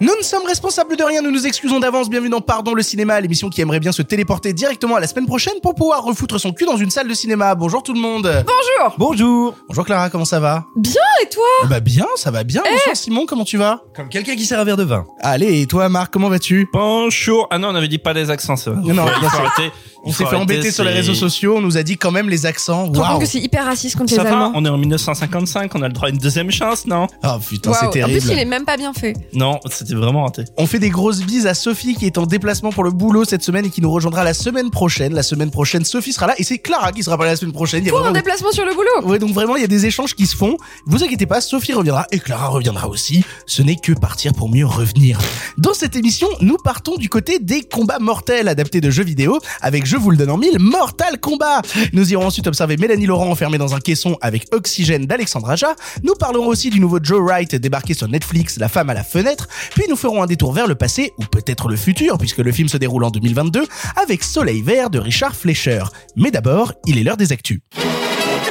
Nous 0.00 0.12
ne 0.18 0.22
sommes 0.24 0.44
responsables 0.44 0.96
de 0.96 1.04
rien, 1.04 1.22
nous 1.22 1.30
nous 1.30 1.46
excusons 1.46 1.78
d'avance. 1.78 2.10
Bienvenue 2.10 2.28
dans 2.28 2.40
Pardon 2.40 2.74
le 2.74 2.82
cinéma, 2.82 3.20
l'émission 3.20 3.48
qui 3.48 3.60
aimerait 3.60 3.78
bien 3.78 3.92
se 3.92 4.02
téléporter 4.02 4.52
directement 4.52 4.96
à 4.96 5.00
la 5.00 5.06
semaine 5.06 5.24
prochaine 5.26 5.54
pour 5.62 5.74
pouvoir 5.76 6.02
refoutre 6.02 6.38
son 6.40 6.52
cul 6.52 6.64
dans 6.66 6.76
une 6.76 6.90
salle 6.90 7.08
de 7.08 7.14
cinéma. 7.14 7.54
Bonjour 7.54 7.82
tout 7.82 7.94
le 7.94 8.00
monde. 8.00 8.22
Bonjour 8.44 8.96
Bonjour. 8.98 9.54
Bonjour 9.68 9.84
Clara, 9.84 10.10
comment 10.10 10.24
ça 10.24 10.40
va 10.40 10.64
Bien 10.76 11.00
et 11.22 11.28
toi 11.28 11.44
Bah 11.70 11.78
bien, 11.80 12.06
ça 12.16 12.32
va 12.32 12.42
bien. 12.42 12.62
Bonsoir 12.68 12.96
Simon, 12.96 13.24
comment 13.24 13.44
tu 13.44 13.56
vas 13.56 13.82
Comme 13.94 14.08
quelqu'un 14.08 14.34
qui 14.34 14.44
sert 14.44 14.58
un 14.58 14.64
verre 14.64 14.76
de 14.76 14.82
vin. 14.82 15.06
Allez, 15.20 15.62
et 15.62 15.66
toi 15.68 15.88
Marc, 15.88 16.12
comment 16.12 16.28
vas-tu 16.28 16.68
Bonjour. 16.72 17.46
Ah 17.52 17.58
non, 17.58 17.68
on 17.68 17.74
avait 17.76 17.88
dit 17.88 17.98
pas 17.98 18.12
les 18.12 18.30
accents, 18.30 18.56
ça 18.56 18.72
va. 18.72 18.76
Non, 18.80 18.94
non, 18.94 19.04
il 19.06 19.22
non, 19.22 19.28
faut 19.28 19.36
c'est- 19.36 19.42
arrêter. 19.42 19.72
On 20.06 20.12
s'est 20.12 20.26
fait 20.26 20.36
embêter 20.36 20.70
sur 20.70 20.84
les 20.84 20.90
réseaux 20.92 21.14
sociaux, 21.14 21.54
on 21.56 21.60
nous 21.62 21.78
a 21.78 21.82
dit 21.82 21.96
quand 21.96 22.10
même 22.10 22.28
les 22.28 22.44
accents. 22.44 22.90
Compte 22.92 23.20
que 23.20 23.26
c'est 23.26 23.38
hyper 23.38 23.64
raciste 23.64 23.96
contre 23.96 24.10
Ça 24.12 24.22
les 24.22 24.28
va, 24.28 24.34
Allemands 24.34 24.52
on 24.54 24.62
est 24.64 24.68
en 24.68 24.76
1955, 24.76 25.74
on 25.74 25.80
a 25.80 25.86
le 25.88 25.94
droit 25.94 26.08
à 26.08 26.10
une 26.10 26.18
deuxième 26.18 26.50
chance, 26.50 26.84
non? 26.86 27.06
Oh 27.24 27.28
putain, 27.48 27.70
Waouh. 27.70 27.90
c'est 27.90 28.02
En 28.02 28.08
plus, 28.08 28.26
il 28.30 28.38
est 28.38 28.44
même 28.44 28.66
pas 28.66 28.76
bien 28.76 28.92
fait. 28.92 29.14
Non, 29.32 29.60
c'était 29.84 29.98
vraiment 29.98 30.24
raté. 30.24 30.44
On 30.56 30.66
fait 30.66 30.78
des 30.78 30.90
grosses 30.90 31.20
bises 31.20 31.46
à 31.46 31.54
Sophie 31.54 31.94
qui 31.94 32.06
est 32.06 32.18
en 32.18 32.26
déplacement 32.26 32.72
pour 32.72 32.84
le 32.84 32.90
boulot 32.90 33.24
cette 33.24 33.42
semaine 33.42 33.66
et 33.66 33.70
qui 33.70 33.80
nous 33.80 33.90
rejoindra 33.90 34.24
la 34.24 34.34
semaine 34.34 34.70
prochaine. 34.70 35.14
La 35.14 35.22
semaine 35.22 35.50
prochaine, 35.50 35.84
Sophie 35.84 36.12
sera 36.12 36.26
là 36.26 36.34
et 36.38 36.44
c'est 36.44 36.58
Clara 36.58 36.92
qui 36.92 37.02
sera 37.02 37.18
pas 37.18 37.24
là 37.24 37.32
la 37.32 37.36
semaine 37.36 37.52
prochaine. 37.52 37.82
Il 37.84 37.86
y 37.86 37.90
a 37.90 37.92
Pour 37.92 38.06
un 38.06 38.12
déplacement 38.12 38.52
sur 38.52 38.64
le 38.64 38.72
boulot 38.74 39.08
Ouais, 39.10 39.18
donc 39.18 39.32
vraiment, 39.32 39.56
il 39.56 39.62
y 39.62 39.64
a 39.64 39.68
des 39.68 39.86
échanges 39.86 40.14
qui 40.14 40.26
se 40.26 40.36
font. 40.36 40.56
Vous 40.86 41.02
inquiétez 41.04 41.26
pas, 41.26 41.40
Sophie 41.40 41.72
reviendra 41.72 42.06
et 42.10 42.18
Clara 42.18 42.48
reviendra 42.48 42.88
aussi. 42.88 43.24
Ce 43.46 43.62
n'est 43.62 43.76
que 43.76 43.92
partir 43.92 44.32
pour 44.32 44.48
mieux 44.48 44.66
revenir. 44.66 45.18
Dans 45.58 45.74
cette 45.74 45.96
émission, 45.96 46.28
nous 46.40 46.56
partons 46.56 46.96
du 46.96 47.08
côté 47.08 47.38
des 47.38 47.62
combats 47.62 47.98
mortels 47.98 48.48
adaptés 48.48 48.80
de 48.80 48.90
jeux 48.90 49.04
vidéo 49.04 49.38
avec, 49.60 49.86
je 49.86 49.96
vous 49.96 50.10
le 50.10 50.16
donne 50.16 50.30
en 50.30 50.38
mille, 50.38 50.58
Mortal 50.58 51.18
Kombat. 51.20 51.62
Nous 51.92 52.12
irons 52.12 52.26
ensuite 52.26 52.46
observer 52.46 52.76
Mélanie 52.76 53.06
Laurent 53.06 53.28
enfermée 53.28 53.58
dans 53.58 53.74
un 53.74 53.80
caisson 53.80 54.16
avec 54.20 54.46
Oxygène 54.52 55.06
d'Alexandre 55.06 55.50
Aja. 55.50 55.74
Nous 56.02 56.14
parlerons 56.14 56.46
aussi 56.46 56.70
du 56.70 56.80
nouveau 56.80 56.98
Joe 57.02 57.20
Wright 57.20 57.54
débarqué 57.54 57.94
sur 57.94 58.08
Netflix, 58.08 58.58
La 58.58 58.68
femme 58.68 58.90
à 58.90 58.94
la 58.94 59.04
fenêtre. 59.04 59.48
Puis 59.74 59.84
nous 59.88 59.96
ferons 59.96 60.22
un 60.22 60.26
détour 60.26 60.52
vers 60.52 60.66
le 60.66 60.76
passé, 60.76 61.12
ou 61.18 61.24
peut-être 61.24 61.68
le 61.68 61.76
futur, 61.76 62.16
puisque 62.18 62.38
le 62.38 62.52
film 62.52 62.68
se 62.68 62.76
déroule 62.76 63.04
en 63.04 63.10
2022, 63.10 63.66
avec 64.00 64.22
Soleil 64.22 64.62
Vert 64.62 64.88
de 64.88 64.98
Richard 64.98 65.34
Fleischer. 65.34 65.82
Mais 66.16 66.30
d'abord, 66.30 66.72
il 66.86 66.98
est 66.98 67.02
l'heure 67.02 67.16
des 67.16 67.32
actus. 67.32 67.60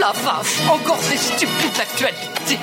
La 0.02 0.12
vache, 0.12 0.60
encore 0.70 1.00
ces 1.02 1.18
stupides 1.18 1.80
actualités. 1.80 2.60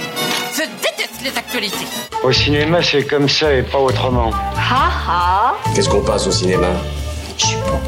Je 0.53 0.63
déteste 0.83 1.23
les 1.23 1.37
actualités. 1.39 1.87
Au 2.23 2.33
cinéma, 2.33 2.83
c'est 2.83 3.05
comme 3.05 3.29
ça 3.29 3.53
et 3.55 3.63
pas 3.63 3.79
autrement. 3.79 4.31
Ha 4.31 4.91
ha 5.09 5.55
Qu'est-ce 5.75 5.89
qu'on 5.89 6.05
passe 6.05 6.27
au 6.27 6.33
cinéma? 6.33 6.69
Je 7.39 7.47
suis 7.47 7.57
pas. 7.57 7.81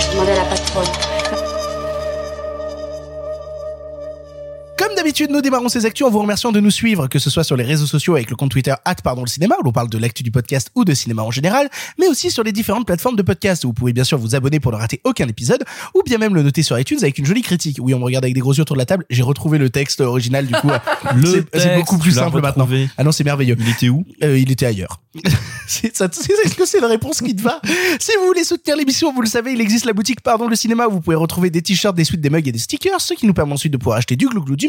Je 0.00 0.10
demandais 0.10 0.32
à 0.32 0.36
la 0.36 0.44
patronne. 0.44 1.47
Comme 4.78 4.94
d'habitude, 4.94 5.30
nous 5.32 5.40
démarrons 5.40 5.68
ces 5.68 5.86
actus 5.86 6.06
en 6.06 6.10
vous 6.10 6.20
remerciant 6.20 6.52
de 6.52 6.60
nous 6.60 6.70
suivre, 6.70 7.08
que 7.08 7.18
ce 7.18 7.30
soit 7.30 7.42
sur 7.42 7.56
les 7.56 7.64
réseaux 7.64 7.86
sociaux 7.86 8.14
avec 8.14 8.30
le 8.30 8.36
compte 8.36 8.52
Twitter 8.52 8.74
pardon 9.02 9.22
le 9.22 9.26
cinéma, 9.28 9.56
où 9.60 9.64
l'on 9.64 9.72
parle 9.72 9.88
de 9.90 9.98
l'actu 9.98 10.22
du 10.22 10.30
podcast 10.30 10.70
ou 10.76 10.84
de 10.84 10.94
cinéma 10.94 11.22
en 11.22 11.32
général, 11.32 11.68
mais 11.98 12.06
aussi 12.06 12.30
sur 12.30 12.44
les 12.44 12.52
différentes 12.52 12.86
plateformes 12.86 13.16
de 13.16 13.22
podcast, 13.22 13.64
où 13.64 13.68
vous 13.68 13.72
pouvez 13.74 13.92
bien 13.92 14.04
sûr 14.04 14.18
vous 14.18 14.36
abonner 14.36 14.60
pour 14.60 14.70
ne 14.70 14.76
rater 14.76 15.00
aucun 15.02 15.26
épisode, 15.26 15.64
ou 15.96 16.02
bien 16.04 16.18
même 16.18 16.32
le 16.34 16.42
noter 16.44 16.62
sur 16.62 16.78
iTunes 16.78 16.98
avec 17.02 17.18
une 17.18 17.26
jolie 17.26 17.42
critique. 17.42 17.78
Oui, 17.80 17.92
on 17.92 17.98
me 17.98 18.04
regarde 18.04 18.24
avec 18.24 18.34
des 18.34 18.40
gros 18.40 18.54
yeux 18.54 18.62
autour 18.62 18.76
de 18.76 18.80
la 18.80 18.86
table, 18.86 19.04
j'ai 19.10 19.22
retrouvé 19.22 19.58
le 19.58 19.68
texte 19.68 20.00
original, 20.00 20.46
du 20.46 20.54
coup, 20.54 20.68
Le 21.16 21.44
c'est- 21.54 21.76
beaucoup 21.76 21.98
plus 21.98 22.12
simple 22.12 22.40
maintenant. 22.40 22.68
Ah 22.96 23.02
non, 23.04 23.10
c'est 23.10 23.24
merveilleux. 23.24 23.56
Il 23.58 23.68
était 23.68 23.88
où? 23.88 24.04
Euh, 24.22 24.38
il 24.38 24.50
était 24.52 24.66
ailleurs. 24.66 25.00
c'est- 25.66 26.00
Est-ce 26.00 26.54
que 26.54 26.66
c'est 26.66 26.80
la 26.80 26.86
réponse 26.88 27.20
qui 27.20 27.34
te 27.34 27.42
va? 27.42 27.60
Si 27.98 28.12
vous 28.20 28.26
voulez 28.26 28.44
soutenir 28.44 28.76
l'émission, 28.76 29.12
vous 29.12 29.22
le 29.22 29.28
savez, 29.28 29.52
il 29.52 29.60
existe 29.60 29.86
la 29.86 29.92
boutique 29.92 30.20
Pardon 30.20 30.46
le 30.46 30.54
cinéma 30.56 30.86
où 30.86 30.92
vous 30.92 31.00
pouvez 31.00 31.16
retrouver 31.16 31.50
des 31.50 31.62
t-shirts, 31.62 31.96
des 31.96 32.04
suites, 32.04 32.20
des 32.20 32.30
mugs 32.30 32.46
et 32.46 32.52
des 32.52 32.58
stickers, 32.58 33.00
ce 33.00 33.14
qui 33.14 33.26
nous 33.26 33.34
permet 33.34 33.52
ensuite 33.54 33.72
de 33.72 33.76
pouvoir 33.78 33.98
acheter 33.98 34.14
du 34.16 34.28
glouglou, 34.28 34.54
du 34.56 34.67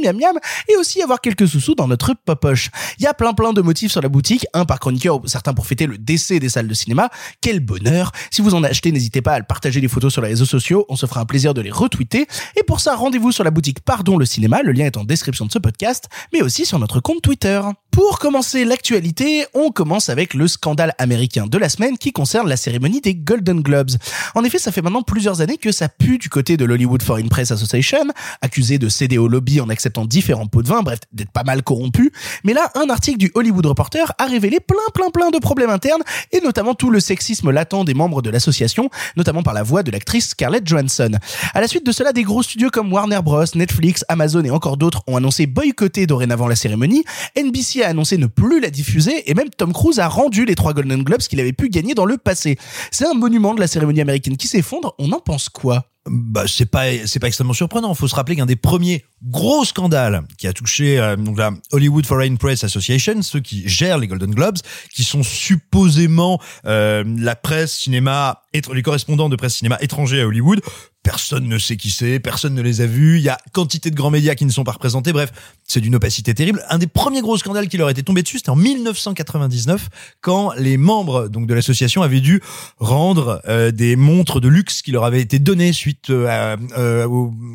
et 0.67 0.75
aussi 0.77 1.01
avoir 1.01 1.21
quelques 1.21 1.47
sous-sous 1.47 1.75
dans 1.75 1.87
notre 1.87 2.13
popoche. 2.13 2.69
Il 2.97 3.03
y 3.03 3.07
a 3.07 3.13
plein 3.13 3.33
plein 3.33 3.53
de 3.53 3.61
motifs 3.61 3.91
sur 3.91 4.01
la 4.01 4.09
boutique, 4.09 4.45
un 4.53 4.65
par 4.65 4.79
chroniqueur, 4.79 5.21
certains 5.25 5.53
pour 5.53 5.67
fêter 5.67 5.85
le 5.85 5.97
décès 5.97 6.39
des 6.39 6.49
salles 6.49 6.67
de 6.67 6.73
cinéma. 6.73 7.09
Quel 7.41 7.59
bonheur 7.59 8.11
Si 8.31 8.41
vous 8.41 8.55
en 8.55 8.63
achetez, 8.63 8.91
n'hésitez 8.91 9.21
pas 9.21 9.33
à 9.33 9.41
partager 9.41 9.81
les 9.81 9.87
photos 9.87 10.13
sur 10.13 10.21
les 10.21 10.29
réseaux 10.29 10.45
sociaux, 10.45 10.85
on 10.89 10.95
se 10.95 11.05
fera 11.05 11.21
un 11.21 11.25
plaisir 11.25 11.53
de 11.53 11.61
les 11.61 11.71
retweeter. 11.71 12.27
Et 12.55 12.63
pour 12.63 12.79
ça, 12.79 12.95
rendez-vous 12.95 13.31
sur 13.31 13.43
la 13.43 13.51
boutique 13.51 13.79
Pardon 13.81 14.17
le 14.17 14.25
cinéma, 14.25 14.61
le 14.63 14.71
lien 14.71 14.85
est 14.85 14.97
en 14.97 15.03
description 15.03 15.45
de 15.45 15.51
ce 15.51 15.59
podcast, 15.59 16.07
mais 16.33 16.41
aussi 16.41 16.65
sur 16.65 16.79
notre 16.79 16.99
compte 16.99 17.21
Twitter. 17.21 17.61
Pour 17.91 18.19
commencer 18.19 18.65
l'actualité, 18.65 19.45
on 19.53 19.71
commence 19.71 20.09
avec 20.09 20.33
le 20.33 20.47
scandale 20.47 20.93
américain 20.99 21.47
de 21.47 21.57
la 21.57 21.69
semaine 21.69 21.97
qui 21.97 22.11
concerne 22.11 22.47
la 22.47 22.55
cérémonie 22.55 23.01
des 23.01 23.15
Golden 23.15 23.61
Globes. 23.61 23.91
En 24.35 24.43
effet, 24.43 24.59
ça 24.59 24.71
fait 24.71 24.81
maintenant 24.81 25.01
plusieurs 25.01 25.41
années 25.41 25.57
que 25.57 25.71
ça 25.71 25.89
pue 25.89 26.17
du 26.17 26.29
côté 26.29 26.55
de 26.55 26.65
l'Hollywood 26.65 27.01
Foreign 27.01 27.27
Press 27.29 27.51
Association, 27.51 28.05
accusé 28.41 28.77
de 28.77 28.89
céder 28.89 29.17
au 29.17 29.27
lobby 29.27 29.59
en 29.59 29.69
acceptant 29.69 30.05
différents 30.05 30.45
pots 30.45 30.61
de 30.61 30.67
vin, 30.67 30.81
bref, 30.81 30.99
d'être 31.13 31.31
pas 31.31 31.43
mal 31.43 31.63
corrompu. 31.63 32.11
Mais 32.43 32.53
là, 32.53 32.71
un 32.75 32.89
article 32.89 33.17
du 33.17 33.31
Hollywood 33.33 33.65
Reporter 33.65 34.13
a 34.17 34.25
révélé 34.25 34.59
plein 34.59 34.77
plein 34.93 35.09
plein 35.09 35.31
de 35.31 35.39
problèmes 35.39 35.69
internes 35.69 36.03
et 36.31 36.41
notamment 36.41 36.75
tout 36.75 36.91
le 36.91 36.99
sexisme 36.99 37.49
latent 37.51 37.85
des 37.85 37.93
membres 37.93 38.21
de 38.21 38.29
l'association, 38.29 38.89
notamment 39.17 39.43
par 39.43 39.53
la 39.53 39.63
voix 39.63 39.83
de 39.83 39.91
l'actrice 39.91 40.29
Scarlett 40.29 40.67
Johansson. 40.67 41.11
À 41.53 41.61
la 41.61 41.67
suite 41.67 41.85
de 41.85 41.91
cela, 41.91 42.13
des 42.13 42.23
gros 42.23 42.43
studios 42.43 42.69
comme 42.69 42.93
Warner 42.93 43.21
Bros, 43.23 43.43
Netflix, 43.55 44.05
Amazon 44.09 44.43
et 44.43 44.51
encore 44.51 44.77
d'autres 44.77 45.01
ont 45.07 45.17
annoncé 45.17 45.47
boycotter 45.47 46.05
dorénavant 46.05 46.47
la 46.47 46.55
cérémonie. 46.55 47.03
NBC 47.35 47.78
a 47.83 47.89
annoncé 47.89 48.17
ne 48.17 48.27
plus 48.27 48.59
la 48.59 48.69
diffuser 48.69 49.29
et 49.29 49.33
même 49.33 49.49
Tom 49.49 49.73
Cruise 49.73 49.99
a 49.99 50.07
rendu 50.07 50.45
les 50.45 50.55
trois 50.55 50.73
Golden 50.73 51.03
Globes 51.03 51.21
qu'il 51.21 51.39
avait 51.39 51.53
pu 51.53 51.69
gagner 51.69 51.93
dans 51.93 52.05
le 52.05 52.17
passé. 52.17 52.57
C'est 52.91 53.07
un 53.07 53.13
monument 53.13 53.53
de 53.53 53.59
la 53.59 53.67
cérémonie 53.67 54.01
américaine 54.01 54.37
qui 54.37 54.47
s'effondre. 54.47 54.95
On 54.99 55.11
en 55.11 55.19
pense 55.19 55.49
quoi? 55.49 55.85
Bah, 56.07 56.45
c'est 56.47 56.65
pas, 56.65 56.85
c'est 57.05 57.19
pas 57.19 57.27
extrêmement 57.27 57.53
surprenant. 57.53 57.93
Faut 57.93 58.07
se 58.07 58.15
rappeler 58.15 58.35
qu'un 58.35 58.45
des 58.45 58.55
premiers 58.55 59.03
gros 59.23 59.65
scandales 59.65 60.23
qui 60.37 60.47
a 60.47 60.53
touché 60.53 60.97
euh, 60.97 61.15
donc 61.15 61.37
la 61.37 61.51
Hollywood 61.71 62.05
Foreign 62.05 62.37
Press 62.37 62.63
Association, 62.63 63.21
ceux 63.21 63.41
qui 63.41 63.67
gèrent 63.67 63.97
les 63.97 64.07
Golden 64.07 64.33
Globes, 64.33 64.57
qui 64.93 65.03
sont 65.03 65.23
supposément 65.23 66.41
euh, 66.65 67.03
la 67.17 67.35
presse 67.35 67.73
cinéma, 67.73 68.43
les 68.53 68.81
correspondants 68.81 69.29
de 69.29 69.35
presse 69.35 69.55
cinéma 69.55 69.77
étrangers 69.81 70.21
à 70.21 70.27
Hollywood. 70.27 70.61
Personne 71.01 71.47
ne 71.47 71.57
sait 71.57 71.77
qui 71.77 71.91
c'est, 71.91 72.19
personne 72.19 72.53
ne 72.53 72.61
les 72.61 72.81
a 72.81 72.85
vus. 72.85 73.17
Il 73.17 73.23
y 73.23 73.29
a 73.29 73.37
quantité 73.53 73.89
de 73.89 73.95
grands 73.95 74.11
médias 74.11 74.35
qui 74.35 74.45
ne 74.45 74.51
sont 74.51 74.65
pas 74.65 74.73
représentés. 74.73 75.13
Bref, 75.13 75.31
c'est 75.63 75.79
d'une 75.79 75.95
opacité 75.95 76.33
terrible. 76.33 76.63
Un 76.69 76.77
des 76.77 76.87
premiers 76.87 77.21
gros 77.21 77.37
scandales 77.37 77.69
qui 77.69 77.77
leur 77.77 77.89
était 77.89 78.03
tombé 78.03 78.21
dessus, 78.21 78.37
c'était 78.37 78.49
en 78.49 78.57
1999, 78.57 79.89
quand 80.19 80.51
les 80.57 80.75
membres 80.75 81.29
donc 81.29 81.47
de 81.47 81.53
l'association 81.53 82.01
avaient 82.01 82.19
dû 82.19 82.41
rendre 82.77 83.41
euh, 83.47 83.71
des 83.71 83.95
montres 83.95 84.41
de 84.41 84.49
luxe 84.49 84.81
qui 84.81 84.91
leur 84.91 85.05
avaient 85.05 85.21
été 85.21 85.39
données 85.39 85.71
euh, 86.09 86.27
à, 86.27 86.57
euh, 86.79 87.07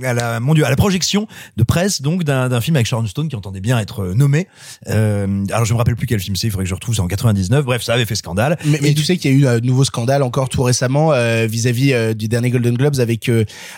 à 0.05 0.15
la 0.15 0.41
mon 0.41 0.55
Dieu, 0.55 0.65
à 0.65 0.71
la 0.71 0.77
projection 0.77 1.27
de 1.57 1.63
presse 1.63 2.03
donc 2.03 2.25
d'un 2.25 2.61
film 2.61 2.77
avec 2.77 2.87
Sharon 2.87 3.07
Stone 3.07 3.29
qui 3.29 3.37
entendait 3.37 3.61
bien 3.61 3.79
être 3.79 4.01
euh, 4.03 4.15
nommé. 4.15 4.47
Euh, 4.89 5.45
alors 5.51 5.65
je 5.65 5.73
me 5.73 5.79
rappelle 5.79 5.97
plus 5.97 6.07
quel 6.07 6.21
film 6.21 6.37
c'est, 6.37 6.47
il 6.47 6.51
faudrait 6.51 6.65
que 6.65 6.71
je 6.71 6.75
retrouve. 6.75 6.95
C'est 6.95 7.01
en 7.01 7.07
99. 7.09 7.65
Bref, 7.65 7.83
ça 7.83 7.95
avait 7.95 8.05
fait 8.05 8.15
scandale. 8.15 8.59
Mais, 8.65 8.79
mais 8.83 8.91
Et 8.91 8.95
tu 8.95 9.05
sais 9.05 9.17
qu'il 9.17 9.31
y 9.31 9.35
a 9.35 9.37
eu 9.37 9.47
un 9.47 9.61
nouveau 9.61 9.85
scandale 9.85 10.23
encore 10.23 10.49
tout 10.49 10.63
récemment 10.63 11.13
euh, 11.13 11.47
vis-à-vis 11.47 12.15
du 12.15 12.29
dernier 12.29 12.51
Golden 12.51 12.75
Globes 12.75 13.01
avec 13.01 13.31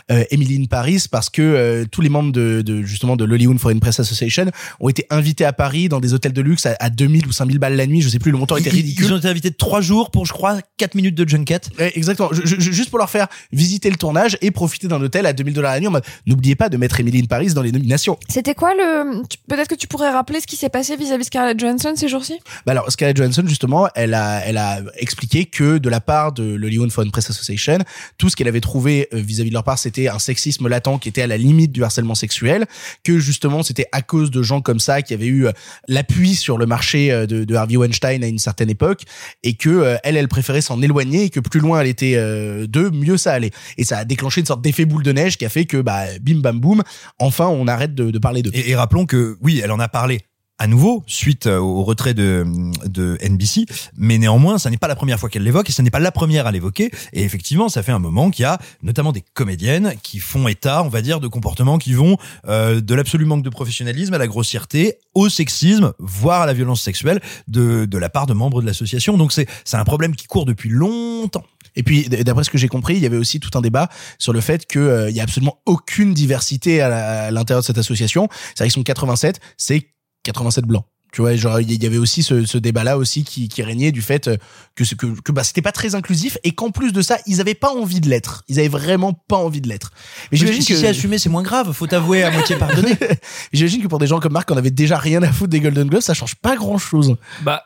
Emily 0.08 0.60
in 0.62 0.64
Paris 0.66 1.04
parce 1.10 1.30
que 1.30 1.42
euh, 1.42 1.84
tous 1.90 2.00
les 2.00 2.08
membres 2.08 2.32
de, 2.32 2.62
de 2.62 2.82
justement 2.82 3.16
de 3.16 3.24
l'Hollywood 3.24 3.58
Foreign 3.58 3.80
Press 3.80 4.00
Association 4.00 4.46
ont 4.80 4.88
été 4.88 5.06
invités 5.10 5.44
à 5.44 5.52
Paris 5.52 5.88
dans 5.88 6.00
des 6.00 6.14
hôtels 6.14 6.32
de 6.32 6.40
luxe 6.42 6.66
à, 6.66 6.76
à 6.80 6.90
2000 6.90 7.26
ou 7.26 7.32
5000 7.32 7.58
balles 7.58 7.76
la 7.76 7.86
nuit, 7.86 8.00
je 8.00 8.08
sais 8.08 8.18
plus, 8.18 8.30
le 8.32 8.38
montant 8.38 8.56
était 8.56 8.70
ridicule. 8.70 9.06
Ils 9.06 9.12
ont 9.12 9.18
été 9.18 9.28
invités 9.28 9.50
trois 9.50 9.80
jours 9.80 10.10
pour, 10.10 10.26
je 10.26 10.32
crois, 10.32 10.58
4 10.78 10.94
minutes 10.94 11.14
de 11.14 11.28
junket. 11.28 11.70
Ouais, 11.78 11.92
exactement. 11.94 12.30
Je- 12.32 12.44
je- 12.44 12.70
juste 12.72 12.90
pour 12.90 12.98
leur 12.98 13.10
faire 13.10 13.26
visiter 13.52 13.90
le 13.90 13.96
tournage 13.96 14.38
et 14.46 14.50
profiter 14.50 14.88
d'un 14.88 15.00
hôtel 15.00 15.26
à 15.26 15.32
2000 15.32 15.54
dollars 15.54 15.72
la 15.72 15.80
nuit 15.80 15.88
en 15.88 15.92
mode 15.92 16.04
n'oubliez 16.26 16.54
pas 16.54 16.68
de 16.68 16.76
mettre 16.76 17.00
Emily 17.00 17.20
in 17.20 17.26
Paris 17.26 17.52
dans 17.54 17.62
les 17.62 17.72
nominations. 17.72 18.18
C'était 18.28 18.54
quoi 18.54 18.74
le... 18.74 19.22
Peut-être 19.48 19.68
que 19.68 19.74
tu 19.74 19.86
pourrais 19.86 20.10
rappeler 20.10 20.40
ce 20.40 20.46
qui 20.46 20.56
s'est 20.56 20.68
passé 20.68 20.96
vis-à-vis 20.96 21.24
Scarlett 21.24 21.58
Johansson 21.58 21.94
ces 21.96 22.08
jours-ci? 22.08 22.38
Bah 22.64 22.72
alors 22.72 22.90
Scarlett 22.90 23.16
Johansson 23.16 23.44
justement, 23.46 23.88
elle 23.94 24.14
a 24.14 24.40
elle 24.44 24.58
a 24.58 24.80
expliqué 24.98 25.46
que 25.46 25.78
de 25.78 25.88
la 25.88 26.00
part 26.00 26.32
de 26.32 26.58
Foreign 26.90 27.10
Press 27.10 27.30
Association, 27.30 27.78
tout 28.18 28.28
ce 28.28 28.36
qu'elle 28.36 28.48
avait 28.48 28.60
trouvé 28.60 29.08
euh, 29.12 29.18
vis-à-vis 29.18 29.50
de 29.50 29.54
leur 29.54 29.64
part, 29.64 29.78
c'était 29.78 30.08
un 30.08 30.18
sexisme 30.18 30.68
latent 30.68 30.98
qui 30.98 31.08
était 31.08 31.22
à 31.22 31.26
la 31.26 31.36
limite 31.36 31.72
du 31.72 31.82
harcèlement 31.82 32.14
sexuel, 32.14 32.66
que 33.04 33.18
justement 33.18 33.62
c'était 33.62 33.86
à 33.92 34.02
cause 34.02 34.30
de 34.30 34.42
gens 34.42 34.60
comme 34.60 34.80
ça 34.80 35.02
qui 35.02 35.14
avaient 35.14 35.26
eu 35.26 35.46
euh, 35.46 35.52
l'appui 35.88 36.34
sur 36.34 36.58
le 36.58 36.66
marché 36.66 37.10
euh, 37.10 37.26
de, 37.26 37.44
de 37.44 37.54
Harvey 37.54 37.76
Weinstein 37.76 38.22
à 38.22 38.26
une 38.26 38.38
certaine 38.38 38.70
époque 38.70 39.02
et 39.42 39.54
que 39.54 39.70
euh, 39.70 39.96
elle 40.04 40.16
elle 40.16 40.28
préférait 40.28 40.60
s'en 40.60 40.80
éloigner 40.82 41.24
et 41.24 41.30
que 41.30 41.40
plus 41.40 41.60
loin 41.60 41.80
elle 41.80 41.86
était 41.86 42.14
euh, 42.16 42.66
d'eux, 42.66 42.90
mieux 42.90 43.16
ça 43.16 43.32
allait. 43.32 43.50
Et 43.78 43.84
ça 43.84 43.98
a 43.98 44.04
déclenché 44.04 44.35
une 44.40 44.46
sorte 44.46 44.62
d'effet 44.62 44.84
boule 44.84 45.02
de 45.02 45.12
neige 45.12 45.38
qui 45.38 45.44
a 45.44 45.48
fait 45.48 45.64
que 45.64 45.78
bah 45.78 46.04
bim 46.20 46.40
bam 46.40 46.58
boum, 46.60 46.82
enfin 47.18 47.46
on 47.46 47.66
arrête 47.66 47.94
de, 47.94 48.10
de 48.10 48.18
parler 48.18 48.42
d'eux. 48.42 48.50
Et, 48.54 48.70
et 48.70 48.76
rappelons 48.76 49.06
que 49.06 49.36
oui, 49.40 49.60
elle 49.62 49.72
en 49.72 49.80
a 49.80 49.88
parlé 49.88 50.20
à 50.58 50.66
nouveau 50.66 51.02
suite 51.06 51.46
euh, 51.46 51.58
au 51.58 51.84
retrait 51.84 52.14
de, 52.14 52.44
de 52.86 53.18
NBC, 53.22 53.66
mais 53.96 54.18
néanmoins, 54.18 54.58
ça 54.58 54.70
n'est 54.70 54.78
pas 54.78 54.88
la 54.88 54.96
première 54.96 55.18
fois 55.18 55.28
qu'elle 55.28 55.42
l'évoque 55.42 55.68
et 55.68 55.72
ce 55.72 55.82
n'est 55.82 55.90
pas 55.90 55.98
la 55.98 56.12
première 56.12 56.46
à 56.46 56.52
l'évoquer. 56.52 56.90
Et 57.12 57.22
effectivement, 57.22 57.68
ça 57.68 57.82
fait 57.82 57.92
un 57.92 57.98
moment 57.98 58.30
qu'il 58.30 58.44
y 58.44 58.46
a 58.46 58.58
notamment 58.82 59.12
des 59.12 59.22
comédiennes 59.34 59.94
qui 60.02 60.18
font 60.18 60.48
état, 60.48 60.82
on 60.82 60.88
va 60.88 61.02
dire, 61.02 61.20
de 61.20 61.28
comportements 61.28 61.78
qui 61.78 61.92
vont 61.92 62.16
euh, 62.48 62.80
de 62.80 62.94
l'absolu 62.94 63.24
manque 63.24 63.42
de 63.42 63.50
professionnalisme 63.50 64.14
à 64.14 64.18
la 64.18 64.26
grossièreté, 64.26 64.98
au 65.14 65.28
sexisme, 65.28 65.92
voire 65.98 66.42
à 66.42 66.46
la 66.46 66.54
violence 66.54 66.80
sexuelle 66.82 67.20
de, 67.48 67.84
de 67.84 67.98
la 67.98 68.08
part 68.08 68.26
de 68.26 68.34
membres 68.34 68.62
de 68.62 68.66
l'association. 68.66 69.16
Donc 69.16 69.32
c'est 69.32 69.46
c'est 69.64 69.76
un 69.76 69.84
problème 69.84 70.16
qui 70.16 70.26
court 70.26 70.46
depuis 70.46 70.70
longtemps. 70.70 71.44
Et 71.76 71.82
puis, 71.82 72.08
d'après 72.08 72.42
ce 72.44 72.50
que 72.50 72.58
j'ai 72.58 72.68
compris, 72.68 72.94
il 72.96 73.00
y 73.02 73.06
avait 73.06 73.16
aussi 73.18 73.38
tout 73.38 73.50
un 73.56 73.60
débat 73.60 73.88
sur 74.18 74.32
le 74.32 74.40
fait 74.40 74.66
qu'il 74.66 74.80
euh, 74.80 75.10
y 75.10 75.20
a 75.20 75.22
absolument 75.22 75.58
aucune 75.66 76.14
diversité 76.14 76.80
à 76.80 77.30
l'intérieur 77.30 77.60
de 77.62 77.66
cette 77.66 77.78
association. 77.78 78.28
C'est 78.54 78.58
vrai 78.58 78.66
qu'ils 78.68 78.72
sont 78.72 78.82
87, 78.82 79.40
c'est 79.56 79.88
87 80.24 80.64
blancs. 80.64 80.84
Tu 81.12 81.22
vois, 81.22 81.34
genre 81.36 81.60
il 81.60 81.82
y 81.82 81.86
avait 81.86 81.96
aussi 81.96 82.22
ce, 82.22 82.44
ce 82.44 82.58
débat-là 82.58 82.98
aussi 82.98 83.24
qui, 83.24 83.48
qui 83.48 83.62
régnait 83.62 83.90
du 83.90 84.02
fait 84.02 84.28
euh, 84.28 84.36
que 84.74 84.84
ce- 84.84 84.94
que, 84.94 85.06
que 85.22 85.32
bah 85.32 85.44
c'était 85.44 85.62
pas 85.62 85.72
très 85.72 85.94
inclusif 85.94 86.36
et 86.44 86.50
qu'en 86.50 86.70
plus 86.70 86.92
de 86.92 87.00
ça, 87.00 87.16
ils 87.26 87.40
avaient 87.40 87.54
pas 87.54 87.70
envie 87.72 88.00
de 88.00 88.08
l'être. 88.10 88.44
Ils 88.48 88.58
avaient 88.58 88.68
vraiment 88.68 89.14
pas 89.14 89.36
envie 89.36 89.62
de 89.62 89.68
l'être. 89.68 89.92
Mais 90.30 90.36
j'imagine 90.36 90.60
si 90.60 90.72
que 90.72 90.78
c'est 90.78 90.88
assumé, 90.88 91.18
c'est 91.18 91.30
moins 91.30 91.44
grave. 91.44 91.72
Faut 91.72 91.92
avouer 91.94 92.22
à 92.22 92.30
moitié 92.30 92.56
pardonner. 92.56 92.98
j'imagine 93.52 93.82
que 93.82 93.86
pour 93.88 93.98
des 93.98 94.06
gens 94.08 94.20
comme 94.20 94.32
Marc, 94.32 94.50
on 94.50 94.56
avait 94.58 94.70
déjà 94.70 94.98
rien 94.98 95.22
à 95.22 95.32
foutre 95.32 95.48
des 95.50 95.60
Golden 95.60 95.88
Globes, 95.88 96.02
ça 96.02 96.12
change 96.12 96.34
pas 96.34 96.56
grand-chose. 96.56 97.16
Bah. 97.42 97.64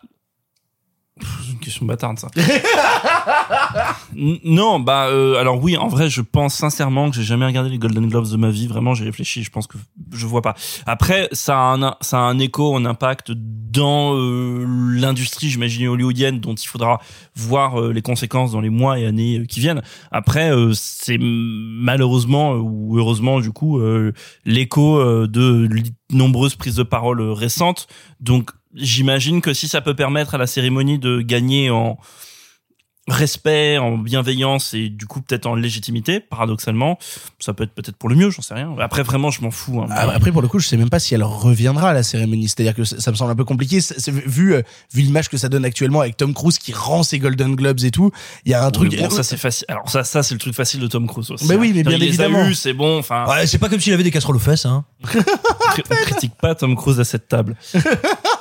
C'est 1.44 1.52
une 1.52 1.58
question 1.58 1.86
bâtarde, 1.86 2.18
ça. 2.18 2.28
Non, 4.14 4.80
bah, 4.80 5.06
euh, 5.06 5.36
alors 5.36 5.62
oui, 5.62 5.76
en 5.76 5.88
vrai, 5.88 6.10
je 6.10 6.20
pense 6.20 6.54
sincèrement 6.54 7.10
que 7.10 7.16
j'ai 7.16 7.22
jamais 7.22 7.46
regardé 7.46 7.70
les 7.70 7.78
Golden 7.78 8.08
Globes 8.08 8.30
de 8.30 8.36
ma 8.36 8.50
vie. 8.50 8.66
Vraiment, 8.66 8.94
j'ai 8.94 9.04
réfléchi, 9.04 9.42
je 9.42 9.50
pense 9.50 9.66
que 9.66 9.78
je 10.12 10.26
vois 10.26 10.42
pas. 10.42 10.54
Après, 10.86 11.28
ça 11.32 11.56
a 11.56 11.76
un, 11.76 11.96
ça 12.00 12.18
a 12.18 12.22
un 12.22 12.38
écho, 12.38 12.76
un 12.76 12.84
impact 12.84 13.32
dans 13.70 14.16
euh, 14.16 14.64
l'industrie, 14.66 15.48
j'imagine, 15.48 15.88
hollywoodienne, 15.88 16.40
dont 16.40 16.54
il 16.54 16.66
faudra 16.66 17.00
voir 17.36 17.80
euh, 17.80 17.92
les 17.92 18.02
conséquences 18.02 18.52
dans 18.52 18.60
les 18.60 18.70
mois 18.70 18.98
et 18.98 19.06
années 19.06 19.38
euh, 19.38 19.44
qui 19.44 19.60
viennent. 19.60 19.82
Après, 20.10 20.50
c'est 20.74 21.18
malheureusement, 21.20 22.54
ou 22.54 22.98
heureusement, 22.98 23.40
du 23.40 23.52
coup, 23.52 23.80
l'écho 24.44 25.26
de 25.26 25.68
nombreuses 26.10 26.56
prises 26.56 26.74
de 26.74 26.82
parole 26.82 27.20
récentes. 27.20 27.86
Donc, 28.20 28.50
j'imagine 28.74 29.40
que 29.40 29.52
si 29.54 29.68
ça 29.68 29.80
peut 29.80 29.94
permettre 29.94 30.34
à 30.34 30.38
la 30.38 30.46
cérémonie 30.46 30.98
de 30.98 31.20
gagner 31.20 31.70
en 31.70 31.98
respect, 33.08 33.76
en 33.78 33.98
bienveillance 33.98 34.72
et 34.72 34.88
du 34.88 35.06
coup 35.06 35.20
peut-être 35.20 35.46
en 35.46 35.56
légitimité, 35.56 36.20
paradoxalement, 36.20 36.96
ça 37.40 37.52
peut 37.54 37.64
être 37.64 37.72
peut-être 37.74 37.96
pour 37.96 38.08
le 38.08 38.14
mieux, 38.14 38.30
j'en 38.30 38.42
sais 38.42 38.54
rien. 38.54 38.72
Après 38.78 39.02
vraiment, 39.02 39.32
je 39.32 39.42
m'en 39.42 39.50
fous. 39.50 39.80
hein. 39.80 39.86
Ah, 39.90 40.08
Après, 40.14 40.30
pour 40.30 40.42
le 40.42 40.48
coup, 40.48 40.60
je 40.60 40.68
sais 40.68 40.76
même 40.76 40.90
pas 40.90 41.00
si 41.00 41.14
elle 41.14 41.24
reviendra 41.24 41.90
à 41.90 41.92
la 41.92 42.04
cérémonie. 42.04 42.46
C'est-à-dire 42.46 42.74
que 42.74 42.84
ça 42.84 43.10
me 43.10 43.16
semble 43.16 43.32
un 43.32 43.34
peu 43.34 43.44
compliqué. 43.44 43.80
Vu 44.26 44.54
euh, 44.54 44.62
vu 44.94 45.02
l'image 45.02 45.28
que 45.28 45.38
ça 45.38 45.48
donne 45.48 45.64
actuellement 45.64 46.02
avec 46.02 46.16
Tom 46.18 46.34
Cruise 46.34 46.58
qui 46.58 46.72
rend 46.72 47.02
ses 47.02 47.18
Golden 47.18 47.56
Globes 47.56 47.80
et 47.82 47.90
tout, 47.90 48.12
il 48.44 48.52
y 48.52 48.54
a 48.54 48.64
un 48.64 48.70
truc. 48.70 48.96
Bon, 48.96 49.10
ça 49.10 49.24
c'est 49.24 49.38
facile. 49.38 49.64
Alors 49.68 49.90
ça, 49.90 50.04
ça 50.04 50.22
c'est 50.22 50.34
le 50.34 50.40
truc 50.40 50.54
facile 50.54 50.78
de 50.78 50.86
Tom 50.86 51.08
Cruise 51.08 51.32
aussi. 51.32 51.46
Mais 51.48 51.56
oui, 51.56 51.70
hein. 51.70 51.72
mais 51.76 51.82
bien 51.82 51.96
il 51.96 52.02
évidemment. 52.04 52.48
c'est 52.54 52.74
bon. 52.74 52.98
Enfin, 52.98 53.26
Ouais, 53.26 53.44
c'est 53.48 53.58
pas 53.58 53.68
comme 53.68 53.80
s'il 53.80 53.92
avait 53.92 54.04
des 54.04 54.12
casseroles 54.12 54.36
aux 54.36 54.40
fesses, 54.40 54.66
hein. 54.66 54.84
on 55.04 55.94
critique 56.04 56.34
pas 56.40 56.54
Tom 56.54 56.76
Cruise 56.76 57.00
à 57.00 57.04
cette 57.04 57.26
table. 57.26 57.56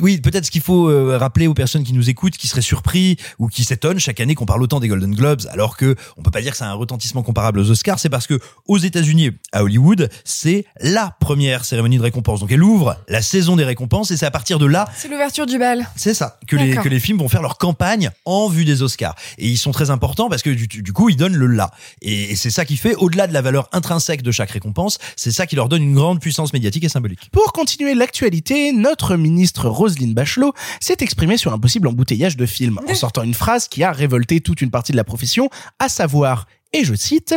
Oui, 0.00 0.18
peut-être 0.20 0.46
ce 0.46 0.50
qu'il 0.50 0.60
faut 0.62 0.88
euh, 0.88 1.16
rappeler 1.18 1.46
aux 1.46 1.54
personnes 1.54 1.84
qui 1.84 1.92
nous 1.92 2.08
écoutent, 2.10 2.36
qui 2.36 2.48
seraient 2.48 2.60
surpris 2.62 3.16
ou 3.38 3.48
qui 3.48 3.64
s'étonnent 3.64 3.98
chaque 3.98 4.20
année 4.20 4.34
qu'on 4.34 4.46
parle 4.46 4.62
autant 4.62 4.80
des 4.80 4.88
Golden 4.88 5.14
Globes, 5.14 5.42
alors 5.50 5.76
que 5.76 5.94
on 6.16 6.22
peut 6.22 6.30
pas 6.30 6.40
dire 6.42 6.52
que 6.52 6.58
c'est 6.58 6.64
un 6.64 6.72
retentissement 6.74 7.22
comparable 7.22 7.58
aux 7.60 7.70
Oscars, 7.70 7.98
c'est 7.98 8.08
parce 8.08 8.26
que 8.26 8.38
aux 8.66 8.78
États-Unis, 8.78 9.30
à 9.52 9.62
Hollywood, 9.64 10.10
c'est 10.24 10.64
la 10.80 11.16
première 11.20 11.64
cérémonie 11.64 11.98
de 11.98 12.02
récompense. 12.02 12.40
Donc 12.40 12.52
elle 12.52 12.62
ouvre 12.62 12.96
la 13.08 13.22
saison 13.22 13.56
des 13.56 13.64
récompenses 13.64 14.10
et 14.10 14.16
c'est 14.16 14.26
à 14.26 14.30
partir 14.30 14.58
de 14.58 14.66
là 14.66 14.88
C'est 14.96 15.08
l'ouverture 15.08 15.46
du 15.46 15.58
bal. 15.58 15.88
c'est 15.96 16.14
ça, 16.14 16.38
que 16.46 16.56
les, 16.56 16.76
que 16.76 16.88
les 16.88 17.00
films 17.00 17.18
vont 17.18 17.28
faire 17.28 17.42
leur 17.42 17.58
campagne 17.58 18.10
en 18.24 18.48
vue 18.48 18.64
des 18.64 18.82
Oscars. 18.82 19.14
Et 19.38 19.48
ils 19.48 19.58
sont 19.58 19.72
très 19.72 19.90
importants 19.90 20.28
parce 20.28 20.42
que 20.42 20.50
du, 20.50 20.66
du 20.66 20.92
coup, 20.92 21.08
ils 21.08 21.16
donnent 21.16 21.36
le 21.36 21.46
là. 21.46 21.70
Et, 22.02 22.32
et 22.32 22.36
c'est 22.36 22.50
ça 22.50 22.64
qui 22.64 22.76
fait, 22.76 22.94
au-delà 22.96 23.26
de 23.26 23.32
la 23.32 23.42
valeur 23.42 23.68
intrinsèque 23.72 24.22
de 24.22 24.30
chaque 24.30 24.50
récompense, 24.50 24.98
c'est 25.16 25.30
ça 25.32 25.46
qui 25.46 25.56
leur 25.56 25.68
donne 25.68 25.82
une 25.82 25.94
grande 25.94 26.20
puissance 26.20 26.52
médiatique 26.52 26.84
et 26.84 26.88
symbolique. 26.88 27.30
Pour 27.32 27.52
continuer 27.52 27.94
l'actualité, 27.94 28.72
notre 28.72 29.16
ministre 29.16 29.68
Roselyne 29.70 30.14
Bachelot 30.14 30.52
s'est 30.80 30.96
exprimée 31.00 31.36
sur 31.36 31.52
un 31.52 31.58
possible 31.58 31.88
embouteillage 31.88 32.36
de 32.36 32.46
films 32.46 32.78
en 32.88 32.94
sortant 32.94 33.22
une 33.22 33.34
phrase 33.34 33.68
qui 33.68 33.82
a 33.82 33.92
révolté 33.92 34.40
toute 34.40 34.60
une 34.60 34.70
partie 34.70 34.92
de 34.92 34.96
la 34.96 35.04
profession, 35.04 35.48
à 35.78 35.88
savoir 35.88 36.46
et 36.72 36.84
je 36.84 36.94
cite, 36.94 37.34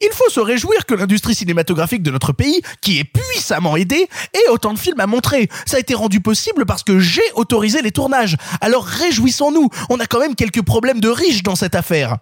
Il 0.00 0.10
faut 0.12 0.28
se 0.28 0.40
réjouir 0.40 0.86
que 0.86 0.94
l'industrie 0.94 1.36
cinématographique 1.36 2.02
de 2.02 2.10
notre 2.10 2.32
pays, 2.32 2.60
qui 2.80 2.98
est 2.98 3.04
puissamment 3.04 3.76
aidée, 3.76 4.08
ait 4.34 4.48
autant 4.50 4.74
de 4.74 4.78
films 4.78 4.98
à 4.98 5.06
montrer. 5.06 5.48
Ça 5.66 5.76
a 5.76 5.80
été 5.80 5.94
rendu 5.94 6.20
possible 6.20 6.66
parce 6.66 6.82
que 6.82 6.98
j'ai 6.98 7.22
autorisé 7.36 7.80
les 7.80 7.92
tournages. 7.92 8.36
Alors 8.60 8.84
réjouissons-nous, 8.84 9.70
on 9.88 10.00
a 10.00 10.06
quand 10.06 10.18
même 10.18 10.34
quelques 10.34 10.62
problèmes 10.62 11.00
de 11.00 11.08
riches 11.08 11.44
dans 11.44 11.54
cette 11.54 11.76
affaire. 11.76 12.18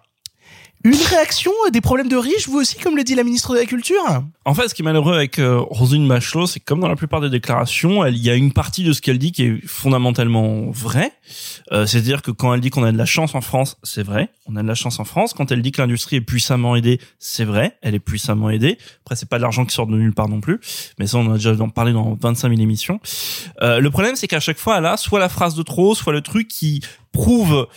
Une 0.85 0.93
réaction 0.93 1.51
à 1.67 1.71
des 1.71 1.81
problèmes 1.81 2.09
de 2.09 2.15
riches, 2.15 2.47
vous 2.47 2.59
aussi, 2.59 2.77
comme 2.77 2.95
le 2.95 3.03
dit 3.03 3.15
la 3.15 3.23
ministre 3.23 3.55
de 3.55 3.57
la 3.57 3.65
Culture? 3.65 4.23
En 4.45 4.53
fait, 4.53 4.67
ce 4.67 4.75
qui 4.75 4.83
est 4.83 4.85
malheureux 4.85 5.15
avec 5.15 5.39
euh, 5.39 5.59
Roselyne 5.59 6.07
Bachelot, 6.07 6.45
c'est 6.45 6.59
que 6.59 6.65
comme 6.65 6.79
dans 6.79 6.87
la 6.87 6.95
plupart 6.95 7.21
des 7.21 7.31
déclarations, 7.31 8.05
il 8.05 8.19
y 8.19 8.29
a 8.29 8.35
une 8.35 8.53
partie 8.53 8.83
de 8.83 8.93
ce 8.93 9.01
qu'elle 9.01 9.17
dit 9.17 9.31
qui 9.31 9.45
est 9.45 9.65
fondamentalement 9.65 10.69
vraie. 10.69 11.11
Euh, 11.71 11.87
C'est-à-dire 11.87 12.21
que 12.21 12.29
quand 12.29 12.53
elle 12.53 12.59
dit 12.59 12.69
qu'on 12.69 12.83
a 12.83 12.91
de 12.91 12.99
la 12.99 13.07
chance 13.07 13.33
en 13.33 13.41
France, 13.41 13.77
c'est 13.81 14.03
vrai. 14.03 14.29
On 14.45 14.55
a 14.57 14.61
de 14.61 14.67
la 14.67 14.75
chance 14.75 14.99
en 14.99 15.05
France. 15.05 15.33
Quand 15.33 15.51
elle 15.51 15.63
dit 15.63 15.71
que 15.71 15.81
l'industrie 15.81 16.17
est 16.17 16.21
puissamment 16.21 16.75
aidée, 16.75 17.01
c'est 17.17 17.45
vrai. 17.45 17.79
Elle 17.81 17.95
est 17.95 17.99
puissamment 17.99 18.51
aidée. 18.51 18.77
Après, 19.05 19.15
c'est 19.15 19.27
pas 19.27 19.37
de 19.37 19.41
l'argent 19.41 19.65
qui 19.65 19.73
sort 19.73 19.87
de 19.87 19.97
nulle 19.97 20.13
part 20.13 20.29
non 20.29 20.39
plus. 20.39 20.59
Mais 20.99 21.07
ça, 21.07 21.17
on 21.17 21.25
en 21.25 21.31
a 21.31 21.37
déjà 21.37 21.55
parlé 21.73 21.93
dans 21.93 22.15
25 22.21 22.49
000 22.49 22.61
émissions. 22.61 22.99
Euh, 23.63 23.79
le 23.79 23.89
problème, 23.89 24.15
c'est 24.15 24.27
qu'à 24.27 24.39
chaque 24.39 24.59
fois, 24.59 24.77
elle 24.77 24.85
a 24.85 24.97
soit 24.97 25.19
la 25.19 25.29
phrase 25.29 25.55
de 25.55 25.63
trop, 25.63 25.95
soit 25.95 26.13
le 26.13 26.21
truc 26.21 26.47
qui 26.47 26.83
prouve 27.11 27.67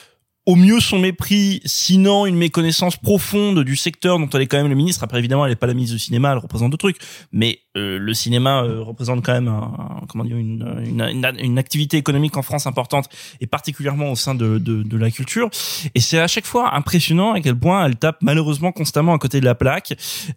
au 0.48 0.56
mieux 0.56 0.80
son 0.80 0.98
mépris, 0.98 1.60
sinon 1.66 2.24
une 2.24 2.34
méconnaissance 2.34 2.96
profonde 2.96 3.62
du 3.64 3.76
secteur 3.76 4.18
dont 4.18 4.30
elle 4.30 4.40
est 4.40 4.46
quand 4.46 4.56
même 4.56 4.70
le 4.70 4.74
ministre. 4.74 5.04
Après, 5.04 5.18
évidemment, 5.18 5.44
elle 5.44 5.52
n'est 5.52 5.56
pas 5.56 5.66
la 5.66 5.74
ministre 5.74 5.94
du 5.96 6.02
cinéma, 6.02 6.32
elle 6.32 6.38
représente 6.38 6.70
d'autres 6.70 6.88
trucs. 6.88 6.96
Mais 7.32 7.58
euh, 7.76 7.98
le 7.98 8.14
cinéma 8.14 8.62
euh, 8.62 8.82
représente 8.82 9.22
quand 9.22 9.34
même 9.34 9.48
un, 9.48 9.74
un- 10.02 10.06
comment 10.08 10.24
dire 10.24 10.38
une, 10.38 10.66
une, 10.86 11.02
une, 11.02 11.36
une 11.38 11.58
activité 11.58 11.98
économique 11.98 12.34
en 12.38 12.42
France 12.42 12.66
importante, 12.66 13.10
et 13.42 13.46
particulièrement 13.46 14.10
au 14.10 14.16
sein 14.16 14.34
de, 14.34 14.56
de, 14.56 14.82
de 14.82 14.96
la 14.96 15.10
culture. 15.10 15.50
Et 15.94 16.00
c'est 16.00 16.18
à 16.18 16.28
chaque 16.28 16.46
fois 16.46 16.74
impressionnant 16.74 17.34
à 17.34 17.42
quel 17.42 17.54
point 17.54 17.84
elle 17.84 17.96
tape 17.96 18.16
malheureusement 18.22 18.72
constamment 18.72 19.12
à 19.12 19.18
côté 19.18 19.40
de 19.40 19.44
la 19.44 19.54
plaque. 19.54 19.92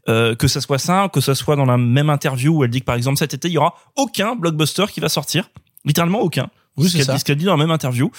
Euh, 0.09 0.35
que 0.35 0.49
ça 0.49 0.59
soit 0.59 0.77
ça, 0.77 1.07
que 1.13 1.21
ça 1.21 1.35
soit 1.35 1.55
dans 1.55 1.63
la 1.65 1.77
même 1.77 2.09
interview 2.09 2.53
où 2.57 2.63
elle 2.65 2.69
dit 2.69 2.81
que 2.81 2.85
par 2.85 2.95
exemple 2.95 3.17
cet 3.17 3.33
été, 3.33 3.47
il 3.47 3.53
y 3.53 3.57
aura 3.57 3.75
aucun 3.95 4.35
blockbuster 4.35 4.87
qui 4.93 4.99
va 4.99 5.07
sortir. 5.07 5.49
Littéralement 5.85 6.19
aucun. 6.19 6.49
Oui, 6.77 6.85
ce 6.85 6.91
c'est 6.91 6.97
qu'elle 6.99 7.05
ça. 7.07 7.13
dit, 7.13 7.19
ce 7.19 7.25
qu'elle 7.25 7.35
dit 7.37 7.45
dans 7.45 7.51
la 7.57 7.63
même 7.63 7.71
interview. 7.71 8.09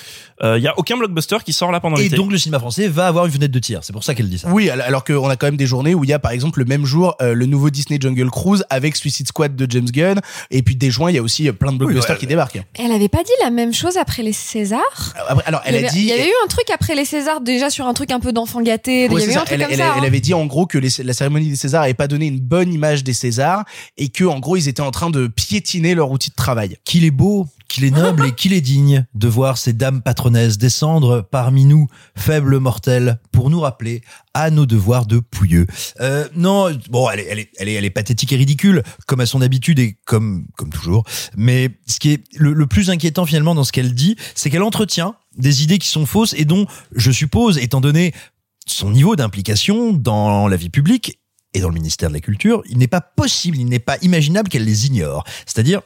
Euh, 0.43 0.59
Il 0.59 0.63
y 0.63 0.69
a 0.69 0.79
aucun 0.79 0.97
blockbuster 0.97 1.39
qui 1.45 1.53
sort 1.53 1.73
là 1.73 1.81
pendant 1.81 1.97
Et 1.97 2.03
l'été. 2.05 2.17
donc 2.17 2.31
le 2.31 2.37
cinéma 2.39 2.59
français 2.59 2.87
va 2.87 3.07
avoir 3.07 3.25
une 3.27 3.33
fenêtre 3.33 3.53
de 3.53 3.59
tir. 3.59 3.81
C'est 3.83 3.93
pour 3.95 4.05
ça 4.05 4.15
qu'elle 4.15 4.29
dit 4.29 4.39
ça. 4.39 4.49
Oui, 4.51 4.69
al- 4.69 4.83
alors 4.83 5.05
qu'on 5.05 5.29
a 5.29 5.37
quand 5.37 5.47
même 5.47 5.57
des 5.57 5.67
journées 5.67 5.95
où 5.95 6.05
il 6.05 6.11
y 6.11 6.13
a 6.13 6.19
par 6.19 6.33
exemple 6.33 6.59
le 6.59 6.65
même 6.67 6.85
jour 6.85 7.17
euh, 7.23 7.33
le 7.35 7.47
nouveau 7.47 7.71
Disney 7.71 7.99
Jungle 8.01 8.31
Cruise 8.31 8.65
avec 8.69 8.95
Suicide 8.97 9.27
Squad 9.29 9.57
de 9.57 9.67
James 9.71 9.87
Gunn 9.91 10.21
et 10.51 10.63
puis 10.63 10.77
dès 10.77 10.91
juin 10.91 11.11
il 11.11 11.15
y 11.15 11.19
a 11.19 11.23
aussi 11.23 11.49
euh, 11.49 11.53
plein 11.53 11.73
de 11.73 11.79
blockbusters 11.79 12.15
ouais, 12.17 12.21
qui 12.21 12.27
débarquent. 12.27 12.63
Elle 12.79 12.93
avait 12.93 13.09
pas 13.09 13.23
dit 13.25 13.31
la 13.43 13.51
même 13.51 13.73
chose 13.73 13.97
après 13.97 14.23
les 14.23 14.32
Césars? 14.35 15.15
Après, 15.29 15.44
alors 15.47 15.63
elle 15.65 15.75
il 15.77 15.81
y 15.81 15.85
a 15.85 15.89
avait, 15.89 15.97
dit 15.97 16.01
il 16.03 16.09
y 16.09 16.13
avait 16.13 16.29
eu 16.29 16.32
un 16.44 16.49
truc 16.49 16.67
après 16.75 16.94
les 16.94 17.05
Césars 17.06 17.41
déjà 17.41 17.71
sur 17.71 17.87
un 17.87 17.94
truc 17.94 18.11
un 18.11 18.21
peu 18.21 18.32
d'enfant 18.32 18.61
gâté. 18.61 19.09
Ouais, 19.09 19.23
Elle, 19.51 19.63
elle- 19.71 19.81
hein. 19.81 19.94
avait 20.03 20.21
dit 20.21 20.35
en 20.35 20.44
gros 20.47 20.67
que 20.67 20.77
les- 20.79 20.91
la 21.03 21.15
cérémonie 21.15 21.49
des 21.49 21.56
Césars 21.56 21.82
avait 21.85 21.94
pas 21.94 22.06
donné 22.09 22.27
une 22.27 22.41
bonne 22.41 22.73
image 22.73 23.03
des 23.03 23.15
Césars 23.15 23.65
et 23.97 24.11
que 24.11 24.25
en 24.25 24.41
gros 24.41 24.56
ils 24.56 24.69
étaient 24.69 24.82
en 24.82 24.91
train 24.91 25.09
de 25.11 25.27
piétiner 25.27 25.94
leur 25.94 26.11
outil 26.11 26.31
de 26.31 26.35
travail. 26.35 26.77
Qu'il 26.85 27.05
est 27.05 27.11
beau, 27.11 27.47
qu'il 27.72 27.84
est 27.84 27.91
noble 27.91 28.26
et 28.26 28.32
qu'il 28.32 28.52
est 28.52 28.60
digne 28.60 29.06
de 29.14 29.29
voir 29.29 29.56
ces 29.56 29.72
dames 29.72 30.02
patronesses 30.02 30.58
descendre 30.58 31.26
parmi 31.31 31.64
nous, 31.64 31.86
faibles 32.14 32.58
mortels, 32.58 33.19
pour 33.32 33.48
nous 33.48 33.60
rappeler 33.60 34.02
à 34.34 34.50
nos 34.50 34.67
devoirs 34.67 35.06
de 35.06 35.20
pouilleux. 35.20 35.67
Euh, 36.00 36.29
non, 36.36 36.70
bon, 36.91 37.08
elle 37.08 37.20
est, 37.20 37.26
elle 37.31 37.38
est, 37.38 37.50
elle 37.56 37.69
est, 37.70 37.72
elle 37.72 37.84
est 37.86 37.91
pathétique 37.91 38.31
et 38.34 38.36
ridicule, 38.36 38.82
comme 39.06 39.20
à 39.20 39.26
son 39.26 39.41
habitude 39.41 39.79
et 39.79 39.96
comme, 40.05 40.46
comme 40.58 40.69
toujours. 40.69 41.05
Mais 41.34 41.70
ce 41.86 41.98
qui 41.98 42.12
est 42.12 42.24
le, 42.36 42.52
le 42.52 42.67
plus 42.67 42.91
inquiétant 42.91 43.24
finalement 43.24 43.55
dans 43.55 43.64
ce 43.64 43.72
qu'elle 43.72 43.94
dit, 43.94 44.17
c'est 44.34 44.50
qu'elle 44.50 44.62
entretient 44.62 45.14
des 45.38 45.62
idées 45.62 45.79
qui 45.79 45.88
sont 45.88 46.05
fausses 46.05 46.34
et 46.34 46.44
dont, 46.44 46.67
je 46.94 47.10
suppose, 47.10 47.56
étant 47.56 47.81
donné 47.81 48.12
son 48.67 48.91
niveau 48.91 49.17
d'implication 49.17 49.94
dans 49.94 50.46
la 50.46 50.56
vie 50.56 50.69
publique 50.69 51.19
et 51.55 51.60
dans 51.60 51.69
le 51.69 51.74
ministère 51.74 52.10
de 52.10 52.14
la 52.14 52.20
Culture, 52.20 52.62
il 52.69 52.76
n'est 52.76 52.86
pas 52.86 53.00
possible, 53.00 53.56
il 53.56 53.67
n'est 53.67 53.79
pas 53.79 53.96
imaginable 54.02 54.50
qu'elle 54.50 54.64
les 54.64 54.86
ignore. 54.86 55.24
C'est-à-dire, 55.46 55.81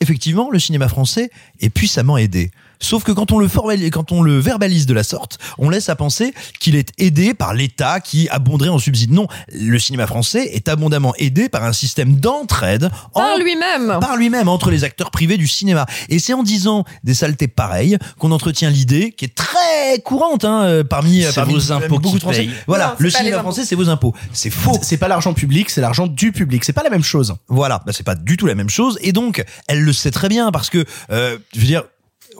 effectivement, 0.00 0.50
le 0.50 0.58
cinéma 0.58 0.88
français 0.88 1.30
est 1.60 1.70
puissamment 1.70 2.18
aidé. 2.18 2.50
Sauf 2.80 3.02
que 3.04 3.12
quand 3.12 3.32
on 3.32 3.38
le 3.38 3.48
formalise, 3.48 3.90
quand 3.90 4.12
on 4.12 4.22
le 4.22 4.38
verbalise 4.38 4.86
de 4.86 4.94
la 4.94 5.02
sorte, 5.02 5.38
on 5.58 5.68
laisse 5.70 5.88
à 5.88 5.96
penser 5.96 6.32
qu'il 6.60 6.76
est 6.76 6.90
aidé 6.98 7.34
par 7.34 7.54
l'État 7.54 8.00
qui 8.00 8.28
abonderait 8.28 8.68
en 8.68 8.78
subside. 8.78 9.12
Non, 9.12 9.26
le 9.52 9.78
cinéma 9.78 10.06
français 10.06 10.50
est 10.52 10.68
abondamment 10.68 11.14
aidé 11.18 11.48
par 11.48 11.64
un 11.64 11.72
système 11.72 12.16
d'entraide 12.16 12.90
Par 13.14 13.34
en- 13.34 13.38
lui-même. 13.38 13.98
par 14.00 14.16
lui-même 14.16 14.48
entre 14.48 14.70
les 14.70 14.84
acteurs 14.84 15.10
privés 15.10 15.36
du 15.36 15.48
cinéma. 15.48 15.86
Et 16.08 16.18
c'est 16.18 16.34
en 16.34 16.42
disant 16.42 16.84
des 17.04 17.14
saletés 17.14 17.48
pareilles 17.48 17.98
qu'on 18.18 18.30
entretient 18.30 18.70
l'idée 18.70 19.12
qui 19.12 19.24
est 19.24 19.34
très 19.34 20.00
courante 20.04 20.44
hein, 20.44 20.62
euh, 20.64 20.84
parmi, 20.84 21.22
C'est 21.22 21.34
parmi 21.34 21.54
vos 21.54 21.72
impôts 21.72 21.98
beaucoup 21.98 22.16
de 22.16 22.22
Français. 22.22 22.48
Voilà, 22.66 22.88
Non, 22.88 22.94
le 22.98 23.10
cinéma 23.10 23.38
français, 23.40 23.64
c'est 23.64 23.74
vos 23.74 23.88
impôts. 23.88 24.14
C'est 24.32 24.50
faux. 24.50 24.78
C'est 24.82 24.96
pas 24.98 25.08
l'argent 25.08 25.34
public, 25.34 25.70
c'est 25.70 25.80
l'argent 25.80 26.06
du 26.06 26.32
public. 26.32 26.64
C'est 26.64 26.72
pas 26.72 26.82
la 26.82 26.90
même 26.90 27.02
chose. 27.04 27.34
Voilà, 27.48 27.82
bah, 27.86 27.92
c'est 27.94 28.04
pas 28.04 28.14
du 28.14 28.36
tout 28.36 28.46
la 28.46 28.54
même 28.54 28.70
chose. 28.70 28.98
Et 29.02 29.12
donc, 29.12 29.44
elle 29.66 29.80
le 29.80 29.92
sait 29.92 30.10
très 30.10 30.28
bien 30.28 30.50
parce 30.52 30.70
que, 30.70 30.84
euh, 31.10 31.38
je 31.54 31.60
veux 31.60 31.66
dire. 31.66 31.82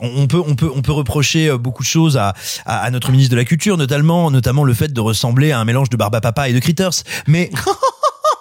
On 0.00 0.26
peut, 0.26 0.42
on 0.44 0.54
peut, 0.54 0.70
on 0.74 0.82
peut 0.82 0.92
reprocher 0.92 1.48
euh, 1.48 1.58
beaucoup 1.58 1.82
de 1.82 1.88
choses 1.88 2.16
à, 2.16 2.34
à, 2.66 2.78
à 2.80 2.90
notre 2.90 3.10
ministre 3.10 3.32
de 3.32 3.36
la 3.36 3.44
Culture, 3.44 3.76
notamment, 3.76 4.30
notamment 4.30 4.64
le 4.64 4.74
fait 4.74 4.92
de 4.92 5.00
ressembler 5.00 5.52
à 5.52 5.58
un 5.58 5.64
mélange 5.64 5.90
de 5.90 5.96
Barbapapa 5.96 6.48
et 6.48 6.52
de 6.52 6.58
Critters. 6.58 7.02
Mais 7.26 7.50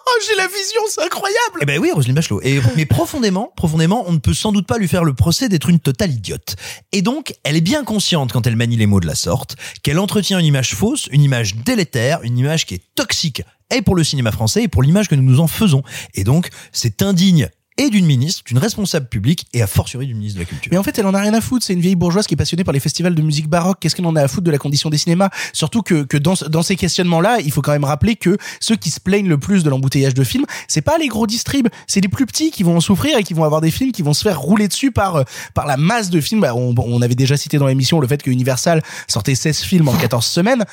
Oh, 0.10 0.20
j'ai 0.28 0.36
la 0.36 0.48
vision, 0.48 0.82
c'est 0.88 1.04
incroyable. 1.04 1.60
Eh 1.62 1.66
ben 1.66 1.80
oui, 1.80 1.92
Roselyne 1.92 2.16
Bachelot. 2.16 2.40
Et, 2.42 2.62
mais 2.78 2.86
profondément, 2.86 3.52
profondément, 3.58 4.06
on 4.08 4.14
ne 4.14 4.20
peut 4.20 4.34
sans 4.34 4.54
doute 4.54 4.66
pas 4.66 4.78
lui 4.78 4.88
faire 4.88 5.04
le 5.04 5.14
procès 5.14 5.50
d'être 5.50 5.70
une 5.70 5.80
totale 5.80 6.12
idiote. 6.12 6.56
Et 6.94 7.02
donc, 7.02 7.34
elle 7.44 7.58
est 7.58 7.62
bien 7.62 7.84
consciente 7.84 8.32
quand 8.32 8.48
elle 8.48 8.56
manie 8.56 8.78
les 8.78 8.86
mots 8.86 9.02
de 9.02 9.08
la 9.08 9.16
sorte, 9.16 9.58
qu'elle 9.84 10.00
entretient 10.00 10.40
une 10.40 10.46
image 10.46 10.76
fausse, 10.76 11.08
une 11.12 11.22
image 11.22 11.56
délétère, 11.56 12.22
une 12.24 12.38
image 12.38 12.66
qui 12.66 12.76
est 12.76 12.84
toxique, 12.96 13.42
et 13.70 13.82
pour 13.82 13.96
le 13.96 14.04
cinéma 14.06 14.32
français, 14.32 14.64
et 14.64 14.68
pour 14.70 14.82
l'image 14.82 15.10
que 15.10 15.16
nous 15.16 15.24
nous 15.24 15.40
en 15.42 15.48
faisons. 15.48 15.84
Et 16.14 16.24
donc, 16.24 16.50
c'est 16.72 17.02
indigne 17.02 17.50
et 17.78 17.90
d'une 17.90 18.06
ministre, 18.06 18.44
d'une 18.46 18.58
responsable 18.58 19.08
publique, 19.08 19.46
et 19.54 19.62
a 19.62 19.68
fortiori 19.68 20.08
du 20.08 20.14
ministre 20.14 20.40
de 20.40 20.44
la 20.44 20.50
Culture. 20.50 20.70
Mais 20.72 20.78
en 20.78 20.84
fait, 20.84 20.98
elle 20.98 21.06
en 21.06 21.14
a 21.14 21.22
rien 21.22 21.34
à 21.34 21.42
foutre. 21.42 21.66
C'est 21.66 21.74
une 21.74 21.82
vieille 21.82 21.96
bourgeoise 21.96 22.28
qui 22.28 22.34
est 22.34 22.38
passionnée 22.38 22.64
par 22.64 22.74
les 22.74 22.80
festivals 22.80 23.16
de 23.16 23.22
musique 23.22 23.48
baroque. 23.48 23.78
Qu'est-ce 23.80 23.96
qu'elle 23.96 24.06
en 24.06 24.16
a 24.16 24.22
à 24.22 24.28
foutre 24.28 24.46
de 24.46 24.52
la 24.52 24.58
condition 24.58 24.90
des 24.90 24.98
cinémas? 24.98 25.30
Surtout 25.54 25.82
que, 25.82 26.04
que 26.04 26.18
dans 26.18 26.64
ces 26.64 26.76
questionnements-là, 26.76 27.40
il 27.44 27.52
faut 27.52 27.62
quand 27.62 27.72
même 27.72 27.84
rappeler 27.84 28.16
que 28.16 28.38
ceux 28.60 28.76
qui 28.76 28.90
se 28.90 29.00
plaignent 29.00 29.30
le 29.30 29.38
plus 29.38 29.64
de 29.64 29.70
l'embouteillage 29.70 30.14
de 30.14 30.24
films, 30.24 30.46
c'est 30.68 30.82
pas 30.82 30.98
les 30.98 31.08
gros 31.08 31.28
distribs, 31.28 31.68
c'est 31.88 32.02
les 32.02 32.08
plus 32.08 32.26
petits 32.26 32.52
qui 32.52 32.64
vont 32.64 32.78
en 32.78 32.82
souffrir 32.82 33.18
et 33.18 33.24
qui 33.24 33.34
vont 33.34 33.44
avoir 33.44 33.62
des 33.62 33.72
films 33.72 33.92
qui 33.92 34.02
vont 34.02 34.14
se 34.14 34.24
faire 34.24 34.40
rouler 34.40 34.68
dessus 34.68 34.92
par 34.92 35.18
euh, 35.18 35.24
par 35.54 35.66
la 35.66 35.78
masse 35.78 36.10
de 36.10 36.20
films. 36.20 36.42
Bah, 36.42 36.56
on, 36.56 36.74
on 36.78 37.02
avait 37.02 37.16
déjà 37.16 37.38
cité 37.38 37.58
dans 37.58 37.68
l'émission 37.68 38.00
le 38.00 38.08
fait 38.08 38.22
que 38.22 38.32
Universal 38.32 38.82
sortait 39.08 39.36
16 39.36 39.60
films 39.60 39.88
en 39.88 39.94
14 39.94 40.26
semaines 40.26 40.66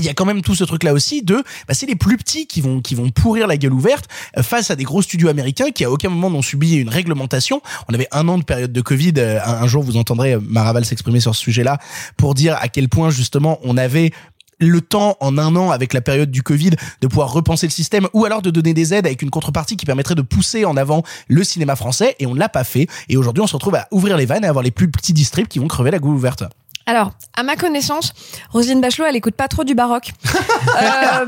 il 0.00 0.06
y 0.06 0.08
a 0.08 0.14
quand 0.14 0.24
même 0.24 0.42
tout 0.42 0.54
ce 0.54 0.64
truc 0.64 0.82
là 0.82 0.92
aussi 0.92 1.22
de 1.22 1.36
bah, 1.68 1.74
c'est 1.74 1.86
les 1.86 1.94
plus 1.94 2.16
petits 2.16 2.46
qui 2.46 2.60
vont 2.60 2.80
qui 2.80 2.94
vont 2.94 3.10
pourrir 3.10 3.46
la 3.46 3.56
gueule 3.56 3.72
ouverte 3.72 4.06
euh, 4.36 4.42
face 4.42 4.70
à 4.70 4.76
des 4.76 4.84
gros 4.84 5.02
studios 5.02 5.28
américains 5.28 5.70
qui 5.70 5.84
à 5.84 5.90
aucun 5.90 6.08
moment 6.08 6.30
n'ont 6.30 6.42
subi 6.42 6.76
une 6.76 6.88
réglementation 6.88 7.60
on 7.88 7.94
avait 7.94 8.08
un 8.12 8.26
an 8.28 8.38
de 8.38 8.44
période 8.44 8.72
de 8.72 8.80
Covid 8.80 9.14
Euh, 9.18 9.38
un, 9.44 9.66
jour 9.66 9.82
vous 9.82 9.96
entendrez 9.96 10.34
euh, 10.34 10.40
Maraval 10.40 10.84
s'exprimer 10.84 11.20
sur 11.20 11.34
ce 11.34 11.40
sujet 11.40 11.62
là 11.62 11.78
pour 12.16 12.34
dire 12.34 12.56
à 12.60 12.68
quel 12.68 12.88
point 12.88 13.10
justement 13.10 13.58
on 13.62 13.76
avait 13.76 14.12
le 14.58 14.80
temps 14.80 15.16
en 15.20 15.38
un 15.38 15.56
an 15.56 15.70
avec 15.70 15.92
la 15.92 16.00
période 16.00 16.30
du 16.30 16.42
Covid 16.42 16.72
de 17.00 17.06
pouvoir 17.06 17.32
repenser 17.32 17.66
le 17.66 17.72
système 17.72 18.08
ou 18.12 18.24
alors 18.24 18.42
de 18.42 18.50
donner 18.50 18.74
des 18.74 18.94
aides 18.94 19.06
avec 19.06 19.22
une 19.22 19.30
contrepartie 19.30 19.76
qui 19.76 19.86
permettrait 19.86 20.14
de 20.14 20.22
pousser 20.22 20.64
en 20.64 20.76
avant 20.76 21.02
le 21.28 21.42
cinéma 21.44 21.76
français 21.76 22.14
et 22.18 22.26
on 22.26 22.34
ne 22.34 22.38
l'a 22.38 22.48
pas 22.48 22.64
fait 22.64 22.86
et 23.08 23.16
aujourd'hui 23.16 23.42
on 23.42 23.46
se 23.46 23.54
retrouve 23.54 23.74
à 23.74 23.88
ouvrir 23.90 24.16
les 24.16 24.26
vannes 24.26 24.44
et 24.44 24.46
à 24.46 24.50
avoir 24.50 24.62
les 24.62 24.70
plus 24.70 24.90
petits 24.90 25.12
distribs 25.12 25.48
qui 25.48 25.58
vont 25.58 25.68
crever 25.68 25.90
la 25.90 25.98
gueule 25.98 26.10
ouverte. 26.10 26.44
Alors, 26.86 27.12
à 27.36 27.42
ma 27.42 27.56
connaissance, 27.56 28.12
Roselyne 28.50 28.80
Bachelot, 28.80 29.06
elle 29.06 29.16
écoute 29.16 29.34
pas 29.34 29.48
trop 29.48 29.64
du 29.64 29.74
baroque. 29.74 30.12
Euh, 30.82 31.26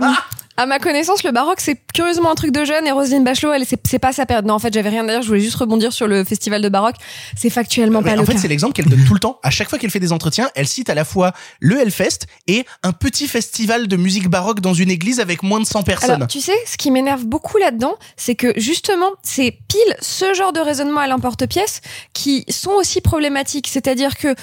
à 0.59 0.67
ma 0.67 0.79
connaissance, 0.79 1.25
le 1.25 1.33
baroque, 1.33 1.61
c'est 1.61 1.79
curieusement 1.95 2.31
un 2.31 2.35
truc 2.35 2.53
de 2.53 2.65
jeune 2.65 2.87
et 2.87 2.93
Roselyne 2.93 3.25
Bachelot, 3.25 3.53
elle, 3.53 3.65
c'est 3.67 3.99
pas 3.99 4.13
sa 4.13 4.27
période. 4.27 4.45
Non, 4.45 4.55
en 4.55 4.59
fait, 4.59 4.73
j'avais 4.73 4.91
rien 4.91 5.09
à 5.09 5.13
dire, 5.13 5.23
je 5.23 5.29
voulais 5.29 5.41
juste 5.41 5.57
rebondir 5.57 5.93
sur 5.93 6.07
le 6.07 6.23
festival 6.25 6.61
de 6.61 6.69
baroque. 6.69 6.97
C'est 7.37 7.49
factuellement 7.49 8.01
Mais 8.03 8.11
pas 8.11 8.17
en 8.19 8.21
le 8.21 8.27
fait, 8.27 8.35
cas. 8.35 8.39
c'est 8.41 8.49
l'exemple 8.49 8.75
qu'elle 8.75 8.89
donne 8.89 9.05
tout 9.07 9.15
le 9.15 9.21
temps. 9.21 9.39
À 9.43 9.51
chaque 9.51 9.71
fois 9.71 9.79
qu'elle 9.79 9.91
fait 9.91 10.01
des 10.01 10.13
entretiens, 10.13 10.51
elle 10.55 10.69
cite 10.69 10.91
à 10.91 10.95
la 10.95 11.05
fois 11.07 11.33
le 11.61 11.81
Hellfest 11.81 12.27
et 12.47 12.67
un 12.83 12.93
petit 12.93 13.27
festival 13.29 13.89
de 13.89 13.97
musique 13.97 14.29
baroque 14.29 14.61
dans 14.61 14.75
une 14.75 14.91
église 14.91 15.21
avec 15.21 15.43
moins 15.43 15.59
de 15.61 15.65
100 15.67 15.83
personnes. 15.85 16.11
Alors, 16.11 16.29
tu 16.29 16.41
sais, 16.41 16.53
ce 16.67 16.77
qui 16.77 16.91
m'énerve 16.91 17.25
beaucoup 17.25 17.57
là-dedans, 17.57 17.97
c'est 18.17 18.35
que 18.35 18.53
justement, 18.59 19.11
c'est 19.23 19.59
pile 19.69 19.97
ce 20.01 20.35
genre 20.35 20.53
de 20.53 20.61
raisonnement 20.61 21.01
à 21.01 21.07
l'emporte-pièce 21.07 21.81
qui 22.13 22.45
sont 22.51 22.73
aussi 22.73 23.01
problématiques. 23.01 23.69
C'est-à-dire 23.69 24.17
que, 24.19 24.35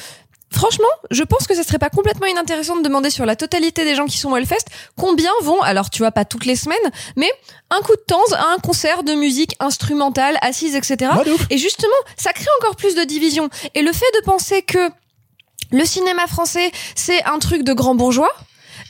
franchement, 0.51 0.87
je 1.11 1.23
pense 1.23 1.47
que 1.47 1.55
ça 1.55 1.63
serait 1.63 1.79
pas 1.79 1.89
complètement 1.89 2.27
inintéressant 2.27 2.77
de 2.77 2.81
demander 2.81 3.09
sur 3.09 3.25
la 3.25 3.35
totalité 3.35 3.83
des 3.83 3.95
gens 3.95 4.05
qui 4.05 4.17
sont 4.17 4.31
au 4.31 4.37
Hellfest 4.37 4.65
combien 4.97 5.31
vont, 5.41 5.61
alors 5.61 5.89
tu 5.89 5.99
vois, 5.99 6.11
pas 6.11 6.25
toutes 6.25 6.45
les 6.45 6.55
semaines, 6.55 6.77
mais 7.15 7.29
un 7.69 7.81
coup 7.81 7.95
de 7.95 8.03
temps 8.07 8.23
à 8.33 8.53
un 8.53 8.57
concert 8.57 9.03
de 9.03 9.13
musique 9.13 9.55
instrumentale, 9.59 10.37
assise, 10.41 10.75
etc. 10.75 11.11
Et 11.49 11.57
justement, 11.57 11.93
ça 12.17 12.33
crée 12.33 12.49
encore 12.59 12.75
plus 12.75 12.95
de 12.95 13.03
division. 13.03 13.49
Et 13.75 13.81
le 13.81 13.91
fait 13.91 14.11
de 14.19 14.25
penser 14.25 14.61
que 14.61 14.89
le 15.71 15.85
cinéma 15.85 16.25
français, 16.27 16.71
c'est 16.95 17.23
un 17.25 17.39
truc 17.39 17.63
de 17.63 17.73
grands 17.73 17.95
bourgeois, 17.95 18.31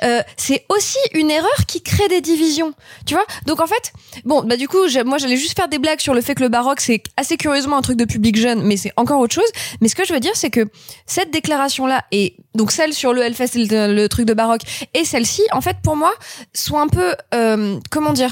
euh, 0.04 0.22
c'est 0.38 0.66
aussi 0.70 0.98
une 1.14 1.32
erreur 1.32 1.66
qui 1.68 1.82
crée 1.82 2.08
des 2.08 2.22
divisions. 2.22 2.74
Tu 3.06 3.14
vois? 3.14 3.26
Donc 3.46 3.60
en 3.60 3.68
fait, 3.68 3.94
bon, 4.26 4.44
bah 4.44 4.58
du 4.58 4.68
coup, 4.68 4.78
moi 5.06 5.18
j'allais 5.18 5.38
juste 5.38 5.56
faire 5.56 5.68
des 5.68 5.80
blagues 5.80 6.00
sur 6.00 6.14
le 6.14 6.22
fait 6.22 6.36
que 6.36 6.44
le 6.44 6.50
baroque 6.50 6.82
c'est 6.82 7.04
assez 7.18 7.38
curieusement 7.38 7.78
un 7.78 7.82
truc 7.82 7.98
de 7.98 8.06
public 8.06 8.38
jeune, 8.38 8.62
mais 8.64 8.78
c'est 8.78 8.92
encore 8.96 9.20
autre 9.20 9.36
chose. 9.36 9.50
Mais 9.82 9.88
ce 9.88 9.96
que 9.96 10.06
je 10.06 10.14
veux 10.14 10.20
dire, 10.20 10.36
c'est 10.36 10.50
que 10.50 10.68
cette 11.06 11.32
déclaration-là 11.32 12.04
et 12.12 12.36
donc 12.56 12.72
celle 12.72 12.94
sur 12.94 13.14
le 13.14 13.22
Hellfest 13.22 13.56
le, 13.56 13.94
le 13.94 14.10
truc 14.10 14.26
de 14.26 14.34
baroque 14.34 14.62
et 14.94 15.06
celle-ci, 15.06 15.44
en 15.52 15.62
fait, 15.62 15.78
pour 15.84 15.96
moi, 15.96 16.14
sont 16.54 16.78
un 16.78 16.88
peu, 16.88 17.16
euh, 17.34 17.80
comment 17.92 18.14
dire 18.14 18.32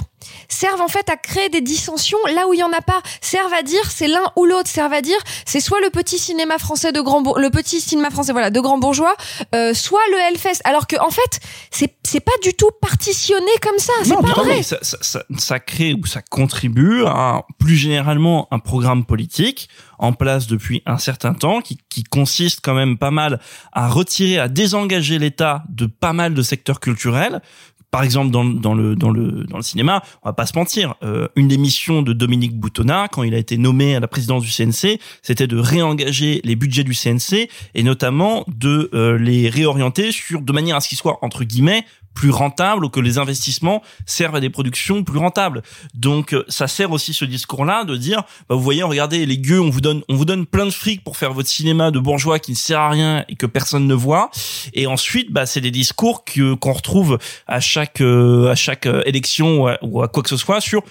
servent 0.50 0.82
en 0.82 0.88
fait 0.88 1.10
à 1.10 1.18
créer 1.18 1.50
des 1.50 1.62
dissensions 1.62 2.18
là 2.34 2.48
où 2.48 2.54
il 2.54 2.60
y 2.60 2.64
en 2.64 2.72
a 2.72 2.82
pas. 2.82 3.02
Servent 3.22 3.54
à 3.54 3.64
dire 3.64 3.90
c'est 3.90 4.08
l'un 4.08 4.32
ou 4.36 4.46
l'autre. 4.46 4.70
Servent 4.70 4.94
à 4.94 5.02
dire 5.02 5.18
c'est 5.46 5.60
soit 5.60 5.82
le 5.82 5.90
petit 5.90 6.18
cinéma 6.18 6.58
français 6.58 6.92
de 6.92 7.02
grand 7.02 7.38
le 7.38 7.50
petit 7.50 7.82
cinéma 7.82 8.10
français 8.10 8.32
voilà 8.32 8.50
de 8.50 8.60
grand 8.60 8.78
bourgeois 8.78 9.16
euh, 9.56 9.74
soit 9.74 10.02
le 10.12 10.18
Hellfest. 10.20 10.62
Alors 10.64 10.88
que 10.88 10.96
en 11.00 11.12
fait 11.12 11.40
c'est 11.72 11.96
c'est 12.04 12.20
pas 12.20 12.32
du 12.44 12.54
tout 12.54 12.70
partitionné 12.82 13.52
comme 13.62 13.80
ça. 13.80 13.94
C'est 14.04 14.16
pas 14.16 14.44
vrai. 14.44 14.64
ça, 14.64 14.78
ça, 14.82 14.98
ça, 15.02 15.24
ça 15.38 15.60
crée 15.60 15.94
ou 15.94 16.06
ça 16.06 16.22
contribue 16.22 17.04
à 17.06 17.44
plus 17.60 17.76
généralement 17.76 18.48
un 18.52 18.60
programme 18.60 19.06
politique 19.06 19.70
en 20.00 20.14
place 20.14 20.48
depuis 20.48 20.84
un 20.86 20.98
certain 20.98 21.34
temps 21.34 21.62
qui, 21.62 21.80
qui 21.90 22.04
consiste 22.04 22.60
quand 22.64 22.74
même 22.74 22.98
pas 22.98 23.12
mal 23.12 23.40
à 23.74 23.88
retirer, 23.88 24.40
à 24.40 24.48
désengager 24.48 25.20
l'État 25.20 25.64
de 25.70 25.86
pas 25.86 26.14
mal 26.14 26.34
de 26.34 26.42
secteurs 26.42 26.80
culturels. 26.80 27.42
Par 27.92 28.04
exemple, 28.04 28.32
dans, 28.32 28.44
le 28.44 29.62
cinéma, 29.62 30.04
on 30.24 30.30
va 30.30 30.34
pas 30.34 30.46
se 30.46 30.58
mentir. 30.58 30.96
euh, 31.04 31.28
une 31.36 31.48
des 31.48 31.58
missions 31.58 32.02
de 32.02 32.14
Dominique 32.14 32.60
Boutonnat, 32.60 33.08
quand 33.08 33.24
il 33.24 33.34
a 33.34 33.38
été 33.38 33.58
nommé 33.58 33.96
à 33.96 34.00
la 34.00 34.08
présidence 34.08 34.44
du 34.44 34.52
CNC, 34.52 35.00
c'était 35.22 35.48
de 35.48 35.58
réengager 35.58 36.42
les 36.44 36.56
budgets 36.56 36.84
du 36.84 36.94
CNC 36.94 37.50
et 37.76 37.84
notamment 37.84 38.44
de 38.48 38.90
euh, 38.94 39.18
les 39.18 39.50
réorienter 39.50 40.12
sur 40.12 40.42
de 40.42 40.52
manière 40.52 40.76
à 40.76 40.82
ce 40.82 40.90
qu'ils 40.90 40.98
soient 40.98 41.20
entre 41.22 41.44
guillemets 41.44 41.86
plus 42.18 42.32
rentables 42.32 42.84
ou 42.84 42.90
que 42.90 43.00
les 43.00 43.20
investissements 43.20 43.84
servent 44.08 44.38
à 44.38 44.40
des 44.40 44.50
productions 44.50 45.04
plus 45.04 45.20
rentables. 45.20 45.62
Donc 45.94 46.34
euh, 46.34 46.44
ça 46.48 46.68
sert 46.68 46.92
aussi 46.92 47.14
ce 47.14 47.26
discours-là 47.26 47.84
de 47.84 47.96
dire 47.96 48.24
bah, 48.50 48.56
vous 48.56 48.62
voyez 48.62 48.82
regardez 48.82 49.28
les 49.28 49.38
gueux 49.38 49.62
on 49.62 49.70
vous 49.70 49.82
donne 49.82 50.02
on 50.10 50.16
vous 50.16 50.26
donne 50.26 50.48
plein 50.48 50.66
de 50.66 50.72
fric 50.72 51.04
pour 51.04 51.16
faire 51.16 51.32
votre 51.32 51.48
cinéma 51.48 51.92
de 51.92 52.00
bourgeois 52.00 52.40
qui 52.40 52.54
ne 52.54 52.56
sert 52.56 52.80
à 52.80 52.90
rien 52.90 53.24
et 53.30 53.36
que 53.36 53.46
personne 53.46 53.86
ne 53.86 53.94
voit 53.94 54.32
et 54.74 54.88
ensuite 54.88 55.32
bah 55.32 55.46
c'est 55.46 55.62
des 55.62 55.70
discours 55.70 56.26
que 56.26 56.56
qu'on 56.56 56.74
retrouve 56.74 57.20
à 57.46 57.60
chaque 57.60 58.02
euh, 58.02 58.50
à 58.50 58.56
chaque 58.56 58.88
euh, 58.88 59.04
élection 59.06 59.62
ou 59.62 59.68
à, 59.68 59.78
ou 59.84 60.02
à 60.02 60.08
quoi 60.08 60.24
que 60.24 60.30
ce 60.30 60.38
soit 60.38 60.60
sur 60.60 60.82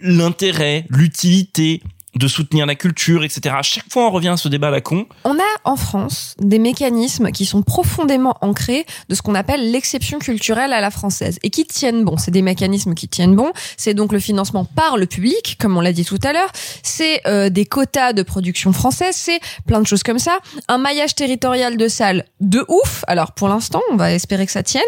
l'intérêt, 0.00 0.86
l'utilité 0.90 1.82
de 2.16 2.28
soutenir 2.28 2.66
la 2.66 2.74
culture, 2.74 3.24
etc. 3.24 3.54
À 3.58 3.62
chaque 3.62 3.90
fois, 3.92 4.06
on 4.06 4.10
revient 4.10 4.28
à 4.28 4.36
ce 4.36 4.48
débat 4.48 4.68
à 4.68 4.70
la 4.70 4.80
con. 4.80 5.06
On 5.24 5.34
a 5.34 5.42
en 5.64 5.76
France 5.76 6.34
des 6.38 6.58
mécanismes 6.58 7.30
qui 7.30 7.44
sont 7.44 7.62
profondément 7.62 8.36
ancrés 8.40 8.86
de 9.08 9.14
ce 9.14 9.22
qu'on 9.22 9.34
appelle 9.34 9.70
l'exception 9.70 10.18
culturelle 10.18 10.72
à 10.72 10.80
la 10.80 10.90
française 10.90 11.38
et 11.42 11.50
qui 11.50 11.64
tiennent 11.64 12.04
bon. 12.04 12.16
C'est 12.16 12.30
des 12.30 12.42
mécanismes 12.42 12.94
qui 12.94 13.08
tiennent 13.08 13.34
bon. 13.34 13.52
C'est 13.76 13.94
donc 13.94 14.12
le 14.12 14.20
financement 14.20 14.64
par 14.64 14.96
le 14.96 15.06
public, 15.06 15.56
comme 15.60 15.76
on 15.76 15.80
l'a 15.80 15.92
dit 15.92 16.04
tout 16.04 16.20
à 16.22 16.32
l'heure. 16.32 16.50
C'est 16.82 17.20
euh, 17.26 17.50
des 17.50 17.66
quotas 17.66 18.12
de 18.12 18.22
production 18.22 18.72
française. 18.72 19.14
C'est 19.16 19.40
plein 19.66 19.80
de 19.80 19.86
choses 19.86 20.02
comme 20.02 20.18
ça. 20.18 20.38
Un 20.68 20.78
maillage 20.78 21.14
territorial 21.14 21.76
de 21.76 21.88
salles 21.88 22.24
de 22.40 22.64
ouf. 22.68 23.04
Alors 23.08 23.32
pour 23.32 23.48
l'instant, 23.48 23.82
on 23.90 23.96
va 23.96 24.12
espérer 24.12 24.46
que 24.46 24.52
ça 24.52 24.62
tienne. 24.62 24.82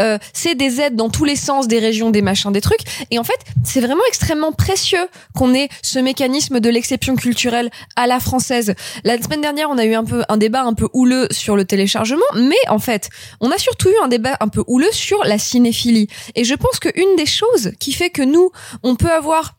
Euh, 0.00 0.18
c'est 0.32 0.54
des 0.54 0.80
aides 0.80 0.96
dans 0.96 1.10
tous 1.10 1.24
les 1.24 1.36
sens, 1.36 1.68
des 1.68 1.78
régions, 1.78 2.10
des 2.10 2.22
machins, 2.22 2.52
des 2.52 2.60
trucs. 2.60 2.80
Et 3.10 3.18
en 3.18 3.24
fait, 3.24 3.38
c'est 3.64 3.80
vraiment 3.80 4.02
extrêmement 4.08 4.52
précieux 4.52 5.08
qu'on 5.34 5.54
ait 5.54 5.68
ce 5.82 5.98
mécanisme 5.98 6.60
de 6.60 6.65
l'exception 6.68 7.16
culturelle 7.16 7.70
à 7.96 8.06
la 8.06 8.20
française. 8.20 8.74
La 9.04 9.20
semaine 9.20 9.40
dernière, 9.40 9.70
on 9.70 9.78
a 9.78 9.84
eu 9.84 9.94
un 9.94 10.04
peu 10.04 10.22
un 10.28 10.36
débat 10.36 10.62
un 10.62 10.74
peu 10.74 10.88
houleux 10.92 11.28
sur 11.30 11.56
le 11.56 11.64
téléchargement, 11.64 12.24
mais 12.34 12.56
en 12.68 12.78
fait, 12.78 13.08
on 13.40 13.50
a 13.50 13.58
surtout 13.58 13.88
eu 13.88 13.96
un 14.02 14.08
débat 14.08 14.36
un 14.40 14.48
peu 14.48 14.62
houleux 14.66 14.92
sur 14.92 15.22
la 15.24 15.38
cinéphilie. 15.38 16.08
Et 16.34 16.44
je 16.44 16.54
pense 16.54 16.78
qu'une 16.78 17.16
des 17.16 17.26
choses 17.26 17.72
qui 17.78 17.92
fait 17.92 18.10
que 18.10 18.22
nous, 18.22 18.50
on 18.82 18.96
peut 18.96 19.10
avoir 19.10 19.56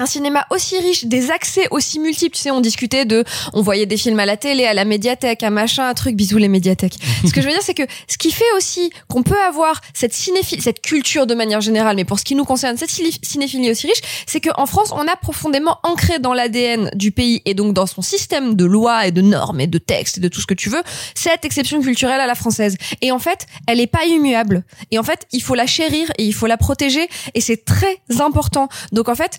un 0.00 0.06
cinéma 0.06 0.46
aussi 0.50 0.78
riche, 0.78 1.04
des 1.04 1.30
accès 1.30 1.68
aussi 1.70 1.98
multiples. 2.00 2.34
Tu 2.34 2.42
sais, 2.42 2.50
on 2.50 2.60
discutait 2.60 3.04
de, 3.04 3.24
on 3.52 3.62
voyait 3.62 3.86
des 3.86 3.96
films 3.96 4.18
à 4.18 4.26
la 4.26 4.36
télé, 4.36 4.64
à 4.64 4.74
la 4.74 4.84
médiathèque, 4.84 5.42
un 5.42 5.50
machin, 5.50 5.86
un 5.86 5.94
truc, 5.94 6.16
bisous 6.16 6.38
les 6.38 6.48
médiathèques. 6.48 6.96
ce 7.26 7.32
que 7.32 7.40
je 7.42 7.46
veux 7.46 7.52
dire, 7.52 7.62
c'est 7.62 7.74
que 7.74 7.82
ce 8.08 8.16
qui 8.16 8.32
fait 8.32 8.50
aussi 8.56 8.90
qu'on 9.08 9.22
peut 9.22 9.40
avoir 9.46 9.80
cette 9.92 10.14
cinéphilie, 10.14 10.62
cette 10.62 10.80
culture 10.80 11.26
de 11.26 11.34
manière 11.34 11.60
générale, 11.60 11.96
mais 11.96 12.04
pour 12.04 12.18
ce 12.18 12.24
qui 12.24 12.34
nous 12.34 12.44
concerne, 12.44 12.76
cette 12.78 12.90
ciné- 12.90 13.12
cinéphilie 13.22 13.70
aussi 13.70 13.86
riche, 13.86 14.00
c'est 14.26 14.40
qu'en 14.40 14.66
France, 14.66 14.90
on 14.92 15.06
a 15.06 15.16
profondément 15.16 15.78
ancré 15.82 16.18
dans 16.18 16.32
l'ADN 16.32 16.90
du 16.94 17.12
pays 17.12 17.42
et 17.44 17.54
donc 17.54 17.74
dans 17.74 17.86
son 17.86 18.00
système 18.02 18.54
de 18.54 18.64
lois 18.64 19.06
et 19.06 19.12
de 19.12 19.20
normes 19.20 19.60
et 19.60 19.66
de 19.66 19.78
textes 19.78 20.16
et 20.16 20.20
de 20.20 20.28
tout 20.28 20.40
ce 20.40 20.46
que 20.46 20.54
tu 20.54 20.70
veux, 20.70 20.82
cette 21.14 21.44
exception 21.44 21.80
culturelle 21.82 22.20
à 22.20 22.26
la 22.26 22.34
française. 22.34 22.76
Et 23.02 23.12
en 23.12 23.18
fait, 23.18 23.46
elle 23.66 23.80
est 23.80 23.86
pas 23.86 24.04
immuable. 24.06 24.64
Et 24.90 24.98
en 24.98 25.02
fait, 25.02 25.26
il 25.32 25.42
faut 25.42 25.54
la 25.54 25.66
chérir 25.66 26.10
et 26.16 26.24
il 26.24 26.32
faut 26.32 26.46
la 26.46 26.56
protéger 26.56 27.08
et 27.34 27.40
c'est 27.40 27.64
très 27.64 28.00
important. 28.18 28.68
Donc 28.92 29.08
en 29.08 29.14
fait, 29.14 29.38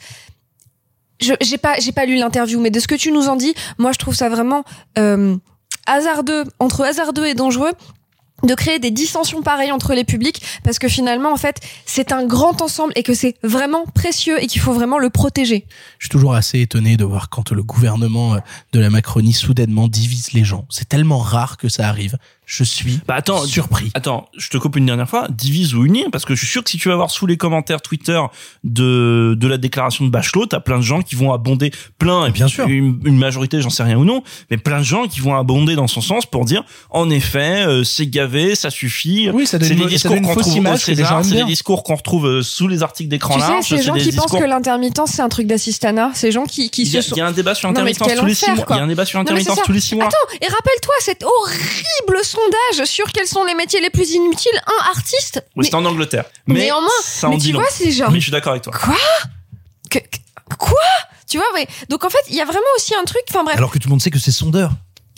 je 1.22 1.34
j'ai 1.42 1.58
pas 1.58 1.80
j'ai 1.80 1.92
pas 1.92 2.06
lu 2.06 2.16
l'interview 2.16 2.60
mais 2.60 2.72
de 2.72 2.80
ce 2.80 2.88
que 2.88 2.96
tu 2.96 3.12
nous 3.12 3.28
en 3.28 3.36
dis 3.36 3.54
moi 3.78 3.92
je 3.92 4.00
trouve 4.00 4.16
ça 4.16 4.30
vraiment 4.30 4.64
euh, 4.98 5.36
hasardeux 5.86 6.46
entre 6.60 6.84
hasardeux 6.84 7.26
et 7.26 7.34
dangereux 7.34 7.72
de 8.44 8.56
créer 8.56 8.80
des 8.80 8.92
dissensions 8.92 9.42
pareilles 9.44 9.72
entre 9.72 9.94
les 9.94 10.04
publics 10.04 10.42
parce 10.64 10.80
que 10.80 10.88
finalement 10.88 11.32
en 11.32 11.38
fait 11.38 11.60
c'est 11.86 12.12
un 12.12 12.26
grand 12.26 12.62
ensemble 12.62 12.94
et 12.96 13.04
que 13.04 13.14
c'est 13.14 13.36
vraiment 13.44 13.86
précieux 13.94 14.42
et 14.42 14.48
qu'il 14.48 14.62
faut 14.62 14.74
vraiment 14.74 14.98
le 14.98 15.10
protéger. 15.10 15.66
Je 16.00 16.06
suis 16.06 16.10
toujours 16.10 16.34
assez 16.34 16.60
étonné 16.60 16.98
de 16.98 17.06
voir 17.06 17.30
quand 17.30 17.52
le 17.52 17.64
gouvernement 17.64 18.36
euh, 18.36 18.40
de 18.74 18.80
la 18.80 18.90
Macronie 18.90 19.34
soudainement 19.34 19.88
divise 19.88 20.34
les 20.34 20.44
gens. 20.44 20.66
C'est 20.70 20.90
tellement 20.90 21.20
rare 21.20 21.58
que 21.58 21.70
ça 21.70 21.88
arrive. 21.88 22.18
Je 22.54 22.66
suis 22.66 23.00
Bah 23.08 23.14
attends, 23.16 23.46
surpris. 23.46 23.92
Attends, 23.94 24.28
je 24.38 24.50
te 24.50 24.58
coupe 24.58 24.76
une 24.76 24.86
dernière 24.86 25.08
fois. 25.08 25.28
Divise 25.30 25.74
ou 25.74 25.86
unir, 25.86 26.08
parce 26.12 26.26
que 26.26 26.36
je 26.36 26.40
suis 26.44 26.52
sûr 26.52 26.62
que 26.66 26.70
si 26.70 26.78
tu 26.78 26.90
vas 26.90 26.98
voir 26.98 27.10
sous 27.10 27.26
les 27.26 27.38
commentaires 27.38 27.82
Twitter 27.82 28.20
de 28.66 29.36
de 29.40 29.48
la 29.48 29.58
déclaration 29.58 30.04
de 30.04 30.10
Bachelot, 30.10 30.48
t'as 30.48 30.60
plein 30.60 30.78
de 30.80 30.84
gens 30.84 31.02
qui 31.02 31.16
vont 31.16 31.32
abonder 31.32 31.72
plein 31.98 32.26
et 32.26 32.32
Bien 32.32 32.50
sûr. 32.50 32.68
une, 32.68 33.00
une 33.06 33.18
majorité, 33.18 33.62
j'en 33.62 33.70
sais 33.70 33.84
rien 33.84 33.98
ou 33.98 34.04
non, 34.04 34.22
mais 34.50 34.58
plein 34.58 34.80
de 34.80 34.84
gens 34.84 35.08
qui 35.08 35.22
vont 35.22 35.36
abonder 35.36 35.76
dans 35.76 35.88
son 35.88 36.02
sens 36.02 36.26
pour 36.26 36.44
dire 36.44 36.64
en 36.90 37.10
effet 37.10 37.64
euh, 37.66 37.84
c'est 37.86 38.08
gavé, 38.08 38.56
ça 38.56 38.70
suffit. 38.70 39.30
Oui, 39.32 39.48
ça 39.48 39.58
donne 39.58 39.70
c'est 39.70 39.74
une- 39.76 39.80
des 39.80 39.86
ça 39.86 39.90
discours 40.10 40.10
donne 40.12 40.18
une 40.20 40.24
qu'on 40.26 40.34
fausse 40.34 40.44
trouve 40.54 40.68
au 40.68 40.76
César, 40.78 41.24
c'est 41.24 41.36
des 41.36 41.44
discours 41.46 41.84
qu'on 41.84 41.96
retrouve 41.96 42.42
sous 42.42 42.68
les 42.68 42.84
articles 42.84 43.10
d'écran 43.10 43.36
Tu 43.36 43.40
sais 43.42 43.48
large. 43.48 43.66
ces 43.66 43.78
c'est 43.78 43.84
gens 43.84 43.94
des 43.94 44.02
qui 44.02 44.12
pensent 44.12 44.32
que 44.32 44.44
l'intermittence 44.44 45.12
c'est 45.12 45.22
un 45.22 45.30
truc 45.30 45.48
d'assistanat, 45.48 46.12
ces 46.16 46.32
gens 46.34 46.46
qui 46.46 46.70
qui 46.70 46.82
il 46.84 46.90
y, 46.94 46.98
a, 46.98 47.02
se 47.02 47.10
sont 47.12 47.16
il 47.16 47.20
y 47.20 47.22
a 47.22 47.28
un 47.28 47.32
débat 47.32 47.56
sur 47.56 47.70
l'intermittence 47.70 48.14
tous 48.14 48.26
les 48.26 48.34
six 48.36 48.52
mois. 48.52 48.66
Il 48.72 48.76
y 48.76 48.80
a 48.80 48.84
un 48.84 48.88
débat 48.88 49.06
sur 49.06 49.20
l'intermittence 49.20 49.60
tous 49.64 49.72
les 49.72 49.80
six 49.80 49.96
mois. 49.96 50.06
Attends, 50.06 50.36
et 50.42 50.46
rappelle-toi 50.48 50.94
cet 51.00 51.24
horrible 51.24 52.26
sondage 52.42 52.88
sur 52.88 53.12
quels 53.12 53.28
sont 53.28 53.44
les 53.46 53.54
métiers 53.56 53.82
les 53.82 53.90
plus 53.90 54.12
inutiles. 54.12 54.60
Un 54.68 54.90
artiste. 54.92 55.44
Oui, 55.56 55.66
c'était 55.66 55.76
en 55.76 55.86
Angleterre. 55.86 56.26
mais 56.48 56.54
Mais 56.56 56.60
néanmoins, 56.62 56.90
ça 57.04 57.28
en 57.28 57.32
mais 57.32 57.38
dit 57.38 57.48
tu 57.48 57.54
long. 57.54 57.60
vois, 57.60 57.70
c'est 57.72 57.92
genre 57.92 58.12
Mais 58.12 58.18
je 58.20 58.24
suis 58.24 58.32
d'accord 58.32 58.52
avec 58.52 58.64
toi. 58.64 58.74
quoi 58.74 58.96
Que- 59.90 60.00
que- 60.00 60.56
Quoi 60.58 60.78
Tu 61.30 61.38
vois, 61.38 61.46
ouais. 61.54 61.68
Donc 61.90 62.04
en 62.04 62.10
fait, 62.10 62.20
il 62.30 62.36
y 62.36 62.42
a 62.42 62.46
vraiment 62.46 62.60
aussi 62.78 62.94
un 62.96 63.04
truc. 63.06 63.22
Enfin 63.30 63.44
bref, 63.44 63.56
Alors 63.58 63.72
que 63.72 63.78
tout 63.80 63.88
le 63.88 63.92
monde 63.92 64.02
sait 64.02 64.12
que 64.12 64.20
c'est 64.20 64.32
sondeur. 64.32 64.72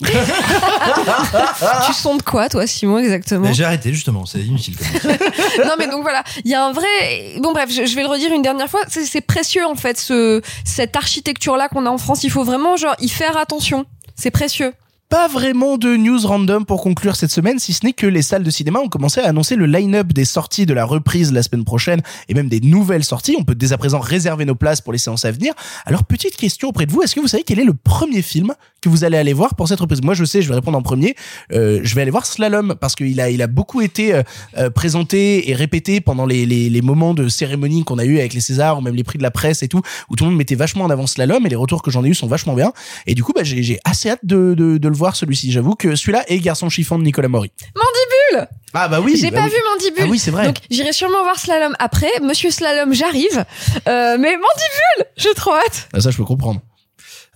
tu 1.86 1.92
sondes 1.92 2.22
quoi, 2.22 2.48
toi, 2.48 2.66
Simon, 2.66 2.98
exactement 2.98 3.46
Mais 3.48 3.54
J'ai 3.54 3.64
arrêté 3.64 3.92
justement, 3.92 4.26
c'est 4.26 4.40
inutile. 4.40 4.76
Non 5.64 5.74
mais 5.78 5.86
donc 5.86 6.02
voilà, 6.02 6.22
il 6.44 6.50
y 6.50 6.54
a 6.54 6.64
un 6.64 6.72
vrai. 6.72 7.36
Bon 7.40 7.52
bref, 7.52 7.70
je, 7.70 7.86
je 7.86 7.94
vais 7.94 8.02
le 8.02 8.08
redire 8.08 8.32
une 8.32 8.42
dernière 8.42 8.68
fois. 8.68 8.80
C'est 8.88 9.04
c'est 9.06 9.20
précieux 9.20 9.64
en 9.66 9.76
fait 9.76 9.98
ce 9.98 10.42
cette 10.64 10.96
architecture 10.96 11.56
là 11.56 11.68
qu'on 11.68 11.86
a 11.86 11.90
en 11.90 11.98
France. 11.98 12.24
Il 12.24 12.30
faut 12.30 12.42
vraiment 12.44 12.76
genre 12.76 12.96
y 13.00 13.08
faire 13.08 13.36
attention. 13.36 13.86
C'est 14.16 14.30
précieux. 14.32 14.72
Pas 15.14 15.28
vraiment 15.28 15.78
de 15.78 15.94
news 15.94 16.26
random 16.26 16.66
pour 16.66 16.82
conclure 16.82 17.14
cette 17.14 17.30
semaine, 17.30 17.60
si 17.60 17.72
ce 17.72 17.86
n'est 17.86 17.92
que 17.92 18.08
les 18.08 18.20
salles 18.20 18.42
de 18.42 18.50
cinéma 18.50 18.80
ont 18.80 18.88
commencé 18.88 19.20
à 19.20 19.28
annoncer 19.28 19.54
le 19.54 19.66
line-up 19.66 20.12
des 20.12 20.24
sorties 20.24 20.66
de 20.66 20.74
la 20.74 20.84
reprise 20.84 21.32
la 21.32 21.44
semaine 21.44 21.64
prochaine 21.64 22.02
et 22.28 22.34
même 22.34 22.48
des 22.48 22.58
nouvelles 22.58 23.04
sorties. 23.04 23.36
On 23.38 23.44
peut 23.44 23.54
dès 23.54 23.72
à 23.72 23.78
présent 23.78 24.00
réserver 24.00 24.44
nos 24.44 24.56
places 24.56 24.80
pour 24.80 24.92
les 24.92 24.98
séances 24.98 25.24
à 25.24 25.30
venir. 25.30 25.54
Alors, 25.86 26.02
petite 26.02 26.36
question 26.36 26.70
auprès 26.70 26.86
de 26.86 26.90
vous, 26.90 27.00
est-ce 27.00 27.14
que 27.14 27.20
vous 27.20 27.28
savez 27.28 27.44
quel 27.44 27.60
est 27.60 27.64
le 27.64 27.74
premier 27.74 28.22
film 28.22 28.54
que 28.84 28.88
vous 28.88 29.04
allez 29.04 29.16
aller 29.16 29.32
voir 29.32 29.54
pour 29.54 29.68
cette 29.68 29.80
reprise 29.80 30.02
Moi, 30.02 30.14
je 30.14 30.24
sais, 30.24 30.42
je 30.42 30.48
vais 30.48 30.54
répondre 30.54 30.78
en 30.78 30.82
premier. 30.82 31.14
Euh, 31.52 31.80
je 31.82 31.94
vais 31.94 32.02
aller 32.02 32.10
voir 32.10 32.26
Slalom 32.26 32.74
parce 32.80 32.94
qu'il 32.94 33.20
a, 33.20 33.30
il 33.30 33.42
a 33.42 33.46
beaucoup 33.46 33.80
été 33.80 34.14
euh, 34.14 34.22
euh, 34.58 34.70
présenté 34.70 35.50
et 35.50 35.54
répété 35.54 36.00
pendant 36.00 36.26
les, 36.26 36.46
les, 36.46 36.70
les 36.70 36.82
moments 36.82 37.14
de 37.14 37.28
cérémonie 37.28 37.84
qu'on 37.84 37.98
a 37.98 38.04
eu 38.04 38.18
avec 38.18 38.34
les 38.34 38.40
Césars 38.40 38.78
ou 38.78 38.80
même 38.80 38.94
les 38.94 39.04
prix 39.04 39.18
de 39.18 39.22
la 39.22 39.30
presse 39.30 39.62
et 39.62 39.68
tout, 39.68 39.80
où 40.10 40.16
tout 40.16 40.24
le 40.24 40.30
monde 40.30 40.38
mettait 40.38 40.54
vachement 40.54 40.84
en 40.84 40.90
avant 40.90 41.06
Slalom 41.06 41.44
et 41.46 41.48
les 41.48 41.56
retours 41.56 41.82
que 41.82 41.90
j'en 41.90 42.04
ai 42.04 42.08
eu 42.08 42.14
sont 42.14 42.26
vachement 42.26 42.54
bien. 42.54 42.72
Et 43.06 43.14
du 43.14 43.24
coup, 43.24 43.32
bah, 43.34 43.42
j'ai 43.42 43.62
j'ai 43.62 43.78
assez 43.84 44.10
hâte 44.10 44.20
de, 44.24 44.54
de, 44.54 44.78
de 44.78 44.88
le 44.88 44.94
voir 44.94 45.16
celui-ci. 45.16 45.50
J'avoue 45.50 45.74
que 45.74 45.96
celui-là 45.96 46.24
est 46.28 46.38
Garçon 46.38 46.68
chiffon 46.68 46.98
de 46.98 47.04
Nicolas 47.04 47.28
Maury. 47.28 47.50
Mandibule. 47.74 48.48
Ah 48.74 48.88
bah 48.88 49.00
oui. 49.00 49.16
J'ai 49.16 49.30
bah 49.30 49.38
pas 49.38 49.44
oui. 49.44 49.50
vu 49.50 49.56
Mandibule. 49.72 50.04
Ah 50.04 50.10
oui, 50.10 50.18
c'est 50.18 50.30
vrai. 50.30 50.46
Donc 50.46 50.56
j'irai 50.70 50.92
sûrement 50.92 51.22
voir 51.22 51.38
Slalom 51.38 51.74
après. 51.78 52.10
Monsieur 52.22 52.50
Slalom, 52.50 52.92
j'arrive. 52.92 53.44
Euh, 53.88 54.16
mais 54.18 54.32
Mandibule, 54.32 55.06
j'ai 55.16 55.32
trop 55.34 55.54
hâte. 55.54 55.88
Ah, 55.92 56.00
ça, 56.00 56.10
je 56.10 56.16
peux 56.16 56.24
comprendre. 56.24 56.60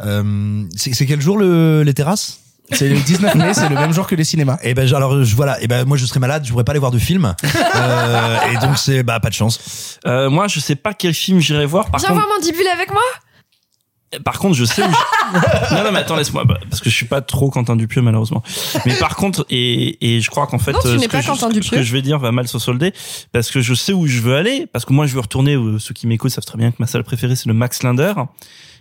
Euh, 0.00 0.64
c'est 0.76 0.94
c'est 0.94 1.06
quel 1.06 1.20
jour 1.20 1.38
le, 1.38 1.82
les 1.82 1.94
terrasses? 1.94 2.40
C'est 2.72 2.88
le 2.90 2.96
19 3.00 3.34
mai, 3.36 3.54
c'est 3.54 3.68
le 3.70 3.76
même 3.76 3.92
jour 3.94 4.06
que 4.06 4.14
les 4.14 4.24
cinémas. 4.24 4.58
Et 4.62 4.74
ben 4.74 4.92
alors 4.94 5.24
je 5.24 5.34
voilà, 5.34 5.58
et 5.62 5.66
ben 5.66 5.86
moi 5.86 5.96
je 5.96 6.04
serais 6.04 6.20
malade, 6.20 6.44
je 6.44 6.50
pourrais 6.50 6.64
pas 6.64 6.72
aller 6.72 6.78
voir 6.80 6.92
de 6.92 6.98
film. 6.98 7.34
Euh, 7.74 8.36
et 8.52 8.56
donc 8.58 8.76
c'est 8.78 9.02
bah 9.02 9.20
pas 9.20 9.28
de 9.28 9.34
chance. 9.34 9.98
Euh, 10.06 10.28
moi, 10.30 10.48
je 10.48 10.58
sais 10.60 10.74
pas 10.74 10.92
quel 10.94 11.14
film 11.14 11.38
j'irai 11.40 11.64
voir. 11.66 11.90
Par 11.90 12.00
Viens 12.00 12.08
contre, 12.10 12.26
voir 12.26 12.38
Mandibule 12.38 12.66
avec 12.74 12.90
moi. 12.90 13.00
Par 14.24 14.38
contre, 14.38 14.54
je 14.56 14.64
sais 14.64 14.82
où. 14.82 14.86
je- 14.86 15.74
non, 15.74 15.84
non, 15.84 15.92
mais 15.92 15.98
attends, 16.00 16.16
laisse-moi, 16.16 16.44
bah, 16.44 16.58
parce 16.68 16.80
que 16.80 16.88
je 16.90 16.94
suis 16.94 17.06
pas 17.06 17.20
trop 17.20 17.50
Quentin 17.50 17.76
Dupieux 17.76 18.00
malheureusement. 18.02 18.42
Mais 18.86 18.94
par 18.94 19.16
contre, 19.16 19.46
et, 19.50 20.16
et 20.16 20.20
je 20.20 20.30
crois 20.30 20.46
qu'en 20.46 20.58
fait, 20.58 20.72
Non, 20.72 20.78
tu 20.80 20.88
euh, 20.88 20.98
ce, 20.98 21.06
pas 21.08 21.18
que 21.18 21.24
je, 21.24 21.28
Quentin 21.28 21.48
ce 21.48 21.54
Dupieux. 21.54 21.76
que 21.76 21.82
je 21.82 21.92
vais 21.92 22.02
dire 22.02 22.18
va 22.18 22.32
mal 22.32 22.48
se 22.48 22.58
solder, 22.58 22.92
parce 23.32 23.50
que 23.50 23.60
je 23.60 23.74
sais 23.74 23.92
où 23.92 24.06
je 24.06 24.20
veux 24.20 24.34
aller, 24.34 24.66
parce 24.72 24.84
que 24.86 24.92
moi, 24.94 25.06
je 25.06 25.14
veux 25.14 25.20
retourner. 25.20 25.54
euh, 25.56 25.78
Ceux 25.78 25.92
qui 25.94 26.06
m'écoutent 26.06 26.32
savent 26.32 26.44
très 26.44 26.58
bien 26.58 26.70
que 26.70 26.76
ma 26.80 26.86
salle 26.86 27.04
préférée 27.04 27.36
c'est 27.36 27.46
le 27.48 27.54
Max 27.54 27.82
Linder. 27.82 28.14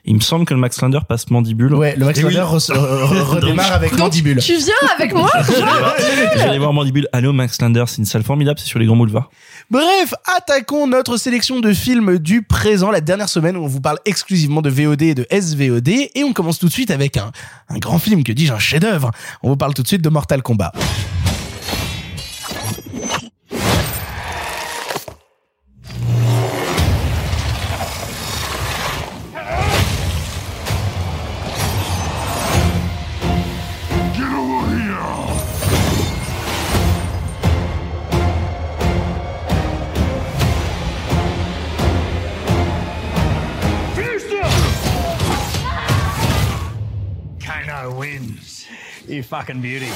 Et 0.08 0.12
il 0.12 0.16
me 0.16 0.22
semble 0.22 0.46
que 0.46 0.54
le 0.54 0.60
Max 0.60 0.82
Linder 0.82 1.00
passe 1.08 1.30
Mandibule. 1.30 1.74
Ouais, 1.74 1.94
le 1.98 2.06
Max 2.06 2.18
oui. 2.20 2.34
Linder 2.34 2.46
re- 2.48 2.72
redémarre 3.24 3.74
avec 3.74 3.92
Donc, 3.92 4.00
Mandibule. 4.00 4.40
Tu 4.40 4.56
viens 4.56 4.74
avec 4.98 5.14
moi 5.14 5.30
Je 5.42 5.52
vais 5.52 5.56
aller 5.58 5.66
voir- 5.80 5.96
je 6.00 6.38
vais 6.38 6.44
aller 6.44 6.60
voir 6.60 6.72
Mandibule. 6.74 7.08
Allô, 7.12 7.34
Max 7.34 7.62
Linder, 7.62 7.84
c'est 7.88 7.98
une 7.98 8.06
salle 8.06 8.24
formidable, 8.24 8.58
c'est 8.58 8.68
sur 8.68 8.80
les 8.80 8.86
grands 8.86 8.96
boulevards. 8.96 9.30
Bref, 9.70 10.14
attaquons 10.38 10.88
notre 10.88 11.18
sélection 11.18 11.60
de 11.60 11.74
films 11.74 12.20
du 12.20 12.42
présent, 12.42 12.90
la 12.90 13.02
dernière 13.02 13.28
semaine 13.28 13.58
où 13.58 13.64
on 13.64 13.68
vous 13.68 13.82
parle 13.82 14.00
exclusivement 14.06 14.62
de 14.62 14.70
VOD 14.70 15.02
et 15.02 15.14
de 15.14 15.28
SVOD, 15.30 15.90
et 15.90 16.24
on 16.24 16.32
commence 16.32 16.58
tout 16.58 16.68
de 16.68 16.72
suite 16.72 16.90
avec 16.90 17.18
un, 17.18 17.32
un 17.68 17.78
grand 17.78 18.00
film, 18.00 18.24
que 18.24 18.32
dis-je, 18.32 18.54
un 18.54 18.60
chef-d'œuvre. 18.60 19.12
On 19.44 19.50
vous 19.50 19.58
parle 19.58 19.74
tout 19.74 19.84
de 19.84 19.88
suite 19.88 20.02
de 20.02 20.10
Mortal 20.10 20.42
Kombat. 20.42 20.72
Wins. 47.92 48.66
You 49.08 49.24
fucking 49.24 49.62
beauty. 49.62 49.90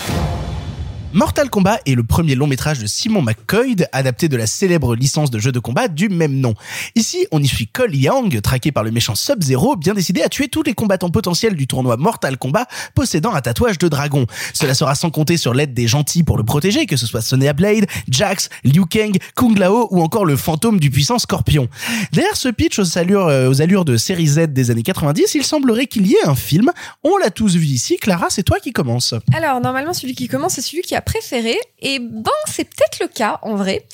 Mortal 1.13 1.49
Kombat 1.49 1.81
est 1.85 1.93
le 1.93 2.03
premier 2.03 2.35
long 2.35 2.47
métrage 2.47 2.79
de 2.79 2.87
Simon 2.87 3.21
McCoy, 3.21 3.75
adapté 3.91 4.29
de 4.29 4.37
la 4.37 4.47
célèbre 4.47 4.95
licence 4.95 5.29
de 5.29 5.39
jeu 5.39 5.51
de 5.51 5.59
combat 5.59 5.89
du 5.89 6.07
même 6.07 6.39
nom. 6.39 6.53
Ici, 6.95 7.27
on 7.31 7.43
y 7.43 7.47
suit 7.47 7.67
Cole 7.67 7.93
Young, 7.93 8.39
traqué 8.41 8.71
par 8.71 8.85
le 8.85 8.91
méchant 8.91 9.13
Sub-Zero, 9.13 9.75
bien 9.75 9.93
décidé 9.93 10.21
à 10.21 10.29
tuer 10.29 10.47
tous 10.47 10.63
les 10.63 10.73
combattants 10.73 11.09
potentiels 11.09 11.55
du 11.55 11.67
tournoi 11.67 11.97
Mortal 11.97 12.37
Kombat 12.37 12.65
possédant 12.95 13.33
un 13.33 13.41
tatouage 13.41 13.77
de 13.77 13.89
dragon. 13.89 14.25
Cela 14.53 14.73
sera 14.73 14.95
sans 14.95 15.09
compter 15.09 15.35
sur 15.35 15.53
l'aide 15.53 15.73
des 15.73 15.85
gentils 15.85 16.23
pour 16.23 16.37
le 16.37 16.45
protéger, 16.45 16.85
que 16.85 16.95
ce 16.95 17.05
soit 17.05 17.21
Sonya 17.21 17.51
Blade, 17.51 17.87
Jax, 18.07 18.47
Liu 18.63 18.85
Kang, 18.85 19.17
Kung 19.35 19.57
Lao 19.57 19.89
ou 19.91 20.01
encore 20.01 20.23
le 20.23 20.37
fantôme 20.37 20.79
du 20.79 20.91
puissant 20.91 21.19
Scorpion. 21.19 21.67
Derrière 22.13 22.37
ce 22.37 22.47
pitch 22.47 22.79
aux 22.79 22.97
allures, 22.97 23.27
euh, 23.27 23.83
de 23.83 23.97
série 23.97 24.27
Z 24.27 24.47
des 24.47 24.71
années 24.71 24.83
90, 24.83 25.35
il 25.35 25.43
semblerait 25.43 25.87
qu'il 25.87 26.07
y 26.07 26.13
ait 26.13 26.25
un 26.25 26.35
film. 26.35 26.71
On 27.03 27.17
l'a 27.17 27.31
tous 27.31 27.55
vu 27.55 27.65
ici. 27.65 27.97
Clara, 27.97 28.27
c'est 28.29 28.43
toi 28.43 28.59
qui 28.59 28.71
commence. 28.71 29.13
Alors 29.35 29.59
normalement 29.59 29.93
celui 29.93 30.15
qui 30.15 30.29
commence 30.29 30.53
c'est 30.53 30.61
celui 30.61 30.81
qui 30.81 30.95
a 30.95 31.00
préféré 31.01 31.57
et 31.79 31.99
ben 31.99 32.31
c'est 32.47 32.63
peut-être 32.63 32.99
le 32.99 33.07
cas 33.07 33.39
en 33.41 33.55
vrai. 33.55 33.85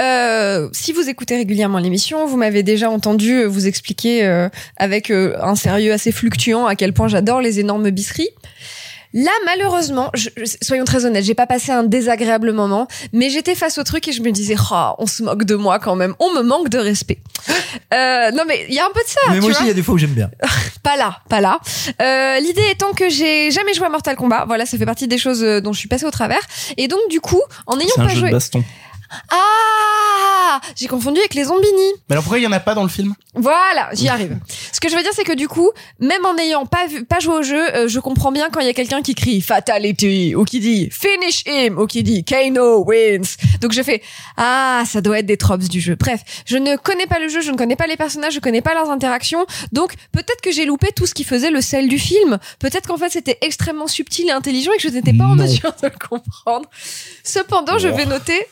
Euh, 0.00 0.68
si 0.72 0.92
vous 0.92 1.08
écoutez 1.08 1.36
régulièrement 1.36 1.78
l'émission, 1.78 2.26
vous 2.26 2.36
m'avez 2.36 2.62
déjà 2.62 2.90
entendu 2.90 3.44
vous 3.44 3.66
expliquer 3.66 4.24
euh, 4.24 4.48
avec 4.76 5.10
euh, 5.10 5.36
un 5.40 5.54
sérieux 5.54 5.92
assez 5.92 6.12
fluctuant 6.12 6.66
à 6.66 6.76
quel 6.76 6.92
point 6.92 7.08
j'adore 7.08 7.40
les 7.40 7.60
énormes 7.60 7.90
bisseries. 7.90 8.30
Là, 9.14 9.30
malheureusement, 9.44 10.10
je- 10.14 10.30
soyons 10.62 10.84
très 10.84 11.04
honnêtes, 11.04 11.24
j'ai 11.24 11.34
pas 11.34 11.46
passé 11.46 11.70
un 11.72 11.82
désagréable 11.82 12.52
moment, 12.52 12.86
mais 13.12 13.28
j'étais 13.30 13.54
face 13.54 13.76
au 13.78 13.82
truc 13.84 14.08
et 14.08 14.12
je 14.12 14.22
me 14.22 14.30
disais, 14.30 14.56
oh, 14.72 14.90
on 14.98 15.06
se 15.06 15.22
moque 15.22 15.44
de 15.44 15.54
moi 15.54 15.78
quand 15.78 15.96
même, 15.96 16.14
on 16.18 16.32
me 16.32 16.42
manque 16.42 16.68
de 16.70 16.78
respect. 16.78 17.18
Euh, 17.92 18.30
non, 18.30 18.44
mais 18.46 18.64
il 18.68 18.74
y 18.74 18.78
a 18.78 18.84
un 18.86 18.90
peu 18.94 19.00
de 19.02 19.08
ça. 19.08 19.20
Mais 19.28 19.34
tu 19.36 19.40
moi 19.42 19.50
aussi 19.50 19.62
il 19.62 19.66
y 19.68 19.70
a 19.70 19.74
des 19.74 19.82
fois 19.82 19.94
où 19.94 19.98
j'aime 19.98 20.10
bien. 20.14 20.30
pas 20.82 20.96
là, 20.96 21.18
pas 21.28 21.40
là. 21.40 21.60
Euh, 22.00 22.38
L'idée 22.40 22.70
étant 22.70 22.92
que 22.92 23.08
j'ai 23.10 23.50
jamais 23.50 23.74
joué 23.74 23.86
à 23.86 23.90
Mortal 23.90 24.16
Kombat. 24.16 24.44
Voilà, 24.46 24.64
ça 24.66 24.78
fait 24.78 24.86
partie 24.86 25.08
des 25.08 25.18
choses 25.18 25.42
euh, 25.42 25.60
dont 25.60 25.72
je 25.72 25.78
suis 25.78 25.88
passée 25.88 26.06
au 26.06 26.10
travers. 26.10 26.40
Et 26.76 26.88
donc 26.88 27.00
du 27.10 27.20
coup, 27.20 27.42
en 27.66 27.76
n'ayant 27.76 27.90
un 27.98 28.02
pas 28.06 28.08
jeu 28.08 28.20
joué, 28.20 28.28
de 28.28 28.34
baston. 28.34 28.64
Ah, 29.30 30.60
j'ai 30.76 30.86
confondu 30.86 31.18
avec 31.20 31.34
les 31.34 31.44
Zombini. 31.44 31.92
Mais 32.08 32.14
alors 32.14 32.24
pourquoi 32.24 32.38
il 32.38 32.42
y 32.42 32.46
en 32.46 32.52
a 32.52 32.60
pas 32.60 32.74
dans 32.74 32.82
le 32.82 32.88
film? 32.88 33.14
Voilà, 33.34 33.90
j'y 33.92 34.08
arrive. 34.08 34.38
Ce 34.72 34.80
que 34.80 34.88
je 34.88 34.96
veux 34.96 35.02
dire, 35.02 35.12
c'est 35.14 35.24
que 35.24 35.32
du 35.32 35.48
coup, 35.48 35.70
même 36.00 36.24
en 36.24 36.34
n'ayant 36.34 36.66
pas 36.66 36.86
vu, 36.86 37.04
pas 37.04 37.20
joué 37.20 37.34
au 37.36 37.42
jeu, 37.42 37.74
euh, 37.74 37.88
je 37.88 38.00
comprends 38.00 38.32
bien 38.32 38.48
quand 38.50 38.60
il 38.60 38.66
y 38.66 38.70
a 38.70 38.74
quelqu'un 38.74 39.02
qui 39.02 39.14
crie 39.14 39.40
Fatality 39.40 40.34
ou 40.34 40.44
qui 40.44 40.60
dit 40.60 40.88
Finish 40.90 41.44
him 41.46 41.78
ou 41.78 41.86
qui 41.86 42.02
dit 42.02 42.24
Kano 42.24 42.84
wins. 42.84 43.36
Donc 43.60 43.72
je 43.72 43.82
fais 43.82 44.02
Ah, 44.36 44.82
ça 44.86 45.00
doit 45.00 45.18
être 45.18 45.26
des 45.26 45.36
tropes 45.36 45.62
du 45.62 45.80
jeu. 45.80 45.96
Bref, 45.96 46.22
je 46.46 46.56
ne 46.56 46.76
connais 46.76 47.06
pas 47.06 47.18
le 47.18 47.28
jeu, 47.28 47.40
je 47.40 47.50
ne 47.50 47.56
connais 47.56 47.76
pas 47.76 47.86
les 47.86 47.96
personnages, 47.96 48.34
je 48.34 48.40
connais 48.40 48.62
pas 48.62 48.74
leurs 48.74 48.90
interactions. 48.90 49.46
Donc 49.72 49.94
peut-être 50.12 50.40
que 50.42 50.52
j'ai 50.52 50.64
loupé 50.64 50.88
tout 50.94 51.06
ce 51.06 51.14
qui 51.14 51.24
faisait 51.24 51.50
le 51.50 51.60
sel 51.60 51.88
du 51.88 51.98
film. 51.98 52.38
Peut-être 52.58 52.88
qu'en 52.88 52.98
fait 52.98 53.10
c'était 53.10 53.38
extrêmement 53.40 53.86
subtil 53.86 54.28
et 54.28 54.32
intelligent 54.32 54.72
et 54.72 54.76
que 54.76 54.82
je 54.82 54.88
n'étais 54.88 55.12
pas 55.12 55.24
en 55.24 55.34
mesure 55.34 55.72
de 55.82 55.88
le 55.88 56.08
comprendre. 56.08 56.68
Cependant, 57.24 57.78
je 57.78 57.88
vais 57.88 58.06
noter 58.06 58.46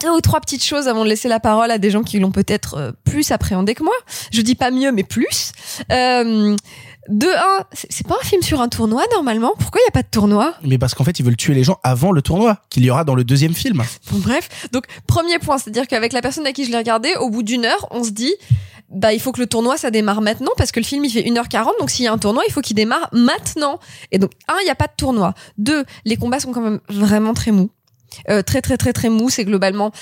deux 0.00 0.10
ou 0.10 0.20
trois 0.20 0.40
petites 0.40 0.64
choses 0.64 0.88
avant 0.88 1.04
de 1.04 1.08
laisser 1.08 1.28
la 1.28 1.40
parole 1.40 1.70
à 1.70 1.78
des 1.78 1.90
gens 1.90 2.02
qui 2.02 2.18
l'ont 2.18 2.32
peut-être 2.32 2.74
euh, 2.74 2.92
plus 3.04 3.30
appréhendé 3.30 3.74
que 3.74 3.82
moi. 3.82 3.94
Je 4.32 4.40
dis 4.40 4.54
pas 4.54 4.70
mieux, 4.70 4.92
mais 4.92 5.04
plus. 5.04 5.52
Euh, 5.92 6.56
de 7.08 7.26
un, 7.26 7.64
c'est 7.72 8.06
pas 8.06 8.16
un 8.20 8.24
film 8.24 8.42
sur 8.42 8.60
un 8.60 8.68
tournoi 8.68 9.02
normalement. 9.12 9.52
Pourquoi 9.58 9.80
il 9.82 9.84
y 9.86 9.88
a 9.88 9.92
pas 9.92 10.02
de 10.02 10.10
tournoi? 10.10 10.54
Mais 10.62 10.78
parce 10.78 10.94
qu'en 10.94 11.04
fait, 11.04 11.18
ils 11.18 11.24
veulent 11.24 11.36
tuer 11.36 11.54
les 11.54 11.64
gens 11.64 11.78
avant 11.82 12.12
le 12.12 12.22
tournoi, 12.22 12.58
qu'il 12.70 12.84
y 12.84 12.90
aura 12.90 13.04
dans 13.04 13.14
le 13.14 13.24
deuxième 13.24 13.54
film. 13.54 13.82
Bon 14.10 14.18
bref, 14.18 14.68
donc 14.72 14.84
premier 15.06 15.38
point, 15.38 15.58
c'est-à-dire 15.58 15.88
qu'avec 15.88 16.12
la 16.12 16.22
personne 16.22 16.46
à 16.46 16.52
qui 16.52 16.64
je 16.64 16.70
l'ai 16.70 16.76
regardé, 16.76 17.14
au 17.20 17.30
bout 17.30 17.42
d'une 17.42 17.64
heure, 17.64 17.88
on 17.90 18.04
se 18.04 18.10
dit 18.10 18.34
bah 18.90 19.12
il 19.12 19.20
faut 19.20 19.30
que 19.30 19.40
le 19.40 19.46
tournoi 19.46 19.76
ça 19.76 19.92
démarre 19.92 20.20
maintenant 20.20 20.50
parce 20.56 20.72
que 20.72 20.80
le 20.80 20.84
film 20.84 21.04
il 21.04 21.10
fait 21.10 21.22
1h40 21.22 21.78
donc 21.78 21.90
s'il 21.90 22.04
y 22.04 22.08
a 22.08 22.12
un 22.12 22.18
tournoi, 22.18 22.42
il 22.48 22.52
faut 22.52 22.60
qu'il 22.60 22.76
démarre 22.76 23.08
maintenant. 23.12 23.78
Et 24.10 24.18
donc 24.18 24.32
un, 24.48 24.56
il 24.62 24.66
y 24.66 24.70
a 24.70 24.74
pas 24.74 24.86
de 24.86 24.94
tournoi. 24.96 25.34
Deux, 25.58 25.84
les 26.04 26.16
combats 26.16 26.40
sont 26.40 26.52
quand 26.52 26.60
même 26.60 26.80
vraiment 26.88 27.34
très 27.34 27.52
mous. 27.52 27.70
Euh, 28.28 28.42
très 28.42 28.60
très 28.60 28.76
très 28.76 28.92
très 28.92 29.08
mou, 29.08 29.30
c'est 29.30 29.44
globalement 29.44 29.92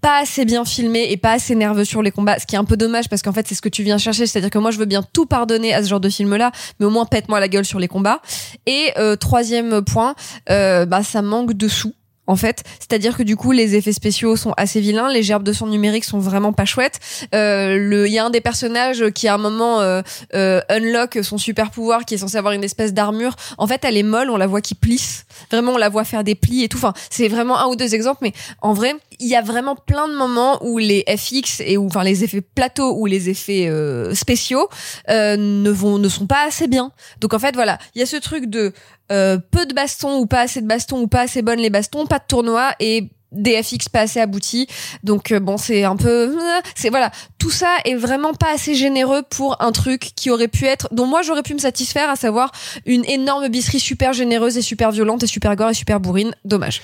pas 0.00 0.20
assez 0.20 0.44
bien 0.44 0.64
filmé 0.64 1.08
et 1.10 1.16
pas 1.16 1.32
assez 1.32 1.54
nerveux 1.54 1.84
sur 1.84 2.02
les 2.02 2.10
combats, 2.10 2.38
ce 2.38 2.46
qui 2.46 2.54
est 2.54 2.58
un 2.58 2.64
peu 2.64 2.76
dommage 2.76 3.08
parce 3.08 3.22
qu'en 3.22 3.32
fait 3.32 3.46
c'est 3.46 3.54
ce 3.54 3.62
que 3.62 3.68
tu 3.68 3.82
viens 3.82 3.98
chercher, 3.98 4.26
c'est-à-dire 4.26 4.50
que 4.50 4.58
moi 4.58 4.70
je 4.70 4.78
veux 4.78 4.86
bien 4.86 5.02
tout 5.12 5.26
pardonner 5.26 5.74
à 5.74 5.82
ce 5.82 5.88
genre 5.88 6.00
de 6.00 6.08
film-là, 6.08 6.52
mais 6.78 6.86
au 6.86 6.90
moins 6.90 7.04
pète-moi 7.04 7.38
la 7.40 7.48
gueule 7.48 7.64
sur 7.64 7.78
les 7.78 7.88
combats. 7.88 8.20
Et 8.66 8.92
euh, 8.98 9.16
troisième 9.16 9.82
point, 9.82 10.14
euh, 10.48 10.86
bah 10.86 11.02
ça 11.02 11.22
manque 11.22 11.52
de 11.52 11.68
sous 11.68 11.92
en 12.30 12.36
fait. 12.36 12.62
C'est-à-dire 12.78 13.16
que 13.16 13.24
du 13.24 13.36
coup, 13.36 13.50
les 13.50 13.74
effets 13.74 13.92
spéciaux 13.92 14.36
sont 14.36 14.54
assez 14.56 14.80
vilains, 14.80 15.12
les 15.12 15.24
gerbes 15.24 15.42
de 15.42 15.52
son 15.52 15.66
numérique 15.66 16.04
sont 16.04 16.20
vraiment 16.20 16.52
pas 16.52 16.64
chouettes. 16.64 17.00
Euh, 17.34 18.06
il 18.06 18.12
y 18.12 18.20
a 18.20 18.24
un 18.24 18.30
des 18.30 18.40
personnages 18.40 19.10
qui 19.10 19.26
à 19.26 19.34
un 19.34 19.38
moment 19.38 19.80
euh, 19.80 20.00
euh, 20.34 20.60
unlock 20.68 21.18
son 21.22 21.38
super 21.38 21.72
pouvoir, 21.72 22.04
qui 22.04 22.14
est 22.14 22.18
censé 22.18 22.36
avoir 22.36 22.54
une 22.54 22.62
espèce 22.62 22.94
d'armure. 22.94 23.34
En 23.58 23.66
fait, 23.66 23.84
elle 23.84 23.96
est 23.96 24.04
molle, 24.04 24.30
on 24.30 24.36
la 24.36 24.46
voit 24.46 24.60
qui 24.60 24.76
plisse. 24.76 25.26
Vraiment, 25.50 25.72
on 25.72 25.76
la 25.76 25.88
voit 25.88 26.04
faire 26.04 26.22
des 26.22 26.36
plis 26.36 26.62
et 26.62 26.68
tout. 26.68 26.78
Enfin, 26.78 26.94
c'est 27.10 27.26
vraiment 27.26 27.58
un 27.58 27.66
ou 27.66 27.74
deux 27.74 27.96
exemples, 27.96 28.20
mais 28.22 28.32
en 28.62 28.74
vrai, 28.74 28.94
il 29.20 29.28
y 29.28 29.36
a 29.36 29.42
vraiment 29.42 29.76
plein 29.76 30.08
de 30.08 30.14
moments 30.14 30.58
où 30.64 30.78
les 30.78 31.04
FX 31.06 31.60
et 31.60 31.76
où, 31.76 31.86
enfin, 31.86 32.02
les 32.02 32.24
effets 32.24 32.40
plateaux 32.40 32.96
ou 32.98 33.06
les 33.06 33.28
effets 33.28 33.68
euh, 33.68 34.14
spéciaux 34.14 34.68
euh, 35.08 35.36
ne 35.36 35.70
vont, 35.70 35.98
ne 35.98 36.08
sont 36.08 36.26
pas 36.26 36.46
assez 36.46 36.66
bien. 36.66 36.90
Donc 37.20 37.34
en 37.34 37.38
fait, 37.38 37.54
voilà, 37.54 37.78
il 37.94 38.00
y 38.00 38.02
a 38.02 38.06
ce 38.06 38.16
truc 38.16 38.46
de 38.46 38.72
euh, 39.12 39.38
peu 39.50 39.66
de 39.66 39.74
bastons 39.74 40.18
ou 40.18 40.26
pas 40.26 40.40
assez 40.40 40.60
de 40.60 40.66
bastons 40.66 41.00
ou 41.00 41.06
pas 41.06 41.22
assez 41.22 41.42
bonnes 41.42 41.60
les 41.60 41.70
bastons, 41.70 42.06
pas 42.06 42.18
de 42.18 42.24
tournoi 42.26 42.72
et 42.80 43.10
des 43.32 43.62
FX 43.62 43.88
pas 43.88 44.00
assez 44.00 44.20
aboutis. 44.20 44.66
Donc 45.02 45.32
euh, 45.32 45.40
bon, 45.40 45.56
c'est 45.56 45.84
un 45.84 45.96
peu 45.96 46.36
c'est 46.74 46.90
voilà, 46.90 47.10
tout 47.38 47.50
ça 47.50 47.76
est 47.84 47.94
vraiment 47.94 48.34
pas 48.34 48.52
assez 48.52 48.74
généreux 48.74 49.22
pour 49.28 49.60
un 49.60 49.72
truc 49.72 50.12
qui 50.16 50.30
aurait 50.30 50.48
pu 50.48 50.66
être 50.66 50.88
dont 50.92 51.06
moi 51.06 51.22
j'aurais 51.22 51.42
pu 51.42 51.54
me 51.54 51.58
satisfaire 51.58 52.10
à 52.10 52.16
savoir 52.16 52.52
une 52.86 53.04
énorme 53.04 53.48
bisserie 53.48 53.80
super 53.80 54.12
généreuse 54.12 54.56
et 54.56 54.62
super 54.62 54.90
violente 54.90 55.22
et 55.22 55.26
super 55.26 55.54
gore 55.56 55.70
et 55.70 55.74
super 55.74 56.00
bourrine. 56.00 56.34
Dommage. 56.44 56.80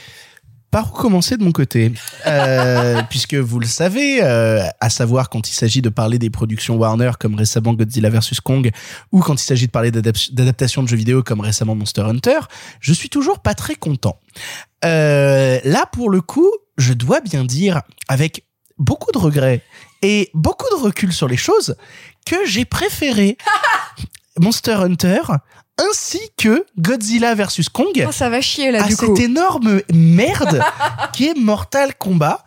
Par 0.77 0.93
où 0.93 0.97
commencer 0.97 1.39
de 1.39 1.43
mon 1.43 1.53
côté 1.53 1.91
Euh, 2.27 3.01
Puisque 3.09 3.33
vous 3.33 3.59
le 3.61 3.67
savez, 3.67 4.23
euh, 4.23 4.63
à 4.79 4.91
savoir 4.91 5.31
quand 5.31 5.49
il 5.49 5.55
s'agit 5.55 5.81
de 5.81 5.89
parler 5.89 6.19
des 6.19 6.29
productions 6.29 6.77
Warner 6.77 7.13
comme 7.19 7.35
récemment 7.35 7.73
Godzilla 7.73 8.11
vs 8.11 8.41
Kong 8.45 8.71
ou 9.11 9.21
quand 9.21 9.41
il 9.41 9.45
s'agit 9.47 9.69
de 9.69 9.71
parler 9.71 9.91
d'adap- 9.91 10.35
d'adaptation 10.35 10.83
de 10.83 10.89
jeux 10.89 10.99
vidéo 10.99 11.23
comme 11.23 11.41
récemment 11.41 11.75
Monster 11.75 12.03
Hunter, 12.03 12.41
je 12.81 12.93
suis 12.93 13.09
toujours 13.09 13.39
pas 13.39 13.55
très 13.55 13.75
content. 13.75 14.21
Euh, 14.85 15.61
là, 15.65 15.87
pour 15.91 16.11
le 16.11 16.21
coup, 16.21 16.51
je 16.77 16.93
dois 16.93 17.23
bien 17.23 17.47
dire, 17.47 17.81
avec 18.09 18.45
beaucoup 18.77 19.13
de 19.13 19.19
regrets 19.19 19.63
et 20.03 20.29
beaucoup 20.35 20.69
de 20.77 20.83
recul 20.83 21.11
sur 21.11 21.27
les 21.27 21.39
choses, 21.39 21.75
que 22.27 22.37
j'ai 22.45 22.67
préféré 22.67 23.39
Monster 24.39 24.75
Hunter 24.75 25.23
ainsi 25.79 26.21
que 26.39 26.65
Godzilla 26.79 27.35
vs 27.35 27.69
Kong 27.73 28.05
Oh, 28.09 28.13
ça 28.13 28.31
va 28.31 28.41
chier 28.41 28.71
là 28.71 28.85
à 28.85 28.89
du 28.89 28.97
coup. 28.97 29.15
cette 29.15 29.25
énorme 29.25 29.83
merde 29.93 30.63
qui 31.13 31.27
est 31.27 31.35
Mortal 31.39 31.95
Kombat. 31.97 32.43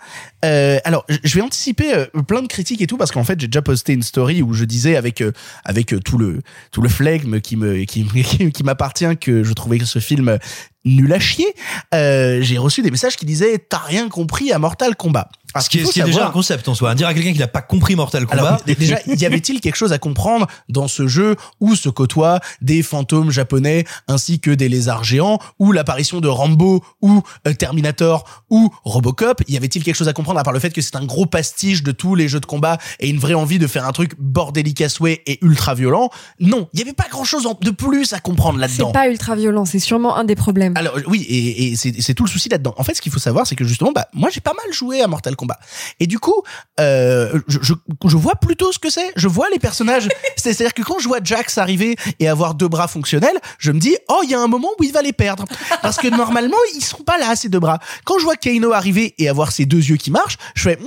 Euh, 0.45 0.79
alors, 0.85 1.05
je- 1.09 1.35
vais 1.35 1.41
anticiper 1.41 1.93
euh, 1.93 2.05
plein 2.27 2.41
de 2.41 2.47
critiques 2.47 2.81
et 2.81 2.87
tout 2.87 2.97
parce 2.97 3.11
qu'en 3.11 3.23
fait, 3.25 3.39
j'ai 3.39 3.47
déjà 3.47 3.61
posté 3.61 3.93
une 3.93 4.03
story 4.03 4.41
où 4.41 4.53
je 4.53 4.63
disais 4.65 4.95
avec 4.95 5.21
euh, 5.21 5.31
avec 5.65 5.93
euh, 5.93 5.99
tout 5.99 6.17
le 6.17 6.41
tout 6.71 6.81
le 6.81 6.89
flegme 6.89 7.39
qui 7.41 7.55
me 7.57 7.83
qui, 7.83 8.05
qui, 8.23 8.51
qui 8.51 8.63
m'appartient 8.63 9.17
que 9.19 9.43
je 9.43 9.53
trouvais 9.53 9.77
que 9.79 9.85
ce 9.85 9.99
film 9.99 10.39
nul 10.85 11.11
à 11.13 11.19
chier. 11.19 11.53
Euh, 11.93 12.39
j'ai 12.41 12.57
reçu 12.57 12.81
des 12.81 12.89
messages 12.89 13.15
qui 13.17 13.25
disaient 13.25 13.57
t'as 13.69 13.79
rien 13.79 14.07
compris 14.09 14.51
à 14.53 14.59
Mortal 14.59 14.95
Kombat. 14.95 15.29
Alors, 15.53 15.63
Ce 15.65 15.69
qui 15.69 15.77
est, 15.77 15.81
il 15.81 15.83
faut 15.85 15.89
ce 15.89 15.93
qui 15.93 15.99
est 16.01 16.03
déjà 16.03 16.27
un 16.27 16.31
concept 16.31 16.67
en 16.67 16.75
soi. 16.75 16.93
Dire 16.95 17.07
à 17.07 17.13
quelqu'un 17.13 17.33
qui 17.33 17.39
n'a 17.39 17.47
pas 17.47 17.61
compris 17.61 17.95
Mortal 17.95 18.25
Kombat. 18.25 18.47
alors, 18.47 18.61
déjà, 18.65 18.99
y 19.07 19.25
avait-il 19.25 19.61
quelque 19.61 19.75
chose 19.75 19.93
à 19.93 19.97
comprendre 19.97 20.47
dans 20.69 20.87
ce 20.87 21.07
jeu 21.07 21.35
où 21.59 21.75
se 21.75 21.89
côtoient 21.89 22.39
des 22.61 22.83
fantômes 22.83 23.31
japonais 23.31 23.85
ainsi 24.07 24.39
que 24.39 24.51
des 24.51 24.69
lézards 24.69 25.03
géants, 25.03 25.39
ou 25.57 25.71
l'apparition 25.71 26.19
de 26.21 26.27
Rambo 26.27 26.83
ou 27.01 27.23
euh, 27.47 27.53
Terminator 27.53 28.43
ou 28.49 28.71
Robocop? 28.83 29.41
Y 29.47 29.57
avait-il 29.57 29.83
quelque 29.83 29.95
chose 29.95 30.07
à 30.07 30.13
comprendre 30.13 30.39
à 30.39 30.43
part 30.43 30.53
le 30.53 30.59
fait 30.59 30.69
que 30.71 30.81
c'est 30.81 30.95
un 30.95 31.05
gros 31.05 31.25
pastiche 31.25 31.83
de 31.83 31.91
tous 31.91 32.15
les 32.15 32.27
jeux 32.27 32.39
de 32.39 32.45
combat 32.45 32.77
et 32.99 33.09
une 33.09 33.17
vraie 33.19 33.33
envie 33.33 33.59
de 33.59 33.67
faire 33.67 33.85
un 33.87 33.91
truc 33.91 34.11
bordélique 34.19 34.81
à 34.81 34.89
souhait 34.89 35.21
et 35.25 35.39
ultra 35.43 35.73
violent? 35.73 36.09
Non, 36.39 36.67
il 36.73 36.79
y 36.79 36.81
avait 36.83 36.93
pas 36.93 37.07
grand-chose 37.09 37.45
en- 37.47 37.57
de 37.59 37.71
plus 37.71 38.13
à 38.13 38.19
comprendre 38.19 38.59
là-dedans. 38.59 38.87
C'est 38.93 38.99
pas 38.99 39.09
ultra 39.09 39.35
violent, 39.35 39.65
c'est 39.65 39.79
sûrement 39.79 40.15
un 40.17 40.23
des 40.23 40.35
problèmes. 40.35 40.73
Alors 40.77 40.97
oui, 41.07 41.23
et, 41.27 41.71
et 41.71 41.75
c'est 41.75 41.93
c'est 42.01 42.13
tout 42.13 42.23
le 42.25 42.29
souci 42.29 42.49
là-dedans. 42.49 42.73
En 42.77 42.83
fait, 42.83 42.93
ce 42.93 43.01
qu'il 43.01 43.11
faut 43.11 43.19
savoir, 43.19 43.47
c'est 43.47 43.55
que 43.55 43.65
justement, 43.65 43.91
bah, 43.91 44.07
moi, 44.13 44.29
j'ai 44.31 44.41
pas 44.41 44.53
mal 44.53 44.71
joué 44.73 45.01
à 45.01 45.07
Mortal 45.07 45.35
Kombat, 45.35 45.38
et 45.99 46.07
du 46.07 46.19
coup, 46.19 46.43
euh, 46.79 47.39
je, 47.47 47.59
je, 47.61 47.73
je 48.05 48.17
vois 48.17 48.35
plutôt 48.35 48.71
ce 48.71 48.79
que 48.79 48.89
c'est. 48.89 49.11
Je 49.15 49.27
vois 49.27 49.47
les 49.51 49.59
personnages. 49.59 50.07
C'est- 50.35 50.53
C'est-à-dire 50.53 50.73
que 50.73 50.81
quand 50.83 50.99
je 50.99 51.07
vois 51.07 51.19
Jax 51.23 51.57
arriver 51.57 51.95
et 52.19 52.27
avoir 52.27 52.53
deux 52.55 52.67
bras 52.67 52.87
fonctionnels, 52.87 53.37
je 53.57 53.71
me 53.71 53.79
dis, 53.79 53.95
oh, 54.07 54.21
il 54.23 54.29
y 54.29 54.33
a 54.35 54.39
un 54.39 54.47
moment 54.47 54.69
où 54.79 54.83
il 54.83 54.91
va 54.91 55.01
les 55.01 55.13
perdre, 55.13 55.45
parce 55.81 55.97
que 55.97 56.07
normalement, 56.15 56.57
ils 56.75 56.83
sont 56.83 57.03
pas 57.03 57.17
là 57.17 57.35
ces 57.35 57.49
deux 57.49 57.59
bras. 57.59 57.79
Quand 58.05 58.17
je 58.19 58.23
vois 58.23 58.35
Kano 58.35 58.71
arriver 58.73 59.15
et 59.17 59.29
avoir 59.29 59.51
ses 59.51 59.65
deux 59.65 59.77
yeux 59.83 59.97
qui 59.97 60.11
marchent, 60.11 60.37
je 60.55 60.63
fais. 60.63 60.75
Hmm, 60.77 60.85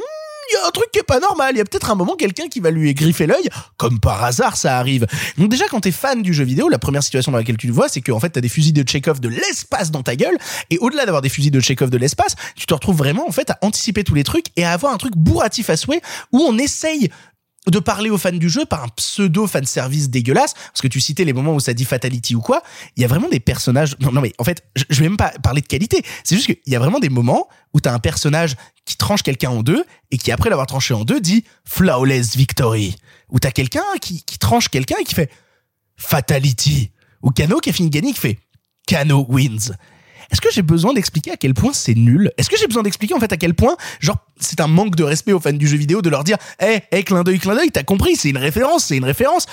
il 0.51 0.55
y 0.55 0.57
a 0.57 0.67
un 0.67 0.71
truc 0.71 0.91
qui 0.93 0.99
est 0.99 1.05
pas 1.05 1.21
normal. 1.21 1.55
Il 1.55 1.59
y 1.59 1.61
a 1.61 1.65
peut-être 1.65 1.91
un 1.91 1.95
moment 1.95 2.17
quelqu'un 2.17 2.49
qui 2.49 2.61
va 2.61 2.71
lui 2.71 2.93
griffer 2.95 3.27
l'œil, 3.27 3.49
comme 3.77 4.01
par 4.01 4.23
hasard 4.25 4.57
ça 4.57 4.79
arrive. 4.79 5.07
Donc 5.39 5.51
déjà 5.51 5.67
quand 5.69 5.81
t'es 5.81 5.93
fan 5.93 6.23
du 6.23 6.35
jeu 6.35 6.45
vidéo, 6.45 6.69
la 6.69 6.79
première 6.79 7.03
situation 7.03 7.33
dans 7.33 7.39
laquelle 7.39 7.57
tu 7.57 7.67
le 7.67 7.73
vois, 7.73 7.89
c'est 7.89 8.01
qu'en 8.01 8.21
fait 8.21 8.31
t'as 8.31 8.41
des 8.41 8.49
fusils 8.49 8.73
de 8.73 8.89
Chekhov 8.89 9.21
de 9.21 9.29
l'espace 9.29 9.91
dans 9.91 10.03
ta 10.03 10.17
gueule, 10.17 10.37
et 10.71 10.79
au-delà 10.79 11.05
d'avoir 11.05 11.23
des 11.23 11.29
fusils 11.29 11.51
de 11.51 11.61
Chekhov 11.61 11.91
de 11.91 11.99
l'espace, 11.99 12.35
tu 12.57 12.67
te 12.67 12.75
retrouves 12.75 12.97
vraiment 12.97 13.27
en 13.29 13.33
fait 13.33 13.51
à 13.51 13.59
anticiper 13.63 14.05
tous 14.05 14.15
les 14.15 14.25
trucs 14.25 14.47
et 14.57 14.65
à 14.65 14.73
avoir 14.73 14.93
un 14.93 14.99
truc 14.99 15.15
bourratif 15.17 15.71
à 15.71 15.77
souhait 15.77 16.01
où 16.33 16.41
on 16.41 16.59
essaye 16.59 17.11
de 17.67 17.79
parler 17.79 18.11
aux 18.11 18.19
fans 18.19 18.33
du 18.33 18.49
jeu 18.49 18.65
par 18.65 18.83
un 18.83 18.89
pseudo 18.89 19.47
fan 19.47 19.65
service 19.65 20.11
dégueulasse 20.11 20.55
parce 20.55 20.81
que 20.81 20.89
tu 20.89 21.01
citais 21.01 21.25
les 21.25 21.33
moments 21.33 21.55
où 21.55 21.61
ça 21.61 21.75
dit 21.75 21.85
fatality 21.85 22.35
ou 22.35 22.41
quoi 22.41 22.63
il 22.97 23.03
y 23.03 23.05
a 23.05 23.09
vraiment 23.09 23.29
des 23.29 23.39
personnages 23.39 23.97
non, 24.01 24.21
mais 24.21 24.33
en 24.39 24.45
fait 24.45 24.65
je, 24.75 24.85
je 24.91 25.01
vais 25.01 25.09
même 25.09 25.17
pas 25.17 25.33
parler 25.43 25.61
de 25.61 25.67
qualité 25.67 26.03
c'est 26.25 26.35
juste 26.35 26.47
qu'il 26.47 26.73
y 26.73 26.75
a 26.75 26.81
vraiment 26.81 26.99
des 26.99 27.09
moments 27.09 27.49
où 27.73 27.81
t'as 27.81 27.93
un 27.93 28.01
personnage 28.01 28.57
qui 28.85 28.97
tranche 28.97 29.23
quelqu'un 29.23 29.51
en 29.51 29.63
deux 29.63 29.85
et 30.11 30.19
qui 30.19 30.33
après 30.33 30.51
l'avoir 30.51 30.67
tranché 30.67 30.93
en 30.93 31.05
deux 31.05 31.21
dit 31.21 31.45
flawless 31.65 32.37
victory 32.37 32.97
ou 33.29 33.39
t'as 33.39 33.53
quelqu'un 33.53 33.85
qui, 34.01 34.25
qui 34.25 34.39
tranche 34.39 34.69
quelqu'un 34.69 34.97
et 35.01 35.05
qui 35.05 35.15
fait 35.15 35.31
fatality 35.97 36.91
ou 37.23 37.31
Kano 37.31 37.59
qui 37.61 37.71
a 37.71 37.73
fini 37.73 37.91
de 37.91 37.95
gagner 37.95 38.13
qui 38.13 38.21
fait 38.21 38.39
Kano 38.89 39.25
wins 39.29 39.73
est-ce 40.33 40.41
que 40.41 40.51
j'ai 40.51 40.63
besoin 40.63 40.95
d'expliquer 40.95 41.33
à 41.33 41.37
quel 41.37 41.53
point 41.53 41.73
c'est 41.75 41.95
nul? 41.95 42.33
Est-ce 42.39 42.49
que 42.49 42.57
j'ai 42.57 42.67
besoin 42.67 42.83
d'expliquer 42.83 43.15
en 43.15 43.21
fait 43.21 43.33
à 43.33 43.37
quel 43.37 43.55
point, 43.55 43.77
genre, 44.01 44.17
c'est 44.41 44.61
un 44.61 44.67
manque 44.67 44.97
de 44.97 45.05
respect 45.05 45.33
aux 45.33 45.41
fans 45.41 45.53
du 45.53 45.69
jeu 45.69 45.77
vidéo 45.77 46.01
de 46.01 46.09
leur 46.09 46.25
dire, 46.25 46.39
hé, 46.61 46.81
hey, 46.91 47.05
clin 47.05 47.23
d'œil, 47.23 47.39
clin 47.39 47.55
d'œil, 47.55 47.71
t'as 47.71 47.83
compris, 47.83 48.17
c'est 48.17 48.31
une 48.31 48.39
référence, 48.39 48.87
c'est 48.87 48.97
une 48.97 49.05
référence. 49.05 49.47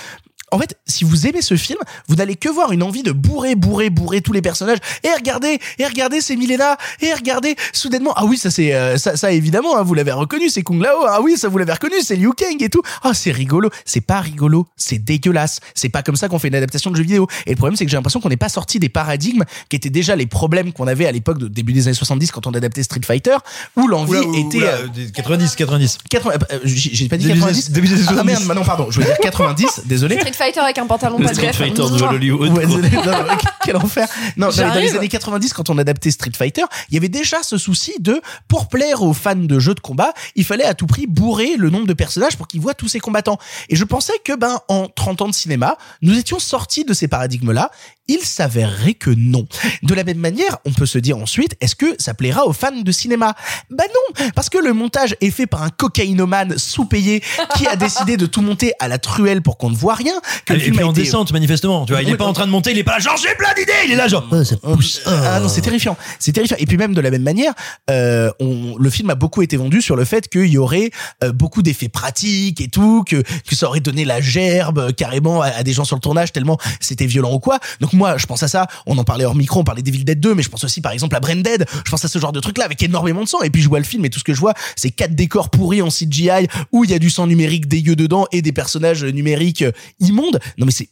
En 0.52 0.60
fait, 0.60 0.76
si 0.86 1.04
vous 1.04 1.28
aimez 1.28 1.42
ce 1.42 1.56
film, 1.56 1.80
vous 2.08 2.16
n'allez 2.16 2.36
que 2.36 2.50
voir 2.50 2.72
une 2.72 2.84
envie 2.84 3.04
de 3.04 3.12
bourrer, 3.12 3.56
bourrer, 3.56 3.90
bourrer 3.90 4.22
tous 4.22 4.34
les 4.34 4.42
personnages. 4.42 4.80
Et 5.04 5.12
regardez, 5.14 5.60
et 5.78 5.86
regardez, 5.86 6.22
c'est 6.22 6.36
Milena. 6.36 6.78
Et 7.02 7.14
regardez, 7.14 7.56
soudainement, 7.74 8.14
ah 8.16 8.26
oui, 8.26 8.38
ça 8.38 8.50
c'est 8.52 8.74
euh, 8.74 8.98
ça, 8.98 9.16
ça 9.18 9.32
évidemment, 9.32 9.78
hein, 9.78 9.84
vous 9.84 9.94
l'avez 9.94 10.12
reconnu, 10.12 10.50
c'est 10.50 10.64
Kung 10.64 10.82
Lao. 10.82 11.06
Ah 11.08 11.22
oui, 11.22 11.38
ça 11.38 11.48
vous 11.50 11.58
l'avez 11.58 11.74
reconnu, 11.74 11.96
c'est 12.04 12.16
Liu 12.16 12.32
Kang 12.34 12.62
et 12.62 12.70
tout. 12.70 12.82
Ah 13.04 13.14
c'est 13.14 13.32
rigolo. 13.32 13.70
C'est 13.86 14.02
pas 14.02 14.20
rigolo, 14.22 14.68
c'est 14.76 14.98
dégueulasse. 14.98 15.60
C'est 15.76 15.90
pas 15.90 16.02
comme 16.04 16.16
ça 16.16 16.28
qu'on 16.28 16.40
fait 16.40 16.48
une 16.48 16.56
adaptation 16.56 16.92
de 16.92 16.96
jeu 16.96 17.04
vidéo. 17.04 17.28
Et 17.46 17.52
le 17.52 17.56
problème, 17.56 17.76
c'est 17.76 17.86
que 17.86 17.92
j'ai 17.92 17.98
l'impression 17.98 18.20
qu'on 18.20 18.30
n'est 18.30 18.38
pas 18.38 18.50
sorti 18.50 18.80
des 18.80 18.90
paradigmes 18.90 19.44
qui 19.70 19.76
étaient 19.76 19.90
déjà 19.90 20.16
les 20.16 20.26
problèmes 20.26 20.74
qu'on 20.74 20.88
avait 20.88 21.06
à 21.06 21.12
l'époque 21.12 21.38
de 21.38 21.48
début 21.48 21.74
des 21.74 21.88
années 21.88 21.94
70 21.96 22.32
quand 22.32 22.48
on 22.48 22.52
adaptait 22.52 22.84
Street 22.84 23.02
Fighter, 23.06 23.38
où 23.76 23.88
l'envie 23.88 24.12
Oula, 24.18 24.28
oula, 24.28 24.40
était 24.40 24.64
euh, 24.64 24.88
des 24.88 25.12
90, 25.12 25.56
90. 25.56 25.98
80, 26.10 26.34
euh, 26.52 26.60
j'ai 26.64 26.90
j'ai 26.94 27.08
pas 27.08 27.18
dit 27.18 27.26
Début 27.26 27.40
des- 27.40 27.46
90. 27.46 27.72
début 27.72 27.88
des 27.88 27.94
années 27.96 28.04
ah 28.08 28.14
70. 28.14 28.46
merde, 28.48 28.58
non 28.58 28.66
pardon, 28.66 28.88
je 28.90 28.96
voulais 28.96 29.08
dire 29.08 29.18
90. 29.22 29.82
Désolé. 29.86 30.18
Street 30.20 30.34
Fighter 30.40 30.60
avec 30.62 30.78
un 30.78 30.88
pantalon 30.88 31.18
Le 31.20 31.26
pas 31.26 31.32
de 31.32 31.36
Street. 31.36 31.54
Fighter 31.54 31.82
de 31.84 32.04
Hollywood. 32.04 32.50
Ouais, 32.58 32.66
non, 32.66 32.78
non, 32.80 33.38
quel 33.64 33.76
enfer. 33.76 34.08
Non, 34.38 34.48
dans 34.50 34.74
les- 34.80 34.96
années 34.96 35.08
90, 35.10 35.54
quand 35.54 35.70
on 35.70 35.78
adaptait 35.78 36.12
Street 36.12 36.32
Fighter, 36.36 36.64
il 36.90 36.94
y 36.96 36.98
avait 36.98 37.10
déjà 37.10 37.44
ce 37.44 37.58
souci 37.58 37.94
de, 38.00 38.22
pour 38.48 38.68
plaire 38.70 39.04
aux 39.04 39.14
fans 39.14 39.36
de 39.36 39.60
jeux 39.60 39.76
de 39.76 39.80
combat, 39.82 40.14
il 40.36 40.46
fallait 40.46 40.64
à 40.66 40.74
tout 40.74 40.88
prix 40.88 41.08
bourrer 41.08 41.58
le 41.58 41.70
nombre 41.70 41.86
de 41.88 41.94
personnages 41.94 42.38
pour 42.38 42.48
qu'ils 42.48 42.62
voient 42.62 42.74
tous 42.74 42.88
ces 42.88 43.00
combattants. 43.00 43.38
Et 43.68 43.76
je 43.76 43.84
pensais 43.84 44.14
que, 44.24 44.36
ben, 44.36 44.60
en 44.70 44.88
30 44.88 45.22
ans 45.24 45.28
de 45.28 45.34
cinéma, 45.34 45.78
nous 46.02 46.18
étions 46.18 46.40
sortis 46.40 46.86
de 46.86 46.94
ces 46.94 47.08
paradigmes-là. 47.08 47.70
Il 48.10 48.20
s'avérerait 48.22 48.96
que 48.96 49.12
non. 49.12 49.46
De 49.84 49.94
la 49.94 50.04
même 50.04 50.18
manière, 50.18 50.58
on 50.66 50.72
peut 50.74 50.86
se 50.88 50.98
dire 50.98 51.18
ensuite, 51.18 51.56
est-ce 51.62 51.76
que 51.76 51.86
ça 52.00 52.14
plaira 52.14 52.46
aux 52.48 52.54
fans 52.54 52.72
de 52.76 52.92
cinéma? 52.92 53.36
Bah 53.70 53.84
non, 53.88 54.26
parce 54.36 54.50
que 54.50 54.58
le 54.58 54.74
montage 54.74 55.16
est 55.22 55.30
fait 55.32 55.46
par 55.48 55.62
un 55.64 55.70
cocaïnomane 55.70 56.58
sous-payé 56.58 57.22
qui 57.56 57.68
a 57.68 57.76
décidé 57.76 58.18
de 58.18 58.26
tout 58.26 58.42
monter 58.42 58.74
à 58.80 58.88
la 58.88 58.98
truelle 58.98 59.42
pour 59.42 59.58
qu'on 59.58 59.70
ne 59.70 59.76
voit 59.76 59.94
rien. 59.94 60.14
Que 60.46 60.54
le 60.54 60.60
Et 60.60 60.64
film 60.64 60.76
puis 60.76 60.84
a 60.84 60.88
en 60.88 60.92
été- 60.92 61.02
descente, 61.04 61.32
manifestement. 61.32 61.86
Tu 61.86 61.94
vois, 61.94 62.02
il 62.02 62.10
est 62.10 62.18
pas 62.18 62.26
en 62.26 62.34
train 62.34 62.48
de 62.48 62.52
monter, 62.52 62.72
il 62.72 62.78
est 62.80 62.84
pas 62.84 62.94
là, 62.94 63.00
genre 63.00 63.16
j'ai 63.18 63.36
plein 63.36 63.54
d'idées, 63.56 63.72
il 63.86 63.92
est 63.92 63.96
là, 63.96 64.08
genre. 64.08 64.28
Oh, 64.32 64.44
ça 64.44 64.58
pousse. 64.58 65.02
Ah 65.06 65.40
non, 65.40 65.48
c'est 65.48 65.62
terrifiant. 65.62 65.96
C'est 66.20 66.32
terrifiant. 66.32 66.58
Et 66.60 66.66
puis 66.66 66.78
même 66.78 66.94
de 66.96 67.02
la 67.02 67.12
même 67.12 67.22
manière, 67.24 67.54
euh, 67.92 68.32
on, 68.40 68.76
le 68.78 68.90
film 68.90 69.10
a 69.12 69.16
beaucoup 69.16 69.42
été 69.44 69.56
vendu 69.56 69.82
sur 69.82 69.96
le 69.96 70.04
fait 70.06 70.28
qu'il 70.28 70.48
y 70.48 70.58
aurait 70.58 70.90
euh, 71.24 71.32
beaucoup 71.32 71.62
d'effets 71.62 71.90
pratiques 71.90 72.60
et 72.60 72.68
tout, 72.70 73.04
que, 73.08 73.18
que 73.22 73.56
ça 73.56 73.68
aurait 73.68 73.80
donné 73.80 74.04
la 74.04 74.20
gerbe 74.20 74.80
euh, 74.80 74.92
carrément 74.92 75.42
à, 75.42 75.48
à 75.50 75.64
des 75.64 75.74
gens 75.74 75.84
sur 75.86 75.96
le 75.96 76.02
tournage 76.02 76.32
tellement 76.32 76.58
c'était 76.80 77.06
violent 77.06 77.34
ou 77.34 77.40
quoi. 77.40 77.60
Donc 77.82 77.94
moi, 78.00 78.18
je 78.18 78.26
pense 78.26 78.42
à 78.42 78.48
ça. 78.48 78.66
On 78.88 78.98
en 78.98 79.04
parlait 79.04 79.26
hors 79.26 79.36
micro, 79.36 79.60
on 79.60 79.64
parlait 79.64 79.84
d'Evil 79.84 80.06
Dead 80.06 80.20
2, 80.20 80.34
mais 80.34 80.42
je 80.42 80.50
pense 80.50 80.64
aussi 80.64 80.82
par 80.82 80.94
exemple 80.94 81.16
à 81.16 81.20
Branded. 81.20 81.66
Je 81.86 81.92
pense 81.92 82.04
à 82.04 82.08
ce 82.08 82.18
genre 82.18 82.32
de 82.32 82.40
truc-là 82.40 82.66
avec 82.66 82.82
énormément 82.82 83.22
de 83.22 83.28
sang. 83.28 83.42
Et 83.42 83.50
puis 83.50 83.62
je 83.62 83.70
vois 83.70 83.80
le 83.80 83.86
film 83.86 84.06
et 84.06 84.10
tout 84.10 84.20
ce 84.20 84.24
que 84.24 84.34
je 84.34 84.40
vois, 84.40 84.54
c'est 84.76 84.90
quatre 84.90 85.14
décors 85.14 85.50
pourris 85.50 85.82
en 85.82 85.90
CGI 85.90 86.48
où 86.72 86.86
il 86.86 86.92
y 86.92 86.94
a 86.94 87.00
du 87.00 87.10
sang 87.10 87.28
numérique 87.28 87.68
dégueu 87.68 87.96
dedans 87.96 88.26
et 88.32 88.42
des 88.42 88.54
personnages 88.54 89.04
numériques 89.04 89.64
euh, 89.64 89.72
immondes. 90.00 90.40
Non 90.58 90.66
mais 90.66 90.72
c'est 90.72 90.90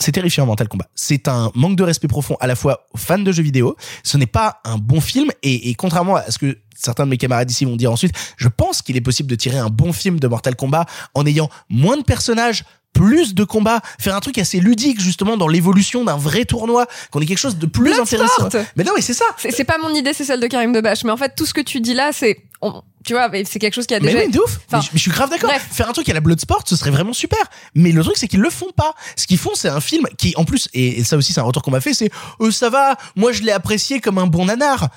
c'est 0.00 0.12
terrifiant 0.12 0.46
Mortal 0.46 0.68
Kombat. 0.68 0.88
C'est 0.94 1.26
un 1.26 1.50
manque 1.56 1.76
de 1.76 1.82
respect 1.82 2.06
profond 2.06 2.36
à 2.38 2.46
la 2.46 2.54
fois 2.54 2.86
aux 2.92 2.98
fans 2.98 3.18
de 3.18 3.32
jeux 3.32 3.42
vidéo. 3.42 3.76
Ce 4.04 4.16
n'est 4.16 4.26
pas 4.26 4.60
un 4.64 4.78
bon 4.78 5.00
film 5.00 5.28
et, 5.42 5.70
et 5.70 5.74
contrairement 5.74 6.16
à 6.16 6.30
ce 6.30 6.38
que 6.38 6.56
certains 6.76 7.04
de 7.04 7.10
mes 7.10 7.16
camarades 7.16 7.50
ici 7.50 7.64
vont 7.64 7.76
dire 7.76 7.90
ensuite, 7.90 8.12
je 8.36 8.48
pense 8.48 8.82
qu'il 8.82 8.96
est 8.96 9.00
possible 9.00 9.28
de 9.28 9.34
tirer 9.34 9.58
un 9.58 9.68
bon 9.68 9.92
film 9.92 10.20
de 10.20 10.28
Mortal 10.28 10.54
Kombat 10.54 10.86
en 11.14 11.26
ayant 11.26 11.50
moins 11.68 11.96
de 11.96 12.02
personnages, 12.02 12.64
plus 12.98 13.34
de 13.34 13.44
combats, 13.44 13.80
faire 14.00 14.14
un 14.16 14.20
truc 14.20 14.38
assez 14.38 14.58
ludique 14.60 15.00
justement 15.00 15.36
dans 15.36 15.46
l'évolution 15.48 16.04
d'un 16.04 16.16
vrai 16.16 16.44
tournoi, 16.44 16.86
qu'on 17.10 17.20
ait 17.20 17.26
quelque 17.26 17.38
chose 17.38 17.56
de 17.56 17.66
plus 17.66 17.98
intéressant. 17.98 18.48
Mais 18.76 18.84
non, 18.84 18.92
mais 18.96 19.02
c'est 19.02 19.14
ça. 19.14 19.24
C'est 19.38 19.64
pas 19.64 19.78
mon 19.78 19.94
idée, 19.94 20.12
c'est 20.12 20.24
celle 20.24 20.40
de 20.40 20.46
Karim 20.48 20.72
Debache. 20.72 21.04
Mais 21.04 21.12
en 21.12 21.16
fait, 21.16 21.34
tout 21.36 21.46
ce 21.46 21.54
que 21.54 21.60
tu 21.60 21.80
dis 21.80 21.94
là, 21.94 22.10
c'est, 22.12 22.38
on- 22.60 22.82
tu 23.04 23.12
vois, 23.12 23.28
mais 23.28 23.44
c'est 23.44 23.58
quelque 23.58 23.74
chose 23.74 23.86
qui 23.86 23.94
a 23.94 24.00
Mais 24.00 24.12
déjà. 24.12 24.24
oui, 24.24 24.30
de 24.32 24.38
ouf. 24.40 24.58
Enfin, 24.66 24.78
mais, 24.78 24.80
je, 24.82 24.88
mais 24.92 24.98
je 24.98 25.02
suis 25.02 25.10
grave 25.10 25.30
d'accord. 25.30 25.50
Faire 25.52 25.88
un 25.88 25.92
truc 25.92 26.08
à 26.08 26.12
la 26.12 26.20
Bloodsport, 26.20 26.62
ce 26.66 26.76
serait 26.76 26.90
vraiment 26.90 27.12
super. 27.12 27.38
Mais 27.74 27.92
le 27.92 28.02
truc, 28.02 28.16
c'est 28.16 28.28
qu'ils 28.28 28.40
le 28.40 28.50
font 28.50 28.70
pas. 28.76 28.94
Ce 29.16 29.26
qu'ils 29.26 29.38
font, 29.38 29.52
c'est 29.54 29.68
un 29.68 29.80
film 29.80 30.06
qui, 30.18 30.34
en 30.36 30.44
plus, 30.44 30.68
et, 30.74 30.98
et 31.00 31.04
ça 31.04 31.16
aussi, 31.16 31.32
c'est 31.32 31.40
un 31.40 31.44
retour 31.44 31.62
qu'on 31.62 31.70
m'a 31.70 31.80
fait, 31.80 31.94
c'est, 31.94 32.10
euh, 32.40 32.50
ça 32.50 32.68
va, 32.68 32.96
moi, 33.16 33.32
je 33.32 33.42
l'ai 33.42 33.52
apprécié 33.52 34.00
comme 34.00 34.18
un 34.18 34.26
bon 34.26 34.46
nanar. 34.46 34.88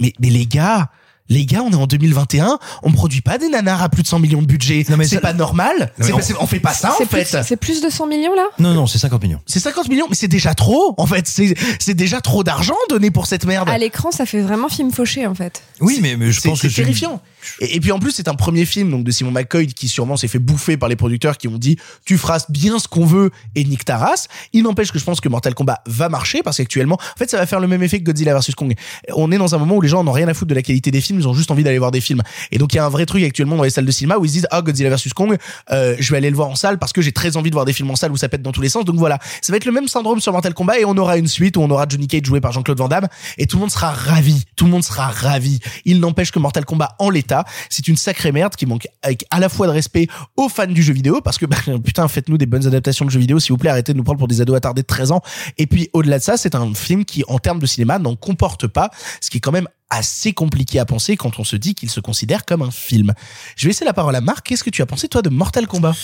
Mais, 0.00 0.12
mais 0.20 0.30
les 0.30 0.46
gars, 0.46 0.88
les 1.28 1.44
gars, 1.46 1.62
on 1.62 1.70
est 1.70 1.74
en 1.76 1.86
2021, 1.86 2.58
on 2.82 2.92
produit 2.92 3.20
pas 3.20 3.38
des 3.38 3.48
nanars 3.48 3.82
à 3.82 3.88
plus 3.88 4.02
de 4.02 4.08
100 4.08 4.18
millions 4.18 4.40
de 4.42 4.46
budget. 4.46 4.84
Non, 4.88 4.96
mais 4.96 5.04
c'est 5.06 5.16
ça- 5.16 5.20
pas 5.20 5.32
normal. 5.32 5.74
Non, 5.78 5.86
mais 5.98 6.04
C'est 6.06 6.12
on- 6.12 6.16
pas- 6.16 6.22
c'est- 6.22 6.34
on 6.40 6.46
fait 6.46 6.60
pas 6.60 6.72
ça, 6.72 6.92
en 6.92 6.94
c'est 6.98 7.06
fait. 7.06 7.24
plus, 7.24 7.46
c'est 7.46 7.56
plus 7.56 7.80
de 7.82 7.90
100 7.90 8.06
millions 8.06 8.34
là? 8.34 8.44
Non, 8.58 8.74
non, 8.74 8.86
c'est 8.86 8.98
50 8.98 9.22
millions. 9.22 9.40
C'est 9.46 9.60
50 9.60 9.88
millions, 9.88 10.06
mais 10.08 10.14
c'est 10.16 10.28
déjà 10.28 10.54
trop, 10.54 10.94
en 10.96 11.06
fait. 11.06 11.26
C'est, 11.28 11.54
c'est 11.78 11.94
déjà 11.94 12.20
trop 12.20 12.44
d'argent 12.44 12.76
donné 12.88 13.10
pour 13.10 13.26
cette 13.26 13.44
merde. 13.46 13.68
À 13.68 13.78
l'écran, 13.78 14.10
ça 14.10 14.26
fait 14.26 14.40
vraiment 14.40 14.68
film 14.68 14.90
fauché 14.92 15.26
en 15.26 15.34
fait. 15.34 15.62
Oui, 15.80 15.98
mais, 16.02 16.16
mais 16.16 16.32
je 16.32 16.40
pense 16.40 16.60
que 16.62 16.68
c'est 16.68 16.82
terrifiant. 16.82 17.20
Et, 17.60 17.80
puis 17.80 17.92
en 17.92 17.98
plus, 17.98 18.12
c'est 18.12 18.28
un 18.28 18.34
premier 18.34 18.64
film 18.64 18.90
donc 18.90 19.04
de 19.04 19.10
Simon 19.10 19.30
McCoy 19.30 19.66
qui 19.66 19.88
sûrement 19.88 20.16
s'est 20.16 20.28
fait 20.28 20.38
bouffer 20.38 20.76
par 20.76 20.88
les 20.88 20.96
producteurs 20.96 21.36
qui 21.36 21.48
ont 21.48 21.58
dit 21.58 21.76
tu 22.04 22.18
feras 22.18 22.44
bien 22.48 22.78
ce 22.78 22.88
qu'on 22.88 23.06
veut 23.06 23.30
et 23.54 23.64
nique 23.64 23.84
ta 23.84 23.96
race. 23.96 24.28
Il 24.52 24.62
n'empêche 24.62 24.92
que 24.92 24.98
je 24.98 25.04
pense 25.04 25.20
que 25.20 25.28
Mortal 25.28 25.54
Kombat 25.54 25.82
va 25.86 26.08
marcher 26.08 26.42
parce 26.42 26.56
qu'actuellement, 26.56 26.96
en 26.96 27.18
fait, 27.18 27.30
ça 27.30 27.36
va 27.36 27.46
faire 27.46 27.60
le 27.60 27.66
même 27.66 27.82
effet 27.82 28.00
que 28.00 28.04
Godzilla 28.04 28.38
vs 28.38 28.54
Kong. 28.56 28.74
On 29.14 29.30
est 29.32 29.38
dans 29.38 29.54
un 29.54 29.58
moment 29.58 29.76
où 29.76 29.80
les 29.80 29.88
gens 29.88 30.04
n'ont 30.04 30.12
rien 30.12 30.28
à 30.28 30.34
foutre 30.34 30.48
de 30.48 30.54
la 30.54 30.62
qualité 30.62 30.90
des 30.90 31.00
films, 31.00 31.20
ils 31.20 31.28
ont 31.28 31.34
juste 31.34 31.50
envie 31.50 31.64
d'aller 31.64 31.78
voir 31.78 31.90
des 31.90 32.00
films. 32.00 32.22
Et 32.52 32.58
donc 32.58 32.74
il 32.74 32.76
y 32.76 32.80
a 32.80 32.84
un 32.84 32.88
vrai 32.88 33.06
truc 33.06 33.22
actuellement 33.22 33.56
dans 33.56 33.64
les 33.64 33.70
salles 33.70 33.86
de 33.86 33.90
cinéma 33.90 34.16
où 34.16 34.24
ils 34.24 34.28
se 34.28 34.34
disent 34.34 34.48
ah 34.50 34.62
Godzilla 34.62 34.94
vs 34.94 35.12
Kong, 35.14 35.36
euh, 35.70 35.96
je 35.98 36.10
vais 36.10 36.18
aller 36.18 36.30
le 36.30 36.36
voir 36.36 36.48
en 36.48 36.54
salle 36.54 36.78
parce 36.78 36.92
que 36.92 37.02
j'ai 37.02 37.12
très 37.12 37.36
envie 37.36 37.50
de 37.50 37.54
voir 37.54 37.64
des 37.64 37.72
films 37.72 37.90
en 37.90 37.96
salle 37.96 38.12
où 38.12 38.16
ça 38.16 38.28
pète 38.28 38.42
dans 38.42 38.52
tous 38.52 38.60
les 38.60 38.68
sens. 38.68 38.84
Donc 38.84 38.96
voilà, 38.96 39.18
ça 39.40 39.52
va 39.52 39.56
être 39.56 39.64
le 39.64 39.72
même 39.72 39.88
syndrome 39.88 40.20
sur 40.20 40.32
Mortal 40.32 40.54
Kombat 40.54 40.80
et 40.80 40.84
on 40.84 40.96
aura 40.96 41.16
une 41.16 41.28
suite 41.28 41.56
où 41.56 41.60
on 41.60 41.70
aura 41.70 41.86
Johnny 41.88 42.06
Cage 42.06 42.24
joué 42.24 42.40
par 42.40 42.52
Jean-Claude 42.52 42.78
Van 42.78 42.88
Damme 42.88 43.08
et 43.36 43.46
tout 43.46 43.56
le 43.56 43.60
monde 43.60 43.70
sera 43.70 43.90
ravi. 43.90 44.44
Tout 44.56 44.64
le 44.64 44.70
monde 44.70 44.84
sera 44.84 45.08
ravi. 45.08 45.60
Il 45.84 46.00
n'empêche 46.00 46.30
que 46.30 46.38
Mortal 46.38 46.64
Kombat 46.64 46.96
en 46.98 47.10
l'état, 47.10 47.27
c'est 47.70 47.88
une 47.88 47.96
sacrée 47.96 48.32
merde 48.32 48.54
qui 48.56 48.66
manque 48.66 48.88
à 49.30 49.40
la 49.40 49.48
fois 49.48 49.66
de 49.66 49.72
respect 49.72 50.08
aux 50.36 50.48
fans 50.48 50.66
du 50.66 50.82
jeu 50.82 50.92
vidéo 50.92 51.20
parce 51.20 51.38
que 51.38 51.46
bah, 51.46 51.56
putain 51.84 52.06
faites-nous 52.08 52.38
des 52.38 52.46
bonnes 52.46 52.66
adaptations 52.66 53.04
de 53.04 53.10
jeux 53.10 53.20
vidéo 53.20 53.38
s'il 53.40 53.52
vous 53.52 53.58
plaît 53.58 53.70
arrêtez 53.70 53.92
de 53.92 53.98
nous 53.98 54.04
prendre 54.04 54.18
pour 54.18 54.28
des 54.28 54.40
ados 54.40 54.56
attardés 54.56 54.82
de 54.82 54.86
13 54.86 55.12
ans 55.12 55.22
et 55.56 55.66
puis 55.66 55.90
au-delà 55.92 56.18
de 56.18 56.24
ça 56.24 56.36
c'est 56.36 56.54
un 56.54 56.74
film 56.74 57.04
qui 57.04 57.24
en 57.28 57.38
termes 57.38 57.58
de 57.58 57.66
cinéma 57.66 57.98
n'en 57.98 58.16
comporte 58.16 58.66
pas 58.66 58.90
ce 59.20 59.30
qui 59.30 59.38
est 59.38 59.40
quand 59.40 59.52
même 59.52 59.68
assez 59.90 60.32
compliqué 60.32 60.78
à 60.78 60.84
penser 60.84 61.16
quand 61.16 61.38
on 61.38 61.44
se 61.44 61.56
dit 61.56 61.74
qu'il 61.74 61.90
se 61.90 62.00
considère 62.00 62.44
comme 62.44 62.62
un 62.62 62.70
film. 62.70 63.14
Je 63.56 63.64
vais 63.64 63.70
laisser 63.70 63.84
la 63.84 63.92
parole 63.92 64.14
à 64.14 64.20
Marc. 64.20 64.46
Qu'est-ce 64.46 64.64
que 64.64 64.70
tu 64.70 64.82
as 64.82 64.86
pensé 64.86 65.08
toi 65.08 65.22
de 65.22 65.30
Mortal 65.30 65.66
Kombat? 65.66 65.94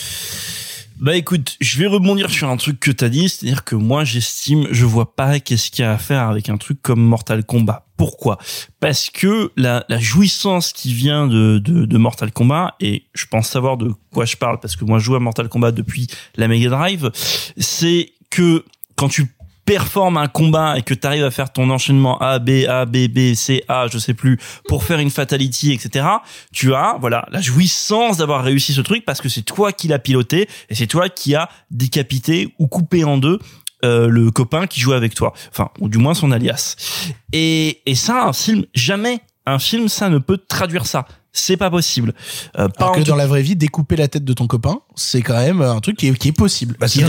Bah 0.97 1.15
écoute, 1.15 1.57
je 1.59 1.77
vais 1.77 1.87
rebondir 1.87 2.29
sur 2.29 2.49
un 2.49 2.55
truc 2.55 2.79
que 2.79 2.89
t'as 2.89 3.09
dit, 3.09 3.27
c'est-à-dire 3.27 3.65
que 3.65 3.75
moi 3.75 4.05
j'estime, 4.05 4.67
je 4.71 4.85
vois 4.85 5.13
pas 5.13 5.41
qu'est-ce 5.41 5.69
qu'il 5.69 5.83
y 5.83 5.85
a 5.85 5.91
à 5.91 5.97
faire 5.97 6.29
avec 6.29 6.47
un 6.47 6.55
truc 6.57 6.81
comme 6.81 7.01
Mortal 7.01 7.43
Kombat. 7.43 7.84
Pourquoi? 7.97 8.37
Parce 8.79 9.09
que 9.09 9.51
la, 9.55 9.85
la 9.87 9.99
jouissance 9.99 10.73
qui 10.73 10.93
vient 10.93 11.27
de, 11.27 11.59
de, 11.59 11.85
de 11.85 11.97
Mortal 11.97 12.31
Kombat, 12.31 12.75
et 12.79 13.05
je 13.13 13.25
pense 13.25 13.47
savoir 13.47 13.77
de 13.77 13.91
quoi 14.11 14.25
je 14.25 14.35
parle, 14.35 14.59
parce 14.59 14.75
que 14.75 14.85
moi 14.85 14.99
je 14.99 15.05
joue 15.05 15.15
à 15.15 15.19
Mortal 15.19 15.47
Kombat 15.47 15.71
depuis 15.71 16.07
la 16.35 16.47
Mega 16.47 16.69
Drive, 16.69 17.11
c'est 17.57 18.11
que 18.29 18.65
quand 18.95 19.07
tu 19.07 19.35
performes 19.65 20.17
un 20.17 20.27
combat 20.27 20.77
et 20.77 20.83
que 20.83 20.93
tu 20.93 21.05
arrives 21.07 21.23
à 21.23 21.31
faire 21.31 21.51
ton 21.51 21.69
enchaînement 21.69 22.19
A, 22.19 22.39
B, 22.39 22.65
A, 22.67 22.85
B, 22.85 23.07
B, 23.07 23.33
C, 23.33 23.63
A, 23.67 23.87
je 23.91 23.97
sais 23.97 24.13
plus, 24.13 24.37
pour 24.67 24.83
faire 24.83 24.99
une 24.99 25.09
fatality, 25.09 25.73
etc., 25.73 26.05
tu 26.53 26.73
as, 26.73 26.97
voilà, 26.99 27.27
la 27.31 27.41
jouissance 27.41 28.17
d'avoir 28.17 28.43
réussi 28.43 28.73
ce 28.73 28.81
truc 28.81 29.03
parce 29.05 29.21
que 29.21 29.29
c'est 29.29 29.41
toi 29.41 29.73
qui 29.73 29.87
l'as 29.87 29.99
piloté 29.99 30.47
et 30.69 30.75
c'est 30.75 30.87
toi 30.87 31.09
qui 31.09 31.35
as 31.35 31.49
décapité 31.71 32.53
ou 32.59 32.67
coupé 32.67 33.03
en 33.03 33.17
deux 33.17 33.39
euh, 33.85 34.07
le 34.07 34.31
copain 34.31 34.67
qui 34.67 34.79
jouait 34.79 34.95
avec 34.95 35.15
toi. 35.15 35.33
Enfin, 35.51 35.69
ou 35.79 35.89
du 35.89 35.97
moins 35.97 36.13
son 36.13 36.31
alias. 36.31 36.75
Et, 37.31 37.81
et 37.85 37.95
ça, 37.95 38.25
un 38.25 38.33
film, 38.33 38.65
jamais 38.73 39.21
un 39.45 39.59
film, 39.59 39.87
ça 39.89 40.09
ne 40.09 40.17
peut 40.17 40.37
traduire 40.37 40.85
ça. 40.85 41.05
C'est 41.37 41.57
pas 41.57 41.69
possible. 41.69 42.13
Euh, 42.57 42.69
pas 42.69 42.85
Alors 42.85 42.95
que 42.95 43.01
dans 43.01 43.17
la 43.17 43.27
vraie 43.27 43.41
vie, 43.41 43.57
découper 43.57 43.97
la 43.97 44.07
tête 44.07 44.23
de 44.23 44.31
ton 44.31 44.47
copain, 44.47 44.79
c'est 44.95 45.21
quand 45.21 45.37
même 45.37 45.61
un 45.61 45.81
truc 45.81 45.97
qui 45.97 46.07
est, 46.07 46.17
qui 46.17 46.29
est 46.29 46.31
possible. 46.31 46.77
Bah, 46.79 46.87
c'est 46.87 47.03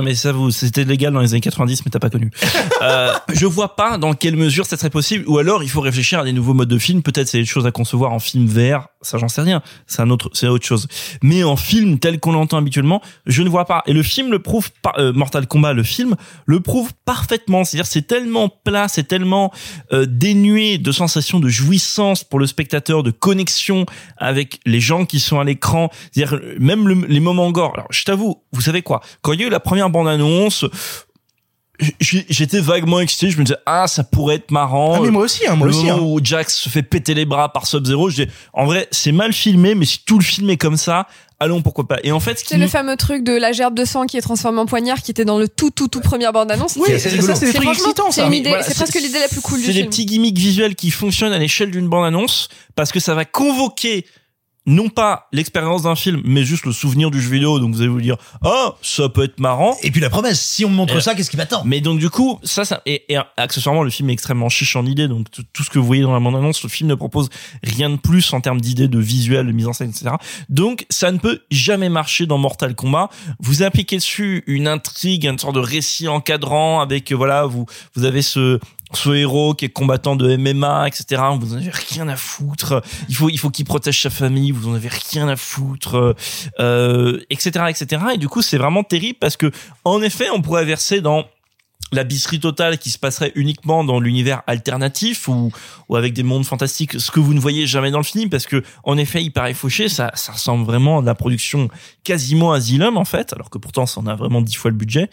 mais 0.00 0.14
ça 0.14 0.32
vous 0.32 0.50
c'était 0.50 0.84
légal 0.84 1.12
dans 1.12 1.20
les 1.20 1.34
années 1.34 1.42
90 1.42 1.84
mais 1.84 1.90
t'as 1.90 1.98
pas 1.98 2.08
connu. 2.08 2.30
euh, 2.82 3.12
je 3.34 3.44
vois 3.44 3.76
pas 3.76 3.98
dans 3.98 4.14
quelle 4.14 4.36
mesure 4.36 4.64
ça 4.64 4.78
serait 4.78 4.88
possible 4.88 5.28
ou 5.28 5.36
alors 5.36 5.62
il 5.62 5.68
faut 5.68 5.82
réfléchir 5.82 6.20
à 6.20 6.24
des 6.24 6.32
nouveaux 6.32 6.54
modes 6.54 6.70
de 6.70 6.78
film, 6.78 7.02
peut-être 7.02 7.28
c'est 7.28 7.40
des 7.40 7.44
choses 7.44 7.66
à 7.66 7.72
concevoir 7.72 8.12
en 8.12 8.18
film 8.18 8.46
vert, 8.46 8.88
ça 9.02 9.18
j'en 9.18 9.28
sais 9.28 9.42
rien, 9.42 9.62
c'est 9.86 10.00
un 10.02 10.10
autre 10.10 10.30
c'est 10.32 10.48
autre 10.48 10.64
chose. 10.66 10.88
Mais 11.22 11.44
en 11.44 11.56
film 11.56 11.98
tel 11.98 12.18
qu'on 12.20 12.32
l'entend 12.32 12.56
habituellement, 12.58 13.02
je 13.26 13.42
ne 13.42 13.48
vois 13.48 13.64
pas. 13.66 13.82
Et 13.86 13.92
le 13.92 14.02
film 14.02 14.30
le 14.30 14.38
prouve 14.38 14.70
par 14.82 14.98
euh, 14.98 15.12
Mortal 15.12 15.46
Kombat 15.46 15.72
le 15.74 15.82
film 15.82 16.14
le 16.46 16.60
prouve 16.60 16.92
parfaitement, 17.04 17.64
c'est-à-dire 17.64 17.86
c'est 17.86 18.06
tellement 18.06 18.48
plat, 18.48 18.88
c'est 18.88 19.04
tellement 19.08 19.52
euh, 19.92 20.06
dénué 20.08 20.78
de 20.78 20.92
sensations 20.92 21.40
de 21.40 21.48
jouissance 21.48 22.24
pour 22.24 22.38
le 22.38 22.46
spectateur, 22.46 23.02
de 23.02 23.10
connexion 23.10 23.86
avec 24.18 24.60
les 24.66 24.80
gens 24.80 25.04
qui 25.04 25.20
sont 25.20 25.40
à 25.40 25.44
l'écran, 25.44 25.90
c'est-à-dire 26.12 26.40
même 26.58 26.88
le- 26.88 27.06
les 27.08 27.20
moments 27.20 27.50
gore. 27.50 27.72
Alors 27.74 27.86
je 27.90 28.04
t'avoue, 28.04 28.42
vous 28.52 28.60
savez 28.60 28.82
quoi? 28.82 29.00
Quand 29.22 29.32
il 29.32 29.40
y 29.40 29.44
a 29.44 29.46
eu 29.46 29.50
la 29.50 29.60
première 29.60 29.90
bande-annonce, 29.90 30.64
j- 30.64 30.68
j'étais 32.00 32.60
vaguement 32.60 33.00
excité, 33.00 33.30
je 33.30 33.38
me 33.38 33.44
disais 33.44 33.58
ah 33.66 33.86
ça 33.86 34.04
pourrait 34.04 34.36
être 34.36 34.50
marrant. 34.50 34.94
Ah, 34.96 35.00
mais 35.02 35.10
moi 35.10 35.24
aussi, 35.24 35.46
hein, 35.46 35.54
moi 35.56 35.66
le 35.66 35.74
aussi. 35.74 35.86
moment 35.86 35.98
hein. 35.98 36.00
où 36.02 36.20
Jax 36.22 36.56
se 36.56 36.68
fait 36.68 36.82
péter 36.82 37.14
les 37.14 37.24
bras 37.24 37.52
par 37.52 37.66
Sub-Zero, 37.66 38.10
je 38.10 38.24
dis 38.24 38.30
en 38.52 38.64
vrai 38.66 38.88
c'est 38.90 39.12
mal 39.12 39.32
filmé, 39.32 39.74
mais 39.74 39.84
si 39.86 40.00
tout 40.04 40.18
le 40.18 40.24
film 40.24 40.48
est 40.50 40.56
comme 40.56 40.76
ça, 40.76 41.06
allons 41.40 41.60
pourquoi 41.62 41.88
pas. 41.88 41.98
Et 42.04 42.12
en 42.12 42.20
fait, 42.20 42.38
ce 42.38 42.44
qui 42.44 42.50
C'est 42.50 42.58
le 42.58 42.68
fameux 42.68 42.96
truc 42.96 43.24
de 43.24 43.32
la 43.32 43.52
gerbe 43.52 43.74
de 43.74 43.84
sang 43.84 44.06
qui 44.06 44.16
est 44.16 44.20
transformée 44.22 44.60
en 44.60 44.66
poignard 44.66 45.02
qui 45.02 45.10
était 45.10 45.24
dans 45.24 45.38
le 45.38 45.48
tout 45.48 45.70
tout 45.70 45.88
tout 45.88 46.00
première 46.00 46.32
bande 46.32 46.50
annonce. 46.50 46.76
Oui, 46.76 46.88
c'est 46.98 46.98
ça, 46.98 47.34
c'est 47.34 47.46
c'est 47.46 47.52
ça. 47.52 47.60
voilà, 47.60 48.62
c'est 48.62 48.74
presque 48.74 48.94
l'idée 49.00 49.18
la 49.18 49.28
plus 49.28 49.40
cool 49.40 49.58
du 49.58 49.66
C'est 49.66 49.72
des 49.72 49.78
film. 49.80 49.90
petits 49.90 50.06
gimmicks 50.06 50.38
visuels 50.38 50.74
qui 50.74 50.90
fonctionnent 50.90 51.32
à 51.32 51.38
l'échelle 51.38 51.70
d'une 51.70 51.88
bande-annonce 51.88 52.48
parce 52.74 52.92
que 52.92 53.00
ça 53.00 53.14
va 53.14 53.24
convoquer 53.24 54.06
non 54.66 54.88
pas 54.88 55.28
l'expérience 55.32 55.82
d'un 55.82 55.94
film, 55.96 56.22
mais 56.24 56.44
juste 56.44 56.64
le 56.66 56.72
souvenir 56.72 57.10
du 57.10 57.20
jeu 57.20 57.30
vidéo. 57.30 57.58
Donc 57.58 57.74
vous 57.74 57.80
allez 57.80 57.90
vous 57.90 58.00
dire, 58.00 58.16
oh, 58.44 58.72
ça 58.82 59.08
peut 59.08 59.24
être 59.24 59.40
marrant. 59.40 59.76
Et 59.82 59.90
puis 59.90 60.00
la 60.00 60.10
promesse, 60.10 60.40
si 60.40 60.64
on 60.64 60.70
me 60.70 60.74
montre 60.74 60.96
Euh, 60.96 61.00
ça, 61.00 61.14
qu'est-ce 61.14 61.30
qui 61.30 61.36
m'attend? 61.36 61.62
Mais 61.64 61.80
donc 61.80 61.98
du 61.98 62.10
coup, 62.10 62.38
ça, 62.44 62.64
ça 62.64 62.80
et, 62.86 63.04
et 63.12 63.18
accessoirement, 63.36 63.82
le 63.82 63.90
film 63.90 64.10
est 64.10 64.12
extrêmement 64.12 64.48
chiche 64.48 64.76
en 64.76 64.86
idée. 64.86 65.08
Donc 65.08 65.30
tout 65.30 65.42
tout 65.52 65.62
ce 65.64 65.70
que 65.70 65.78
vous 65.78 65.86
voyez 65.86 66.02
dans 66.02 66.12
la 66.12 66.20
bande-annonce, 66.20 66.62
le 66.62 66.68
film 66.68 66.88
ne 66.90 66.94
propose 66.94 67.28
rien 67.62 67.90
de 67.90 67.96
plus 67.96 68.32
en 68.32 68.40
termes 68.40 68.60
d'idées, 68.60 68.88
de 68.88 68.98
visuel, 68.98 69.46
de 69.46 69.52
mise 69.52 69.66
en 69.66 69.72
scène, 69.72 69.90
etc. 69.90 70.10
Donc 70.48 70.86
ça 70.90 71.10
ne 71.10 71.18
peut 71.18 71.40
jamais 71.50 71.88
marcher 71.88 72.26
dans 72.26 72.38
Mortal 72.38 72.74
Kombat. 72.74 73.08
Vous 73.40 73.62
appliquez 73.62 73.96
dessus 73.96 74.44
une 74.46 74.68
intrigue, 74.68 75.24
une 75.24 75.38
sorte 75.38 75.54
de 75.54 75.60
récit 75.60 76.08
encadrant 76.08 76.80
avec 76.80 77.10
euh, 77.10 77.16
voilà, 77.16 77.46
vous 77.46 77.66
vous 77.94 78.04
avez 78.04 78.22
ce 78.22 78.60
ce 78.96 79.10
héros 79.10 79.54
qui 79.54 79.66
est 79.66 79.70
combattant 79.70 80.16
de 80.16 80.36
MMA, 80.36 80.88
etc. 80.88 81.22
Vous 81.38 81.54
en 81.54 81.56
avez 81.56 81.70
rien 81.70 82.08
à 82.08 82.16
foutre. 82.16 82.82
Il 83.08 83.14
faut, 83.14 83.28
il 83.28 83.38
faut 83.38 83.50
qu'il 83.50 83.64
protège 83.64 84.00
sa 84.00 84.10
famille. 84.10 84.50
Vous 84.50 84.68
en 84.68 84.74
avez 84.74 84.88
rien 84.88 85.28
à 85.28 85.36
foutre, 85.36 86.14
euh, 86.60 87.20
etc., 87.30 87.66
etc. 87.68 88.02
Et 88.14 88.18
du 88.18 88.28
coup, 88.28 88.42
c'est 88.42 88.58
vraiment 88.58 88.84
terrible 88.84 89.18
parce 89.20 89.36
que, 89.36 89.50
en 89.84 90.02
effet, 90.02 90.28
on 90.30 90.42
pourrait 90.42 90.64
verser 90.64 91.00
dans 91.00 91.24
l'abysserie 91.92 92.40
totale 92.40 92.78
qui 92.78 92.90
se 92.90 92.98
passerait 92.98 93.32
uniquement 93.34 93.84
dans 93.84 94.00
l'univers 94.00 94.42
alternatif 94.46 95.28
ou, 95.28 95.52
ou 95.88 95.96
avec 95.96 96.14
des 96.14 96.22
mondes 96.22 96.44
fantastiques, 96.44 96.98
ce 96.98 97.10
que 97.10 97.20
vous 97.20 97.34
ne 97.34 97.40
voyez 97.40 97.66
jamais 97.66 97.90
dans 97.90 97.98
le 97.98 98.04
film, 98.04 98.30
parce 98.30 98.46
que 98.46 98.62
en 98.84 98.96
effet, 98.96 99.22
il 99.22 99.30
paraît 99.30 99.54
fauché, 99.54 99.88
ça, 99.88 100.10
ça 100.14 100.32
ressemble 100.32 100.64
vraiment 100.64 100.98
à 100.98 101.02
la 101.02 101.14
production 101.14 101.68
quasiment 102.02 102.52
Asylum 102.52 102.96
en 102.96 103.04
fait, 103.04 103.32
alors 103.32 103.50
que 103.50 103.58
pourtant 103.58 103.86
ça 103.86 104.00
en 104.00 104.06
a 104.06 104.16
vraiment 104.16 104.40
dix 104.40 104.54
fois 104.54 104.70
le 104.70 104.76
budget. 104.76 105.10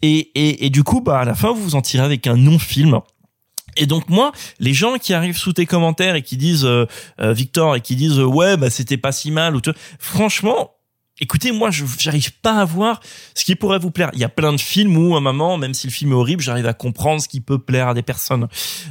Et, 0.00 0.30
et, 0.34 0.66
et 0.66 0.70
du 0.70 0.84
coup, 0.84 1.00
bah 1.00 1.20
à 1.20 1.24
la 1.24 1.34
fin, 1.34 1.52
vous 1.52 1.62
vous 1.62 1.74
en 1.74 1.82
tirez 1.82 2.04
avec 2.04 2.26
un 2.26 2.36
non-film. 2.36 3.00
Et 3.76 3.86
donc 3.86 4.08
moi, 4.08 4.32
les 4.58 4.74
gens 4.74 4.96
qui 4.98 5.14
arrivent 5.14 5.36
sous 5.36 5.52
tes 5.52 5.66
commentaires 5.66 6.14
et 6.14 6.22
qui 6.22 6.36
disent 6.36 6.64
euh, 6.64 6.86
euh, 7.20 7.32
Victor 7.32 7.76
et 7.76 7.80
qui 7.80 7.96
disent 7.96 8.18
euh, 8.18 8.24
ouais 8.24 8.56
bah 8.56 8.70
c'était 8.70 8.96
pas 8.96 9.12
si 9.12 9.30
mal 9.30 9.56
ou 9.56 9.60
tout, 9.60 9.72
franchement, 9.98 10.72
écoutez 11.20 11.52
moi 11.52 11.70
je 11.70 11.84
j'arrive 11.98 12.32
pas 12.40 12.60
à 12.60 12.64
voir 12.64 13.00
ce 13.34 13.44
qui 13.44 13.54
pourrait 13.54 13.78
vous 13.78 13.90
plaire. 13.90 14.10
Il 14.12 14.18
y 14.18 14.24
a 14.24 14.28
plein 14.28 14.52
de 14.52 14.60
films 14.60 14.96
où 14.96 15.14
à 15.14 15.18
un 15.18 15.20
moment, 15.20 15.56
même 15.56 15.74
si 15.74 15.86
le 15.86 15.92
film 15.92 16.12
est 16.12 16.14
horrible, 16.14 16.42
j'arrive 16.42 16.66
à 16.66 16.74
comprendre 16.74 17.22
ce 17.22 17.28
qui 17.28 17.40
peut 17.40 17.58
plaire 17.58 17.88
à 17.88 17.94
des 17.94 18.02
personnes. 18.02 18.48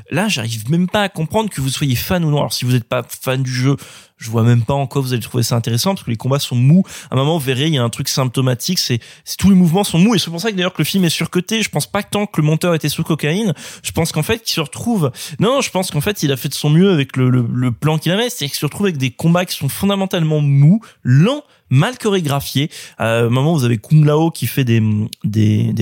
Là, 0.09 0.27
j'arrive 0.27 0.69
même 0.71 0.87
pas 0.87 1.03
à 1.03 1.09
comprendre 1.09 1.49
que 1.49 1.61
vous 1.61 1.69
soyez 1.69 1.95
fan 1.95 2.25
ou 2.25 2.31
non. 2.31 2.37
Alors 2.37 2.53
si 2.53 2.65
vous 2.65 2.71
n'êtes 2.71 2.87
pas 2.87 3.03
fan 3.03 3.43
du 3.43 3.53
jeu, 3.53 3.75
je 4.21 4.29
vois 4.29 4.43
même 4.43 4.61
pas 4.61 4.75
en 4.75 4.85
quoi 4.85 5.01
vous 5.01 5.13
allez 5.13 5.21
trouver 5.21 5.43
ça 5.43 5.55
intéressant 5.55 5.95
parce 5.95 6.03
que 6.03 6.11
les 6.11 6.17
combats 6.17 6.39
sont 6.39 6.55
mous. 6.55 6.83
À 7.09 7.15
un 7.15 7.17
moment, 7.17 7.37
vous 7.37 7.43
verrez, 7.43 7.67
il 7.67 7.73
y 7.73 7.77
a 7.79 7.83
un 7.83 7.89
truc 7.89 8.07
symptomatique, 8.07 8.77
c'est 8.77 8.99
tous 9.37 9.49
les 9.49 9.55
mouvements 9.55 9.83
sont 9.83 9.97
mous 9.97 10.13
et 10.13 10.19
c'est 10.19 10.29
pour 10.29 10.39
ça 10.39 10.51
que 10.51 10.55
d'ailleurs 10.55 10.73
que 10.73 10.81
le 10.81 10.85
film 10.85 11.03
est 11.03 11.09
surcoté. 11.09 11.63
Je 11.63 11.69
pense 11.69 11.87
pas 11.87 12.03
tant 12.03 12.27
que 12.27 12.39
le 12.39 12.45
monteur 12.45 12.75
était 12.75 12.89
sous 12.89 13.03
cocaïne, 13.03 13.53
je 13.83 13.91
pense 13.91 14.11
qu'en 14.11 14.23
fait, 14.23 14.43
il 14.47 14.53
se 14.53 14.61
retrouve. 14.61 15.11
Non, 15.39 15.61
je 15.61 15.71
pense 15.71 15.89
qu'en 15.89 16.01
fait, 16.01 16.21
il 16.21 16.31
a 16.31 16.37
fait 16.37 16.49
de 16.49 16.53
son 16.53 16.69
mieux 16.69 16.91
avec 16.91 17.17
le 17.17 17.71
plan 17.71 17.97
qu'il 17.97 18.11
avait, 18.11 18.29
c'est 18.29 18.45
qu'il 18.45 18.55
se 18.55 18.65
retrouve 18.65 18.85
avec 18.85 18.97
des 18.97 19.09
combats 19.09 19.45
qui 19.45 19.57
sont 19.57 19.69
fondamentalement 19.69 20.39
mous, 20.39 20.81
lents 21.03 21.43
mal 21.71 21.97
chorégraphiés. 21.97 22.69
À 22.99 23.21
un 23.21 23.29
moment, 23.29 23.53
vous 23.53 23.63
avez 23.63 23.79
Kung 23.79 24.05
Lao 24.05 24.29
qui 24.29 24.45
fait 24.45 24.63
des, 24.63 24.81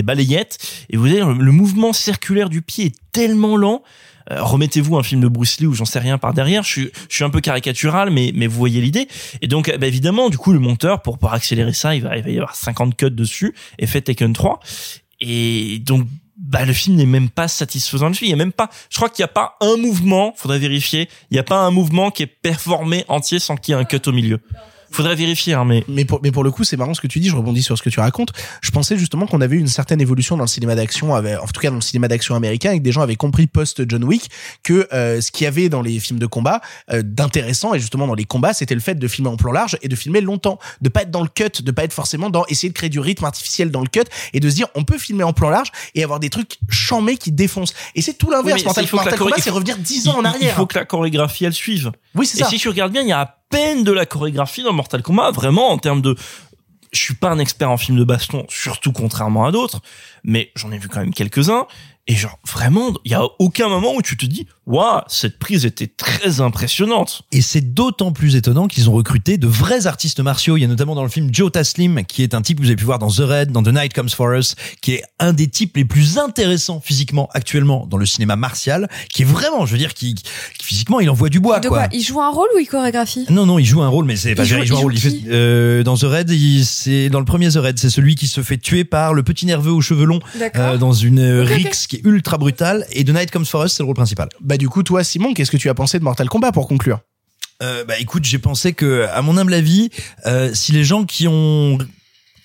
balayettes 0.02 0.58
et 0.88 0.96
vous 0.96 1.06
avez 1.06 1.20
le, 1.20 1.52
mouvement 1.52 1.92
circulaire 1.92 2.48
du 2.48 2.62
pied 2.62 2.86
est 2.86 2.96
tellement 3.12 3.56
lent 3.56 3.82
remettez-vous 4.30 4.96
un 4.96 5.02
film 5.02 5.20
de 5.20 5.28
Bruce 5.28 5.60
Lee 5.60 5.66
ou 5.66 5.74
j'en 5.74 5.84
sais 5.84 5.98
rien 5.98 6.18
par 6.18 6.34
derrière. 6.34 6.62
Je 6.62 6.68
suis, 6.68 6.90
je 7.08 7.14
suis 7.14 7.24
un 7.24 7.30
peu 7.30 7.40
caricatural, 7.40 8.10
mais, 8.10 8.32
mais 8.34 8.46
vous 8.46 8.58
voyez 8.58 8.80
l'idée. 8.80 9.08
Et 9.42 9.48
donc, 9.48 9.74
bah, 9.78 9.86
évidemment, 9.86 10.30
du 10.30 10.38
coup, 10.38 10.52
le 10.52 10.58
monteur, 10.58 11.02
pour, 11.02 11.18
pour 11.18 11.32
accélérer 11.32 11.72
ça, 11.72 11.94
il 11.94 12.02
va, 12.02 12.16
il 12.16 12.22
va 12.22 12.30
y 12.30 12.36
avoir 12.36 12.54
50 12.54 12.96
cuts 12.96 13.10
dessus 13.10 13.54
et 13.78 13.86
fait 13.86 14.00
Taken 14.00 14.32
3. 14.32 14.60
Et 15.20 15.78
donc, 15.80 16.06
bah, 16.40 16.64
le 16.64 16.72
film 16.72 16.96
n'est 16.96 17.06
même 17.06 17.28
pas 17.28 17.48
satisfaisant 17.48 18.10
dessus. 18.10 18.24
Il 18.24 18.30
y 18.30 18.34
a 18.34 18.36
même 18.36 18.52
pas, 18.52 18.70
je 18.88 18.96
crois 18.96 19.10
qu'il 19.10 19.22
n'y 19.22 19.26
a 19.26 19.32
pas 19.32 19.56
un 19.60 19.76
mouvement, 19.76 20.32
faudrait 20.36 20.58
vérifier. 20.58 21.08
Il 21.30 21.34
n'y 21.34 21.38
a 21.38 21.44
pas 21.44 21.58
un 21.58 21.70
mouvement 21.70 22.10
qui 22.10 22.22
est 22.22 22.26
performé 22.26 23.04
entier 23.08 23.38
sans 23.38 23.56
qu'il 23.56 23.74
y 23.74 23.78
ait 23.78 23.80
un 23.80 23.84
cut 23.84 24.00
au 24.06 24.12
milieu. 24.12 24.40
Faudrait 24.92 25.14
vérifier, 25.14 25.54
hein, 25.54 25.64
mais. 25.64 25.84
Mais 25.88 26.04
pour, 26.04 26.20
mais 26.22 26.32
pour 26.32 26.42
le 26.44 26.50
coup, 26.50 26.64
c'est 26.64 26.76
marrant 26.76 26.94
ce 26.94 27.00
que 27.00 27.06
tu 27.06 27.20
dis, 27.20 27.28
je 27.28 27.36
rebondis 27.36 27.62
sur 27.62 27.76
ce 27.78 27.82
que 27.82 27.90
tu 27.90 28.00
racontes. 28.00 28.30
Je 28.60 28.70
pensais 28.70 28.96
justement 28.96 29.26
qu'on 29.26 29.40
avait 29.40 29.56
eu 29.56 29.60
une 29.60 29.68
certaine 29.68 30.00
évolution 30.00 30.36
dans 30.36 30.44
le 30.44 30.48
cinéma 30.48 30.74
d'action, 30.74 31.12
en 31.12 31.22
tout 31.22 31.60
cas 31.60 31.70
dans 31.70 31.76
le 31.76 31.80
cinéma 31.80 32.08
d'action 32.08 32.34
américain, 32.34 32.72
et 32.72 32.78
que 32.78 32.82
des 32.82 32.92
gens 32.92 33.00
avaient 33.02 33.16
compris 33.16 33.46
post-John 33.46 34.02
Wick 34.04 34.28
que 34.62 34.88
euh, 34.92 35.20
ce 35.20 35.30
qu'il 35.30 35.44
y 35.44 35.46
avait 35.46 35.68
dans 35.68 35.82
les 35.82 35.98
films 36.00 36.18
de 36.18 36.26
combat 36.26 36.60
euh, 36.92 37.02
d'intéressant, 37.04 37.72
et 37.74 37.78
justement 37.80 38.06
dans 38.06 38.14
les 38.14 38.24
combats, 38.24 38.52
c'était 38.52 38.74
le 38.74 38.80
fait 38.80 38.96
de 38.96 39.08
filmer 39.08 39.30
en 39.30 39.36
plan 39.36 39.52
large 39.52 39.76
et 39.82 39.88
de 39.88 39.94
filmer 39.96 40.20
longtemps, 40.20 40.58
de 40.80 40.88
pas 40.88 41.02
être 41.02 41.10
dans 41.10 41.22
le 41.22 41.28
cut, 41.28 41.62
de 41.62 41.70
pas 41.70 41.84
être 41.84 41.92
forcément 41.92 42.30
dans 42.30 42.44
essayer 42.46 42.68
de 42.68 42.74
créer 42.74 42.90
du 42.90 43.00
rythme 43.00 43.24
artificiel 43.24 43.70
dans 43.70 43.80
le 43.82 43.88
cut, 43.88 44.00
et 44.32 44.40
de 44.40 44.50
se 44.50 44.54
dire 44.54 44.66
on 44.74 44.84
peut 44.84 44.98
filmer 44.98 45.22
en 45.24 45.32
plan 45.32 45.50
large 45.50 45.70
et 45.94 46.02
avoir 46.02 46.20
des 46.20 46.30
trucs 46.30 46.58
chamés 46.68 47.16
qui 47.16 47.30
défoncent. 47.32 47.74
Et 47.94 48.02
c'est 48.02 48.14
tout 48.14 48.26
Oui, 48.26 48.32
l'inverse. 48.34 48.58
mais 48.60 48.64
Mortal, 48.64 48.86
Mortal 48.92 49.18
Kombat, 49.18 49.36
c'est 49.38 49.50
revenir 49.50 49.78
10 49.78 50.08
ans 50.08 50.18
en 50.18 50.24
arrière. 50.24 50.52
Il 50.54 50.56
faut 50.56 50.66
que 50.66 50.78
la 50.78 50.84
chorégraphie 50.84 51.44
elle 51.44 51.52
suive. 51.52 51.92
Oui, 52.14 52.26
c'est 52.26 52.38
Et 52.38 52.42
ça. 52.42 52.48
si 52.48 52.58
tu 52.58 52.68
regardes 52.68 52.92
bien, 52.92 53.02
il 53.02 53.08
y 53.08 53.12
a 53.12 53.20
à 53.20 53.36
peine 53.50 53.82
de 53.82 53.90
la 53.90 54.06
chorégraphie 54.06 54.62
dans 54.62 54.72
Mortal 54.80 55.02
Kombat, 55.02 55.32
vraiment 55.32 55.70
en 55.70 55.78
termes 55.78 56.00
de. 56.00 56.16
Je 56.92 56.98
suis 56.98 57.14
pas 57.14 57.28
un 57.28 57.38
expert 57.38 57.70
en 57.70 57.76
film 57.76 57.98
de 57.98 58.04
baston, 58.04 58.46
surtout 58.48 58.92
contrairement 58.92 59.44
à 59.44 59.52
d'autres, 59.52 59.80
mais 60.24 60.50
j'en 60.56 60.72
ai 60.72 60.78
vu 60.78 60.88
quand 60.88 61.00
même 61.00 61.14
quelques-uns. 61.14 61.66
Et 62.10 62.16
genre 62.16 62.38
vraiment, 62.46 62.92
il 63.04 63.12
y 63.12 63.14
a 63.14 63.22
aucun 63.38 63.68
moment 63.68 63.94
où 63.94 64.02
tu 64.02 64.16
te 64.16 64.26
dis, 64.26 64.46
waouh, 64.66 65.00
cette 65.06 65.38
prise 65.38 65.64
était 65.64 65.86
très 65.86 66.40
impressionnante. 66.40 67.22
Et 67.30 67.40
c'est 67.40 67.60
d'autant 67.60 68.10
plus 68.10 68.34
étonnant 68.34 68.66
qu'ils 68.66 68.90
ont 68.90 68.94
recruté 68.94 69.38
de 69.38 69.46
vrais 69.46 69.86
artistes 69.86 70.18
martiaux. 70.18 70.56
Il 70.56 70.62
y 70.62 70.64
a 70.64 70.66
notamment 70.66 70.96
dans 70.96 71.04
le 71.04 71.08
film 71.08 71.28
Joe 71.32 71.52
Taslim, 71.52 72.04
qui 72.04 72.24
est 72.24 72.34
un 72.34 72.42
type 72.42 72.58
que 72.58 72.62
vous 72.62 72.68
avez 72.68 72.76
pu 72.76 72.84
voir 72.84 72.98
dans 72.98 73.10
The 73.10 73.18
Red, 73.20 73.52
dans 73.52 73.62
The 73.62 73.68
Night 73.68 73.92
Comes 73.92 74.08
For 74.08 74.32
Us, 74.34 74.56
qui 74.82 74.94
est 74.94 75.04
un 75.20 75.32
des 75.32 75.46
types 75.46 75.76
les 75.76 75.84
plus 75.84 76.18
intéressants 76.18 76.80
physiquement 76.80 77.28
actuellement 77.32 77.86
dans 77.86 77.96
le 77.96 78.06
cinéma 78.06 78.34
martial, 78.34 78.88
qui 79.14 79.22
est 79.22 79.26
vraiment, 79.26 79.64
je 79.64 79.72
veux 79.72 79.78
dire, 79.78 79.94
qui, 79.94 80.14
qui 80.16 80.24
physiquement, 80.64 80.98
il 80.98 81.08
envoie 81.10 81.28
du 81.28 81.38
bois, 81.38 81.60
De 81.60 81.68
quoi. 81.68 81.86
quoi 81.86 81.88
Il 81.92 82.02
joue 82.02 82.20
un 82.20 82.30
rôle 82.30 82.48
ou 82.56 82.58
il 82.58 82.66
chorégraphie? 82.66 83.26
Non, 83.30 83.46
non, 83.46 83.58
il 83.60 83.64
joue 83.64 83.82
un 83.82 83.88
rôle, 83.88 84.04
mais 84.06 84.16
c'est 84.16 84.34
pas 84.34 84.42
Il 84.42 84.48
joue- 84.48 84.58
il 84.58 84.66
joue 84.66 84.76
un 84.76 84.80
rôle. 84.80 84.96
Fait, 84.96 85.14
euh, 85.28 85.82
dans 85.84 85.96
The 85.96 86.02
Red, 86.04 86.30
c'est 86.64 87.08
dans 87.08 87.20
le 87.20 87.24
premier 87.24 87.48
The 87.50 87.56
Red, 87.58 87.78
c'est 87.78 87.90
celui 87.90 88.16
qui 88.16 88.26
se 88.26 88.42
fait 88.42 88.58
tuer 88.58 88.82
par 88.84 89.14
le 89.14 89.22
petit 89.22 89.46
nerveux 89.46 89.70
aux 89.72 89.80
cheveux 89.80 90.04
longs 90.06 90.20
D'accord. 90.38 90.62
euh, 90.62 90.76
dans 90.78 90.92
une 90.92 91.20
euh, 91.20 91.44
Ok, 91.44 91.50
ok. 91.50 91.56
rixe 91.56 91.86
qui 91.86 91.99
ultra 92.04 92.38
brutale. 92.38 92.86
Et 92.92 93.04
The 93.04 93.10
Night 93.10 93.30
Comes 93.30 93.46
For 93.46 93.64
Us, 93.64 93.72
c'est 93.72 93.82
le 93.82 93.86
rôle 93.86 93.96
principal. 93.96 94.28
Bah 94.40 94.56
du 94.56 94.68
coup, 94.68 94.82
toi, 94.82 95.04
Simon, 95.04 95.34
qu'est-ce 95.34 95.50
que 95.50 95.56
tu 95.56 95.68
as 95.68 95.74
pensé 95.74 95.98
de 95.98 96.04
Mortal 96.04 96.28
Kombat 96.28 96.52
pour 96.52 96.68
conclure? 96.68 97.00
Euh, 97.62 97.84
bah 97.84 97.98
écoute, 97.98 98.24
j'ai 98.24 98.38
pensé 98.38 98.72
que, 98.72 99.06
à 99.12 99.22
mon 99.22 99.36
humble 99.36 99.54
avis, 99.54 99.90
euh, 100.26 100.54
si 100.54 100.72
les 100.72 100.84
gens 100.84 101.04
qui 101.04 101.28
ont 101.28 101.78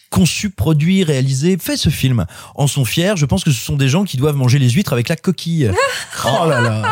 conçu, 0.09 0.49
produit, 0.49 1.03
réalisé, 1.03 1.57
fait 1.57 1.77
ce 1.77 1.89
film 1.89 2.25
en 2.55 2.67
sont 2.67 2.85
fiers, 2.85 3.13
je 3.15 3.25
pense 3.25 3.43
que 3.43 3.51
ce 3.51 3.59
sont 3.59 3.75
des 3.75 3.89
gens 3.89 4.03
qui 4.03 4.17
doivent 4.17 4.35
manger 4.35 4.59
les 4.59 4.69
huîtres 4.69 4.93
avec 4.93 5.09
la 5.09 5.15
coquille. 5.15 5.71
Oh 6.25 6.47
là 6.47 6.61
là. 6.61 6.91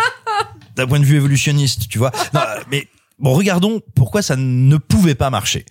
D'un 0.76 0.88
point 0.88 1.00
de 1.00 1.06
vue 1.06 1.16
évolutionniste, 1.16 1.88
tu 1.88 1.98
vois. 1.98 2.12
Non, 2.34 2.42
mais 2.70 2.88
Bon, 3.20 3.34
regardons 3.34 3.80
pourquoi 3.96 4.22
ça 4.22 4.36
ne 4.36 4.76
pouvait 4.76 5.16
pas 5.16 5.30
marcher. 5.30 5.66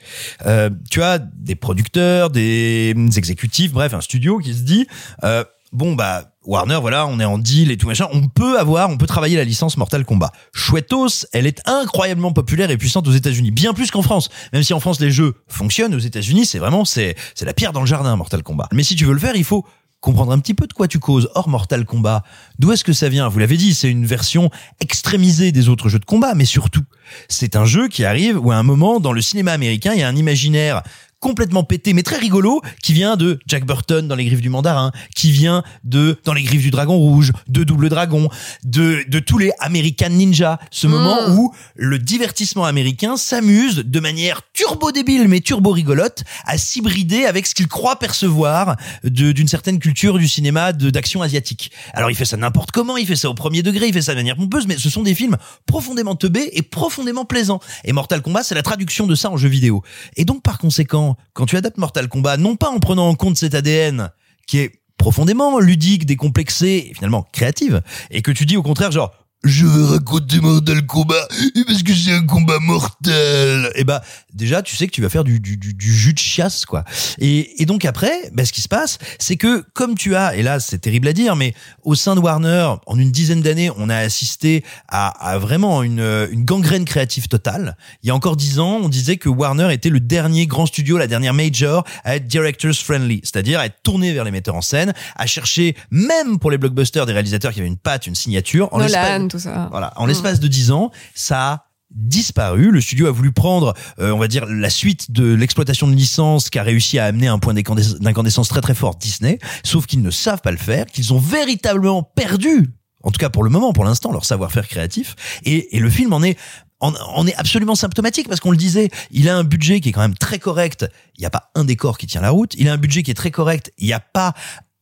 Euh, 0.46 0.70
tu 0.90 1.02
as 1.02 1.18
des 1.18 1.54
producteurs, 1.54 2.30
des 2.30 2.94
exécutifs, 3.16 3.72
bref, 3.72 3.92
un 3.94 4.00
studio 4.00 4.38
qui 4.38 4.54
se 4.54 4.60
dit 4.62 4.86
euh, 5.24 5.44
bon 5.72 5.94
bah 5.94 6.28
Warner, 6.44 6.78
voilà, 6.80 7.06
on 7.06 7.20
est 7.20 7.24
en 7.24 7.38
deal 7.38 7.70
et 7.70 7.76
tout 7.76 7.86
machin, 7.86 8.08
on 8.12 8.26
peut 8.28 8.58
avoir, 8.58 8.90
on 8.90 8.96
peut 8.96 9.06
travailler 9.06 9.36
la 9.36 9.44
licence 9.44 9.76
Mortal 9.76 10.04
Kombat. 10.04 10.32
Chouettos, 10.52 11.26
elle 11.32 11.46
est 11.46 11.60
incroyablement 11.68 12.32
populaire 12.32 12.70
et 12.70 12.76
puissante 12.76 13.06
aux 13.06 13.12
États-Unis, 13.12 13.52
bien 13.52 13.72
plus 13.74 13.90
qu'en 13.90 14.02
France. 14.02 14.28
Même 14.52 14.62
si 14.62 14.74
en 14.74 14.80
France 14.80 15.00
les 15.00 15.10
jeux 15.10 15.34
fonctionnent, 15.48 15.94
aux 15.94 16.00
États-Unis 16.00 16.46
c'est 16.46 16.58
vraiment 16.58 16.84
c'est 16.84 17.14
c'est 17.34 17.44
la 17.44 17.54
pierre 17.54 17.72
dans 17.72 17.80
le 17.80 17.86
jardin 17.86 18.16
Mortal 18.16 18.42
Kombat. 18.42 18.68
Mais 18.72 18.82
si 18.82 18.96
tu 18.96 19.04
veux 19.04 19.12
le 19.14 19.20
faire, 19.20 19.36
il 19.36 19.44
faut 19.44 19.64
comprendre 20.02 20.32
un 20.32 20.40
petit 20.40 20.52
peu 20.52 20.66
de 20.66 20.72
quoi 20.72 20.88
tu 20.88 20.98
causes. 20.98 21.30
Or, 21.34 21.48
Mortal 21.48 21.86
Kombat, 21.86 22.24
d'où 22.58 22.72
est-ce 22.72 22.84
que 22.84 22.92
ça 22.92 23.08
vient? 23.08 23.28
Vous 23.28 23.38
l'avez 23.38 23.56
dit, 23.56 23.72
c'est 23.72 23.88
une 23.88 24.04
version 24.04 24.50
extrémisée 24.80 25.52
des 25.52 25.68
autres 25.68 25.88
jeux 25.88 26.00
de 26.00 26.04
combat, 26.04 26.34
mais 26.34 26.44
surtout, 26.44 26.82
c'est 27.28 27.54
un 27.54 27.64
jeu 27.64 27.86
qui 27.88 28.04
arrive 28.04 28.36
où 28.36 28.50
à 28.50 28.56
un 28.56 28.64
moment, 28.64 28.98
dans 28.98 29.12
le 29.12 29.22
cinéma 29.22 29.52
américain, 29.52 29.92
il 29.94 30.00
y 30.00 30.02
a 30.02 30.08
un 30.08 30.16
imaginaire 30.16 30.82
complètement 31.22 31.62
pété, 31.62 31.94
mais 31.94 32.02
très 32.02 32.18
rigolo, 32.18 32.60
qui 32.82 32.92
vient 32.92 33.16
de 33.16 33.38
Jack 33.46 33.64
Burton 33.64 34.08
dans 34.08 34.16
Les 34.16 34.24
Griffes 34.24 34.40
du 34.40 34.50
Mandarin, 34.50 34.90
qui 35.14 35.30
vient 35.30 35.62
de 35.84 36.18
Dans 36.24 36.34
les 36.34 36.42
Griffes 36.42 36.62
du 36.62 36.72
Dragon 36.72 36.98
Rouge, 36.98 37.32
de 37.48 37.62
Double 37.62 37.88
Dragon, 37.88 38.28
de, 38.64 39.04
de 39.08 39.18
tous 39.20 39.38
les 39.38 39.52
American 39.60 40.10
Ninja. 40.10 40.58
Ce 40.72 40.88
moment 40.88 41.30
où 41.30 41.54
le 41.76 42.00
divertissement 42.00 42.64
américain 42.64 43.16
s'amuse 43.16 43.84
de 43.86 44.00
manière 44.00 44.42
turbo 44.52 44.90
débile, 44.90 45.28
mais 45.28 45.40
turbo 45.40 45.70
rigolote, 45.70 46.24
à 46.44 46.58
s'hybrider 46.58 47.24
avec 47.24 47.46
ce 47.46 47.54
qu'il 47.54 47.68
croit 47.68 48.00
percevoir 48.00 48.76
d'une 49.04 49.46
certaine 49.46 49.78
culture 49.78 50.18
du 50.18 50.26
cinéma 50.26 50.72
d'action 50.72 51.22
asiatique. 51.22 51.70
Alors 51.94 52.10
il 52.10 52.16
fait 52.16 52.24
ça 52.24 52.36
n'importe 52.36 52.72
comment, 52.72 52.96
il 52.96 53.06
fait 53.06 53.14
ça 53.14 53.30
au 53.30 53.34
premier 53.34 53.62
degré, 53.62 53.86
il 53.86 53.92
fait 53.92 54.02
ça 54.02 54.12
de 54.12 54.18
manière 54.18 54.36
pompeuse, 54.36 54.66
mais 54.66 54.76
ce 54.76 54.90
sont 54.90 55.04
des 55.04 55.14
films 55.14 55.36
profondément 55.66 56.16
teubés 56.16 56.50
et 56.54 56.62
profondément 56.62 57.24
plaisants. 57.24 57.60
Et 57.84 57.92
Mortal 57.92 58.22
Kombat, 58.22 58.42
c'est 58.42 58.56
la 58.56 58.62
traduction 58.62 59.06
de 59.06 59.14
ça 59.14 59.30
en 59.30 59.36
jeu 59.36 59.48
vidéo. 59.48 59.84
Et 60.16 60.24
donc 60.24 60.42
par 60.42 60.58
conséquent, 60.58 61.11
quand 61.32 61.46
tu 61.46 61.56
adaptes 61.56 61.78
Mortal 61.78 62.08
Kombat, 62.08 62.36
non 62.36 62.56
pas 62.56 62.70
en 62.70 62.78
prenant 62.78 63.08
en 63.08 63.14
compte 63.14 63.36
cet 63.36 63.54
ADN 63.54 64.10
qui 64.46 64.58
est 64.58 64.82
profondément 64.96 65.58
ludique, 65.58 66.06
décomplexé, 66.06 66.88
et 66.90 66.94
finalement 66.94 67.26
créative, 67.32 67.82
et 68.10 68.22
que 68.22 68.30
tu 68.30 68.46
dis 68.46 68.56
au 68.56 68.62
contraire 68.62 68.92
genre 68.92 69.12
je 69.44 69.66
vais 69.66 69.86
raconter 69.86 70.40
Mortal 70.40 70.86
Kombat 70.86 71.28
parce 71.66 71.82
que 71.82 71.94
c'est 71.94 72.12
un 72.12 72.24
combat 72.26 72.58
mortel. 72.60 73.70
Et 73.74 73.84
bah 73.84 74.02
déjà 74.34 74.62
tu 74.62 74.76
sais 74.76 74.86
que 74.86 74.92
tu 74.92 75.02
vas 75.02 75.08
faire 75.08 75.24
du, 75.24 75.40
du, 75.40 75.56
du, 75.56 75.74
du 75.74 75.94
jus 75.94 76.14
de 76.14 76.18
chiasse 76.18 76.64
quoi. 76.64 76.84
Et, 77.18 77.60
et 77.60 77.66
donc 77.66 77.84
après, 77.84 78.30
bah, 78.32 78.44
ce 78.44 78.52
qui 78.52 78.60
se 78.60 78.68
passe, 78.68 78.98
c'est 79.18 79.36
que 79.36 79.64
comme 79.74 79.96
tu 79.96 80.14
as, 80.14 80.36
et 80.36 80.42
là 80.42 80.60
c'est 80.60 80.78
terrible 80.78 81.08
à 81.08 81.12
dire, 81.12 81.36
mais 81.36 81.54
au 81.82 81.94
sein 81.94 82.14
de 82.14 82.20
Warner, 82.20 82.74
en 82.86 82.98
une 82.98 83.10
dizaine 83.10 83.42
d'années, 83.42 83.70
on 83.76 83.88
a 83.88 83.96
assisté 83.96 84.64
à, 84.88 85.08
à 85.08 85.38
vraiment 85.38 85.82
une, 85.82 86.28
une 86.30 86.44
gangrène 86.44 86.84
créative 86.84 87.28
totale. 87.28 87.76
Il 88.02 88.08
y 88.08 88.10
a 88.10 88.14
encore 88.14 88.36
dix 88.36 88.58
ans, 88.58 88.78
on 88.82 88.88
disait 88.88 89.16
que 89.16 89.28
Warner 89.28 89.72
était 89.72 89.90
le 89.90 90.00
dernier 90.00 90.46
grand 90.46 90.66
studio, 90.66 90.98
la 90.98 91.06
dernière 91.06 91.34
major 91.34 91.84
à 92.04 92.16
être 92.16 92.26
directors 92.26 92.74
friendly, 92.74 93.20
c'est-à-dire 93.24 93.58
à 93.58 93.66
être 93.66 93.82
tourné 93.82 94.12
vers 94.12 94.24
les 94.24 94.30
metteurs 94.30 94.54
en 94.54 94.62
scène, 94.62 94.94
à 95.16 95.26
chercher 95.26 95.76
même 95.90 96.38
pour 96.38 96.50
les 96.50 96.58
blockbusters 96.58 97.06
des 97.06 97.12
réalisateurs 97.12 97.52
qui 97.52 97.60
avaient 97.60 97.68
une 97.68 97.76
patte, 97.76 98.06
une 98.06 98.14
signature. 98.14 98.68
En 98.72 98.78
Nolan, 98.78 99.28
tout 99.32 99.38
ça. 99.38 99.68
voilà, 99.70 99.92
en 99.96 100.06
l'espace 100.06 100.40
de 100.40 100.48
10 100.48 100.70
ans, 100.70 100.90
ça 101.14 101.52
a 101.52 101.64
disparu. 101.90 102.70
Le 102.70 102.80
studio 102.80 103.06
a 103.06 103.10
voulu 103.10 103.32
prendre, 103.32 103.74
euh, 103.98 104.12
on 104.12 104.18
va 104.18 104.28
dire, 104.28 104.46
la 104.46 104.70
suite 104.70 105.10
de 105.10 105.34
l'exploitation 105.34 105.88
de 105.88 105.94
licences 105.94 106.50
qui 106.50 106.58
a 106.58 106.62
réussi 106.62 106.98
à 106.98 107.06
amener 107.06 107.28
un 107.28 107.38
point 107.38 107.54
d'incandescence 107.54 108.48
très 108.48 108.60
très 108.60 108.74
fort 108.74 108.96
Disney, 108.96 109.38
sauf 109.64 109.86
qu'ils 109.86 110.02
ne 110.02 110.10
savent 110.10 110.40
pas 110.40 110.52
le 110.52 110.56
faire, 110.56 110.86
qu'ils 110.86 111.12
ont 111.12 111.18
véritablement 111.18 112.02
perdu, 112.02 112.70
en 113.02 113.10
tout 113.10 113.18
cas 113.18 113.30
pour 113.30 113.44
le 113.44 113.50
moment, 113.50 113.72
pour 113.72 113.84
l'instant, 113.84 114.12
leur 114.12 114.24
savoir-faire 114.24 114.68
créatif. 114.68 115.16
Et, 115.44 115.76
et 115.76 115.80
le 115.80 115.90
film 115.90 116.12
en 116.12 116.22
est 116.22 116.38
en 116.82 117.26
est 117.28 117.34
absolument 117.36 117.76
symptomatique 117.76 118.28
parce 118.28 118.40
qu'on 118.40 118.50
le 118.50 118.56
disait, 118.56 118.90
il 119.12 119.28
a 119.28 119.36
un 119.36 119.44
budget 119.44 119.80
qui 119.80 119.90
est 119.90 119.92
quand 119.92 120.00
même 120.00 120.16
très 120.16 120.40
correct. 120.40 120.84
Il 121.16 121.20
n'y 121.20 121.26
a 121.26 121.30
pas 121.30 121.52
un 121.54 121.62
décor 121.64 121.96
qui 121.96 122.08
tient 122.08 122.20
la 122.20 122.30
route. 122.30 122.54
Il 122.58 122.68
a 122.68 122.72
un 122.72 122.76
budget 122.76 123.04
qui 123.04 123.12
est 123.12 123.14
très 123.14 123.30
correct. 123.30 123.72
Il 123.78 123.86
n'y 123.86 123.92
a 123.92 124.00
pas 124.00 124.34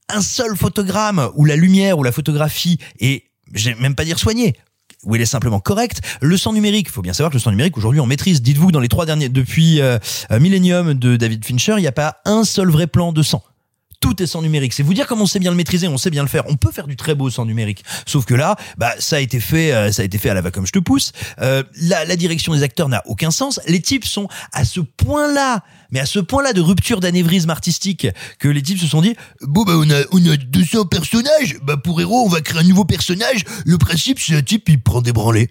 un 0.09 0.23
seul 0.23 0.57
photogramme 0.57 1.31
où 1.35 1.45
la 1.45 1.57
lumière 1.57 1.99
ou 1.99 2.03
la 2.03 2.13
photographie 2.13 2.79
est, 3.01 3.30
je 3.55 3.71
vais 3.71 3.77
même 3.77 3.95
pas 3.95 4.05
dire 4.05 4.19
soignée, 4.19 4.55
où 5.05 5.15
elle 5.15 5.23
est 5.23 5.27
simplement 5.27 5.61
correcte. 5.61 6.01
Le 6.21 6.37
sang 6.37 6.53
numérique, 6.53 6.89
il 6.89 6.93
faut 6.93 7.03
bien 7.03 7.13
savoir 7.13 7.31
que 7.31 7.37
le 7.37 7.41
sang 7.41 7.51
numérique 7.51 7.77
aujourd'hui 7.77 8.01
on 8.01 8.07
maîtrise. 8.07 8.43
Dites-vous 8.43 8.73
dans 8.73 8.81
les 8.81 8.89
trois 8.89 9.07
derniers, 9.07 9.29
depuis 9.29 9.81
euh, 9.81 9.99
euh, 10.31 10.41
Millennium 10.41 10.95
de 10.95 11.17
David 11.17 11.45
Fincher, 11.45 11.75
il 11.79 11.83
n'y 11.83 11.87
a 11.87 11.93
pas 11.93 12.19
un 12.25 12.45
seul 12.45 12.69
vrai 12.71 12.87
plan 12.87 13.13
de 13.13 13.23
sang. 13.23 13.43
Tout 14.01 14.23
est 14.23 14.27
sans 14.27 14.41
numérique. 14.41 14.73
C'est 14.73 14.83
vous 14.83 14.95
dire 14.95 15.07
comment 15.07 15.25
on 15.25 15.27
sait 15.27 15.39
bien 15.39 15.51
le 15.51 15.57
maîtriser, 15.59 15.87
on 15.87 15.99
sait 15.99 16.11
bien 16.11 16.23
le 16.23 16.29
faire. 16.29 16.45
On 16.47 16.57
peut 16.57 16.73
faire 16.73 16.87
du 16.87 16.97
très 16.97 17.15
beau 17.15 17.29
sans 17.29 17.45
numérique. 17.45 17.85
Sauf 18.07 18.25
que 18.25 18.35
là, 18.35 18.57
bah 18.79 18.95
ça 18.99 19.17
a 19.17 19.21
été 19.21 19.41
fait, 19.41 19.73
euh, 19.73 19.93
ça 19.93 20.01
a 20.01 20.05
été 20.07 20.17
fait 20.17 20.31
à 20.31 20.35
la 20.35 20.41
va 20.41 20.51
comme 20.51 20.67
je 20.67 20.73
te 20.73 20.79
pousse. 20.79 21.13
Euh, 21.41 21.63
la, 21.83 22.07
la 22.07 22.17
direction 22.17 22.55
des 22.55 22.63
acteurs 22.63 22.89
n'a 22.89 23.03
aucun 23.07 23.31
sens. 23.31 23.61
Les 23.67 23.81
types 23.81 24.07
sont 24.07 24.27
à 24.53 24.65
ce 24.65 24.81
point-là, 24.81 25.63
mais 25.91 26.01
à 26.01 26.07
ce 26.07 26.19
point-là 26.19 26.55
de 26.55 26.63
rupture 26.63 27.01
d'anévrisme 27.01 27.51
artistique 27.51 28.07
que 28.39 28.49
les 28.49 28.63
types 28.63 28.79
se 28.79 28.87
sont 28.87 29.03
dit 29.03 29.15
bon 29.43 29.65
bah 29.65 29.75
on 29.77 29.91
a 29.91 30.03
on 30.13 30.27
a 30.31 30.37
200 30.37 30.87
personnages, 30.87 31.59
bah 31.63 31.77
pour 31.77 32.01
héros 32.01 32.25
on 32.25 32.29
va 32.29 32.41
créer 32.41 32.61
un 32.61 32.65
nouveau 32.65 32.87
personnage. 32.87 33.45
Le 33.67 33.77
principe 33.77 34.19
c'est 34.19 34.35
un 34.35 34.43
type 34.43 34.69
il 34.71 34.81
prend 34.83 35.03
des 35.03 35.13
branlées. 35.13 35.51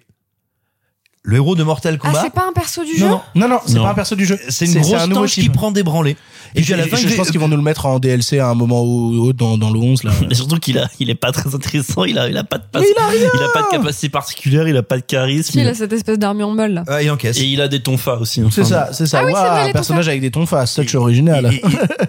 Le 1.22 1.36
héros 1.36 1.54
de 1.54 1.62
Mortal 1.62 1.98
Ah, 2.02 2.06
Kombat. 2.06 2.22
c'est 2.24 2.32
pas 2.32 2.46
un 2.48 2.52
perso 2.52 2.82
du 2.82 2.96
jeu 2.96 3.06
Non, 3.06 3.20
non, 3.34 3.46
non, 3.46 3.48
non, 3.48 3.58
c'est 3.66 3.74
pas 3.74 3.90
un 3.90 3.94
perso 3.94 4.16
du 4.16 4.24
jeu. 4.24 4.38
c'est 4.48 4.64
une 4.64 4.80
grosse 4.80 4.94
un 5.02 5.06
nouveau 5.06 5.20
tanche 5.22 5.34
qui 5.34 5.50
prend 5.50 5.70
des 5.70 5.82
branlées. 5.82 6.16
Et 6.56 6.60
Et 6.60 6.62
puis 6.62 6.72
à 6.74 6.78
la 6.78 6.86
fin, 6.88 6.96
je, 6.96 7.14
pense 7.14 7.30
qu'ils 7.30 7.38
vont 7.38 7.46
nous 7.46 7.58
le 7.58 7.62
mettre 7.62 7.86
en 7.86 8.00
DLC 8.00 8.40
à 8.40 8.48
un 8.48 8.54
moment 8.54 8.82
ou 8.82 9.20
autre 9.26 9.38
dans, 9.38 9.56
dans 9.56 9.70
le 9.70 9.78
11 9.78 10.02
là. 10.02 10.10
Et 10.30 10.34
surtout 10.34 10.56
qu'il 10.58 10.78
a, 10.78 10.88
il 10.98 11.08
est 11.10 11.14
pas 11.14 11.30
très 11.30 11.54
intéressant. 11.54 12.02
Il 12.04 12.18
a, 12.18 12.28
il 12.28 12.36
a 12.36 12.42
pas 12.42 12.58
de 12.58 12.64
passe- 12.72 12.82
Mais 12.82 12.88
il 12.96 13.00
a 13.00 13.06
rien 13.06 13.28
il 13.34 13.42
a 13.44 13.48
pas 13.50 13.62
de 13.62 13.68
capacité 13.70 14.08
particulière. 14.08 14.66
Il 14.66 14.76
a 14.76 14.82
pas 14.82 14.96
de 14.96 15.02
charisme. 15.02 15.52
Si, 15.52 15.60
il 15.60 15.68
a 15.68 15.74
cette 15.74 15.92
espèce 15.92 16.18
d'armure 16.18 16.50
molle 16.50 16.72
là. 16.72 16.84
Ah, 16.88 17.02
il 17.02 17.10
encaisse. 17.10 17.38
Et 17.38 17.44
il 17.44 17.60
a 17.60 17.68
des 17.68 17.80
tonfas 17.80 18.16
aussi. 18.16 18.42
C'est 18.50 18.64
ça, 18.64 18.88
c'est 18.92 19.06
ça. 19.06 19.20
Ah 19.20 19.26
oui, 19.26 19.32
vrai, 19.32 19.48
un 19.48 19.66
les 19.66 19.72
personnage 19.72 20.08
avec 20.08 20.22
des 20.22 20.30
tons 20.32 20.46
face, 20.46 20.74
touch 20.74 20.94
original. 20.96 21.50
Et, 21.52 21.62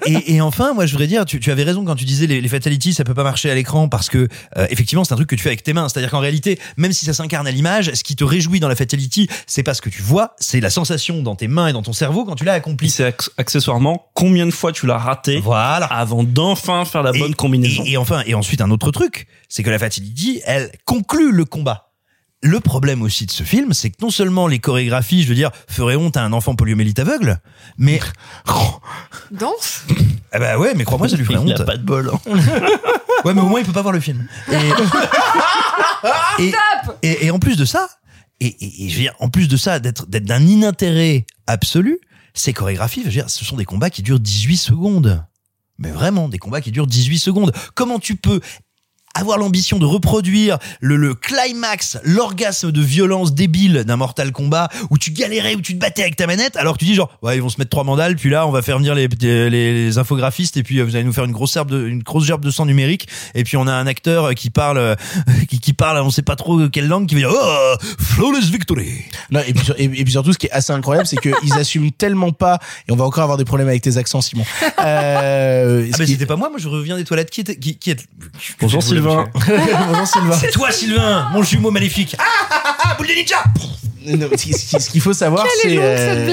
et- 0.09 0.11
et- 0.13 0.35
et 0.35 0.41
enfin, 0.41 0.73
moi, 0.73 0.85
je 0.87 0.93
voudrais 0.93 1.07
dire, 1.07 1.25
tu, 1.25 1.39
tu 1.39 1.51
avais 1.51 1.63
raison 1.63 1.83
quand 1.85 1.95
tu 1.95 2.05
disais 2.05 2.25
les, 2.25 2.41
les 2.41 2.49
fatalities, 2.49 2.93
ça 2.95 3.03
peut 3.03 3.13
pas 3.13 3.23
marcher 3.23 3.51
à 3.51 3.55
l'écran 3.55 3.89
parce 3.89 4.09
que 4.09 4.27
euh, 4.57 4.65
effectivement, 4.71 5.03
c'est 5.03 5.13
un 5.13 5.17
truc 5.17 5.29
que 5.29 5.35
tu 5.35 5.43
fais 5.43 5.49
avec 5.49 5.61
tes 5.63 5.73
mains. 5.73 5.87
C'est-à-dire 5.89 6.09
qu'en 6.09 6.19
réalité, 6.19 6.57
même 6.77 6.93
si 6.93 7.05
ça 7.05 7.13
s'incarne 7.13 7.45
à 7.45 7.51
l'image, 7.51 7.91
ce 7.93 8.03
qui 8.03 8.15
te 8.15 8.23
réjouit 8.23 8.59
dans 8.61 8.69
la 8.69 8.75
fatality, 8.75 9.00
c'est 9.47 9.63
pas 9.63 9.73
ce 9.73 9.81
que 9.81 9.89
tu 9.89 10.01
vois, 10.01 10.35
c'est 10.39 10.59
la 10.59 10.69
sensation 10.69 11.21
dans 11.21 11.35
tes 11.35 11.47
mains 11.47 11.67
et 11.67 11.73
dans 11.73 11.81
ton 11.83 11.93
cerveau 11.93 12.25
quand 12.25 12.35
tu 12.35 12.43
l'as 12.45 12.53
accompli. 12.53 12.89
c'est 12.89 13.09
acc- 13.09 13.29
accessoirement 13.37 14.07
combien 14.13 14.45
de 14.45 14.51
fois 14.51 14.71
tu 14.71 14.85
l'as 14.87 14.97
raté 14.97 15.39
Voilà. 15.39 15.85
avant 15.87 16.23
d'enfin 16.23 16.85
faire 16.85 17.03
la 17.03 17.11
Et- 17.15 17.19
bonne 17.19 17.35
combinaison. 17.35 17.83
Et, 17.85 17.91
et 17.93 17.97
enfin, 17.97 18.23
et 18.25 18.33
ensuite 18.35 18.61
un 18.61 18.71
autre 18.71 18.91
truc, 18.91 19.27
c'est 19.49 19.63
que 19.63 19.69
la 19.69 19.79
fatality, 19.79 20.41
elle 20.45 20.71
conclut 20.85 21.31
le 21.31 21.45
combat. 21.45 21.87
Le 22.43 22.59
problème 22.59 23.03
aussi 23.03 23.27
de 23.27 23.31
ce 23.31 23.43
film, 23.43 23.71
c'est 23.71 23.91
que 23.91 23.97
non 24.01 24.09
seulement 24.09 24.47
les 24.47 24.57
chorégraphies, 24.57 25.21
je 25.21 25.27
veux 25.27 25.35
dire, 25.35 25.51
feraient 25.69 25.95
honte 25.95 26.17
à 26.17 26.23
un 26.23 26.33
enfant 26.33 26.55
poliomélite 26.55 26.97
aveugle, 26.97 27.37
mais 27.77 27.99
Danse? 29.31 29.81
Ah 30.31 30.39
bah 30.39 30.57
ouais, 30.57 30.73
mais 30.75 30.83
crois-moi, 30.83 31.07
ça 31.07 31.17
lui 31.17 31.25
ferait 31.25 31.37
il 31.45 31.51
honte. 31.51 31.59
a 31.59 31.65
pas 31.65 31.77
de 31.77 31.83
bol. 31.83 32.09
hein. 32.11 32.19
Ouais, 33.25 33.35
mais 33.35 33.41
au 33.41 33.45
moins 33.45 33.59
il 33.59 33.65
peut 33.65 33.71
pas 33.73 33.83
voir 33.83 33.93
le 33.93 33.99
film. 33.99 34.27
Et, 34.51 34.55
et, 36.39 36.53
et, 37.03 37.25
et 37.27 37.31
en 37.31 37.37
plus 37.39 37.57
de 37.57 37.65
ça, 37.65 37.87
et, 38.41 38.89
je 38.89 38.95
veux 38.95 39.01
dire, 39.01 39.15
en 39.19 39.29
plus 39.29 39.47
de 39.47 39.55
ça, 39.55 39.79
d'être 39.79 40.07
d'être 40.07 40.25
d'un 40.25 40.45
inintérêt 40.45 41.25
absolu, 41.47 41.99
ces 42.33 42.53
chorégraphies, 42.53 43.01
je 43.01 43.05
veux 43.05 43.11
dire, 43.11 43.29
ce 43.29 43.45
sont 43.45 43.55
des 43.55 43.65
combats 43.65 43.89
qui 43.89 44.01
durent 44.01 44.19
18 44.19 44.57
secondes. 44.57 45.23
Mais 45.77 45.91
vraiment, 45.91 46.27
des 46.27 46.37
combats 46.37 46.61
qui 46.61 46.71
durent 46.71 46.87
18 46.87 47.19
secondes. 47.19 47.51
Comment 47.75 47.99
tu 47.99 48.15
peux 48.15 48.39
avoir 49.13 49.37
l'ambition 49.37 49.77
de 49.79 49.85
reproduire 49.85 50.57
le, 50.79 50.95
le 50.95 51.13
climax, 51.13 51.97
l'orgasme 52.03 52.71
de 52.71 52.81
violence 52.81 53.33
débile 53.33 53.83
d'un 53.85 53.97
Mortal 53.97 54.31
Kombat 54.31 54.69
où 54.89 54.97
tu 54.97 55.11
galérais, 55.11 55.55
où 55.55 55.61
tu 55.61 55.73
te 55.75 55.79
battais 55.79 56.01
avec 56.03 56.15
ta 56.15 56.27
manette, 56.27 56.55
alors 56.57 56.73
que 56.75 56.79
tu 56.79 56.85
dis 56.85 56.95
genre, 56.95 57.09
ouais, 57.21 57.35
ils 57.37 57.41
vont 57.41 57.49
se 57.49 57.57
mettre 57.59 57.69
trois 57.71 57.83
mandales, 57.83 58.15
puis 58.15 58.29
là, 58.29 58.47
on 58.47 58.51
va 58.51 58.61
faire 58.61 58.77
venir 58.77 58.95
les, 58.95 59.07
les, 59.07 59.49
les 59.49 59.97
infographistes, 59.97 60.57
et 60.57 60.63
puis 60.63 60.79
euh, 60.79 60.83
vous 60.83 60.95
allez 60.95 61.03
nous 61.03 61.13
faire 61.13 61.25
une 61.25 61.31
grosse 61.31 61.55
herbe 61.55 61.69
de, 61.71 61.87
une 61.87 62.03
grosse 62.03 62.25
gerbe 62.25 62.43
de 62.45 62.51
sang 62.51 62.65
numérique, 62.65 63.07
et 63.35 63.43
puis 63.43 63.57
on 63.57 63.67
a 63.67 63.73
un 63.73 63.87
acteur 63.87 64.25
euh, 64.25 64.33
qui 64.33 64.49
parle, 64.49 64.77
euh, 64.77 64.95
qui, 65.49 65.59
qui 65.59 65.73
parle, 65.73 65.97
on 66.01 66.09
sait 66.09 66.21
pas 66.21 66.35
trop 66.35 66.67
quelle 66.69 66.87
langue, 66.87 67.07
qui 67.07 67.15
va 67.15 67.21
dire, 67.21 67.31
oh, 67.33 67.75
flawless 67.99 68.49
victory. 68.49 68.89
Non, 69.29 69.41
et 69.47 69.53
puis, 69.53 69.67
et, 69.77 69.83
et 69.85 70.03
puis 70.03 70.11
surtout, 70.11 70.33
ce 70.33 70.37
qui 70.37 70.47
est 70.47 70.51
assez 70.51 70.71
incroyable, 70.73 71.07
c'est 71.07 71.17
qu'ils 71.17 71.53
assument 71.53 71.91
tellement 71.91 72.31
pas, 72.31 72.59
et 72.87 72.91
on 72.91 72.95
va 72.95 73.05
encore 73.05 73.23
avoir 73.23 73.37
des 73.37 73.45
problèmes 73.45 73.67
avec 73.67 73.81
tes 73.81 73.97
accents, 73.97 74.21
Simon. 74.21 74.45
Euh, 74.85 75.87
Ah 75.93 75.97
qui- 75.97 76.11
c'était 76.13 76.25
pas 76.25 76.35
moi, 76.35 76.49
moi 76.49 76.59
je 76.59 76.67
reviens 76.67 76.97
des 76.97 77.03
toilettes, 77.03 77.29
qui 77.29 77.41
était, 77.41 77.55
qui, 77.57 77.77
qui 77.77 77.91
est, 77.91 78.05
Sylvain. 79.09 79.29
Bonjour 79.89 80.07
Sylvain. 80.07 80.37
C'est 80.39 80.51
toi 80.51 80.71
Sylvain, 80.71 81.29
mon 81.33 81.43
jumeau 81.43 81.71
maléfique. 81.71 82.15
Ah, 82.19 82.23
ah, 82.49 82.61
ah, 82.63 82.77
ah, 82.83 82.95
boule 82.97 83.07
de 83.07 83.13
ninja. 83.13 83.37
Non, 84.03 84.27
ce 84.31 84.35
qui- 84.43 84.53
ce 84.53 84.65
qui- 84.77 84.81
ce 84.81 84.89
qu'il 84.89 85.01
faut 85.01 85.13
savoir, 85.13 85.45
c'est 85.61 85.77
euh, 85.77 86.25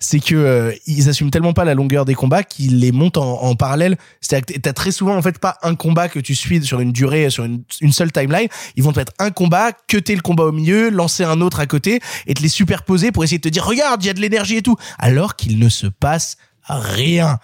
c'est 0.00 0.20
que 0.20 0.34
euh, 0.34 0.72
ils 0.86 1.06
assument 1.10 1.30
tellement 1.30 1.52
pas 1.52 1.64
la 1.66 1.74
longueur 1.74 2.06
des 2.06 2.14
combats 2.14 2.42
qu'ils 2.42 2.80
les 2.80 2.92
montent 2.92 3.18
en, 3.18 3.42
en 3.42 3.54
parallèle. 3.56 3.98
C'est-à-dire 4.22 4.46
que 4.54 4.58
t'as 4.58 4.72
très 4.72 4.90
souvent 4.90 5.14
en 5.14 5.20
fait 5.20 5.38
pas 5.38 5.58
un 5.62 5.74
combat 5.74 6.08
que 6.08 6.18
tu 6.18 6.34
suis 6.34 6.64
sur 6.64 6.80
une 6.80 6.92
durée, 6.92 7.28
sur 7.28 7.44
une, 7.44 7.62
une 7.82 7.92
seule 7.92 8.10
timeline. 8.10 8.48
Ils 8.76 8.82
vont 8.82 8.92
te 8.92 8.98
mettre 9.00 9.12
un 9.18 9.30
combat, 9.30 9.72
cuter 9.86 10.14
le 10.14 10.22
combat 10.22 10.44
au 10.44 10.52
milieu, 10.52 10.88
lancer 10.88 11.24
un 11.24 11.42
autre 11.42 11.60
à 11.60 11.66
côté 11.66 12.00
et 12.26 12.32
te 12.32 12.40
les 12.42 12.48
superposer 12.48 13.12
pour 13.12 13.22
essayer 13.22 13.36
de 13.38 13.42
te 13.42 13.48
dire 13.50 13.66
regarde, 13.66 14.02
il 14.02 14.06
y 14.06 14.10
a 14.10 14.14
de 14.14 14.20
l'énergie 14.20 14.56
et 14.56 14.62
tout, 14.62 14.76
alors 14.98 15.36
qu'il 15.36 15.58
ne 15.58 15.68
se 15.68 15.86
passe 15.86 16.38
rien. 16.68 17.38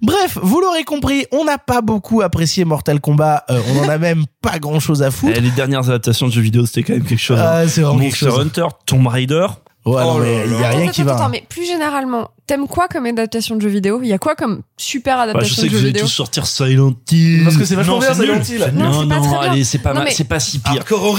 Bref, 0.00 0.38
vous 0.42 0.60
l'aurez 0.60 0.84
compris, 0.84 1.26
on 1.32 1.44
n'a 1.44 1.58
pas 1.58 1.80
beaucoup 1.82 2.22
apprécié 2.22 2.64
Mortal 2.64 3.00
Kombat. 3.00 3.44
euh, 3.50 3.60
on 3.74 3.84
en 3.84 3.88
a 3.88 3.98
même 3.98 4.24
pas 4.40 4.58
grand-chose 4.58 5.02
à 5.02 5.10
foutre. 5.10 5.34
Eh, 5.36 5.40
les 5.40 5.50
dernières 5.50 5.88
adaptations 5.88 6.26
de 6.26 6.32
jeux 6.32 6.40
vidéo, 6.42 6.66
c'était 6.66 6.82
quand 6.82 6.92
même 6.94 7.04
quelque 7.04 7.18
chose. 7.20 7.38
hein. 7.38 7.44
Ah, 7.64 7.68
c'est 7.68 7.82
vraiment 7.82 7.98
quelque 8.00 8.24
Monster 8.24 8.26
chose. 8.30 8.40
Hunter, 8.40 8.66
Tomb 8.86 9.06
Raider. 9.06 9.46
Ouais, 9.84 10.00
non, 10.00 10.14
Oh 10.14 10.18
mais 10.20 10.38
là 10.38 10.44
il 10.46 10.52
y 10.52 10.54
a 10.64 10.68
rien 10.68 10.82
Attends, 10.82 10.90
qui 10.92 11.00
attends, 11.02 11.10
va. 11.10 11.16
attends, 11.16 11.28
mais 11.28 11.44
plus 11.48 11.66
généralement, 11.66 12.30
t'aimes 12.46 12.68
quoi 12.68 12.86
comme 12.86 13.04
adaptation 13.06 13.56
de 13.56 13.60
jeux 13.62 13.68
vidéo? 13.68 13.98
Il 14.00 14.08
y 14.08 14.12
a 14.12 14.18
quoi 14.18 14.36
comme 14.36 14.62
super 14.76 15.16
Bah, 15.16 15.24
je 15.24 15.30
adaptation 15.30 15.56
sais 15.56 15.62
que 15.62 15.66
de 15.66 15.70
vous 15.72 15.78
jeux 15.78 15.82
allez 15.86 15.92
vidéo? 15.94 16.04
tous 16.06 16.12
sortir 16.12 16.46
Silent 16.46 16.92
Hill. 17.10 17.40
Parce 17.42 17.56
que 17.56 17.64
c'est 17.64 17.74
vachement 17.74 17.94
Non, 17.94 17.98
bien, 17.98 18.14
c'est 18.14 18.22
Silent. 18.22 18.68
Hill. 18.68 18.72
Non, 18.78 19.04
Non, 19.04 19.20
non, 19.20 19.40
allez, 19.40 19.64
c'est 19.64 19.78
pas 19.78 19.88
Non, 19.90 19.96
mal, 19.96 20.04
mais- 20.04 20.14
c'est 20.14 20.22
pas 20.22 20.38
si 20.38 20.60
pire. 20.60 20.74
Hardcore. 20.74 21.18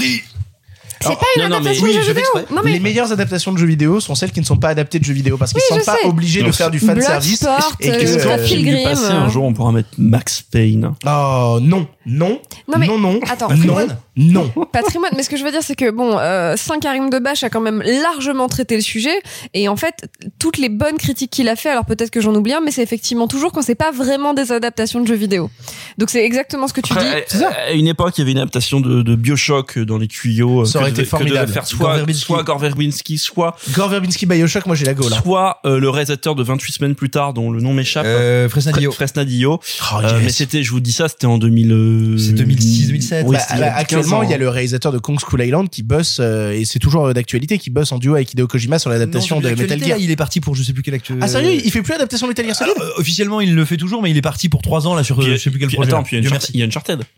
C'est 1.08 1.18
pas 1.18 1.26
une 1.36 1.42
non, 1.42 1.48
non, 1.48 1.60
mais 1.62 1.70
adaptation 1.70 1.84
oui, 1.84 1.92
de 1.94 2.00
fais 2.00 2.06
vidéo 2.08 2.20
exprès. 2.20 2.44
Non 2.54 2.62
mais 2.64 2.72
les 2.72 2.80
meilleures 2.80 3.12
adaptations 3.12 3.52
de 3.52 3.58
jeux 3.58 3.66
vidéo 3.66 4.00
sont 4.00 4.14
celles 4.14 4.32
qui 4.32 4.40
ne 4.40 4.44
sont 4.44 4.56
pas 4.56 4.68
adaptées 4.68 4.98
de 4.98 5.04
jeux 5.04 5.12
vidéo 5.14 5.36
parce 5.36 5.52
qu'ils 5.52 5.62
Oui, 5.70 5.76
ne 5.76 5.80
je 5.80 5.84
sont 5.84 5.92
pas 5.92 5.98
sais. 6.02 6.08
obligés 6.08 6.42
de 6.42 6.50
faire 6.52 6.70
du 6.70 6.78
fan 6.78 7.00
service 7.00 7.42
et 7.80 7.88
que 7.88 7.92
euh, 7.92 8.18
Scott 8.18 8.40
euh, 8.40 8.44
Film 8.44 8.62
du 8.62 8.82
passé, 8.82 9.04
un 9.12 9.28
jour, 9.28 9.44
on 9.44 9.52
pourra 9.52 9.72
mettre 9.72 9.88
Max 9.98 10.42
Payne. 10.42 10.92
oh 11.06 11.58
non 11.62 11.86
non 12.06 12.40
Non, 12.68 12.78
mais- 12.78 12.86
non 12.86 12.98
non 12.98 13.20
attends, 13.30 13.48
non 13.48 13.54
Patrimoine. 13.56 13.96
non 14.16 14.50
patrimoine. 14.72 15.12
Mais 15.16 15.22
ce 15.22 15.30
que 15.30 15.36
je 15.36 15.44
veux 15.44 15.50
dire, 15.50 15.62
c'est 15.62 15.74
que 15.76 15.90
bon, 15.90 16.18
euh, 16.18 16.54
Saint 16.56 16.78
Karim 16.78 17.08
Debache 17.10 17.42
a 17.44 17.50
quand 17.50 17.60
même 17.62 17.82
largement 17.82 18.46
traité 18.48 18.76
le 18.76 18.82
sujet, 18.82 19.14
et 19.54 19.68
en 19.68 19.76
fait, 19.76 20.06
toutes 20.38 20.58
les 20.58 20.68
bonnes 20.68 20.98
critiques 20.98 21.30
qu'il 21.30 21.48
a 21.48 21.56
fait, 21.56 21.70
alors 21.70 21.84
peut-être 21.86 22.10
que 22.10 22.20
j'en 22.20 22.34
oublie 22.34 22.52
un, 22.52 22.60
mais 22.60 22.70
c'est 22.70 22.82
effectivement 22.82 23.26
toujours 23.28 23.52
quand 23.52 23.62
c'est 23.62 23.74
pas 23.74 23.90
vraiment 23.90 24.34
des 24.34 24.52
adaptations 24.52 25.00
de 25.00 25.06
jeux 25.06 25.14
vidéo. 25.14 25.50
Donc 25.98 26.10
c'est 26.10 26.24
exactement 26.24 26.68
ce 26.68 26.72
que 26.74 26.80
tu 26.82 26.92
dis. 26.92 26.98
Après, 26.98 27.24
à- 27.42 27.68
à 27.68 27.72
une 27.72 27.86
époque, 27.86 28.16
il 28.18 28.20
y 28.20 28.22
avait 28.22 28.32
une 28.32 28.38
adaptation 28.38 28.80
de, 28.80 29.02
de 29.02 29.14
Bioshock 29.16 29.78
dans 29.78 29.96
les 29.98 30.08
tuyaux. 30.08 30.60
euh, 30.62 30.64
Ça 30.66 30.80
aurait 30.80 30.90
devait 30.96 31.04
formidable. 31.08 31.52
faire 31.52 31.62
Gore 31.62 31.68
soit, 31.70 31.96
Verbinski. 31.96 32.24
soit 32.24 32.42
Gore 32.42 32.58
Verbinski, 32.58 33.18
soit, 33.18 33.56
Gore 33.74 33.88
Verbinski 33.88 34.26
Bioshock 34.26 34.66
moi 34.66 34.76
j'ai 34.76 34.84
la 34.84 34.94
go 34.94 35.08
là 35.08 35.20
soit 35.22 35.60
euh, 35.66 35.78
le 35.78 35.88
réalisateur 35.90 36.34
de 36.34 36.42
28 36.42 36.72
semaines 36.72 36.94
plus 36.94 37.10
tard, 37.10 37.34
dont 37.34 37.50
le 37.50 37.60
nom 37.60 37.72
m'échappe. 37.74 38.06
Euh, 38.06 38.48
Fresnadillo. 38.48 38.90
Fre- 38.90 38.94
Fresnadillo. 38.94 39.60
Oh, 39.92 39.96
Euh, 40.02 40.12
yes. 40.14 40.22
mais 40.22 40.28
c'était, 40.30 40.62
je 40.62 40.70
vous 40.70 40.80
dis 40.80 40.92
ça, 40.92 41.08
c'était 41.08 41.26
en 41.26 41.38
2000. 41.38 41.72
euh, 41.72 42.18
C'est 42.18 42.32
2006, 42.32 42.86
2007. 42.88 43.24
Oui, 43.26 43.34
Bah, 43.36 43.40
c'était 43.40 43.54
il 43.54 43.60
là, 43.60 43.70
15 43.70 43.80
actuellement, 43.80 44.22
il 44.22 44.30
y 44.30 44.34
a 44.34 44.38
le 44.38 44.48
réalisateur 44.48 44.92
de 44.92 44.98
Kong 44.98 45.18
School 45.20 45.42
Island 45.42 45.68
qui 45.70 45.82
bosse, 45.82 46.18
euh, 46.20 46.52
et 46.52 46.64
c'est 46.64 46.78
toujours 46.78 47.06
euh, 47.06 47.12
d'actualité, 47.12 47.58
qui 47.58 47.70
bosse 47.70 47.92
en 47.92 47.98
duo 47.98 48.14
avec 48.14 48.32
Hideo 48.32 48.46
Kojima 48.46 48.78
sur 48.78 48.90
l'adaptation 48.90 49.36
Non, 49.36 49.42
de 49.42 49.48
Metal 49.54 49.78
Gear. 49.78 49.88
là, 49.90 49.96
il 49.98 50.10
est 50.10 50.16
parti 50.16 50.40
pour 50.40 50.54
je 50.54 50.62
sais 50.62 50.72
plus 50.72 50.82
quel 50.82 50.94
actu. 50.94 51.14
Ah 51.20 51.28
sérieux, 51.28 51.52
il 51.52 51.70
fait 51.70 51.82
plus 51.82 51.92
l'adaptation 51.92 52.26
de 52.26 52.30
Metal 52.32 52.44
Gear 52.46 52.56
Solid 52.56 52.74
euh, 52.80 52.90
officiellement, 52.98 53.40
il 53.40 53.54
le 53.54 53.64
fait 53.64 53.76
toujours, 53.76 54.02
mais 54.02 54.10
il 54.10 54.16
est 54.16 54.22
parti 54.22 54.48
pour 54.48 54.62
trois 54.62 54.86
ans 54.86 54.94
là 54.94 55.02
sur 55.04 55.18
euh, 55.20 55.22
Puis, 55.24 55.32
je 55.32 55.36
sais 55.38 55.50
plus 55.50 55.58
quel 55.58 55.68
puis, 55.68 55.76
projet. 55.76 55.90
Attends, 55.90 56.02
puis 56.02 56.16
il 56.16 56.22
y 56.24 56.26
a 56.26 56.28
Uncharted- 56.66 56.96
merci. 56.98 57.08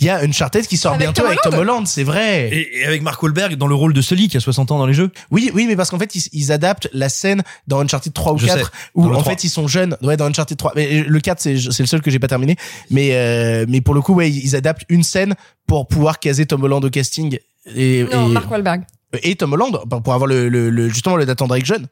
Il 0.00 0.06
y 0.06 0.10
a 0.10 0.18
Uncharted. 0.20 0.66
Qui 0.66 0.76
sort 0.76 0.92
Avec 0.92 1.06
bientôt 1.06 1.22
Tom 1.22 1.26
avec 1.26 1.40
Tom 1.42 1.54
Holland, 1.54 1.86
c'est 1.86 2.04
vrai. 2.04 2.48
Et, 2.48 2.80
et 2.80 2.84
avec 2.84 3.02
Mark 3.02 3.22
Wahlberg 3.22 3.56
dans 3.56 3.66
le 3.66 3.74
rôle 3.74 3.92
de 3.92 4.00
Sully 4.00 4.28
qui 4.28 4.36
a 4.36 4.40
60 4.40 4.70
ans 4.72 4.78
dans 4.78 4.86
les 4.86 4.94
jeux. 4.94 5.10
Oui, 5.30 5.50
oui, 5.54 5.66
mais 5.66 5.76
parce 5.76 5.90
qu'en 5.90 5.98
fait, 5.98 6.14
ils, 6.14 6.22
ils 6.32 6.52
adaptent 6.52 6.88
la 6.92 7.08
scène 7.08 7.42
dans 7.66 7.80
Uncharted 7.80 8.12
3 8.12 8.32
ou 8.34 8.38
Je 8.38 8.46
4 8.46 8.58
sais. 8.58 8.64
où 8.94 9.06
en 9.06 9.12
3. 9.20 9.24
fait 9.24 9.44
ils 9.44 9.48
sont 9.50 9.66
jeunes. 9.68 9.96
Ouais, 10.02 10.16
dans 10.16 10.26
Uncharted 10.26 10.56
3. 10.56 10.72
Mais 10.76 11.00
euh, 11.00 11.04
le 11.06 11.20
4 11.20 11.40
c'est 11.40 11.56
c'est 11.58 11.82
le 11.82 11.86
seul 11.86 12.02
que 12.02 12.10
j'ai 12.10 12.18
pas 12.18 12.28
terminé, 12.28 12.56
mais 12.90 13.10
euh, 13.12 13.64
mais 13.68 13.80
pour 13.80 13.94
le 13.94 14.00
coup, 14.00 14.14
ouais, 14.14 14.30
ils 14.30 14.56
adaptent 14.56 14.84
une 14.88 15.02
scène 15.02 15.34
pour 15.66 15.86
pouvoir 15.88 16.18
caser 16.18 16.46
Tom 16.46 16.62
Holland 16.62 16.84
au 16.84 16.90
casting 16.90 17.38
et 17.74 18.04
Non, 18.12 18.28
et, 18.28 18.32
Mark 18.32 18.50
Wahlberg. 18.50 18.82
Et 19.22 19.36
Tom 19.36 19.52
Holland 19.52 19.78
pour 19.88 20.02
pour 20.02 20.14
avoir 20.14 20.26
le, 20.26 20.48
le, 20.48 20.70
le- 20.70 20.88
justement 20.88 21.16
le 21.16 21.24
Nathan 21.24 21.46
Drake 21.46 21.64
jeune. 21.64 21.86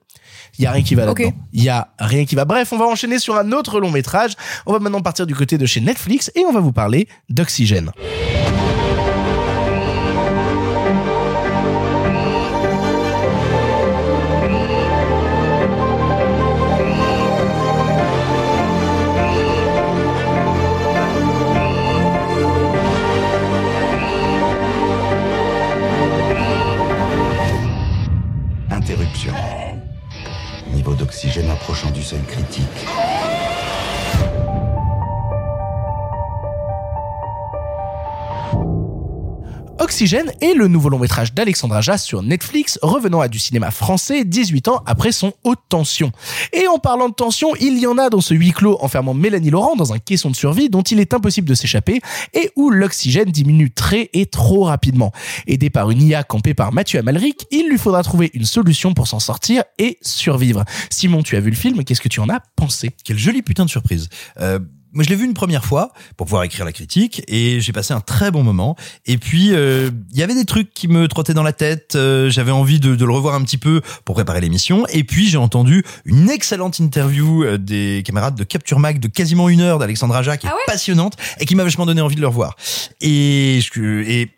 Il 0.59 0.65
y 0.65 0.67
a 0.67 0.73
rien 0.73 0.83
qui 0.83 0.95
va 0.95 1.07
là-dedans. 1.07 1.33
Il 1.55 1.63
y 1.63 1.69
a 1.71 1.89
rien 1.99 2.25
qui 2.27 2.35
va. 2.35 2.45
Bref, 2.45 2.73
on 2.73 2.79
va 2.79 2.85
enchaîner 2.87 3.19
sur 3.19 3.37
un 3.37 3.53
autre 3.53 3.81
long 3.81 3.91
métrage. 3.91 4.33
On 4.67 4.73
va 4.73 4.81
maintenant 4.81 5.01
partir 5.01 5.27
du 5.27 5.35
côté 5.35 5.57
de 5.57 5.65
chez 5.65 5.81
Netflix 5.81 6.31
et 6.35 6.45
on 6.45 6.53
va 6.53 6.61
vous 6.61 6.73
parler 6.73 7.09
d'Oxygène. 7.31 7.91
d'oxygène 31.13 31.51
approchant 31.51 31.91
du 31.91 32.03
seuil 32.03 32.23
critique. 32.23 32.65
Oxygène 39.79 40.31
est 40.41 40.55
le 40.55 40.69
nouveau 40.69 40.89
long 40.89 40.99
métrage 40.99 41.35
d'Alexandre 41.35 41.75
Aja 41.75 41.99
sur 41.99 42.23
Netflix, 42.23 42.79
revenant 42.83 43.21
à 43.21 43.29
du 43.29 43.39
cinéma 43.39 43.71
français 43.71 44.25
18 44.25 44.69
ans 44.69 44.83
après 44.87 45.13
son 45.13 45.33
Haute 45.45 45.61
Tension. 45.69 46.13
Et 46.53 46.67
en 46.69 46.79
parlant 46.79 47.09
de 47.09 47.15
tension, 47.15 47.55
il 47.61 47.79
y 47.79 47.87
en 47.87 47.99
a 47.99 48.11
dans 48.11 48.21
ce 48.21 48.35
huis 48.35 48.53
clos 48.53 48.79
enfermant 48.81 49.15
Mélanie 49.15 49.51
Laurent 49.51 49.75
dans 49.77 49.93
un 49.93 49.99
caisson 49.99 50.31
de 50.31 50.37
survie 50.37 50.69
dont 50.69 50.83
il 50.83 51.01
est 51.01 51.15
impossible 51.15 51.49
de 51.49 51.55
s'échapper 51.55 52.01
et 52.35 52.51
où 52.57 52.71
l'oxygène 52.71 53.31
diminue 53.31 53.71
très 53.71 54.11
et 54.13 54.27
trop 54.27 54.65
rapidement. 54.65 55.13
Aidé 55.47 55.71
par 55.71 55.91
une 55.91 56.03
IA 56.03 56.23
campée 56.23 56.55
par 56.55 56.73
Mathieu 56.73 56.99
Amalric, 56.99 57.47
il 57.51 57.69
lui 57.69 57.79
faudra 57.79 58.03
trouver 58.03 58.31
une 58.35 58.45
solution 58.45 58.95
pour 58.95 59.09
s'en 59.09 59.21
sortir 59.21 59.65
et 59.79 59.99
survivre. 60.03 60.65
Simon, 60.91 61.23
tu 61.23 61.37
as 61.37 61.41
vu 61.41 61.51
le 61.51 61.57
film, 61.57 61.83
qu'est-ce 61.85 62.01
que 62.01 62.09
tu 62.09 62.21
en 62.21 62.29
as 62.29 62.41
pensé? 62.57 62.91
Quelle 63.05 63.19
jolie 63.19 63.43
putain 63.43 63.65
de 63.65 63.71
surprise. 63.71 64.09
Euh, 64.41 64.59
moi, 64.93 65.05
je 65.05 65.09
l'ai 65.09 65.17
vu 65.17 65.25
une 65.25 65.35
première 65.35 65.65
fois 65.65 65.93
pour 66.17 66.27
pouvoir 66.27 66.43
écrire 66.45 66.65
la 66.65 66.73
critique 66.73 67.23
et 67.29 67.61
j'ai 67.61 67.73
passé 67.73 67.95
un 67.95 68.01
très 68.01 68.31
bon 68.31 68.43
moment. 68.43 68.77
Et 69.07 69.17
puis, 69.19 69.53
euh, 69.53 69.91
il 70.13 70.19
y 70.19 70.23
avait 70.23 70.35
des 70.35 70.45
trucs 70.45 70.75
qui 70.75 70.89
me 70.89 71.09
trottaient 71.09 71.35
dans 71.35 71.43
la 71.43 71.53
tête. 71.53 71.95
euh, 71.97 72.29
J'avais 72.31 72.51
envie 72.51 72.79
de, 72.81 72.95
de 72.95 73.05
le 73.05 73.13
revoir 73.13 73.35
un 73.35 73.43
petit 73.43 73.59
peu 73.59 73.81
pour 74.05 74.15
préparer 74.15 74.41
l'émission. 74.41 74.87
Et 74.89 75.05
puis, 75.05 75.29
j'ai 75.29 75.39
entendu 75.39 75.85
une 76.05 76.29
excellente 76.31 76.79
interview 76.79 77.45
euh, 77.45 77.59
des 77.59 78.03
camarades 78.05 78.35
de 78.35 78.45
Capture 78.45 78.79
Mag 78.79 78.99
de 79.01 79.09
quasiment 79.09 79.49
une 79.49 79.61
heure 79.61 79.79
d'Alexandre 79.79 80.15
Aja 80.15 80.37
qui 80.37 80.47
est 80.47 80.51
passionnante 80.67 81.17
et 81.41 81.47
qui 81.47 81.55
m'a 81.55 81.65
vachement 81.65 81.87
donné 81.87 82.01
envie 82.01 82.17
de 82.17 82.21
le 82.21 82.29
revoir. 82.29 82.57
Et, 83.01 83.61
je, 83.63 84.03
et 84.03 84.31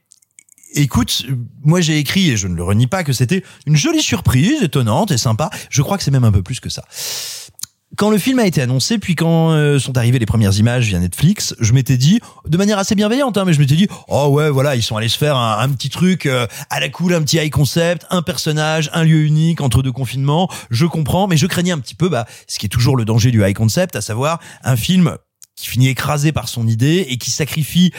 Écoute, 0.76 1.24
moi 1.62 1.80
j'ai 1.80 1.98
écrit, 1.98 2.30
et 2.30 2.36
je 2.36 2.48
ne 2.48 2.56
le 2.56 2.64
renie 2.64 2.88
pas, 2.88 3.04
que 3.04 3.12
c'était 3.12 3.44
une 3.64 3.76
jolie 3.76 4.02
surprise, 4.02 4.60
étonnante 4.60 5.12
et 5.12 5.18
sympa. 5.18 5.48
Je 5.70 5.82
crois 5.82 5.96
que 5.96 6.02
c'est 6.02 6.10
même 6.10 6.24
un 6.24 6.32
peu 6.32 6.42
plus 6.42 6.58
que 6.58 6.68
ça. 6.68 6.82
Quand 7.96 8.10
le 8.10 8.18
film 8.18 8.38
a 8.38 8.46
été 8.46 8.60
annoncé, 8.60 8.98
puis 8.98 9.14
quand 9.14 9.52
euh, 9.52 9.78
sont 9.78 9.96
arrivées 9.96 10.18
les 10.18 10.26
premières 10.26 10.58
images 10.58 10.86
via 10.86 10.98
Netflix, 10.98 11.54
je 11.60 11.72
m'étais 11.72 11.96
dit, 11.96 12.20
de 12.48 12.56
manière 12.56 12.78
assez 12.78 12.94
bienveillante, 12.94 13.36
hein, 13.36 13.44
mais 13.44 13.52
je 13.52 13.60
m'étais 13.60 13.76
dit, 13.76 13.86
oh 14.08 14.28
ouais, 14.28 14.50
voilà, 14.50 14.74
ils 14.74 14.82
sont 14.82 14.96
allés 14.96 15.08
se 15.08 15.18
faire 15.18 15.36
un, 15.36 15.68
petit 15.68 15.90
truc 15.90 16.26
euh, 16.26 16.46
à 16.70 16.80
la 16.80 16.88
cool, 16.88 17.14
un 17.14 17.22
petit 17.22 17.36
high 17.36 17.50
concept, 17.50 18.06
un 18.10 18.22
personnage, 18.22 18.90
un 18.94 19.04
lieu 19.04 19.20
unique 19.20 19.60
entre 19.60 19.82
deux 19.82 19.92
confinements. 19.92 20.50
Je 20.70 20.86
comprends, 20.86 21.28
mais 21.28 21.36
je 21.36 21.46
craignais 21.46 21.72
un 21.72 21.78
petit 21.78 21.94
peu, 21.94 22.08
bah, 22.08 22.26
ce 22.48 22.58
qui 22.58 22.66
est 22.66 22.70
toujours 22.70 22.96
le 22.96 23.04
danger 23.04 23.30
du 23.30 23.44
high 23.44 23.54
concept, 23.54 23.94
à 23.96 24.00
savoir 24.00 24.40
un 24.64 24.76
film 24.76 25.16
qui 25.54 25.68
finit 25.68 25.88
écrasé 25.88 26.32
par 26.32 26.48
son 26.48 26.66
idée 26.66 27.06
et 27.08 27.18
qui 27.18 27.30
sacrifie 27.30 27.92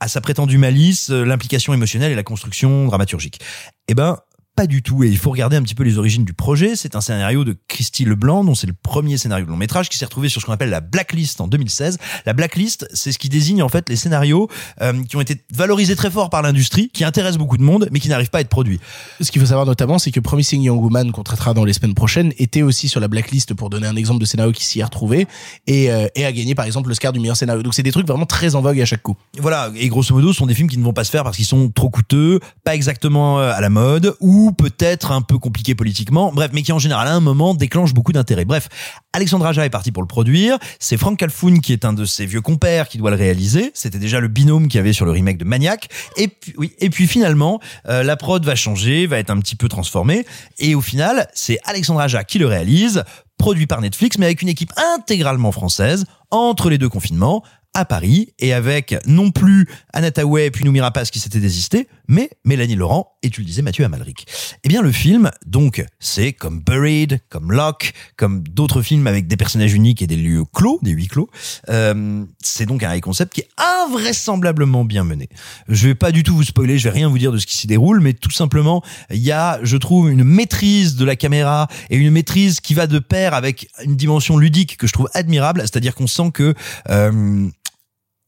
à 0.00 0.08
sa 0.08 0.20
prétendue 0.20 0.58
malice 0.58 1.10
euh, 1.10 1.24
l'implication 1.24 1.72
émotionnelle 1.72 2.12
et 2.12 2.16
la 2.16 2.22
construction 2.22 2.86
dramaturgique. 2.86 3.40
Eh 3.88 3.94
ben, 3.94 4.18
pas 4.56 4.66
du 4.66 4.82
tout. 4.82 5.04
Et 5.04 5.08
il 5.08 5.18
faut 5.18 5.30
regarder 5.30 5.56
un 5.56 5.62
petit 5.62 5.74
peu 5.74 5.84
les 5.84 5.98
origines 5.98 6.24
du 6.24 6.32
projet. 6.32 6.76
C'est 6.76 6.96
un 6.96 7.00
scénario 7.00 7.44
de 7.44 7.56
Christy 7.68 8.04
Leblanc, 8.04 8.44
dont 8.44 8.54
c'est 8.54 8.66
le 8.66 8.74
premier 8.74 9.16
scénario 9.16 9.46
de 9.46 9.50
long 9.50 9.56
métrage, 9.56 9.88
qui 9.88 9.96
s'est 9.96 10.04
retrouvé 10.04 10.28
sur 10.28 10.40
ce 10.40 10.46
qu'on 10.46 10.52
appelle 10.52 10.70
la 10.70 10.80
blacklist 10.80 11.40
en 11.40 11.48
2016. 11.48 11.98
La 12.26 12.32
blacklist, 12.32 12.86
c'est 12.92 13.12
ce 13.12 13.18
qui 13.18 13.28
désigne 13.28 13.62
en 13.62 13.68
fait 13.68 13.88
les 13.88 13.96
scénarios 13.96 14.48
euh, 14.80 15.02
qui 15.04 15.16
ont 15.16 15.20
été 15.20 15.42
valorisés 15.54 15.96
très 15.96 16.10
fort 16.10 16.30
par 16.30 16.42
l'industrie, 16.42 16.90
qui 16.90 17.04
intéressent 17.04 17.38
beaucoup 17.38 17.56
de 17.56 17.62
monde, 17.62 17.88
mais 17.90 18.00
qui 18.00 18.08
n'arrivent 18.08 18.30
pas 18.30 18.38
à 18.38 18.40
être 18.42 18.48
produits. 18.48 18.80
Ce 19.20 19.30
qu'il 19.30 19.40
faut 19.40 19.46
savoir 19.46 19.66
notamment, 19.66 19.98
c'est 19.98 20.10
que 20.10 20.20
Promising 20.20 20.62
Young 20.62 20.82
Woman, 20.82 21.12
qu'on 21.12 21.22
traitera 21.22 21.54
dans 21.54 21.64
les 21.64 21.72
semaines 21.72 21.94
prochaines, 21.94 22.32
était 22.38 22.62
aussi 22.62 22.88
sur 22.88 23.00
la 23.00 23.08
blacklist 23.08 23.54
pour 23.54 23.70
donner 23.70 23.86
un 23.86 23.96
exemple 23.96 24.20
de 24.20 24.26
scénario 24.26 24.52
qui 24.52 24.64
s'y 24.64 24.80
est 24.80 24.84
retrouvé 24.84 25.26
et, 25.66 25.90
euh, 25.90 26.06
et 26.14 26.24
a 26.24 26.32
gagné 26.32 26.54
par 26.54 26.66
exemple 26.66 26.88
l'Oscar 26.88 27.12
du 27.12 27.20
meilleur 27.20 27.36
scénario. 27.36 27.62
Donc 27.62 27.74
c'est 27.74 27.82
des 27.82 27.92
trucs 27.92 28.06
vraiment 28.06 28.26
très 28.26 28.54
en 28.54 28.60
vogue 28.60 28.80
à 28.80 28.84
chaque 28.84 29.02
coup. 29.02 29.16
Voilà, 29.38 29.70
et 29.74 29.88
grosso 29.88 30.14
modo, 30.14 30.32
ce 30.32 30.38
sont 30.38 30.46
des 30.46 30.54
films 30.54 30.68
qui 30.68 30.78
ne 30.78 30.84
vont 30.84 30.92
pas 30.92 31.04
se 31.04 31.10
faire 31.10 31.24
parce 31.24 31.36
qu'ils 31.36 31.46
sont 31.46 31.70
trop 31.70 31.88
coûteux, 31.88 32.40
pas 32.64 32.74
exactement 32.74 33.40
euh, 33.40 33.52
à 33.52 33.60
la 33.60 33.70
mode, 33.70 34.14
ou 34.20 34.39
peut-être 34.56 35.12
un 35.12 35.22
peu 35.22 35.38
compliqués 35.38 35.74
politiquement, 35.74 36.32
bref, 36.32 36.50
mais 36.52 36.62
qui 36.62 36.72
en 36.72 36.78
général 36.78 37.06
à 37.06 37.14
un 37.14 37.20
moment 37.20 37.54
déclenchent 37.54 37.94
beaucoup 37.94 38.12
d'intérêt. 38.12 38.44
Bref, 38.44 38.68
Alexandre 39.12 39.46
Aja 39.46 39.64
est 39.64 39.70
parti 39.70 39.92
pour 39.92 40.02
le 40.02 40.08
produire, 40.08 40.58
c'est 40.78 40.96
Frank 40.96 41.18
Calfoun 41.18 41.60
qui 41.60 41.72
est 41.72 41.84
un 41.84 41.92
de 41.92 42.04
ses 42.04 42.26
vieux 42.26 42.40
compères 42.40 42.88
qui 42.88 42.98
doit 42.98 43.10
le 43.10 43.16
réaliser, 43.16 43.70
c'était 43.74 43.98
déjà 43.98 44.20
le 44.20 44.28
binôme 44.28 44.68
qu'il 44.68 44.78
y 44.78 44.80
avait 44.80 44.92
sur 44.92 45.04
le 45.04 45.10
remake 45.12 45.38
de 45.38 45.44
Maniac, 45.44 45.88
et 46.16 46.28
puis, 46.28 46.54
oui, 46.56 46.72
et 46.78 46.90
puis 46.90 47.06
finalement, 47.06 47.60
euh, 47.88 48.02
la 48.02 48.16
prod 48.16 48.44
va 48.44 48.54
changer, 48.54 49.06
va 49.06 49.18
être 49.18 49.30
un 49.30 49.38
petit 49.40 49.56
peu 49.56 49.68
transformée, 49.68 50.24
et 50.58 50.74
au 50.74 50.80
final, 50.80 51.28
c'est 51.34 51.58
Alexandre 51.64 52.00
Aja 52.00 52.24
qui 52.24 52.38
le 52.38 52.46
réalise, 52.46 53.04
produit 53.38 53.66
par 53.66 53.80
Netflix, 53.80 54.18
mais 54.18 54.26
avec 54.26 54.42
une 54.42 54.48
équipe 54.48 54.72
intégralement 54.96 55.52
française, 55.52 56.04
entre 56.30 56.70
les 56.70 56.78
deux 56.78 56.88
confinements, 56.88 57.42
à 57.74 57.84
Paris 57.84 58.32
et 58.38 58.52
avec 58.52 58.96
non 59.06 59.30
plus 59.30 59.68
Anna 59.92 60.10
Tawai 60.10 60.50
puis 60.50 60.64
Noumi 60.64 60.80
Rapace 60.80 61.10
qui 61.10 61.20
s'était 61.20 61.38
désisté, 61.38 61.88
mais 62.10 62.28
Mélanie 62.44 62.74
Laurent 62.74 63.12
et 63.22 63.30
tu 63.30 63.40
le 63.40 63.46
disais 63.46 63.62
Mathieu 63.62 63.84
Amalric. 63.84 64.26
Eh 64.64 64.68
bien 64.68 64.82
le 64.82 64.90
film, 64.90 65.30
donc, 65.46 65.84
c'est 66.00 66.32
comme 66.32 66.60
Buried, 66.60 67.20
comme 67.28 67.52
Lock, 67.52 67.92
comme 68.16 68.42
d'autres 68.42 68.82
films 68.82 69.06
avec 69.06 69.28
des 69.28 69.36
personnages 69.36 69.72
uniques 69.72 70.02
et 70.02 70.06
des 70.06 70.16
lieux 70.16 70.44
clos, 70.52 70.80
des 70.82 70.90
huis 70.90 71.06
clos. 71.06 71.30
Euh, 71.68 72.24
c'est 72.42 72.66
donc 72.66 72.82
un 72.82 72.98
concept 73.00 73.34
qui 73.34 73.42
est 73.42 73.48
invraisemblablement 73.56 74.84
bien 74.84 75.04
mené. 75.04 75.28
Je 75.68 75.88
vais 75.88 75.94
pas 75.94 76.10
du 76.10 76.24
tout 76.24 76.34
vous 76.34 76.42
spoiler, 76.42 76.78
je 76.78 76.84
vais 76.84 76.94
rien 76.94 77.08
vous 77.08 77.18
dire 77.18 77.30
de 77.30 77.38
ce 77.38 77.46
qui 77.46 77.54
s'y 77.54 77.68
déroule, 77.68 78.00
mais 78.00 78.12
tout 78.12 78.32
simplement, 78.32 78.82
il 79.10 79.18
y 79.18 79.30
a, 79.30 79.60
je 79.62 79.76
trouve, 79.76 80.10
une 80.10 80.24
maîtrise 80.24 80.96
de 80.96 81.04
la 81.04 81.14
caméra 81.14 81.68
et 81.90 81.96
une 81.96 82.10
maîtrise 82.10 82.60
qui 82.60 82.74
va 82.74 82.88
de 82.88 82.98
pair 82.98 83.34
avec 83.34 83.68
une 83.84 83.96
dimension 83.96 84.36
ludique 84.36 84.76
que 84.76 84.88
je 84.88 84.92
trouve 84.92 85.08
admirable, 85.14 85.60
c'est-à-dire 85.60 85.94
qu'on 85.94 86.08
sent 86.08 86.32
que 86.34 86.54
euh, 86.88 87.48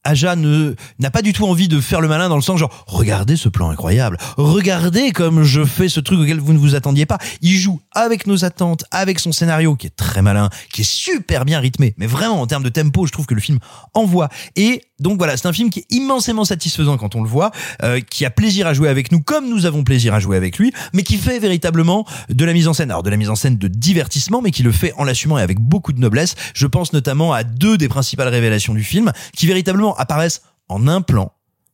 Aja 0.03 0.35
ne 0.35 0.75
n'a 0.99 1.11
pas 1.11 1.21
du 1.21 1.33
tout 1.33 1.45
envie 1.45 1.67
de 1.67 1.79
faire 1.79 2.01
le 2.01 2.07
malin 2.07 2.29
dans 2.29 2.35
le 2.35 2.41
sens 2.41 2.59
genre 2.59 2.83
regardez 2.87 3.35
ce 3.35 3.49
plan 3.49 3.69
incroyable, 3.69 4.17
regardez 4.37 5.11
comme 5.11 5.43
je 5.43 5.63
fais 5.63 5.89
ce 5.89 5.99
truc 5.99 6.19
auquel 6.19 6.39
vous 6.39 6.53
ne 6.53 6.57
vous 6.57 6.75
attendiez 6.75 7.05
pas. 7.05 7.17
Il 7.41 7.53
joue 7.57 7.79
avec 7.91 8.27
nos 8.27 8.45
attentes, 8.45 8.85
avec 8.91 9.19
son 9.19 9.31
scénario 9.31 9.75
qui 9.75 9.87
est 9.87 9.95
très 9.95 10.21
malin, 10.21 10.49
qui 10.71 10.81
est 10.81 10.89
super 10.89 11.45
bien 11.45 11.59
rythmé, 11.59 11.93
mais 11.97 12.07
vraiment 12.07 12.41
en 12.41 12.47
termes 12.47 12.63
de 12.63 12.69
tempo, 12.69 13.05
je 13.05 13.11
trouve 13.11 13.25
que 13.25 13.33
le 13.33 13.41
film 13.41 13.59
envoie. 13.93 14.29
Et 14.55 14.81
donc 15.03 15.17
voilà, 15.17 15.37
c'est 15.37 15.47
un 15.47 15.53
film 15.53 15.69
qui 15.69 15.79
est 15.79 15.85
immensément 15.91 16.45
satisfaisant 16.45 16.97
quand 16.97 17.15
on 17.15 17.21
le 17.21 17.29
voit, 17.29 17.51
euh, 17.83 17.99
qui 17.99 18.25
a 18.25 18.31
plaisir 18.31 18.65
à 18.67 18.73
jouer 18.73 18.87
avec 18.87 19.11
nous 19.11 19.21
comme 19.21 19.49
nous 19.49 19.65
avons 19.65 19.83
plaisir 19.83 20.13
à 20.13 20.19
jouer 20.19 20.37
avec 20.37 20.57
lui, 20.57 20.73
mais 20.93 21.03
qui 21.03 21.17
fait 21.17 21.39
véritablement 21.39 22.07
de 22.29 22.45
la 22.45 22.53
mise 22.53 22.69
en 22.69 22.73
scène, 22.73 22.89
alors 22.89 23.03
de 23.03 23.09
la 23.09 23.17
mise 23.17 23.29
en 23.29 23.35
scène 23.35 23.57
de 23.57 23.67
divertissement, 23.67 24.41
mais 24.41 24.51
qui 24.51 24.63
le 24.63 24.71
fait 24.71 24.93
en 24.97 25.03
l'assumant 25.03 25.37
et 25.37 25.41
avec 25.41 25.59
beaucoup 25.59 25.91
de 25.91 25.99
noblesse. 25.99 26.35
Je 26.55 26.65
pense 26.67 26.93
notamment 26.93 27.33
à 27.33 27.43
deux 27.43 27.77
des 27.77 27.89
principales 27.89 28.29
révélations 28.29 28.73
du 28.73 28.83
film, 28.83 29.11
qui 29.35 29.45
véritablement 29.45 29.95
apparaissent 29.97 30.41
en 30.69 30.87
un 30.87 31.01
plan 31.01 31.33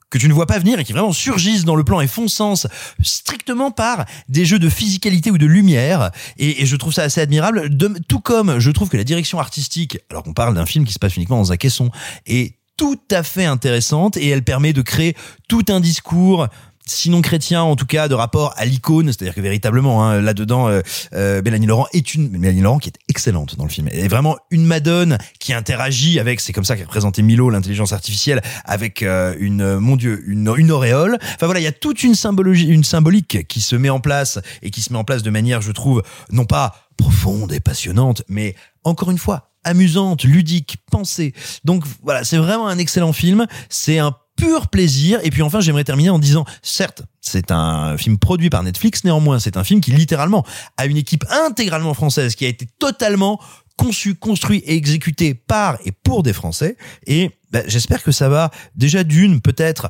que 0.10 0.18
tu 0.18 0.28
ne 0.28 0.34
vois 0.34 0.48
pas 0.48 0.58
venir 0.58 0.80
et 0.80 0.84
qui 0.84 0.94
vraiment 0.94 1.14
surgissent 1.14 1.66
dans 1.66 1.76
le 1.76 1.84
plan 1.84 2.02
et 2.02 2.08
font 2.08 2.28
sens 2.28 2.68
strictement 3.04 3.72
par 3.72 4.06
des 4.28 4.46
jeux 4.46 4.60
de 4.60 4.70
physicalité 4.70 5.30
ou 5.30 5.38
de 5.38 5.46
lumière. 5.46 6.12
Et, 6.38 6.66
je 6.66 6.76
trouve 6.76 6.94
ça 6.94 7.04
assez 7.04 7.22
admirable. 7.22 7.70
Tout 8.08 8.20
comme 8.20 8.60
je 8.60 8.72
trouve 8.72 8.90
que 8.90 8.98
la 8.98 9.04
direction 9.04 9.40
artistique 9.40 10.00
alors 10.10 10.24
qu'on 10.24 10.34
parle 10.34 10.56
d'un 10.56 10.66
film 10.66 10.86
qui 10.86 10.94
se 10.94 11.00
passe 11.00 11.16
uniquement 11.16 11.38
dans 11.38 11.52
un 11.52 11.58
caisson 11.58 11.92
est 12.26 12.59
tout 12.80 12.98
à 13.12 13.24
fait 13.24 13.44
intéressante 13.44 14.16
et 14.16 14.30
elle 14.30 14.42
permet 14.42 14.72
de 14.72 14.82
créer 14.82 15.14
tout 15.50 15.66
un 15.68 15.82
discours 15.82 16.48
sinon 16.86 17.22
chrétien 17.22 17.62
en 17.62 17.76
tout 17.76 17.86
cas 17.86 18.08
de 18.08 18.16
rapport 18.16 18.54
à 18.56 18.64
l'icône. 18.64 19.08
C'est-à-dire 19.08 19.36
que 19.36 19.42
véritablement 19.42 20.06
hein, 20.06 20.22
là-dedans 20.22 20.70
euh, 20.70 20.80
euh, 21.12 21.42
Mélanie 21.44 21.66
Laurent 21.66 21.88
est 21.92 22.16
une 22.16 22.30
Mélanie 22.30 22.62
Laurent 22.62 22.78
qui 22.78 22.88
est 22.88 22.98
excellente 23.10 23.58
dans 23.58 23.66
le 23.66 23.70
film. 23.70 23.90
Elle 23.92 24.00
est 24.00 24.08
vraiment 24.08 24.38
une 24.50 24.66
madone 24.66 25.18
qui 25.42 25.52
interagit 25.52 26.22
avec 26.22 26.40
c'est 26.40 26.54
comme 26.54 26.64
ça 26.64 26.78
qu'a 26.78 26.86
présenté 26.86 27.22
Milo 27.22 27.50
l'intelligence 27.50 27.92
artificielle 27.92 28.42
avec 28.64 29.04
euh, 29.04 29.36
une 29.40 29.76
mon 29.76 29.98
dieu 29.98 30.24
une, 30.26 30.50
une 30.58 30.72
auréole. 30.72 31.18
Enfin 31.22 31.48
voilà 31.48 31.60
il 31.60 31.64
y 31.64 31.68
a 31.68 31.74
toute 31.74 32.02
une 32.02 32.16
symbologie 32.16 32.70
une 32.70 32.86
symbolique 32.86 33.46
qui 33.50 33.60
se 33.60 33.76
met 33.76 33.90
en 33.90 34.00
place 34.00 34.40
et 34.62 34.72
qui 34.72 34.82
se 34.82 34.94
met 34.94 35.00
en 35.00 35.04
place 35.04 35.22
de 35.22 35.30
manière 35.30 35.62
je 35.62 35.74
trouve 35.74 36.02
non 36.32 36.46
pas 36.46 36.88
profonde 36.96 37.52
et 37.52 37.60
passionnante 37.60 38.24
mais 38.30 38.56
encore 38.86 39.12
une 39.12 39.18
fois 39.18 39.49
amusante, 39.64 40.24
ludique, 40.24 40.78
pensée. 40.92 41.34
Donc 41.64 41.84
voilà, 42.02 42.24
c'est 42.24 42.38
vraiment 42.38 42.68
un 42.68 42.78
excellent 42.78 43.14
film. 43.14 43.48
C'est 43.70 44.00
un 44.00 44.16
pur 44.40 44.68
plaisir. 44.68 45.20
Et 45.24 45.30
puis 45.30 45.42
enfin, 45.42 45.60
j'aimerais 45.60 45.84
terminer 45.84 46.10
en 46.10 46.20
disant, 46.20 46.46
certes, 46.62 47.04
c'est 47.22 47.52
un 47.52 47.98
film 47.98 48.18
produit 48.18 48.50
par 48.50 48.64
Netflix, 48.64 49.04
néanmoins, 49.04 49.40
c'est 49.40 49.58
un 49.58 49.64
film 49.64 49.82
qui 49.82 49.92
littéralement 49.92 50.46
a 50.78 50.86
une 50.86 50.98
équipe 50.98 51.26
intégralement 51.30 51.94
française 51.94 52.36
qui 52.36 52.46
a 52.46 52.48
été 52.48 52.68
totalement 52.80 53.40
conçu, 53.78 54.16
construit 54.16 54.60
et 54.66 54.76
exécuté 54.76 55.34
par 55.34 55.78
et 55.86 55.92
pour 55.92 56.24
des 56.24 56.34
Français. 56.34 56.76
Et 57.08 57.32
bah, 57.52 57.62
j'espère 57.66 58.04
que 58.04 58.12
ça 58.12 58.28
va 58.28 58.52
déjà 58.76 59.04
d'une 59.04 59.42
peut-être 59.42 59.90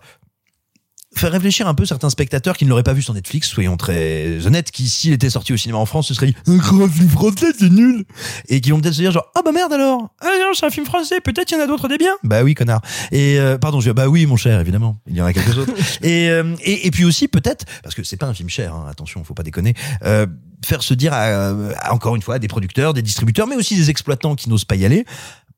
faire 1.20 1.32
réfléchir 1.32 1.68
un 1.68 1.74
peu 1.74 1.86
certains 1.86 2.10
spectateurs 2.10 2.58
qui 2.58 2.66
ne 2.66 2.70
l'auraient 2.70 2.84
pas 2.84 2.94
vu 2.94 3.02
sur 3.02 3.14
Netflix, 3.14 3.50
soyons 3.50 3.78
très 3.78 4.46
honnêtes, 4.46 4.72
qui 4.72 4.88
s'il 4.88 5.14
était 5.14 5.30
sorti 5.30 5.54
au 5.54 5.58
cinéma 5.58 5.78
en 5.78 5.86
France, 5.86 6.08
se 6.08 6.14
serait 6.14 6.28
dit 6.28 6.36
un 6.48 6.56
grand 6.56 6.88
film 6.88 7.10
français, 7.10 7.48
c'est 7.58 7.70
nul, 7.70 8.06
et 8.48 8.62
qui 8.62 8.72
vont 8.72 8.80
peut-être 8.80 8.94
se 8.94 9.02
dire 9.02 9.12
genre 9.12 9.32
ah 9.36 9.42
bah 9.44 9.52
merde 9.52 9.74
alors, 9.74 10.10
ah 10.22 10.28
non 10.40 10.54
c'est 10.54 10.66
un 10.66 10.70
film 10.70 10.86
français, 10.86 11.20
peut-être 11.20 11.52
il 11.52 11.56
y 11.56 11.58
en 11.58 11.64
a 11.64 11.68
d'autres 11.68 11.88
des 11.88 11.98
biens. 11.98 12.16
Bah 12.24 12.44
oui 12.44 12.56
connard. 12.56 12.82
Et 13.12 13.40
euh, 13.40 13.58
pardon, 13.58 13.82
je 13.82 13.90
dis 13.90 13.94
bah 13.94 14.08
oui 14.08 14.26
mon 14.26 14.38
cher 14.38 14.60
évidemment, 14.60 14.98
il 15.08 15.16
y 15.16 15.22
en 15.22 15.26
a 15.26 15.34
quelques 15.34 15.58
autres. 15.58 15.74
Et, 16.02 16.30
euh, 16.30 16.56
et 16.64 16.88
et 16.88 16.92
puis 16.92 17.04
aussi 17.04 17.28
peut-être 17.28 17.66
parce 17.84 17.94
que 17.94 18.04
c'est 18.04 18.18
pas 18.18 18.28
un 18.28 18.34
film 18.34 18.50
cher, 18.50 18.74
hein, 18.74 18.86
attention, 18.90 19.24
faut 19.24 19.34
pas 19.34 19.44
déconner. 19.44 19.74
Euh, 20.04 20.26
faire 20.66 20.84
se 20.84 20.94
dire 20.94 21.14
à, 21.14 21.50
à, 21.50 21.94
encore 21.94 22.16
une 22.16 22.22
fois 22.22 22.36
à 22.36 22.40
des 22.40 22.48
producteurs, 22.48 22.94
des 22.94 23.02
distributeurs, 23.02 23.48
mais 23.48 23.56
aussi 23.56 23.76
des 23.76 23.90
exploitants 23.90 24.36
qui 24.36 24.50
n'osent 24.50 24.66
pas 24.66 24.76
y 24.76 24.86
aller 24.86 25.06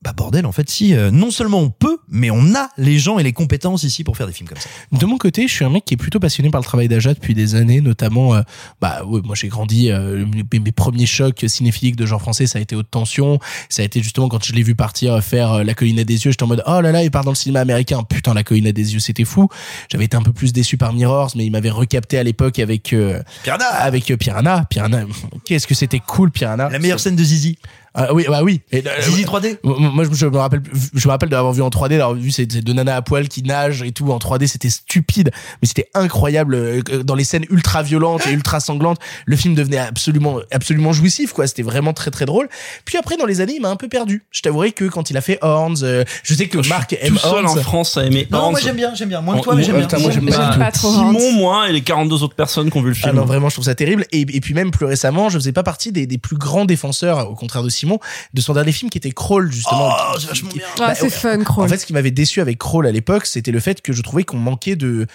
bah 0.02 0.12
bordel, 0.12 0.46
en 0.46 0.52
fait, 0.52 0.68
si, 0.68 0.94
euh, 0.94 1.10
non 1.10 1.30
seulement 1.30 1.60
on 1.60 1.70
peut, 1.70 1.98
mais 2.08 2.30
on 2.30 2.54
a 2.54 2.68
les 2.76 2.98
gens 2.98 3.18
et 3.18 3.22
les 3.22 3.32
compétences 3.32 3.84
ici 3.84 4.04
pour 4.04 4.16
faire 4.16 4.26
des 4.26 4.32
films 4.32 4.48
comme 4.48 4.58
ça. 4.58 4.68
De 4.90 5.06
mon 5.06 5.16
côté, 5.16 5.48
je 5.48 5.52
suis 5.52 5.64
un 5.64 5.70
mec 5.70 5.84
qui 5.84 5.94
est 5.94 5.96
plutôt 5.96 6.20
passionné 6.20 6.50
par 6.50 6.60
le 6.60 6.64
travail 6.64 6.88
d'Aja 6.88 7.14
depuis 7.14 7.34
des 7.34 7.54
années, 7.54 7.80
notamment, 7.80 8.34
euh, 8.34 8.42
bah, 8.80 9.04
ouais, 9.04 9.20
moi 9.24 9.34
j'ai 9.34 9.48
grandi, 9.48 9.90
euh, 9.90 10.26
mes, 10.26 10.58
mes 10.58 10.72
premiers 10.72 11.06
chocs 11.06 11.44
cinéphiliques 11.46 11.96
de 11.96 12.06
genre 12.06 12.20
français, 12.20 12.46
ça 12.46 12.58
a 12.58 12.62
été 12.62 12.76
Haute 12.76 12.90
Tension, 12.90 13.38
ça 13.68 13.82
a 13.82 13.84
été 13.84 14.02
justement 14.02 14.28
quand 14.28 14.44
je 14.44 14.52
l'ai 14.52 14.62
vu 14.62 14.74
partir 14.74 15.22
faire 15.22 15.52
euh, 15.52 15.64
La 15.64 15.74
Colline 15.74 16.00
à 16.00 16.04
des 16.04 16.24
yeux, 16.24 16.30
j'étais 16.30 16.42
en 16.42 16.46
mode, 16.46 16.62
oh 16.66 16.80
là 16.80 16.92
là, 16.92 17.02
il 17.02 17.10
part 17.10 17.24
dans 17.24 17.30
le 17.30 17.36
cinéma 17.36 17.60
américain, 17.60 18.02
putain, 18.02 18.34
La 18.34 18.44
Colline 18.44 18.66
à 18.66 18.72
des 18.72 18.94
yeux, 18.94 19.00
c'était 19.00 19.24
fou. 19.24 19.48
J'avais 19.90 20.04
été 20.04 20.16
un 20.16 20.22
peu 20.22 20.32
plus 20.32 20.52
déçu 20.52 20.76
par 20.76 20.92
Mirrors, 20.92 21.32
mais 21.36 21.46
il 21.46 21.50
m'avait 21.50 21.70
recapté 21.70 22.18
à 22.18 22.22
l'époque 22.22 22.58
avec, 22.58 22.92
euh, 22.92 23.22
Piranha 23.42 23.66
avec 23.66 24.10
euh, 24.10 24.16
Piranha. 24.16 24.64
Piranha, 24.68 25.04
qu'est-ce 25.44 25.66
que 25.66 25.74
c'était 25.74 26.00
cool, 26.00 26.30
Piranha. 26.30 26.68
La 26.68 26.78
meilleure 26.78 27.00
scène 27.00 27.16
de 27.16 27.24
Zizi. 27.24 27.58
Ah 27.94 28.14
oui, 28.14 28.24
bah 28.28 28.42
oui. 28.42 28.62
Et, 28.72 28.78
euh, 28.86 28.90
Zizi 29.02 29.24
3D 29.24 29.58
moi, 29.64 30.04
je 30.10 30.26
me 30.26 30.36
rappelle, 30.38 30.62
je 30.94 31.06
me 31.06 31.10
rappelle 31.10 31.28
d'avoir 31.28 31.52
vu 31.52 31.60
en 31.62 31.68
3D, 31.68 31.90
d'avoir 31.98 32.14
vu 32.14 32.30
ces, 32.30 32.46
ces 32.50 32.62
deux 32.62 32.72
nanas 32.72 32.96
à 32.96 33.02
poil 33.02 33.28
qui 33.28 33.42
nagent 33.42 33.82
et 33.82 33.92
tout 33.92 34.10
en 34.12 34.18
3D, 34.18 34.46
c'était 34.46 34.70
stupide, 34.70 35.30
mais 35.60 35.68
c'était 35.68 35.88
incroyable. 35.94 36.54
euh, 36.54 36.82
Dans 37.04 37.14
les 37.14 37.24
scènes 37.24 37.44
ultra 37.50 37.82
violentes 37.82 38.26
et 38.26 38.32
ultra 38.32 38.60
sanglantes, 38.60 38.98
le 39.26 39.36
film 39.36 39.54
devenait 39.54 39.78
absolument, 39.78 40.38
absolument 40.50 40.92
jouissif, 40.92 41.32
quoi. 41.32 41.46
C'était 41.46 41.62
vraiment 41.62 41.92
très, 41.92 42.10
très 42.10 42.24
drôle. 42.24 42.48
Puis 42.84 42.96
après, 42.96 43.16
dans 43.16 43.26
les 43.26 43.40
années, 43.40 43.54
il 43.56 43.60
m'a 43.62 43.68
un 43.70 43.76
peu 43.76 43.88
perdu. 43.88 44.24
Je 44.30 44.40
t'avouerai 44.42 44.72
que 44.72 44.84
quand 44.86 45.10
il 45.10 45.16
a 45.16 45.20
fait 45.20 45.38
Horns, 45.42 45.76
euh, 45.82 46.04
je 46.22 46.34
sais 46.34 46.48
que 46.48 46.66
Marc 46.68 46.96
aime 47.00 47.14
Tout 47.14 47.18
seul 47.18 47.44
Horns. 47.44 47.58
en 47.58 47.62
France 47.62 47.96
à 47.98 48.04
aimer 48.06 48.26
Non, 48.30 48.38
Horns. 48.38 48.50
moi 48.52 48.60
j'aime 48.60 48.76
bien, 48.76 48.94
j'aime 48.94 49.08
bien. 49.10 49.20
Moins 49.20 49.34
que 49.34 49.40
Oh, 49.40 49.44
toi, 49.44 49.54
mais 49.54 49.64
j'aime 49.64 49.84
bien. 49.84 49.98
moi, 49.98 50.10
j'aime 50.10 50.26
pas 50.30 50.70
trop. 50.72 50.90
Simon, 50.92 51.32
moi 51.32 51.68
et 51.68 51.72
les 51.72 51.82
42 51.82 52.22
autres 52.22 52.34
personnes 52.36 52.70
qui 52.70 52.78
ont 52.78 52.82
vu 52.82 52.90
le 52.90 52.96
Ah 53.02 53.08
film. 53.08 53.16
non, 53.16 53.24
vraiment, 53.26 53.48
je 53.50 53.56
trouve 53.56 53.64
ça 53.66 53.74
terrible. 53.74 54.06
Et, 54.12 54.20
et 54.22 54.40
puis 54.40 54.54
même 54.54 54.70
plus 54.70 54.86
récemment, 54.86 55.28
je 55.28 55.38
faisais 55.38 55.52
pas 55.52 55.62
partie 55.62 55.92
des, 55.92 56.06
des 56.06 56.18
plus 56.18 56.36
grands 56.36 56.64
défenseurs, 56.64 57.30
au 57.30 57.34
contraire 57.34 57.62
de 57.62 57.68
Simon, 57.82 57.98
de 58.32 58.40
son 58.40 58.54
dernier 58.54 58.72
film 58.72 58.90
qui 58.90 58.98
était 58.98 59.10
Crawl, 59.10 59.50
justement. 59.50 59.90
Oh, 59.90 60.16
c'est 60.18 60.28
vachement 60.28 60.50
bien. 60.50 60.64
Ah, 60.80 60.94
c'est 60.94 61.04
ouais. 61.04 61.10
fun, 61.10 61.42
Crawl. 61.42 61.64
En 61.64 61.68
fait, 61.68 61.78
ce 61.78 61.86
qui 61.86 61.92
m'avait 61.92 62.10
déçu 62.10 62.40
avec 62.40 62.58
Crawl 62.58 62.86
à 62.86 62.92
l'époque, 62.92 63.26
c'était 63.26 63.50
le 63.50 63.60
fait 63.60 63.82
que 63.82 63.92
je 63.92 64.02
trouvais 64.02 64.24
qu'on 64.24 64.38
manquait 64.38 64.76
de 64.76 65.06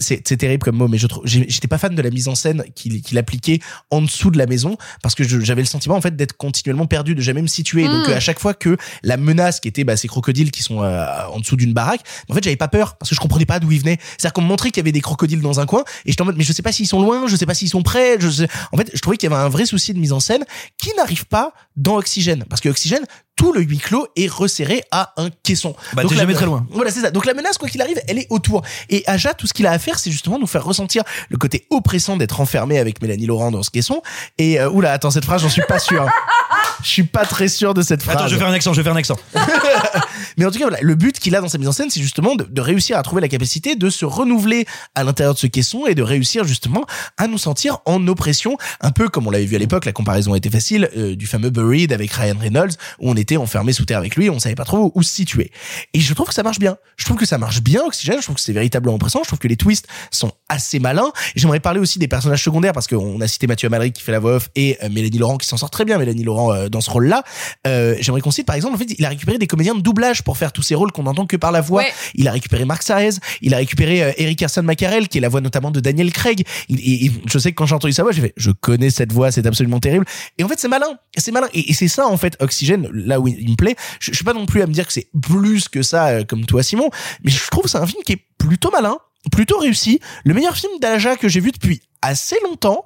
c'est 0.00 0.36
terrible 0.36 0.64
comme 0.64 0.76
mot, 0.76 0.88
mais 0.88 0.98
je 0.98 1.06
j'étais 1.24 1.68
pas 1.68 1.78
fan 1.78 1.94
de 1.94 2.02
la 2.02 2.10
mise 2.10 2.28
en 2.28 2.34
scène 2.34 2.64
qu'il 2.74 3.02
qu'il 3.02 3.18
appliquait 3.18 3.60
en 3.90 4.00
dessous 4.02 4.30
de 4.30 4.38
la 4.38 4.46
maison 4.46 4.76
parce 5.02 5.14
que 5.14 5.24
j'avais 5.24 5.62
le 5.62 5.66
sentiment 5.66 5.96
en 5.96 6.00
fait 6.00 6.16
d'être 6.16 6.36
continuellement 6.36 6.86
perdu, 6.86 7.14
de 7.14 7.20
jamais 7.20 7.42
me 7.42 7.46
situer. 7.46 7.86
Donc 7.86 7.98
Mm. 8.06 8.10
euh, 8.10 8.16
à 8.16 8.20
chaque 8.20 8.38
fois 8.38 8.54
que 8.54 8.76
la 9.02 9.16
menace 9.16 9.60
qui 9.60 9.68
était 9.68 9.84
bah, 9.84 9.96
ces 9.96 10.08
crocodiles 10.08 10.50
qui 10.50 10.62
sont 10.62 10.82
euh, 10.82 11.06
en 11.30 11.40
dessous 11.40 11.56
d'une 11.56 11.72
baraque, 11.72 12.00
en 12.28 12.34
fait 12.34 12.42
j'avais 12.42 12.56
pas 12.56 12.68
peur 12.68 12.96
parce 12.96 13.10
que 13.10 13.14
je 13.14 13.20
comprenais 13.20 13.46
pas 13.46 13.60
d'où 13.60 13.70
ils 13.72 13.80
venaient. 13.80 13.98
C'est-à-dire 14.00 14.32
qu'on 14.32 14.42
me 14.42 14.48
montrait 14.48 14.70
qu'il 14.70 14.78
y 14.78 14.84
avait 14.84 14.92
des 14.92 15.00
crocodiles 15.00 15.40
dans 15.40 15.60
un 15.60 15.66
coin 15.66 15.84
et 16.04 16.10
j'étais 16.10 16.22
en 16.22 16.26
mode 16.26 16.36
mais 16.36 16.44
je 16.44 16.52
sais 16.52 16.62
pas 16.62 16.72
s'ils 16.72 16.86
sont 16.86 17.02
loin, 17.02 17.26
je 17.26 17.36
sais 17.36 17.46
pas 17.46 17.54
s'ils 17.54 17.68
sont 17.68 17.82
près. 17.82 18.16
Je 18.20 18.28
sais... 18.28 18.48
En 18.72 18.76
fait, 18.76 18.90
je 18.92 19.00
trouvais 19.00 19.16
qu'il 19.16 19.30
y 19.30 19.32
avait 19.32 19.42
un 19.42 19.48
vrai 19.48 19.66
souci 19.66 19.94
de 19.94 19.98
mise 19.98 20.12
en 20.12 20.20
scène 20.20 20.44
qui 20.76 20.90
n'arrive 20.96 21.26
pas 21.26 21.52
dans 21.76 21.96
Oxygène 21.96 22.44
parce 22.48 22.60
que 22.60 22.68
Oxygène 22.68 23.04
tout 23.38 23.52
le 23.52 23.62
huis 23.62 23.78
clos 23.78 24.08
est 24.16 24.26
resserré 24.26 24.82
à 24.90 25.12
un 25.16 25.30
caisson. 25.30 25.74
Bah, 25.94 26.02
Donc 26.02 26.10
t'es 26.10 26.16
la- 26.16 26.22
jamais 26.22 26.34
très 26.34 26.44
loin. 26.44 26.66
Voilà, 26.72 26.90
c'est 26.90 27.00
ça. 27.00 27.10
Donc 27.12 27.24
la 27.24 27.34
menace, 27.34 27.56
quoi 27.56 27.68
qu'il 27.68 27.80
arrive, 27.80 27.98
elle 28.08 28.18
est 28.18 28.26
autour. 28.30 28.62
Et 28.90 29.04
Aja, 29.06 29.32
tout 29.32 29.46
ce 29.46 29.54
qu'il 29.54 29.66
a 29.66 29.70
à 29.70 29.78
faire, 29.78 29.98
c'est 29.98 30.10
justement 30.10 30.38
nous 30.40 30.46
faire 30.48 30.64
ressentir 30.64 31.04
le 31.28 31.36
côté 31.38 31.66
oppressant 31.70 32.16
d'être 32.16 32.40
enfermé 32.40 32.78
avec 32.78 33.00
Mélanie 33.00 33.26
Laurent 33.26 33.50
dans 33.52 33.62
ce 33.62 33.70
caisson. 33.70 34.02
Et 34.38 34.60
euh, 34.60 34.68
oula, 34.68 34.92
attends, 34.92 35.12
cette 35.12 35.24
phrase, 35.24 35.40
j'en 35.42 35.48
suis 35.48 35.62
pas 35.68 35.78
sûr. 35.78 36.04
Je 36.82 36.88
suis 36.88 37.04
pas 37.04 37.24
très 37.24 37.48
sûr 37.48 37.74
de 37.74 37.82
cette 37.82 38.02
phrase. 38.02 38.16
Attends, 38.16 38.28
je 38.28 38.34
vais 38.34 38.40
faire 38.40 38.48
un 38.48 38.52
accent, 38.52 38.72
je 38.72 38.80
vais 38.80 38.84
faire 38.84 38.94
un 38.94 38.98
accent. 38.98 39.16
Mais 40.36 40.44
en 40.44 40.50
tout 40.50 40.58
cas, 40.58 40.66
voilà, 40.66 40.78
le 40.80 40.94
but 40.94 41.18
qu'il 41.18 41.34
a 41.34 41.40
dans 41.40 41.48
sa 41.48 41.58
mise 41.58 41.68
en 41.68 41.72
scène, 41.72 41.90
c'est 41.90 42.00
justement 42.00 42.36
de, 42.36 42.44
de 42.44 42.60
réussir 42.60 42.96
à 42.98 43.02
trouver 43.02 43.20
la 43.20 43.28
capacité 43.28 43.76
de 43.76 43.90
se 43.90 44.04
renouveler 44.04 44.66
à 44.94 45.04
l'intérieur 45.04 45.34
de 45.34 45.38
ce 45.38 45.46
caisson 45.46 45.86
et 45.86 45.94
de 45.94 46.02
réussir 46.02 46.44
justement 46.44 46.84
à 47.16 47.26
nous 47.26 47.38
sentir 47.38 47.78
en 47.84 48.06
oppression, 48.06 48.56
un 48.80 48.90
peu 48.90 49.08
comme 49.08 49.26
on 49.26 49.30
l'avait 49.30 49.44
vu 49.44 49.56
à 49.56 49.58
l'époque, 49.58 49.84
la 49.84 49.92
comparaison 49.92 50.34
était 50.34 50.50
facile, 50.50 50.88
euh, 50.96 51.16
du 51.16 51.26
fameux 51.26 51.50
Buried 51.50 51.92
avec 51.92 52.12
Ryan 52.12 52.36
Reynolds, 52.38 52.72
où 53.00 53.10
on 53.10 53.14
était 53.14 53.36
enfermé 53.36 53.72
sous 53.72 53.84
terre 53.84 53.98
avec 53.98 54.16
lui, 54.16 54.30
on 54.30 54.38
savait 54.38 54.54
pas 54.54 54.64
trop 54.64 54.92
où 54.94 55.02
se 55.02 55.12
situer. 55.12 55.50
Et 55.94 56.00
je 56.00 56.14
trouve 56.14 56.28
que 56.28 56.34
ça 56.34 56.42
marche 56.42 56.58
bien. 56.58 56.76
Je 56.96 57.04
trouve 57.04 57.16
que 57.16 57.26
ça 57.26 57.38
marche 57.38 57.60
bien, 57.62 57.82
Oxygène, 57.84 58.18
je 58.18 58.24
trouve 58.24 58.36
que 58.36 58.42
c'est 58.42 58.52
véritablement 58.52 58.96
oppressant, 58.96 59.20
je 59.22 59.28
trouve 59.28 59.38
que 59.38 59.48
les 59.48 59.56
twists 59.56 59.86
sont 60.10 60.32
assez 60.48 60.78
malins. 60.78 61.12
J'aimerais 61.36 61.60
parler 61.60 61.80
aussi 61.80 61.98
des 61.98 62.08
personnages 62.08 62.42
secondaires, 62.42 62.72
parce 62.72 62.86
qu'on 62.86 63.20
a 63.20 63.28
cité 63.28 63.46
Mathieu 63.46 63.66
Amalric 63.66 63.94
qui 63.94 64.02
fait 64.02 64.12
la 64.12 64.18
voix 64.18 64.36
off 64.36 64.50
et 64.54 64.76
euh, 64.82 64.88
Mélanie 64.88 65.18
Laurent 65.18 65.38
qui 65.38 65.46
s'en 65.46 65.56
sort 65.56 65.70
très 65.70 65.84
bien, 65.84 65.98
Mélanie 65.98 66.24
Laurent 66.24 66.52
euh, 66.52 66.57
dans 66.68 66.80
ce 66.80 66.90
rôle-là. 66.90 67.22
Euh, 67.66 67.94
j'aimerais 68.00 68.20
qu'on 68.20 68.30
cite 68.30 68.46
par 68.46 68.56
exemple, 68.56 68.74
en 68.74 68.78
fait, 68.78 68.94
il 68.98 69.04
a 69.04 69.10
récupéré 69.10 69.38
des 69.38 69.46
comédiens 69.46 69.74
de 69.74 69.80
doublage 69.80 70.22
pour 70.22 70.36
faire 70.36 70.52
tous 70.52 70.62
ces 70.62 70.74
rôles 70.74 70.92
qu'on 70.92 71.04
n'entend 71.04 71.26
que 71.26 71.36
par 71.36 71.52
la 71.52 71.60
voix. 71.60 71.82
Ouais. 71.82 71.92
Il 72.14 72.26
a 72.26 72.32
récupéré 72.32 72.64
Mark 72.64 72.82
Saez, 72.82 73.18
il 73.42 73.54
a 73.54 73.58
récupéré 73.58 74.02
euh, 74.02 74.12
Eric 74.16 74.38
Carson 74.38 74.62
Mackerel, 74.62 75.08
qui 75.08 75.18
est 75.18 75.20
la 75.20 75.28
voix 75.28 75.40
notamment 75.40 75.70
de 75.70 75.80
Daniel 75.80 76.12
Craig. 76.12 76.44
Il- 76.68 77.06
et 77.06 77.12
je 77.26 77.38
sais 77.38 77.50
que 77.52 77.56
quand 77.56 77.66
j'ai 77.66 77.74
entendu 77.74 77.92
sa 77.92 78.02
voix, 78.02 78.12
j'ai 78.12 78.22
fait, 78.22 78.34
je 78.36 78.50
connais 78.50 78.90
cette 78.90 79.12
voix, 79.12 79.30
c'est 79.30 79.46
absolument 79.46 79.78
terrible. 79.80 80.04
Et 80.38 80.44
en 80.44 80.48
fait, 80.48 80.58
c'est 80.58 80.68
malin, 80.68 80.98
c'est 81.16 81.32
malin. 81.32 81.48
Et, 81.54 81.70
et 81.70 81.74
c'est 81.74 81.88
ça, 81.88 82.06
en 82.08 82.16
fait, 82.16 82.36
Oxygène, 82.40 82.88
là 82.92 83.20
où 83.20 83.28
il, 83.28 83.38
il 83.38 83.50
me 83.50 83.56
plaît. 83.56 83.76
Je, 84.00 84.10
je 84.12 84.16
suis 84.16 84.24
pas 84.24 84.32
non 84.34 84.46
plus 84.46 84.62
à 84.62 84.66
me 84.66 84.72
dire 84.72 84.86
que 84.86 84.92
c'est 84.92 85.08
plus 85.22 85.68
que 85.68 85.82
ça, 85.82 86.08
euh, 86.08 86.24
comme 86.24 86.44
toi, 86.46 86.62
Simon, 86.62 86.88
mais 87.22 87.30
je 87.30 87.46
trouve 87.50 87.64
que 87.64 87.70
c'est 87.70 87.78
un 87.78 87.86
film 87.86 88.02
qui 88.04 88.12
est 88.12 88.24
plutôt 88.38 88.70
malin, 88.70 88.96
plutôt 89.30 89.58
réussi. 89.58 90.00
Le 90.24 90.32
meilleur 90.34 90.56
film 90.56 90.72
d'Aja 90.80 91.16
que 91.16 91.28
j'ai 91.28 91.40
vu 91.40 91.50
depuis 91.52 91.82
assez 92.02 92.36
longtemps, 92.44 92.82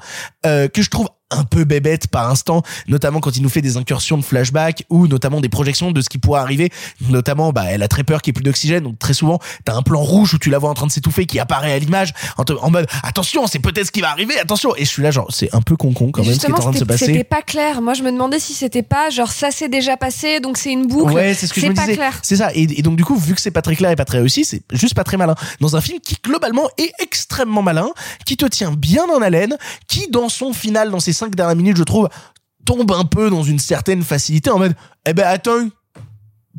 euh, 0.47 0.69
que 0.69 0.81
je 0.83 0.89
trouve 0.91 1.09
un 1.39 1.45
peu 1.45 1.65
bébête 1.65 2.09
par 2.09 2.31
instant, 2.31 2.63
notamment 2.89 3.21
quand 3.21 3.37
il 3.37 3.43
nous 3.43 3.49
fait 3.49 3.63
des 3.63 3.77
incursions 3.77 4.19
de 4.19 4.23
flashback 4.23 4.85
ou 4.91 5.07
notamment 5.07 5.41
des 5.41 5.49
projections 5.49 5.91
de 5.93 6.01
ce 6.01 6.09
qui 6.09 6.19
pourrait 6.19 6.41
arriver. 6.41 6.71
Notamment, 7.09 7.53
bah, 7.53 7.65
elle 7.69 7.83
a 7.83 7.89
très 7.89 8.05
peur 8.05 8.23
qu'il 8.23 8.33
n'y 8.33 8.35
ait 8.35 8.41
plus 8.41 8.45
d'oxygène, 8.45 8.85
donc 8.85 8.99
très 8.99 9.15
souvent, 9.15 9.39
t'as 9.65 9.75
un 9.75 9.83
plan 9.83 10.01
rouge 10.01 10.35
où 10.35 10.39
tu 10.39 10.51
la 10.51 10.59
vois 10.59 10.71
en 10.71 10.75
train 10.75 10.87
de 10.87 10.93
s'étouffer 10.93 11.27
qui 11.27 11.39
apparaît 11.39 11.73
à 11.73 11.79
l'image 11.79 12.13
en, 12.37 12.71
mode 12.71 12.87
attention, 13.03 13.47
c'est 13.47 13.59
peut-être 13.59 13.87
ce 13.87 13.93
qui 13.93 14.01
va 14.01 14.11
arriver, 14.11 14.39
attention. 14.39 14.75
Et 14.77 14.85
je 14.85 14.91
suis 14.91 15.03
là, 15.03 15.11
genre, 15.11 15.29
c'est 15.31 15.55
un 15.55 15.63
peu 15.63 15.77
con-con 15.77 16.11
quand 16.11 16.25
même 16.25 16.35
ce 16.35 16.41
qui 16.41 16.47
est 16.47 16.55
en 16.55 16.59
train 16.59 16.71
de 16.71 16.77
se 16.77 16.81
c'était 16.81 16.97
c'était 16.97 17.13
passer. 17.13 17.25
pas 17.25 17.43
clair. 17.43 17.83
Moi, 17.83 17.95
je 17.95 18.03
me 18.03 18.11
demandais 18.11 18.39
si 18.39 18.55
c'était 18.55 18.83
pas 18.83 19.11
genre 19.11 19.31
ça 19.33 19.51
s'est 19.51 19.69
déjà 19.69 19.97
passé, 19.97 20.41
donc 20.41 20.59
c'est 20.59 20.73
une 20.73 20.87
boucle. 20.87 21.13
Ouais, 21.13 21.35
c'est 21.35 21.47
ce 21.47 21.53
que 21.53 21.61
je 21.61 21.67
me 21.67 21.75
pas 21.75 21.83
disais. 21.83 21.95
clair. 21.97 22.19
C'est 22.23 22.37
ça. 22.37 22.51
Et, 22.55 22.63
et 22.79 22.83
donc 22.83 22.97
du 22.97 23.05
coup, 23.05 23.17
vu 23.17 23.35
que 23.35 23.41
c'est 23.41 23.51
pas 23.51 23.63
très 23.63 23.77
clair 23.77 23.91
et 23.91 23.97
pas 23.97 24.05
très 24.05 24.19
réussi, 24.19 24.45
c'est 24.45 24.63
juste 24.73 24.95
pas 24.95 25.05
très 25.05 25.17
malin. 25.17 25.35
Dans 25.61 25.77
un 25.77 25.81
film 25.81 26.01
qui 26.01 26.17
globalement 26.23 26.69
est 26.79 26.93
extrêmement 26.99 27.63
malin, 27.63 27.91
qui 28.25 28.37
te 28.37 28.47
tient 28.47 28.73
bien 28.73 29.05
en 29.05 29.23
haleine, 29.23 29.57
qui 29.89 30.09
dans 30.09 30.29
son 30.29 30.53
final, 30.53 30.91
dans 30.91 31.01
ses 31.01 31.13
cinq 31.23 31.35
dernières 31.35 31.57
minutes, 31.57 31.77
je 31.77 31.85
trouve, 31.85 32.09
tombe 32.65 32.91
un 32.93 33.05
peu 33.05 33.31
dans 33.31 33.43
une 33.43 33.59
certaine 33.59 34.03
facilité 34.03 34.51
en 34.51 34.59
mode, 34.59 34.75
eh 35.07 35.13
ben 35.13 35.27
attends, 35.27 35.69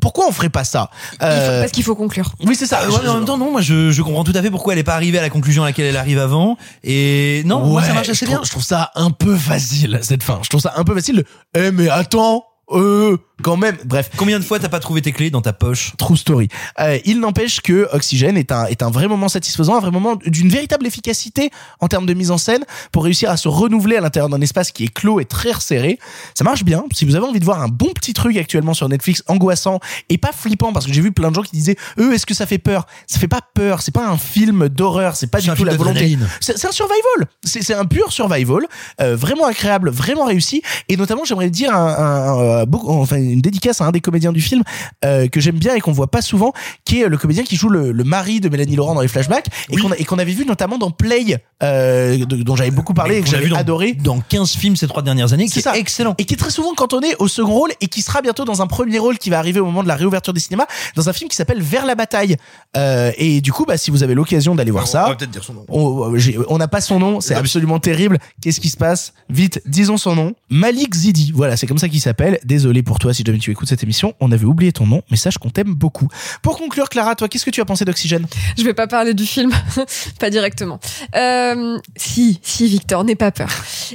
pourquoi 0.00 0.26
on 0.28 0.32
ferait 0.32 0.50
pas 0.50 0.64
ça? 0.64 0.90
Euh, 1.22 1.60
Parce 1.60 1.72
qu'il 1.72 1.82
faut 1.84 1.94
conclure. 1.94 2.34
Oui, 2.44 2.54
c'est 2.56 2.66
ça. 2.66 2.86
Ouais, 2.88 2.96
mais 3.02 3.08
en 3.08 3.14
même 3.16 3.24
temps, 3.24 3.38
non, 3.38 3.50
moi 3.52 3.60
je, 3.62 3.90
je 3.90 4.02
comprends 4.02 4.24
tout 4.24 4.32
à 4.34 4.42
fait 4.42 4.50
pourquoi 4.50 4.72
elle 4.74 4.78
est 4.78 4.84
pas 4.84 4.94
arrivée 4.96 5.18
à 5.18 5.22
la 5.22 5.30
conclusion 5.30 5.62
à 5.62 5.66
laquelle 5.66 5.86
elle 5.86 5.96
arrive 5.96 6.18
avant. 6.18 6.58
Et 6.82 7.42
non, 7.46 7.60
moi 7.64 7.80
ça 7.82 7.88
Ouais, 7.88 7.94
marche 7.94 8.08
assez 8.10 8.26
je 8.26 8.30
bien. 8.30 8.36
trouve, 8.36 8.46
je 8.46 8.50
trouve 8.50 8.64
ça 8.64 8.90
un 8.96 9.10
peu 9.10 9.34
facile 9.36 9.98
cette 10.02 10.22
fin. 10.22 10.40
Je 10.42 10.48
trouve 10.50 10.60
ça 10.60 10.74
un 10.76 10.84
peu 10.84 10.94
facile. 10.94 11.16
De, 11.16 11.24
eh 11.56 11.70
mais 11.70 11.88
attends, 11.88 12.44
euh, 12.70 13.16
quand 13.42 13.56
même. 13.56 13.76
Bref. 13.84 14.10
Combien 14.16 14.38
de 14.38 14.44
fois 14.44 14.58
t'as 14.58 14.68
pas 14.68 14.80
trouvé 14.80 15.02
tes 15.02 15.12
clés 15.12 15.30
dans 15.30 15.40
ta 15.40 15.52
poche? 15.52 15.92
True 15.98 16.16
story. 16.16 16.48
Euh, 16.80 16.98
il 17.04 17.20
n'empêche 17.20 17.60
que 17.60 17.88
Oxygène 17.92 18.36
est 18.36 18.52
un, 18.52 18.66
est 18.66 18.82
un 18.82 18.90
vrai 18.90 19.08
moment 19.08 19.28
satisfaisant, 19.28 19.76
un 19.76 19.80
vrai 19.80 19.90
moment 19.90 20.16
d'une 20.24 20.48
véritable 20.48 20.86
efficacité 20.86 21.50
en 21.80 21.88
termes 21.88 22.06
de 22.06 22.14
mise 22.14 22.30
en 22.30 22.38
scène 22.38 22.64
pour 22.92 23.04
réussir 23.04 23.30
à 23.30 23.36
se 23.36 23.48
renouveler 23.48 23.96
à 23.96 24.00
l'intérieur 24.00 24.28
d'un 24.28 24.40
espace 24.40 24.70
qui 24.72 24.84
est 24.84 24.92
clos 24.92 25.20
et 25.20 25.24
très 25.24 25.52
resserré. 25.52 25.98
Ça 26.34 26.44
marche 26.44 26.64
bien. 26.64 26.84
Si 26.92 27.04
vous 27.04 27.16
avez 27.16 27.26
envie 27.26 27.40
de 27.40 27.44
voir 27.44 27.62
un 27.62 27.68
bon 27.68 27.92
petit 27.94 28.12
truc 28.12 28.36
actuellement 28.36 28.74
sur 28.74 28.88
Netflix, 28.88 29.22
angoissant 29.26 29.80
et 30.08 30.18
pas 30.18 30.32
flippant, 30.32 30.72
parce 30.72 30.86
que 30.86 30.92
j'ai 30.92 31.00
vu 31.00 31.12
plein 31.12 31.30
de 31.30 31.34
gens 31.34 31.42
qui 31.42 31.52
disaient, 31.56 31.76
eux, 31.98 32.14
est-ce 32.14 32.26
que 32.26 32.34
ça 32.34 32.46
fait 32.46 32.58
peur? 32.58 32.86
Ça 33.06 33.18
fait 33.18 33.28
pas 33.28 33.40
peur. 33.54 33.82
C'est 33.82 33.92
pas 33.94 34.06
un 34.06 34.16
film 34.18 34.68
d'horreur. 34.68 35.16
C'est 35.16 35.26
pas 35.26 35.40
du 35.40 35.50
un 35.50 35.54
tout 35.54 35.64
la 35.64 35.76
volonté. 35.76 36.16
C'est 36.40 36.64
un 36.64 36.72
survival. 36.72 37.28
C'est 37.42 37.74
un 37.74 37.84
pur 37.84 38.12
survival, 38.12 38.60
euh, 39.00 39.16
vraiment 39.16 39.46
agréable, 39.46 39.90
vraiment 39.90 40.24
réussi. 40.24 40.62
Et 40.88 40.96
notamment, 40.96 41.24
j'aimerais 41.24 41.50
dire 41.50 41.74
un, 41.74 41.86
un- 41.86 42.60
un- 42.60 42.64
beaucoup, 42.64 42.90
enfin 42.90 43.23
une 43.32 43.40
dédicace 43.40 43.80
à 43.80 43.86
un 43.86 43.92
des 43.92 44.00
comédiens 44.00 44.32
du 44.32 44.40
film 44.40 44.62
euh, 45.04 45.28
que 45.28 45.40
j'aime 45.40 45.58
bien 45.58 45.74
et 45.74 45.80
qu'on 45.80 45.92
voit 45.92 46.10
pas 46.10 46.22
souvent, 46.22 46.52
qui 46.84 47.00
est 47.02 47.08
le 47.08 47.16
comédien 47.16 47.42
qui 47.44 47.56
joue 47.56 47.68
le, 47.68 47.92
le 47.92 48.04
mari 48.04 48.40
de 48.40 48.48
Mélanie 48.48 48.76
Laurent 48.76 48.94
dans 48.94 49.00
les 49.00 49.08
flashbacks 49.08 49.46
et 49.70 50.04
qu'on 50.04 50.18
avait 50.18 50.32
vu 50.32 50.44
notamment 50.46 50.78
dans 50.78 50.90
Play, 50.90 51.36
euh, 51.62 52.24
de- 52.24 52.42
dont 52.42 52.56
j'avais 52.56 52.70
beaucoup 52.70 52.94
parlé 52.94 53.18
et 53.18 53.20
que 53.22 53.28
j'avais 53.28 53.54
adoré. 53.54 53.92
dans 53.94 54.20
15 54.20 54.50
films 54.52 54.76
ces 54.76 54.86
trois 54.86 55.02
dernières 55.02 55.32
années, 55.32 55.46
qui 55.46 55.58
est 55.58 55.66
excellent. 55.78 56.14
Et 56.18 56.24
qui 56.24 56.34
est 56.34 56.38
très 56.38 56.50
souvent 56.50 56.74
cantonné 56.74 57.14
au 57.18 57.28
second 57.28 57.52
rôle 57.54 57.70
et 57.80 57.86
qui 57.88 58.02
sera 58.02 58.22
bientôt 58.22 58.44
dans 58.44 58.62
un 58.62 58.66
premier 58.66 58.98
rôle 58.98 59.18
qui 59.18 59.30
va 59.30 59.38
arriver 59.38 59.60
au 59.60 59.64
moment 59.66 59.82
de 59.82 59.88
la 59.88 59.96
réouverture 59.96 60.32
des 60.32 60.40
cinémas 60.40 60.66
dans 60.96 61.08
un 61.08 61.12
film 61.12 61.28
qui 61.30 61.36
s'appelle 61.36 61.62
Vers 61.62 61.86
la 61.86 61.94
bataille. 61.94 62.36
Euh, 62.76 63.10
et 63.16 63.40
du 63.40 63.52
coup, 63.52 63.64
bah, 63.64 63.76
si 63.76 63.90
vous 63.90 64.02
avez 64.02 64.14
l'occasion 64.14 64.54
d'aller 64.54 64.70
voir 64.70 64.86
ça, 64.88 65.14
peut-être 65.16 65.30
dire 65.30 65.44
son 65.44 65.54
nom. 65.54 65.64
on 65.68 66.14
on 66.48 66.58
n'a 66.58 66.68
pas 66.68 66.80
son 66.80 66.98
nom, 66.98 67.20
c'est 67.20 67.34
absolument 67.34 67.78
terrible. 67.78 68.18
Qu'est-ce 68.42 68.60
qui 68.60 68.68
se 68.68 68.76
passe? 68.76 69.12
Vite, 69.30 69.60
disons 69.66 69.96
son 69.96 70.14
nom. 70.14 70.34
Malik 70.50 70.94
Zidi, 70.94 71.32
voilà, 71.34 71.56
c'est 71.56 71.66
comme 71.66 71.78
ça 71.78 71.88
qu'il 71.88 72.00
s'appelle. 72.00 72.38
Désolé 72.44 72.82
pour 72.82 72.98
toi 72.98 73.13
si 73.14 73.24
jamais 73.24 73.38
tu 73.38 73.50
écoutes 73.50 73.68
cette 73.68 73.82
émission, 73.82 74.14
on 74.20 74.30
avait 74.32 74.44
oublié 74.44 74.72
ton 74.72 74.86
nom, 74.86 75.02
mais 75.10 75.16
sache 75.16 75.38
qu'on 75.38 75.50
t'aime 75.50 75.74
beaucoup. 75.74 76.08
Pour 76.42 76.58
conclure, 76.58 76.88
Clara, 76.88 77.14
toi, 77.14 77.28
qu'est-ce 77.28 77.44
que 77.44 77.50
tu 77.50 77.60
as 77.60 77.64
pensé 77.64 77.84
d'Oxygène? 77.84 78.26
Je 78.58 78.64
vais 78.64 78.74
pas 78.74 78.86
parler 78.86 79.14
du 79.14 79.24
film, 79.24 79.52
pas 80.18 80.30
directement. 80.30 80.80
Euh, 81.14 81.78
si, 81.96 82.40
si, 82.42 82.66
Victor, 82.66 83.04
n'aie 83.04 83.14
pas 83.14 83.30
peur. 83.30 83.50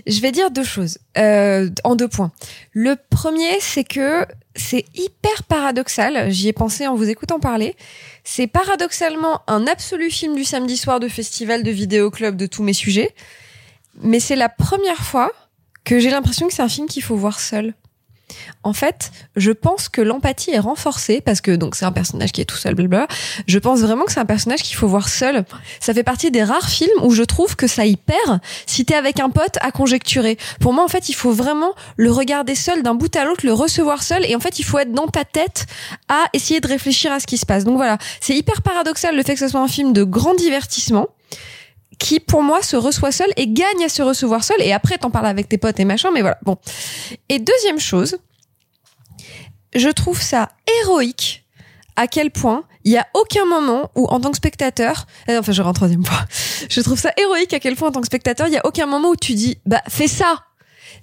Je 0.07 0.19
vais 0.21 0.31
dire 0.31 0.51
deux 0.51 0.63
choses, 0.63 0.97
euh, 1.17 1.69
en 1.83 1.95
deux 1.95 2.07
points. 2.07 2.31
Le 2.73 2.95
premier, 3.09 3.59
c'est 3.59 3.83
que 3.83 4.25
c'est 4.55 4.85
hyper 4.95 5.43
paradoxal. 5.43 6.31
J'y 6.31 6.47
ai 6.47 6.53
pensé 6.53 6.87
en 6.87 6.95
vous 6.95 7.09
écoutant 7.09 7.39
parler. 7.39 7.75
C'est 8.23 8.47
paradoxalement 8.47 9.41
un 9.47 9.67
absolu 9.67 10.09
film 10.09 10.35
du 10.35 10.43
samedi 10.43 10.77
soir 10.77 10.99
de 10.99 11.07
festival 11.07 11.63
de 11.63 11.71
vidéoclub 11.71 12.35
de 12.35 12.45
tous 12.45 12.63
mes 12.63 12.73
sujets. 12.73 13.13
Mais 14.01 14.19
c'est 14.19 14.35
la 14.35 14.49
première 14.49 15.03
fois 15.03 15.31
que 15.83 15.99
j'ai 15.99 16.09
l'impression 16.09 16.47
que 16.47 16.53
c'est 16.53 16.61
un 16.61 16.69
film 16.69 16.87
qu'il 16.87 17.03
faut 17.03 17.15
voir 17.15 17.39
seul. 17.39 17.73
En 18.63 18.73
fait, 18.73 19.11
je 19.35 19.51
pense 19.51 19.89
que 19.89 20.01
l'empathie 20.01 20.51
est 20.51 20.59
renforcée 20.59 21.21
parce 21.21 21.41
que 21.41 21.51
donc 21.55 21.75
c'est 21.75 21.85
un 21.85 21.91
personnage 21.91 22.31
qui 22.31 22.41
est 22.41 22.45
tout 22.45 22.57
seul, 22.57 22.75
blablabla. 22.75 23.07
Je 23.47 23.59
pense 23.59 23.79
vraiment 23.79 24.05
que 24.05 24.11
c'est 24.11 24.19
un 24.19 24.25
personnage 24.25 24.61
qu'il 24.61 24.75
faut 24.75 24.87
voir 24.87 25.09
seul. 25.09 25.45
Ça 25.79 25.93
fait 25.93 26.03
partie 26.03 26.31
des 26.31 26.43
rares 26.43 26.69
films 26.69 27.03
où 27.03 27.11
je 27.11 27.23
trouve 27.23 27.55
que 27.55 27.67
ça 27.67 27.85
y 27.85 27.95
perd 27.95 28.39
si 28.65 28.85
t'es 28.85 28.95
avec 28.95 29.19
un 29.19 29.29
pote 29.29 29.57
à 29.61 29.71
conjecturer. 29.71 30.37
Pour 30.59 30.73
moi, 30.73 30.83
en 30.83 30.87
fait, 30.87 31.09
il 31.09 31.13
faut 31.13 31.31
vraiment 31.31 31.73
le 31.97 32.11
regarder 32.11 32.55
seul 32.55 32.83
d'un 32.83 32.95
bout 32.95 33.15
à 33.15 33.25
l'autre, 33.25 33.45
le 33.45 33.53
recevoir 33.53 34.03
seul, 34.03 34.25
et 34.25 34.35
en 34.35 34.39
fait, 34.39 34.59
il 34.59 34.63
faut 34.63 34.79
être 34.79 34.91
dans 34.91 35.07
ta 35.07 35.25
tête 35.25 35.65
à 36.07 36.25
essayer 36.33 36.59
de 36.59 36.67
réfléchir 36.67 37.11
à 37.11 37.19
ce 37.19 37.27
qui 37.27 37.37
se 37.37 37.45
passe. 37.45 37.63
Donc 37.63 37.77
voilà, 37.77 37.97
c'est 38.21 38.35
hyper 38.35 38.61
paradoxal 38.61 39.15
le 39.15 39.23
fait 39.23 39.33
que 39.33 39.39
ce 39.39 39.47
soit 39.47 39.61
un 39.61 39.67
film 39.67 39.93
de 39.93 40.03
grand 40.03 40.35
divertissement 40.35 41.07
qui 41.99 42.19
pour 42.19 42.41
moi 42.41 42.63
se 42.63 42.75
reçoit 42.75 43.11
seul 43.11 43.31
et 43.35 43.47
gagne 43.47 43.83
à 43.85 43.89
se 43.89 44.01
recevoir 44.01 44.43
seul 44.43 44.61
et 44.61 44.71
après 44.71 44.97
t'en 44.97 45.11
parles 45.11 45.27
avec 45.27 45.49
tes 45.49 45.57
potes 45.57 45.79
et 45.79 45.85
machin 45.85 46.09
mais 46.11 46.21
voilà 46.21 46.39
bon 46.43 46.57
et 47.27 47.39
deuxième 47.39 47.79
chose 47.79 48.17
je 49.75 49.89
trouve 49.89 50.19
ça 50.19 50.49
héroïque 50.81 51.45
à 51.95 52.07
quel 52.07 52.31
point 52.31 52.63
il 52.85 52.93
y 52.93 52.97
a 52.97 53.05
aucun 53.13 53.45
moment 53.45 53.91
où 53.95 54.05
en 54.07 54.19
tant 54.19 54.31
que 54.31 54.37
spectateur 54.37 55.05
euh, 55.29 55.39
enfin 55.39 55.51
je 55.51 55.61
rentre 55.61 55.79
troisième 55.79 56.05
fois 56.05 56.25
je 56.69 56.81
trouve 56.81 56.97
ça 56.97 57.11
héroïque 57.17 57.53
à 57.53 57.59
quel 57.59 57.75
point 57.75 57.89
en 57.89 57.91
tant 57.91 58.01
que 58.01 58.07
spectateur 58.07 58.47
il 58.47 58.53
y 58.53 58.57
a 58.57 58.65
aucun 58.65 58.85
moment 58.85 59.09
où 59.09 59.15
tu 59.15 59.33
dis 59.33 59.59
bah 59.65 59.81
fais 59.87 60.07
ça 60.07 60.45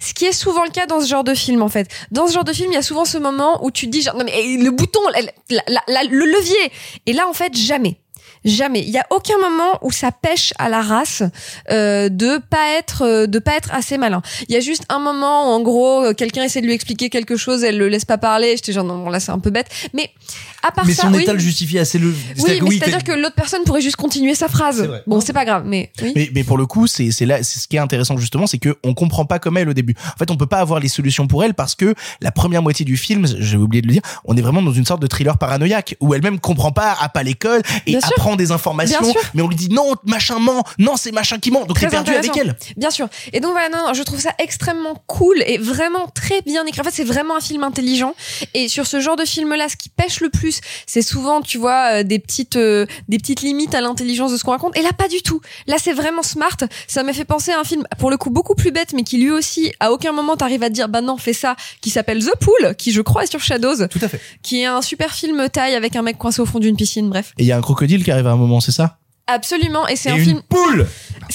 ce 0.00 0.14
qui 0.14 0.24
est 0.24 0.32
souvent 0.32 0.64
le 0.64 0.70
cas 0.70 0.86
dans 0.86 1.00
ce 1.00 1.06
genre 1.06 1.24
de 1.24 1.34
film 1.34 1.62
en 1.62 1.68
fait. 1.68 1.88
Dans 2.10 2.26
ce 2.26 2.32
genre 2.34 2.44
de 2.44 2.52
film, 2.52 2.70
il 2.70 2.74
y 2.74 2.78
a 2.78 2.82
souvent 2.82 3.04
ce 3.04 3.18
moment 3.18 3.64
où 3.64 3.70
tu 3.70 3.86
dis 3.86 4.02
genre 4.02 4.16
non 4.16 4.24
mais 4.24 4.32
eh, 4.34 4.56
le 4.58 4.70
bouton, 4.70 5.00
le 5.48 6.24
levier. 6.24 6.72
Et 7.06 7.12
là 7.12 7.26
en 7.28 7.32
fait 7.32 7.56
jamais. 7.56 7.98
Jamais. 8.46 8.80
Il 8.80 8.90
y 8.90 8.98
a 8.98 9.04
aucun 9.10 9.36
moment 9.38 9.78
où 9.82 9.90
ça 9.90 10.12
pêche 10.12 10.54
à 10.58 10.68
la 10.68 10.80
race 10.80 11.24
euh, 11.70 12.08
de 12.08 12.38
pas 12.38 12.78
être 12.78 13.02
euh, 13.02 13.26
de 13.26 13.40
pas 13.40 13.56
être 13.56 13.74
assez 13.74 13.98
malin. 13.98 14.22
Il 14.48 14.54
y 14.54 14.56
a 14.56 14.60
juste 14.60 14.84
un 14.88 15.00
moment 15.00 15.50
où 15.50 15.52
en 15.52 15.60
gros 15.60 16.04
euh, 16.04 16.14
quelqu'un 16.14 16.44
essaie 16.44 16.60
de 16.60 16.66
lui 16.66 16.72
expliquer 16.72 17.10
quelque 17.10 17.36
chose, 17.36 17.64
elle 17.64 17.76
le 17.76 17.88
laisse 17.88 18.04
pas 18.04 18.18
parler. 18.18 18.54
J'étais 18.56 18.72
genre 18.72 18.84
non 18.84 19.02
bon, 19.02 19.10
là 19.10 19.18
c'est 19.18 19.32
un 19.32 19.40
peu 19.40 19.50
bête. 19.50 19.66
Mais 19.94 20.10
à 20.62 20.70
part 20.70 20.86
Mais 20.86 20.94
ça, 20.94 21.02
son 21.02 21.14
oui. 21.14 21.24
état 21.24 21.32
le 21.32 21.40
justifie 21.40 21.78
assez 21.78 21.98
le. 21.98 22.08
Oui, 22.08 22.44
mais 22.46 22.62
oui, 22.62 22.78
c'est-à-dire 22.78 23.02
que 23.02 23.12
l'autre 23.12 23.34
personne 23.34 23.64
pourrait 23.64 23.80
juste 23.80 23.96
continuer 23.96 24.36
sa 24.36 24.48
phrase. 24.48 24.88
Bon, 25.06 25.20
c'est 25.20 25.32
pas 25.32 25.44
grave, 25.44 25.64
mais 25.66 25.90
oui. 26.00 26.12
Mais, 26.14 26.30
mais 26.32 26.44
pour 26.44 26.56
le 26.56 26.66
coup, 26.66 26.86
c'est 26.86 27.10
c'est 27.10 27.26
là, 27.26 27.42
c'est 27.42 27.58
ce 27.58 27.66
qui 27.66 27.76
est 27.76 27.80
intéressant 27.80 28.16
justement, 28.16 28.46
c'est 28.46 28.58
que 28.58 28.76
on 28.84 28.94
comprend 28.94 29.24
pas 29.24 29.40
comme 29.40 29.56
elle 29.56 29.68
au 29.68 29.74
début. 29.74 29.94
En 30.14 30.18
fait, 30.18 30.30
on 30.30 30.36
peut 30.36 30.46
pas 30.46 30.58
avoir 30.58 30.78
les 30.78 30.88
solutions 30.88 31.26
pour 31.26 31.42
elle 31.42 31.54
parce 31.54 31.74
que 31.74 31.94
la 32.20 32.30
première 32.30 32.62
moitié 32.62 32.84
du 32.84 32.96
film, 32.96 33.26
j'avais 33.26 33.62
oublié 33.62 33.82
de 33.82 33.88
le 33.88 33.94
dire, 33.94 34.02
on 34.24 34.36
est 34.36 34.40
vraiment 34.40 34.62
dans 34.62 34.72
une 34.72 34.86
sorte 34.86 35.02
de 35.02 35.08
thriller 35.08 35.36
paranoïaque 35.36 35.96
où 36.00 36.14
elle-même 36.14 36.38
comprend 36.38 36.70
pas, 36.70 36.96
a 37.00 37.08
pas 37.08 37.24
l'école 37.24 37.62
et 37.86 37.92
Bien 37.92 38.00
des 38.36 38.52
informations, 38.52 39.14
mais 39.34 39.42
on 39.42 39.48
lui 39.48 39.56
dit 39.56 39.68
non, 39.68 39.94
machin 40.04 40.38
ment, 40.38 40.64
non, 40.78 40.96
c'est 40.96 41.12
machin 41.12 41.38
qui 41.38 41.50
ment, 41.50 41.64
donc 41.64 41.78
t'es 41.78 41.88
perdu 41.88 42.12
avec 42.12 42.36
elle. 42.36 42.56
Bien 42.76 42.90
sûr. 42.90 43.08
Et 43.32 43.40
donc 43.40 43.52
voilà, 43.52 43.68
non, 43.68 43.86
non, 43.86 43.94
je 43.94 44.02
trouve 44.02 44.20
ça 44.20 44.32
extrêmement 44.38 45.02
cool 45.06 45.42
et 45.46 45.58
vraiment 45.58 46.06
très 46.14 46.42
bien 46.42 46.64
écrit. 46.66 46.80
En 46.80 46.84
fait, 46.84 46.92
c'est 46.92 47.04
vraiment 47.04 47.36
un 47.36 47.40
film 47.40 47.64
intelligent. 47.64 48.14
Et 48.54 48.68
sur 48.68 48.86
ce 48.86 49.00
genre 49.00 49.16
de 49.16 49.24
film-là, 49.24 49.68
ce 49.68 49.76
qui 49.76 49.88
pêche 49.88 50.20
le 50.20 50.30
plus, 50.30 50.60
c'est 50.86 51.02
souvent, 51.02 51.40
tu 51.40 51.58
vois, 51.58 52.00
euh, 52.00 52.02
des 52.02 52.18
petites, 52.18 52.56
euh, 52.56 52.86
des 53.08 53.18
petites 53.18 53.42
limites 53.42 53.74
à 53.74 53.80
l'intelligence 53.80 54.32
de 54.32 54.36
ce 54.36 54.44
qu'on 54.44 54.52
raconte. 54.52 54.76
Et 54.76 54.82
là, 54.82 54.92
pas 54.92 55.08
du 55.08 55.22
tout. 55.22 55.40
Là, 55.66 55.76
c'est 55.82 55.92
vraiment 55.92 56.22
smart. 56.22 56.56
Ça 56.86 57.02
m'a 57.02 57.12
fait 57.12 57.24
penser 57.24 57.52
à 57.52 57.60
un 57.60 57.64
film, 57.64 57.84
pour 57.98 58.10
le 58.10 58.16
coup, 58.16 58.30
beaucoup 58.30 58.54
plus 58.54 58.70
bête, 58.70 58.92
mais 58.94 59.02
qui 59.02 59.18
lui 59.18 59.30
aussi, 59.30 59.72
à 59.80 59.92
aucun 59.92 60.12
moment, 60.12 60.36
t'arrives 60.36 60.62
à 60.62 60.68
te 60.68 60.74
dire, 60.74 60.88
bah 60.88 61.00
non, 61.00 61.16
fais 61.16 61.32
ça, 61.32 61.56
qui 61.80 61.90
s'appelle 61.90 62.24
The 62.24 62.36
Pool, 62.40 62.74
qui 62.76 62.92
je 62.92 63.00
crois 63.00 63.24
est 63.24 63.30
sur 63.30 63.40
Shadows. 63.40 63.86
Tout 63.88 63.98
à 64.02 64.08
fait. 64.08 64.20
Qui 64.42 64.62
est 64.62 64.66
un 64.66 64.82
super 64.82 65.12
film 65.12 65.48
taille 65.50 65.74
avec 65.74 65.96
un 65.96 66.02
mec 66.02 66.18
coincé 66.18 66.40
au 66.40 66.46
fond 66.46 66.58
d'une 66.58 66.76
piscine. 66.76 67.08
Bref. 67.08 67.32
Et 67.38 67.42
il 67.42 67.46
y 67.46 67.52
a 67.52 67.56
un 67.56 67.60
crocodile 67.60 68.04
qui 68.04 68.10
arrive 68.10 68.25
à 68.26 68.32
un 68.32 68.36
moment, 68.36 68.60
c'est 68.60 68.72
ça? 68.72 68.98
Absolument. 69.28 69.88
Et 69.88 69.96
c'est 69.96 70.10
un 70.10 70.16
une 70.16 70.24
film. 70.24 70.42
poule 70.48 70.86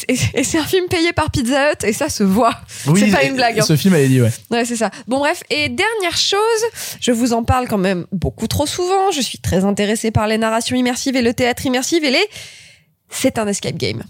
Et 0.07 0.43
c'est 0.45 0.57
un 0.57 0.63
film 0.63 0.87
payé 0.87 1.11
par 1.11 1.29
Pizza 1.29 1.71
Hut 1.73 1.83
et 1.85 1.91
ça 1.91 2.07
se 2.07 2.23
voit. 2.23 2.55
Oui, 2.87 3.01
c'est 3.01 3.11
pas 3.11 3.23
une 3.23 3.35
blague. 3.35 3.59
hein. 3.59 3.63
Ce 3.63 3.75
film, 3.75 3.93
elle 3.95 4.05
a 4.05 4.07
dit 4.07 4.21
ouais. 4.21 4.31
Ouais, 4.49 4.63
c'est 4.63 4.77
ça. 4.77 4.89
Bon, 5.07 5.19
bref. 5.19 5.43
Et 5.49 5.67
dernière 5.67 6.15
chose, 6.15 6.39
je 7.01 7.11
vous 7.11 7.33
en 7.33 7.43
parle 7.43 7.67
quand 7.67 7.77
même 7.77 8.05
beaucoup 8.13 8.47
trop 8.47 8.65
souvent. 8.65 9.11
Je 9.11 9.19
suis 9.19 9.39
très 9.39 9.65
intéressée 9.65 10.11
par 10.11 10.27
les 10.27 10.37
narrations 10.37 10.77
immersives 10.77 11.17
et 11.17 11.21
le 11.21 11.33
théâtre 11.33 11.65
immersif 11.65 12.01
et 12.01 12.11
les. 12.11 12.25
C'est 13.09 13.37
un 13.37 13.47
escape 13.47 13.75
game. 13.75 14.03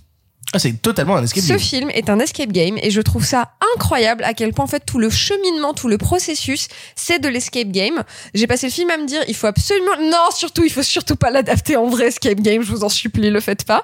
Ah, 0.54 0.60
c'est 0.60 0.74
totalement 0.82 1.16
un 1.16 1.24
escape 1.24 1.44
Ce 1.44 1.50
game. 1.50 1.60
film 1.60 1.90
est 1.92 2.10
un 2.10 2.20
escape 2.20 2.52
game 2.52 2.78
et 2.82 2.92
je 2.92 3.00
trouve 3.00 3.24
ça 3.26 3.52
incroyable 3.76 4.24
à 4.26 4.34
quel 4.34 4.52
point 4.52 4.66
en 4.66 4.68
fait 4.68 4.84
tout 4.86 5.00
le 5.00 5.10
cheminement, 5.10 5.74
tout 5.74 5.88
le 5.88 5.98
processus, 5.98 6.68
c'est 6.96 7.20
de 7.20 7.30
l'escape 7.30 7.70
game. 7.70 8.04
J'ai 8.34 8.48
passé 8.48 8.68
le 8.68 8.72
film 8.74 8.90
à 8.90 8.98
me 8.98 9.06
dire 9.06 9.22
il 9.30 9.36
faut 9.36 9.48
absolument 9.48 9.92
non 10.02 10.18
surtout 10.36 10.64
il 10.66 10.70
faut 10.72 10.84
surtout 10.84 11.16
pas 11.16 11.30
l'adapter 11.32 11.78
en 11.78 11.88
vrai 11.88 12.08
escape 12.08 12.42
game, 12.42 12.64
je 12.64 12.72
vous 12.72 12.84
en 12.84 12.90
supplie, 12.90 13.30
le 13.30 13.40
faites 13.40 13.64
pas. 13.64 13.84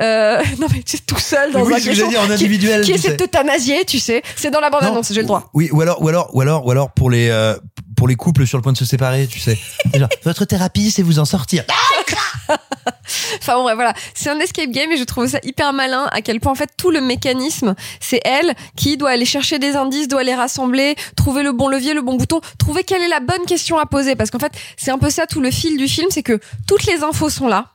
Euh, 0.00 0.42
non 0.58 0.66
mais 0.72 0.82
c'est 0.84 1.06
tout 1.06 1.18
seul 1.18 1.52
dans 1.52 1.62
Oui, 1.64 1.74
un 1.74 1.78
ce 1.78 1.92
j'allais 1.92 2.08
dire, 2.08 2.20
en 2.22 2.26
qui- 2.26 2.32
individuel, 2.32 2.80
qui, 2.82 2.90
tu 2.90 2.98
essaie 2.98 3.08
sais. 3.08 3.12
de 3.16 3.16
t'euthanasier, 3.18 3.84
tu 3.84 4.00
sais, 4.00 4.22
c'est 4.36 4.50
dans 4.50 4.60
la 4.60 4.70
bande 4.70 4.82
Non, 4.82 4.88
annonce, 4.88 5.12
j'ai 5.12 5.20
le 5.20 5.26
droit. 5.26 5.48
Oui, 5.54 5.68
ou 5.72 5.80
alors, 5.80 6.02
ou 6.02 6.08
alors, 6.08 6.30
ou 6.34 6.40
alors, 6.40 6.66
ou 6.66 6.70
alors 6.72 6.90
pour 6.92 7.10
les 7.10 7.28
euh, 7.30 7.54
pour 8.00 8.08
les 8.08 8.16
couples 8.16 8.46
sur 8.46 8.56
le 8.56 8.62
point 8.62 8.72
de 8.72 8.78
se 8.78 8.86
séparer, 8.86 9.26
tu 9.26 9.38
sais. 9.40 9.58
Genre, 9.94 10.08
votre 10.24 10.46
thérapie, 10.46 10.90
c'est 10.90 11.02
vous 11.02 11.18
en 11.18 11.26
sortir. 11.26 11.64
Enfin 13.38 13.56
bon, 13.56 13.64
voilà, 13.74 13.92
c'est 14.14 14.30
un 14.30 14.40
escape 14.40 14.70
game 14.70 14.90
et 14.90 14.96
je 14.96 15.04
trouve 15.04 15.26
ça 15.26 15.38
hyper 15.42 15.74
malin 15.74 16.08
à 16.10 16.22
quel 16.22 16.40
point 16.40 16.50
en 16.50 16.54
fait 16.54 16.70
tout 16.78 16.90
le 16.90 17.02
mécanisme, 17.02 17.74
c'est 18.00 18.22
elle 18.24 18.54
qui 18.74 18.96
doit 18.96 19.10
aller 19.10 19.26
chercher 19.26 19.58
des 19.58 19.76
indices, 19.76 20.08
doit 20.08 20.22
les 20.22 20.34
rassembler, 20.34 20.94
trouver 21.14 21.42
le 21.42 21.52
bon 21.52 21.68
levier, 21.68 21.92
le 21.92 22.00
bon 22.00 22.14
bouton, 22.14 22.40
trouver 22.58 22.84
quelle 22.84 23.02
est 23.02 23.08
la 23.08 23.20
bonne 23.20 23.44
question 23.46 23.78
à 23.78 23.84
poser 23.84 24.16
parce 24.16 24.30
qu'en 24.30 24.38
fait, 24.38 24.52
c'est 24.78 24.90
un 24.90 24.98
peu 24.98 25.10
ça 25.10 25.26
tout 25.26 25.42
le 25.42 25.50
fil 25.50 25.76
du 25.76 25.86
film, 25.86 26.08
c'est 26.10 26.22
que 26.22 26.40
toutes 26.66 26.86
les 26.86 27.02
infos 27.02 27.28
sont 27.28 27.48
là 27.48 27.74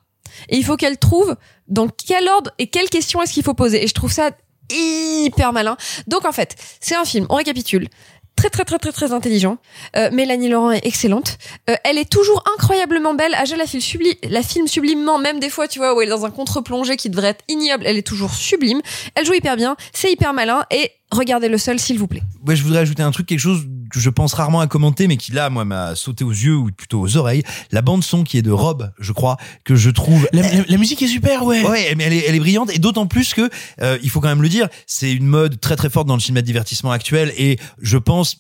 et 0.50 0.58
il 0.58 0.66
faut 0.66 0.76
qu'elle 0.76 0.98
trouve 0.98 1.36
dans 1.68 1.88
quel 1.88 2.28
ordre 2.30 2.50
et 2.58 2.66
quelle 2.66 2.90
question 2.90 3.22
est-ce 3.22 3.34
qu'il 3.34 3.44
faut 3.44 3.54
poser 3.54 3.84
et 3.84 3.88
je 3.88 3.94
trouve 3.94 4.12
ça 4.12 4.32
hyper 4.72 5.54
malin. 5.54 5.78
Donc 6.08 6.26
en 6.26 6.32
fait, 6.32 6.56
c'est 6.80 6.96
un 6.96 7.06
film, 7.06 7.26
on 7.30 7.36
récapitule. 7.36 7.88
Très 8.36 8.50
très 8.50 8.66
très 8.66 8.80
très 8.80 8.92
très 8.92 9.14
intelligent. 9.14 9.58
Euh, 9.96 10.10
Mélanie 10.12 10.50
Laurent 10.50 10.72
est 10.72 10.86
excellente. 10.86 11.38
Euh, 11.70 11.76
elle 11.84 11.98
est 11.98 12.10
toujours 12.10 12.44
incroyablement 12.56 13.14
belle. 13.14 13.34
Aja 13.36 13.56
la 13.56 13.66
filme, 13.66 13.82
subli 13.82 14.18
la 14.24 14.44
filme 14.44 14.68
sublimement, 14.68 15.18
même 15.18 15.40
des 15.40 15.50
fois, 15.50 15.68
tu 15.68 15.80
vois, 15.80 15.96
où 15.96 16.02
elle 16.02 16.10
est 16.10 16.12
dans 16.12 16.26
un 16.26 16.32
contre-plongé 16.32 16.98
qui 16.98 17.10
devrait 17.10 17.30
être 17.30 17.44
ignoble. 17.48 17.86
Elle 17.88 17.98
est 17.98 18.06
toujours 18.08 18.34
sublime. 18.34 18.82
Elle 19.16 19.26
joue 19.26 19.34
hyper 19.34 19.56
bien. 19.56 19.78
C'est 19.94 20.12
hyper 20.12 20.34
malin. 20.34 20.66
Et 20.70 20.92
regardez 21.12 21.48
le 21.50 21.58
seul, 21.58 21.80
s'il 21.80 21.98
vous 22.00 22.08
plaît. 22.08 22.24
Ouais, 22.46 22.56
je 22.56 22.64
voudrais 22.64 22.80
ajouter 22.80 23.04
un 23.04 23.12
truc, 23.12 23.28
quelque 23.28 23.40
chose 23.40 23.66
que 23.92 24.00
je 24.00 24.10
pense 24.10 24.34
rarement 24.34 24.60
à 24.60 24.68
commenter, 24.68 25.08
mais 25.08 25.16
qui 25.18 25.32
là, 25.32 25.50
moi, 25.50 25.64
m'a 25.66 25.96
sauté 25.96 26.24
aux 26.24 26.32
yeux 26.32 26.56
ou 26.56 26.72
plutôt 26.72 27.00
aux 27.00 27.18
oreilles. 27.18 27.44
La 27.72 27.82
bande 27.82 28.04
son 28.04 28.24
qui 28.24 28.38
est 28.38 28.42
de 28.42 28.52
Rob, 28.52 28.92
je 29.00 29.12
crois, 29.12 29.38
que 29.64 29.76
je 29.76 29.90
trouve. 29.90 30.28
La, 30.34 30.42
la- 30.42 30.64
la 30.68 30.78
musique 30.78 31.02
est 31.02 31.08
super, 31.08 31.44
ouais. 31.44 31.64
Ouais, 31.66 31.94
mais 31.96 32.06
elle 32.06 32.14
est, 32.14 32.26
elle 32.28 32.36
est 32.36 32.40
brillante 32.40 32.72
et 32.74 32.80
d'autant 32.80 33.06
plus 33.08 33.34
que 33.34 33.50
euh, 33.82 33.98
il 34.04 34.10
faut 34.10 34.20
quand 34.22 34.28
même 34.30 34.42
le 34.42 34.50
dire, 34.50 34.68
c'est 34.88 35.12
une 35.14 35.28
mode 35.28 35.60
très 35.62 35.76
très 35.76 35.90
forte 35.90 36.08
dans 36.08 36.16
le 36.16 36.20
cinéma 36.22 36.42
de 36.42 36.48
divertissement 36.48 36.92
actuel 36.92 37.32
et 37.38 37.58
je 37.82 37.98
pense 37.98 38.38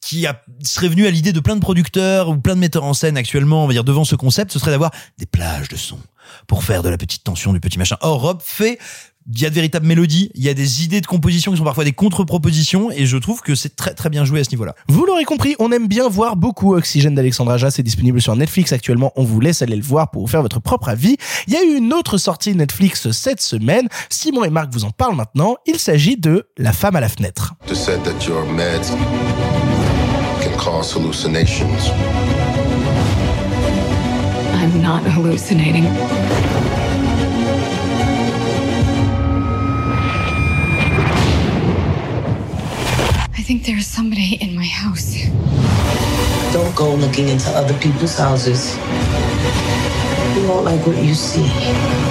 qui 0.00 0.26
a, 0.26 0.42
serait 0.62 0.88
venu 0.88 1.06
à 1.06 1.10
l'idée 1.10 1.32
de 1.32 1.40
plein 1.40 1.56
de 1.56 1.60
producteurs 1.60 2.28
ou 2.28 2.36
plein 2.38 2.54
de 2.54 2.60
metteurs 2.60 2.84
en 2.84 2.94
scène 2.94 3.16
actuellement, 3.16 3.64
on 3.64 3.66
va 3.66 3.72
dire 3.72 3.84
devant 3.84 4.04
ce 4.04 4.14
concept, 4.16 4.52
ce 4.52 4.58
serait 4.58 4.70
d'avoir 4.70 4.90
des 5.18 5.26
plages 5.26 5.68
de 5.68 5.76
son 5.76 5.98
pour 6.46 6.62
faire 6.62 6.82
de 6.82 6.88
la 6.88 6.96
petite 6.98 7.24
tension, 7.24 7.52
du 7.52 7.60
petit 7.60 7.78
machin. 7.78 7.96
Or 8.00 8.20
Rob 8.20 8.40
fait 8.44 8.78
il 9.30 9.42
y 9.42 9.46
a 9.46 9.50
de 9.50 9.54
véritables 9.54 9.86
mélodies, 9.86 10.30
il 10.34 10.42
y 10.42 10.48
a 10.48 10.54
des 10.54 10.84
idées 10.84 11.00
de 11.00 11.06
composition 11.06 11.52
qui 11.52 11.58
sont 11.58 11.64
parfois 11.64 11.84
des 11.84 11.92
contre-propositions 11.92 12.90
et 12.90 13.04
je 13.04 13.16
trouve 13.18 13.42
que 13.42 13.54
c'est 13.54 13.76
très 13.76 13.92
très 13.92 14.08
bien 14.08 14.24
joué 14.24 14.40
à 14.40 14.44
ce 14.44 14.50
niveau-là. 14.50 14.74
Vous 14.88 15.04
l'aurez 15.04 15.24
compris, 15.24 15.54
on 15.58 15.70
aime 15.70 15.86
bien 15.86 16.08
voir 16.08 16.36
beaucoup 16.36 16.74
Oxygène 16.74 17.14
d'Alexandre 17.14 17.52
Aja, 17.52 17.70
c'est 17.70 17.82
disponible 17.82 18.22
sur 18.22 18.34
Netflix 18.36 18.72
actuellement, 18.72 19.12
on 19.16 19.24
vous 19.24 19.40
laisse 19.40 19.60
aller 19.60 19.76
le 19.76 19.82
voir 19.82 20.10
pour 20.10 20.22
vous 20.22 20.28
faire 20.28 20.42
votre 20.42 20.60
propre 20.60 20.88
avis. 20.88 21.16
Il 21.46 21.52
y 21.52 21.56
a 21.56 21.62
eu 21.62 21.76
une 21.76 21.92
autre 21.92 22.16
sortie 22.16 22.54
Netflix 22.54 23.10
cette 23.10 23.42
semaine, 23.42 23.88
Simon 24.08 24.44
et 24.44 24.50
Marc 24.50 24.72
vous 24.72 24.84
en 24.84 24.90
parlent 24.90 25.16
maintenant, 25.16 25.56
il 25.66 25.78
s'agit 25.78 26.16
de 26.16 26.46
La 26.56 26.72
femme 26.72 26.96
à 26.96 27.00
la 27.00 27.08
fenêtre. 27.08 27.54
It 27.68 27.76
said 27.76 28.02
that 28.04 28.26
your 28.26 28.44
meds 28.46 28.90
can 30.40 30.56
cause 30.56 30.94
hallucinations. 30.94 31.90
I'm 34.54 34.80
not 34.80 35.02
hallucinating. 35.04 35.84
I 43.48 43.50
think 43.50 43.64
there's 43.64 43.86
somebody 43.86 44.34
in 44.42 44.54
my 44.54 44.66
house. 44.66 45.24
Don't 46.52 46.76
go 46.76 46.94
looking 46.94 47.28
into 47.28 47.48
other 47.48 47.72
people's 47.78 48.14
houses. 48.18 48.76
You 50.36 50.46
won't 50.46 50.66
like 50.66 50.86
what 50.86 51.02
you 51.02 51.14
see. 51.14 52.07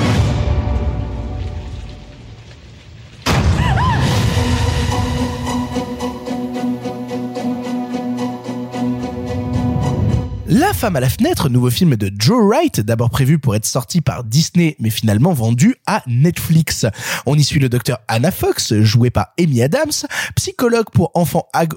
La 10.50 10.74
femme 10.74 10.95
à 10.95 11.02
la 11.02 11.10
fenêtre, 11.10 11.50
nouveau 11.50 11.70
film 11.70 11.98
de 11.98 12.10
Joe 12.18 12.41
Wright, 12.41 12.80
d'abord 12.80 13.10
prévu 13.10 13.38
pour 13.38 13.56
être 13.56 13.66
sorti 13.66 14.00
par 14.00 14.24
Disney, 14.24 14.78
mais 14.80 14.89
finalement 14.89 15.34
vendu 15.34 15.76
à 15.86 16.04
Netflix. 16.08 16.86
On 17.26 17.36
y 17.38 17.43
suit 17.43 17.60
le 17.60 17.68
docteur 17.68 18.00
Anna 18.08 18.32
Fox, 18.32 18.74
joué 18.82 19.10
par 19.10 19.34
Amy 19.38 19.62
Adams, 19.62 19.91
psychologue 20.36 20.89
pour 20.93 21.12
enfants 21.16 21.50
ag- 21.54 21.74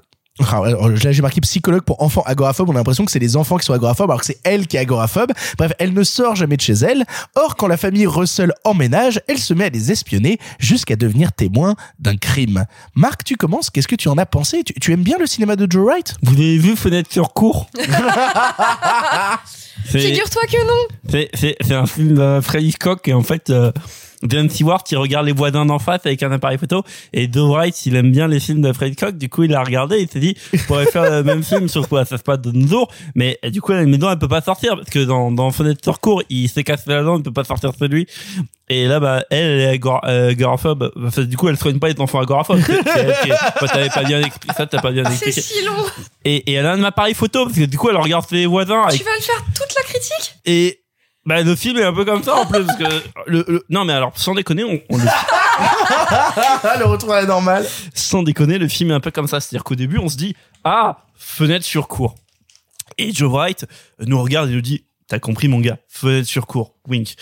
alors, 0.53 0.89
Là, 0.89 1.13
j'ai 1.13 1.23
marqué 1.23 1.41
psychologue 1.41 1.83
pour 1.83 2.03
enfants 2.03 2.23
agoraphobes. 2.27 2.69
On 2.69 2.73
a 2.73 2.77
l'impression 2.77 3.05
que 3.05 3.11
c'est 3.11 3.19
les 3.19 3.37
enfants 3.37 3.57
qui 3.59 3.65
sont 3.67 3.73
agoraphobes, 3.73 4.11
alors 4.11 4.21
que 4.21 4.27
c'est 4.27 4.41
elle 4.45 4.67
qui 4.67 4.77
est 4.77 4.81
agoraphobe. 4.81 5.33
Bref, 5.59 5.73
elle 5.79 5.93
ne 5.93 6.03
sort 6.03 6.37
jamais 6.37 6.57
de 6.57 6.61
chez 6.63 6.73
elle. 6.75 7.05
Or, 7.37 7.57
quand 7.57 7.67
la 7.67 7.77
famille 7.77 8.07
Russell 8.07 8.53
emménage, 8.65 9.21
elle 9.29 9.39
se 9.39 9.55
met 9.55 9.65
à 9.67 9.69
les 9.71 9.91
espionner 9.93 10.39
jusqu'à 10.59 10.97
devenir 10.97 11.33
témoin 11.33 11.75
d'un 11.99 12.17
crime. 12.17 12.65
Marc, 12.95 13.25
tu 13.25 13.37
commences. 13.37 13.71
Qu'est-ce 13.71 13.89
que 13.89 13.97
tu 13.97 14.09
en 14.09 14.19
as 14.19 14.27
pensé? 14.27 14.63
Tu, 14.65 14.75
tu 14.75 14.93
aimes 14.93 15.03
bien 15.03 15.17
le 15.19 15.27
cinéma 15.27 15.57
de 15.57 15.67
Joe 15.71 15.85
Wright? 15.87 16.15
Vous 16.23 16.35
avez 16.35 16.59
vu 16.59 16.77
Fenêtre 16.77 17.13
sur 17.13 17.33
cours? 17.33 17.69
C'est- 19.89 19.99
Figure-toi 19.99 20.43
que 20.51 20.67
non. 20.67 20.99
C'est, 21.09 21.31
c'est, 21.35 21.57
c'est 21.61 21.75
un 21.75 21.87
film 21.87 22.15
de 22.15 22.41
Freddy 22.43 22.69
Hitchcock 22.69 23.09
et 23.09 23.13
en 23.15 23.23
fait, 23.23 23.51
euh, 23.51 23.73
Dan 24.23 24.51
Stewart, 24.51 24.83
il 24.91 24.99
regarde 24.99 25.27
les 25.27 25.33
voisins 25.33 25.65
d'en 25.65 25.79
face 25.79 26.01
avec 26.05 26.23
un 26.23 26.31
appareil 26.33 26.59
photo 26.59 26.83
et 27.13 27.31
Joe 27.33 27.51
Wright, 27.51 27.87
il 27.87 27.97
aime 27.97 28.11
bien 28.13 28.29
les 28.29 28.39
films 28.41 28.61
de 28.61 28.73
Freddy 28.73 28.93
Hitchcock. 28.93 29.17
Du 29.17 29.29
coup, 29.29 29.45
il 29.45 29.55
a 29.55 29.63
regardé, 29.63 29.99
il 30.01 30.09
s'est 30.11 30.21
dit, 30.21 30.37
je 30.53 30.63
pourrais 30.65 30.87
faire 30.87 31.11
le 31.11 31.23
même 31.23 31.43
film 31.43 31.69
sur 31.69 31.89
quoi 31.89 32.05
ça 32.05 32.19
se 32.19 32.23
passe 32.23 32.41
de 32.41 32.53
nos 32.53 32.67
jours. 32.67 32.89
Mais 33.15 33.39
du 33.45 33.61
coup, 33.63 33.73
la 33.73 33.85
maison, 33.87 34.11
elle 34.11 34.19
peut 34.19 34.29
pas 34.29 34.43
sortir 34.43 34.77
parce 34.77 34.91
que 34.91 34.99
dans, 35.05 35.33
dans 35.33 35.51
Fenêtre 35.51 35.81
sur 35.83 36.01
cours, 36.01 36.23
il 36.29 36.49
s'est 36.49 36.65
cassé 36.65 36.85
la 36.89 37.03
dent, 37.03 37.17
il 37.17 37.23
peut 37.23 37.33
pas 37.33 37.45
sortir 37.45 37.73
de 37.73 37.87
lui. 37.87 38.07
Et 38.69 38.87
là, 38.87 39.01
bah, 39.01 39.25
elle, 39.31 39.45
elle 39.47 39.61
est 39.61 39.79
agor- 39.79 40.01
euh, 40.07 40.31
agoraphobe. 40.31 40.93
Enfin, 41.05 41.23
du 41.23 41.37
coup, 41.37 41.49
elle 41.49 41.57
soigne 41.57 41.79
pas 41.81 41.89
les 41.89 41.99
enfants 42.01 42.21
agoraphobes. 42.21 42.61
C'est- 42.61 42.83
c'est 42.85 43.31
qui 43.31 43.67
t'avais 43.73 43.89
pas 43.89 44.05
bien 44.05 44.21
expliqué 44.21 44.55
ça, 44.57 44.67
t'as 44.67 44.81
pas 44.81 44.93
bien 44.93 45.05
C'est 45.07 45.27
expliqué. 45.29 45.41
si 45.41 45.65
long. 45.65 45.73
Et, 46.25 46.37
et 46.51 46.53
elle 46.53 46.67
a 46.67 46.73
un 46.75 46.85
appareil 46.85 47.15
photo 47.15 47.47
parce 47.47 47.57
que 47.59 47.65
du 47.65 47.77
coup, 47.79 47.89
elle 47.91 47.97
regarde 47.97 48.27
ses 48.29 48.47
voisins 48.47 48.83
avec 48.83 48.99
Tu 48.99 49.05
vas 49.05 49.11
le 49.17 49.23
faire 49.23 49.43
toute 49.55 49.75
la 49.77 49.83
critique? 49.83 50.35
Et 50.45 50.81
bah, 51.27 51.43
le 51.43 51.55
film 51.55 51.77
est 51.79 51.85
un 51.85 51.93
peu 51.93 52.05
comme 52.05 52.23
ça 52.23 52.35
en 52.37 52.47
plus 52.47 52.65
parce 52.65 52.79
que 52.79 52.85
le, 53.27 53.45
le- 53.47 53.65
non 53.69 53.85
mais 53.85 53.93
alors 53.93 54.13
sans 54.19 54.35
déconner 54.35 54.65
on, 54.65 54.81
on 54.89 54.97
le 54.99 55.05
le 56.79 56.85
retour 56.87 57.13
à 57.13 57.21
la 57.21 57.27
normale. 57.27 57.67
sans 57.95 58.23
déconner 58.23 58.59
le 58.59 58.69
film 58.69 58.91
est 58.91 58.95
un 58.95 59.01
peu 59.01 59.11
comme 59.11 59.27
ça. 59.29 59.41
C'est-à-dire 59.41 59.65
qu'au 59.65 59.75
début 59.75 59.99
on 59.99 60.09
se 60.09 60.17
dit 60.17 60.35
ah 60.65 60.99
fenêtre 61.17 61.65
sur 61.65 61.89
cour 61.89 62.15
et 62.99 63.13
Joe 63.13 63.31
Wright 63.31 63.67
nous 64.07 64.21
regarde 64.23 64.51
et 64.51 64.55
nous 64.55 64.61
dit 64.61 64.85
t'as 65.09 65.19
compris 65.19 65.49
mon 65.49 65.61
gars 65.61 65.79
fenêtre 65.89 66.27
sur 66.29 66.47
cour 66.47 66.75
wink. 66.89 67.15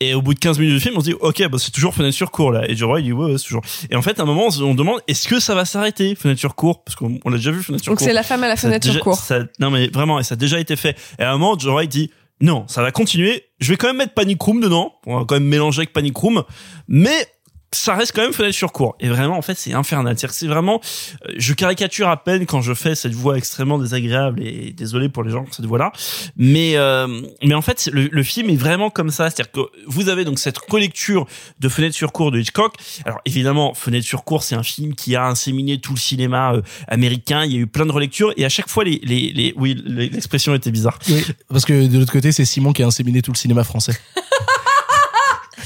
Et 0.00 0.12
au 0.12 0.20
bout 0.22 0.34
de 0.34 0.38
15 0.40 0.58
minutes 0.58 0.74
de 0.74 0.78
film 0.80 0.94
on 0.96 1.00
se 1.00 1.06
dit 1.06 1.14
ok 1.18 1.48
bah 1.48 1.58
c'est 1.58 1.70
toujours 1.70 1.94
fenêtre 1.94 2.14
sur 2.16 2.30
cour 2.30 2.52
là 2.52 2.68
et 2.68 2.76
Joe 2.76 2.88
Wright 2.90 3.04
dit 3.04 3.12
ouais, 3.12 3.32
ouais, 3.32 3.38
c'est 3.38 3.44
toujours 3.46 3.62
et 3.90 3.96
en 3.96 4.02
fait 4.02 4.18
à 4.18 4.22
un 4.22 4.26
moment 4.26 4.46
on 4.46 4.50
se 4.50 4.62
on 4.62 4.74
demande 4.74 5.00
est-ce 5.08 5.28
que 5.28 5.40
ça 5.40 5.54
va 5.54 5.64
s'arrêter 5.64 6.14
fenêtre 6.14 6.40
sur 6.40 6.54
cour 6.54 6.82
parce 6.84 6.94
qu'on 6.96 7.18
on 7.24 7.30
l'a 7.30 7.36
déjà 7.38 7.50
vu 7.52 7.62
fenêtre 7.62 7.82
sur 7.84 7.92
Donc 7.92 8.00
c'est 8.00 8.12
la 8.12 8.22
femme 8.22 8.42
à 8.44 8.48
la 8.48 8.56
Ça 8.56 8.66
a 8.66 8.70
fenêtre 8.70 8.86
déjà- 8.86 8.94
sur 8.98 9.04
cour. 9.04 9.16
ça- 9.16 9.40
non 9.60 9.70
mais 9.70 9.88
vraiment, 9.88 10.18
et 10.18 10.24
ça 10.24 10.34
a 10.34 10.36
déjà 10.36 10.58
été 10.60 10.76
fait. 10.76 10.96
Et 11.18 11.22
à 11.22 11.30
un 11.30 11.38
moment, 11.38 11.58
Joe 11.58 11.72
Wright 11.74 11.90
dit 11.90 12.10
non, 12.40 12.66
ça 12.68 12.82
va 12.82 12.90
continuer. 12.90 13.44
Je 13.60 13.70
vais 13.70 13.76
quand 13.76 13.86
même 13.86 13.98
mettre 13.98 14.14
Panic 14.14 14.40
Room 14.42 14.60
dedans. 14.60 14.94
On 15.06 15.18
va 15.18 15.24
quand 15.24 15.36
même 15.36 15.44
mélanger 15.48 15.80
avec 15.80 15.92
Panic 15.92 16.16
Room, 16.16 16.44
mais 16.88 17.26
ça 17.74 17.94
reste 17.94 18.12
quand 18.12 18.22
même 18.22 18.32
fenêtre 18.32 18.54
sur 18.54 18.72
cour. 18.72 18.96
Et 19.00 19.08
vraiment, 19.08 19.36
en 19.36 19.42
fait, 19.42 19.56
c'est 19.56 19.72
infernal. 19.72 20.16
C'est-à-dire 20.16 20.30
que 20.30 20.36
c'est 20.36 20.46
vraiment, 20.46 20.80
euh, 21.28 21.32
je 21.36 21.52
caricature 21.52 22.08
à 22.08 22.22
peine 22.22 22.46
quand 22.46 22.62
je 22.62 22.74
fais 22.74 22.94
cette 22.94 23.14
voix 23.14 23.36
extrêmement 23.36 23.78
désagréable 23.78 24.42
et 24.42 24.72
désolé 24.72 25.08
pour 25.08 25.22
les 25.22 25.30
gens 25.30 25.44
cette 25.50 25.66
voix-là. 25.66 25.92
Mais, 26.36 26.76
euh, 26.76 27.22
mais 27.42 27.54
en 27.54 27.62
fait, 27.62 27.88
le, 27.92 28.08
le 28.10 28.22
film 28.22 28.50
est 28.50 28.56
vraiment 28.56 28.90
comme 28.90 29.10
ça. 29.10 29.30
C'est-à-dire 29.30 29.52
que 29.52 29.60
vous 29.86 30.08
avez 30.08 30.24
donc 30.24 30.38
cette 30.38 30.58
relecture 30.58 31.26
de 31.60 31.68
Fenêtre 31.68 31.94
sur 31.94 32.12
cour 32.12 32.30
de 32.30 32.38
Hitchcock. 32.38 32.74
Alors 33.04 33.20
évidemment, 33.24 33.74
Fenêtre 33.74 34.06
sur 34.06 34.24
cour, 34.24 34.42
c'est 34.42 34.54
un 34.54 34.62
film 34.62 34.94
qui 34.94 35.16
a 35.16 35.26
inséminé 35.26 35.78
tout 35.78 35.94
le 35.94 35.98
cinéma 35.98 36.54
euh, 36.54 36.62
américain. 36.88 37.44
Il 37.44 37.52
y 37.52 37.56
a 37.56 37.58
eu 37.58 37.66
plein 37.66 37.86
de 37.86 37.92
relectures 37.92 38.32
et 38.36 38.44
à 38.44 38.48
chaque 38.48 38.68
fois, 38.68 38.84
les, 38.84 39.00
les, 39.02 39.32
les 39.32 39.54
oui, 39.56 39.80
l'expression 39.86 40.54
était 40.54 40.70
bizarre. 40.70 40.98
Oui, 41.08 41.24
parce 41.48 41.64
que 41.64 41.86
de 41.86 41.98
l'autre 41.98 42.12
côté, 42.12 42.32
c'est 42.32 42.44
Simon 42.44 42.72
qui 42.72 42.82
a 42.82 42.86
inséminé 42.86 43.22
tout 43.22 43.32
le 43.32 43.36
cinéma 43.36 43.64
français. 43.64 43.92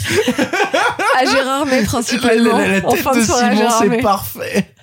À 1.19 1.25
Gérard 1.25 1.67
May 1.67 1.83
principalement. 1.85 2.57
La- 2.59 2.69
la- 2.69 2.81
la 2.81 2.87
en 2.87 2.93
tête 2.93 3.03
fin 3.03 3.13
de 3.17 3.23
Simon, 3.23 3.69
c'est 3.79 4.03
parfait. 4.03 4.75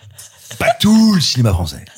Pas 0.59 0.71
tout 0.79 1.13
le 1.15 1.21
cinéma 1.21 1.51
français. 1.51 1.83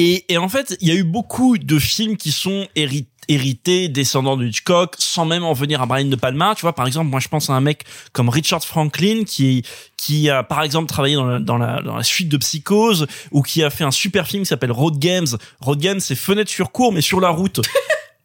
Et, 0.00 0.32
et 0.32 0.38
en 0.38 0.48
fait, 0.48 0.76
il 0.80 0.86
y 0.86 0.92
a 0.92 0.94
eu 0.94 1.02
beaucoup 1.02 1.58
de 1.58 1.76
films 1.80 2.16
qui 2.16 2.30
sont 2.30 2.68
héri- 2.76 3.08
hérités, 3.26 3.88
descendants 3.88 4.36
de 4.36 4.46
Hitchcock, 4.46 4.94
sans 4.96 5.24
même 5.24 5.42
en 5.42 5.54
venir 5.54 5.82
à 5.82 5.86
Brian 5.86 6.04
De 6.04 6.14
Palma. 6.14 6.54
Tu 6.54 6.60
vois, 6.62 6.72
par 6.72 6.86
exemple, 6.86 7.10
moi, 7.10 7.18
je 7.18 7.26
pense 7.26 7.50
à 7.50 7.54
un 7.54 7.60
mec 7.60 7.82
comme 8.12 8.28
Richard 8.28 8.62
Franklin, 8.62 9.24
qui 9.26 9.64
qui 9.96 10.30
a, 10.30 10.44
par 10.44 10.62
exemple, 10.62 10.86
travaillé 10.88 11.16
dans 11.16 11.26
la, 11.26 11.40
dans 11.40 11.56
la, 11.58 11.82
dans 11.82 11.96
la 11.96 12.04
suite 12.04 12.28
de 12.28 12.36
Psychose, 12.36 13.08
ou 13.32 13.42
qui 13.42 13.64
a 13.64 13.70
fait 13.70 13.82
un 13.82 13.90
super 13.90 14.28
film 14.28 14.44
qui 14.44 14.48
s'appelle 14.48 14.70
Road 14.70 15.00
Games. 15.00 15.26
Road 15.60 15.80
Games, 15.80 15.98
c'est 15.98 16.14
fenêtre 16.14 16.50
sur 16.50 16.70
cours, 16.70 16.92
mais 16.92 17.00
sur 17.00 17.18
la 17.20 17.30
route. 17.30 17.60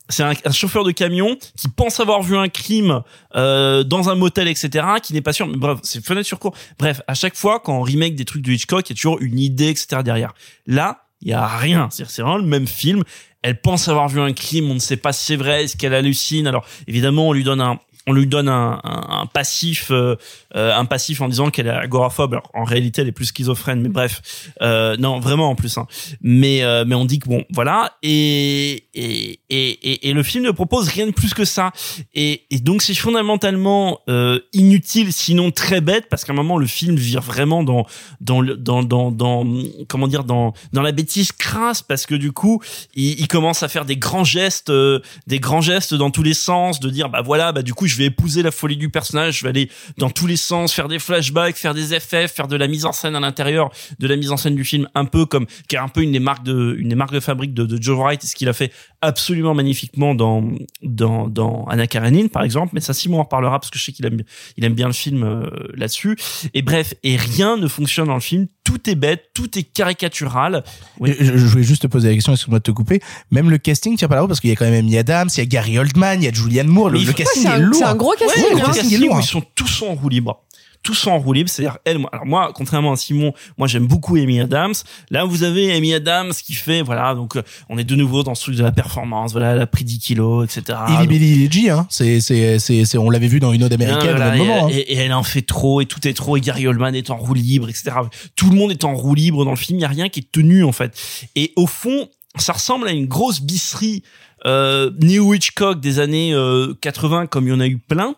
C'est 0.09 0.23
un, 0.23 0.33
un 0.43 0.51
chauffeur 0.51 0.83
de 0.83 0.91
camion 0.91 1.37
qui 1.55 1.69
pense 1.69 1.99
avoir 1.99 2.21
vu 2.21 2.35
un 2.37 2.49
crime 2.49 3.01
euh, 3.35 3.83
dans 3.83 4.09
un 4.09 4.15
motel, 4.15 4.47
etc., 4.47 4.85
qui 5.01 5.13
n'est 5.13 5.21
pas 5.21 5.33
sûr. 5.33 5.47
Bref, 5.47 5.79
c'est 5.83 6.05
fenêtre 6.05 6.27
sur 6.27 6.39
cours. 6.39 6.55
Bref, 6.77 7.01
à 7.07 7.13
chaque 7.13 7.35
fois, 7.35 7.59
quand 7.59 7.77
on 7.77 7.81
remake 7.81 8.15
des 8.15 8.25
trucs 8.25 8.41
de 8.41 8.51
Hitchcock, 8.51 8.89
il 8.89 8.93
y 8.93 8.93
a 8.93 8.95
toujours 8.95 9.19
une 9.21 9.39
idée, 9.39 9.69
etc. 9.69 10.01
derrière. 10.03 10.33
Là, 10.67 11.05
il 11.21 11.29
y 11.29 11.33
a 11.33 11.47
rien. 11.47 11.87
C'est 11.91 12.09
c'est 12.09 12.21
vraiment 12.21 12.37
le 12.37 12.45
même 12.45 12.67
film. 12.67 13.03
Elle 13.41 13.59
pense 13.59 13.87
avoir 13.87 14.07
vu 14.09 14.19
un 14.19 14.33
crime, 14.33 14.71
on 14.71 14.75
ne 14.75 14.79
sait 14.79 14.97
pas 14.97 15.13
si 15.13 15.25
c'est 15.25 15.35
vrai, 15.35 15.65
est-ce 15.65 15.77
qu'elle 15.77 15.93
hallucine. 15.93 16.47
Alors 16.47 16.65
évidemment, 16.87 17.29
on 17.29 17.33
lui 17.33 17.43
donne 17.43 17.61
un 17.61 17.79
on 18.07 18.13
lui 18.13 18.27
donne 18.27 18.49
un, 18.49 18.81
un, 18.83 19.21
un 19.21 19.25
passif 19.27 19.89
euh, 19.91 20.15
euh, 20.55 20.75
un 20.75 20.85
passif 20.85 21.21
en 21.21 21.27
disant 21.27 21.49
qu'elle 21.49 21.67
est 21.67 21.71
agoraphobe. 21.71 22.33
Alors 22.33 22.49
en 22.53 22.63
réalité 22.63 23.01
elle 23.01 23.07
est 23.07 23.13
plus 23.13 23.25
schizophrène 23.25 23.81
mais 23.81 23.89
bref. 23.89 24.21
Euh, 24.61 24.95
non 24.97 25.19
vraiment 25.19 25.49
en 25.49 25.55
plus 25.55 25.77
hein. 25.77 25.87
mais 26.21 26.63
euh, 26.63 26.85
mais 26.85 26.95
on 26.95 27.05
dit 27.05 27.19
que 27.19 27.29
bon 27.29 27.43
voilà. 27.53 27.97
Et 28.01 28.87
et, 28.93 29.39
et 29.49 29.69
et 29.91 30.09
et 30.09 30.13
le 30.13 30.23
film 30.23 30.43
ne 30.43 30.51
propose 30.51 30.87
rien 30.89 31.07
de 31.07 31.11
plus 31.11 31.33
que 31.33 31.45
ça. 31.45 31.71
Et, 32.13 32.45
et 32.49 32.59
donc 32.59 32.81
c'est 32.81 32.93
fondamentalement 32.93 33.99
euh, 34.09 34.39
inutile 34.53 35.11
sinon 35.11 35.51
très 35.51 35.81
bête 35.81 36.07
parce 36.09 36.25
qu'à 36.25 36.33
un 36.33 36.35
moment 36.35 36.57
le 36.57 36.67
film 36.67 36.95
vire 36.95 37.21
vraiment 37.21 37.63
dans 37.63 37.85
dans 38.21 38.41
dans 38.41 38.83
dans 38.83 39.11
dans 39.11 39.45
comment 39.87 40.07
dire 40.07 40.23
dans 40.23 40.53
dans 40.71 40.81
la 40.81 40.91
bêtise 40.91 41.31
crasse 41.31 41.81
parce 41.81 42.05
que 42.05 42.15
du 42.15 42.31
coup 42.31 42.61
il, 42.95 43.19
il 43.19 43.27
commence 43.27 43.63
à 43.63 43.67
faire 43.67 43.85
des 43.85 43.97
grands 43.97 44.23
gestes 44.23 44.69
euh, 44.69 44.99
des 45.27 45.39
grands 45.39 45.61
gestes 45.61 45.93
dans 45.93 46.11
tous 46.11 46.23
les 46.23 46.33
sens 46.33 46.79
de 46.79 46.89
dire 46.89 47.09
bah 47.09 47.21
voilà 47.21 47.51
bah 47.51 47.61
du 47.61 47.73
coup 47.73 47.87
je 47.87 47.95
vais 47.95 48.05
épouser 48.05 48.43
la 48.43 48.51
folie 48.51 48.77
du 48.77 48.89
personnage 48.89 49.39
je 49.39 49.43
vais 49.43 49.49
aller 49.49 49.69
dans 49.97 50.09
tous 50.09 50.27
les 50.27 50.37
faire 50.67 50.87
des 50.87 50.99
flashbacks 50.99 51.55
faire 51.55 51.73
des 51.73 51.99
FF 51.99 52.31
faire 52.33 52.47
de 52.47 52.55
la 52.55 52.67
mise 52.67 52.85
en 52.85 52.91
scène 52.91 53.15
à 53.15 53.19
l'intérieur 53.19 53.71
de 53.99 54.07
la 54.07 54.15
mise 54.15 54.31
en 54.31 54.37
scène 54.37 54.55
du 54.55 54.63
film 54.63 54.87
un 54.95 55.05
peu 55.05 55.25
comme 55.25 55.45
qui 55.67 55.75
est 55.75 55.79
un 55.79 55.87
peu 55.87 56.01
une 56.01 56.11
des 56.11 56.19
marques 56.19 56.43
de 56.43 56.75
une 56.77 56.89
des 56.89 56.95
marques 56.95 57.13
de 57.13 57.19
fabrique 57.19 57.53
de, 57.53 57.81
Joe 57.81 57.97
Wright 57.97 58.23
ce 58.23 58.35
qu'il 58.35 58.49
a 58.49 58.53
fait 58.53 58.71
absolument 59.01 59.53
magnifiquement 59.53 60.15
dans 60.15 60.43
dans 60.81 61.27
dans 61.27 61.65
Anna 61.65 61.87
Karenine 61.87 62.29
par 62.29 62.43
exemple. 62.43 62.71
Mais 62.73 62.79
ça 62.79 62.93
Simon 62.93 63.19
en 63.19 63.23
reparlera 63.23 63.59
parce 63.59 63.69
que 63.69 63.77
je 63.77 63.83
sais 63.83 63.91
qu'il 63.91 64.05
aime 64.05 64.21
il 64.57 64.65
aime 64.65 64.73
bien 64.73 64.87
le 64.87 64.93
film 64.93 65.23
euh, 65.23 65.49
là-dessus. 65.75 66.17
Et 66.53 66.61
bref 66.61 66.93
et 67.03 67.15
rien 67.15 67.57
ne 67.57 67.67
fonctionne 67.67 68.07
dans 68.07 68.15
le 68.15 68.19
film 68.19 68.47
tout 68.63 68.89
est 68.89 68.95
bête 68.95 69.29
tout 69.33 69.57
est 69.57 69.63
caricatural 69.63 70.63
Oui. 70.99 71.13
Je, 71.19 71.25
je 71.37 71.45
voulais 71.45 71.63
juste 71.63 71.81
te 71.83 71.87
poser 71.87 72.09
la 72.09 72.15
question, 72.15 72.31
excuse-moi 72.33 72.59
de 72.59 72.63
te 72.63 72.71
couper. 72.71 73.01
Même 73.31 73.49
le 73.49 73.57
casting 73.57 73.97
tient 73.97 74.07
pas 74.07 74.15
la 74.15 74.21
route 74.21 74.29
parce 74.29 74.39
qu'il 74.39 74.49
y 74.49 74.53
a 74.53 74.55
quand 74.55 74.65
même 74.65 74.73
Amy 74.85 74.97
Adams, 74.97 75.29
il 75.35 75.39
y 75.39 75.41
a 75.41 75.45
Gary 75.45 75.77
Oldman, 75.77 76.21
il 76.21 76.25
y 76.25 76.27
a 76.27 76.33
Julianne 76.33 76.67
Moore. 76.67 76.89
Le, 76.89 76.99
casting 77.13 77.43
c'est 77.43 77.49
est 77.49 77.51
un- 77.51 77.57
lourd. 77.57 77.75
c'est 77.77 77.83
un 77.83 77.95
gros 77.95 78.13
casting, 78.17 78.43
Ouais, 78.43 78.49
hein. 78.51 78.53
le 78.55 78.55
Gros 78.61 78.65
casting 78.67 78.85
est 78.85 78.89
casting 78.91 79.07
lourd. 79.07 79.15
où 79.17 79.19
ils 79.19 79.25
sont 79.25 79.43
tous 79.55 79.81
en 79.83 79.93
roue 79.95 80.09
libre 80.09 80.41
tous 80.83 81.07
en 81.07 81.17
roue 81.17 81.33
libre, 81.33 81.49
c'est-à-dire 81.49 81.77
elle, 81.85 81.97
moi- 81.99 82.09
alors 82.13 82.25
moi, 82.25 82.51
contrairement 82.53 82.91
à 82.91 82.95
Simon, 82.97 83.33
moi 83.57 83.67
j'aime 83.67 83.87
beaucoup 83.87 84.15
Amy 84.17 84.39
Adams. 84.41 84.73
Là, 85.09 85.23
vous 85.25 85.43
avez 85.43 85.71
Amy 85.73 85.93
Adams 85.93 86.31
qui 86.33 86.53
fait, 86.53 86.81
voilà, 86.81 87.15
donc 87.15 87.35
euh, 87.37 87.41
on 87.69 87.77
est 87.77 87.83
de 87.83 87.95
nouveau 87.95 88.23
dans 88.23 88.35
ce 88.35 88.43
truc 88.43 88.55
de 88.57 88.63
la 88.63 88.71
performance, 88.71 89.31
voilà, 89.31 89.51
elle 89.53 89.61
a 89.61 89.65
pris 89.67 89.83
10 89.85 89.99
kilos, 89.99 90.45
etc. 90.45 90.77
Donc, 90.99 91.07
Billy 91.07 91.49
G, 91.51 91.69
hein. 91.69 91.87
C'est, 91.89 92.19
c'est, 92.21 92.59
c'est, 92.59 92.85
c'est- 92.85 92.97
on 92.97 93.09
l'avait 93.09 93.27
vu 93.27 93.39
dans 93.39 93.53
une 93.53 93.63
ode 93.63 93.73
américaine 93.73 94.11
voilà, 94.11 94.31
même 94.31 94.41
et, 94.41 94.45
moment. 94.45 94.65
hein. 94.67 94.69
et- 94.71 94.93
et 94.93 94.97
elle 94.97 95.13
en 95.13 95.23
fait 95.23 95.41
trop, 95.41 95.81
et 95.81 95.85
tout 95.85 96.05
est 96.07 96.13
trop, 96.13 96.37
et 96.37 96.41
Gary 96.41 96.67
Oldman 96.67 96.93
est 96.95 97.09
en 97.09 97.17
roue 97.17 97.33
libre, 97.33 97.69
etc. 97.69 97.91
Tout 98.35 98.49
le 98.49 98.55
monde 98.57 98.71
est 98.71 98.83
en 98.83 98.93
roue 98.93 99.15
libre 99.15 99.45
dans 99.45 99.51
le 99.51 99.57
film, 99.57 99.79
il 99.79 99.81
y 99.81 99.85
a 99.85 99.87
rien 99.87 100.09
qui 100.09 100.19
est 100.19 100.31
tenu 100.31 100.63
en 100.63 100.71
fait. 100.73 100.93
Et 101.35 101.53
au 101.55 101.65
fond, 101.67 102.09
ça 102.35 102.51
ressemble 102.53 102.87
à 102.87 102.91
une 102.91 103.05
grosse 103.05 103.41
bisserie 103.41 104.03
euh, 104.45 104.91
Neo 104.99 105.33
Hitchcock 105.33 105.79
des 105.79 105.99
années 105.99 106.33
euh, 106.33 106.73
80, 106.81 107.27
comme 107.27 107.47
il 107.47 107.51
y 107.51 107.53
en 107.53 107.61
a 107.61 107.67
eu 107.67 107.77
plein. 107.77 108.15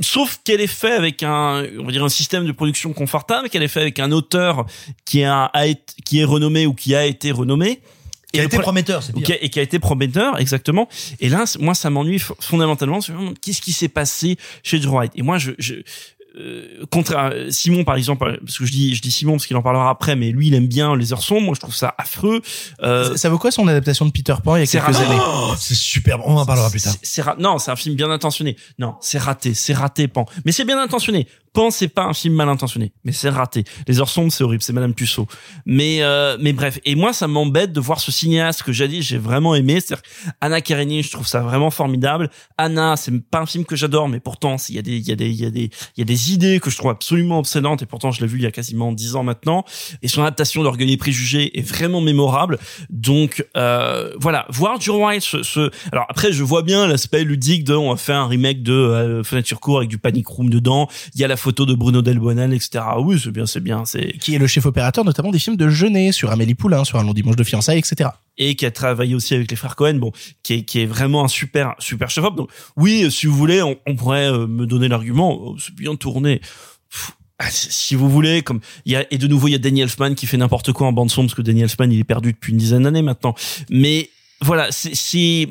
Sauf 0.00 0.40
qu'elle 0.44 0.60
est 0.60 0.66
fait 0.66 0.92
avec 0.92 1.22
un, 1.22 1.64
on 1.78 1.84
va 1.84 1.92
dire 1.92 2.04
un 2.04 2.08
système 2.08 2.44
de 2.46 2.52
production 2.52 2.92
confortable, 2.92 3.48
qu'elle 3.48 3.62
est 3.62 3.68
fait 3.68 3.80
avec 3.80 3.98
un 3.98 4.12
auteur 4.12 4.66
qui 5.04 5.24
a, 5.24 5.44
a 5.44 5.66
été- 5.66 5.94
qui 6.04 6.20
est 6.20 6.24
renommé 6.24 6.66
ou 6.66 6.74
qui 6.74 6.94
a 6.94 7.06
été 7.06 7.30
renommé. 7.32 7.80
Qui 8.32 8.40
a 8.40 8.44
été 8.44 8.56
pro- 8.56 8.62
prometteur, 8.64 9.02
c'est 9.02 9.14
pire. 9.14 9.36
et 9.40 9.48
qui 9.48 9.58
a 9.58 9.62
été 9.62 9.78
prometteur, 9.78 10.38
exactement. 10.38 10.88
Et 11.20 11.28
là, 11.30 11.44
moi, 11.60 11.74
ça 11.74 11.88
m'ennuie 11.90 12.20
fondamentalement. 12.40 12.98
Qu'est-ce 13.40 13.62
qui 13.62 13.72
s'est 13.72 13.88
passé 13.88 14.36
chez 14.62 14.80
Joe 14.82 14.92
Wright 14.92 15.12
Et 15.14 15.22
moi, 15.22 15.38
je, 15.38 15.52
je 15.58 15.76
contre 16.90 17.14
euh, 17.16 17.50
Simon 17.50 17.84
par 17.84 17.96
exemple, 17.96 18.38
parce 18.44 18.58
que 18.58 18.66
je 18.66 18.72
dis, 18.72 18.94
je 18.94 19.02
dis 19.02 19.10
Simon 19.10 19.32
parce 19.32 19.46
qu'il 19.46 19.56
en 19.56 19.62
parlera 19.62 19.88
après, 19.90 20.16
mais 20.16 20.30
lui, 20.32 20.48
il 20.48 20.54
aime 20.54 20.66
bien 20.66 20.94
les 20.96 21.12
heures 21.12 21.22
sombres. 21.22 21.42
Moi, 21.46 21.54
je 21.54 21.60
trouve 21.60 21.74
ça 21.74 21.94
affreux. 21.98 22.40
Euh, 22.82 23.10
Ça- 23.12 23.16
Ça 23.16 23.28
vaut 23.30 23.38
quoi 23.38 23.50
son 23.50 23.66
adaptation 23.68 24.04
de 24.06 24.10
Peter 24.10 24.34
Pan 24.44 24.56
il 24.56 24.60
y 24.60 24.62
a 24.62 24.66
c'est 24.66 24.78
quelques 24.80 24.96
années 25.00 25.18
Oh, 25.20 25.52
c'est 25.58 25.74
superbe. 25.74 26.22
On 26.24 26.36
en 26.36 26.46
parlera 26.46 26.70
plus 26.70 26.80
tard. 26.82 26.94
c'est- 27.02 27.22
non, 27.38 27.58
c'est 27.58 27.70
un 27.70 27.76
film 27.76 27.94
bien 27.96 28.10
intentionné. 28.10 28.56
Non, 28.78 28.94
c'est 29.00 29.18
raté, 29.18 29.54
c'est 29.54 29.72
raté, 29.74 30.08
Pan. 30.08 30.26
Mais 30.44 30.52
c'est 30.52 30.64
bien 30.64 30.80
intentionné. 30.80 31.26
Pense 31.56 31.76
c'est 31.76 31.88
pas 31.88 32.04
un 32.04 32.12
film 32.12 32.34
mal 32.34 32.48
intentionné, 32.48 32.92
mais 33.04 33.12
c'est 33.12 33.28
raté. 33.30 33.64
Les 33.88 33.98
heures 34.00 34.08
sombres, 34.10 34.30
c'est 34.30 34.44
horrible, 34.44 34.62
c'est 34.62 34.72
Madame 34.72 34.94
Tussaud. 34.94 35.26
Mais 35.64 36.02
euh, 36.02 36.36
mais 36.40 36.52
bref, 36.52 36.78
et 36.84 36.94
moi 36.94 37.12
ça 37.12 37.26
m'embête 37.26 37.72
de 37.72 37.80
voir 37.80 37.98
ce 38.00 38.12
cinéaste 38.12 38.62
que 38.62 38.72
jadis 38.72 39.02
j'ai 39.02 39.18
vraiment 39.18 39.54
aimé, 39.54 39.80
c'est 39.80 39.96
Anna 40.40 40.60
Karenine, 40.60 41.02
je 41.02 41.10
trouve 41.10 41.26
ça 41.26 41.40
vraiment 41.40 41.70
formidable. 41.70 42.30
Anna, 42.58 42.96
c'est 42.96 43.12
pas 43.30 43.40
un 43.40 43.46
film 43.46 43.64
que 43.64 43.74
j'adore, 43.76 44.08
mais 44.08 44.20
pourtant 44.20 44.56
il 44.68 44.74
y 44.74 44.78
a 44.78 44.82
des 44.82 44.96
il 44.96 45.08
y 45.08 45.12
a 45.12 45.16
des 45.16 45.28
il 45.30 45.40
y 45.40 45.46
a 45.46 45.50
des 45.50 45.64
il 45.96 45.98
y 45.98 46.02
a 46.02 46.04
des 46.04 46.32
idées 46.32 46.60
que 46.60 46.70
je 46.70 46.76
trouve 46.76 46.90
absolument 46.90 47.38
obsédantes 47.38 47.82
et 47.82 47.86
pourtant 47.86 48.10
je 48.12 48.20
l'ai 48.20 48.26
vu 48.26 48.38
il 48.38 48.42
y 48.44 48.46
a 48.46 48.52
quasiment 48.52 48.92
dix 48.92 49.16
ans 49.16 49.22
maintenant. 49.24 49.64
Et 50.02 50.08
son 50.08 50.22
adaptation 50.22 50.62
d'Orgueil 50.62 50.92
et 50.92 50.96
Préjugés 50.96 51.58
est 51.58 51.62
vraiment 51.62 52.00
mémorable. 52.00 52.58
Donc 52.90 53.44
euh, 53.56 54.12
voilà, 54.18 54.46
voir 54.50 54.80
Joe 54.80 54.96
White, 55.02 55.22
ce, 55.22 55.42
ce- 55.42 55.70
alors 55.92 56.06
après 56.08 56.32
je 56.32 56.42
vois 56.44 56.62
bien 56.62 56.86
l'aspect 56.86 57.24
ludique 57.24 57.64
de 57.64 57.74
on 57.74 57.90
va 57.90 57.96
faire 57.96 58.16
un 58.16 58.28
remake 58.28 58.62
de 58.62 58.72
euh, 58.72 59.22
Fenêtre 59.24 59.48
sur 59.48 59.60
avec 59.78 59.88
du 59.88 59.98
Panic 59.98 60.26
Room 60.28 60.48
dedans. 60.50 60.88
Il 61.14 61.20
y 61.20 61.24
a 61.24 61.28
la 61.28 61.36
photo 61.46 61.64
de 61.64 61.74
Bruno 61.74 62.02
Delbonnel, 62.02 62.52
etc. 62.52 62.82
Ah 62.88 63.00
Oui, 63.00 63.20
c'est 63.22 63.30
bien, 63.30 63.46
c'est 63.46 63.60
bien, 63.60 63.84
c'est 63.84 64.18
Qui 64.18 64.34
est 64.34 64.38
le 64.38 64.48
chef 64.48 64.66
opérateur 64.66 65.04
notamment 65.04 65.30
des 65.30 65.38
films 65.38 65.56
de 65.56 65.68
Jeunet 65.68 66.10
sur 66.10 66.32
Amélie 66.32 66.56
Poulain, 66.56 66.82
sur 66.82 66.98
Un 66.98 67.04
long 67.04 67.14
dimanche 67.14 67.36
de 67.36 67.44
fiançailles, 67.44 67.78
etc. 67.78 68.10
et 68.36 68.56
qui 68.56 68.66
a 68.66 68.72
travaillé 68.72 69.14
aussi 69.14 69.32
avec 69.34 69.48
les 69.48 69.56
frères 69.56 69.76
Cohen, 69.76 69.94
bon, 69.94 70.10
qui 70.42 70.54
est, 70.54 70.62
qui 70.62 70.80
est 70.80 70.86
vraiment 70.86 71.24
un 71.24 71.28
super 71.28 71.76
super 71.78 72.10
chef-op. 72.10 72.36
Donc 72.36 72.50
oui, 72.76 73.08
si 73.12 73.26
vous 73.26 73.36
voulez, 73.36 73.62
on, 73.62 73.76
on 73.86 73.94
pourrait 73.94 74.28
euh, 74.28 74.48
me 74.48 74.66
donner 74.66 74.88
l'argument, 74.88 75.38
oh, 75.40 75.56
c'est 75.56 75.74
bien 75.74 75.94
tourné. 75.94 76.40
Pff, 76.90 77.12
ah, 77.38 77.46
si 77.48 77.94
vous 77.94 78.10
voulez, 78.10 78.42
comme 78.42 78.60
il 78.86 78.92
y 78.92 78.96
a 78.96 79.06
et 79.12 79.18
de 79.18 79.26
nouveau 79.28 79.46
il 79.46 79.52
y 79.52 79.54
a 79.54 79.58
Danny 79.58 79.82
Elfman 79.82 80.14
qui 80.14 80.26
fait 80.26 80.38
n'importe 80.38 80.72
quoi 80.72 80.88
en 80.88 80.92
bande 80.92 81.10
son 81.10 81.22
parce 81.22 81.34
que 81.34 81.42
Danny 81.42 81.62
Elfman 81.62 81.92
il 81.92 82.00
est 82.00 82.04
perdu 82.04 82.32
depuis 82.32 82.52
une 82.52 82.58
dizaine 82.58 82.82
d'années 82.82 83.02
maintenant. 83.02 83.36
Mais 83.70 84.10
voilà, 84.40 84.66
c'est 84.72 85.48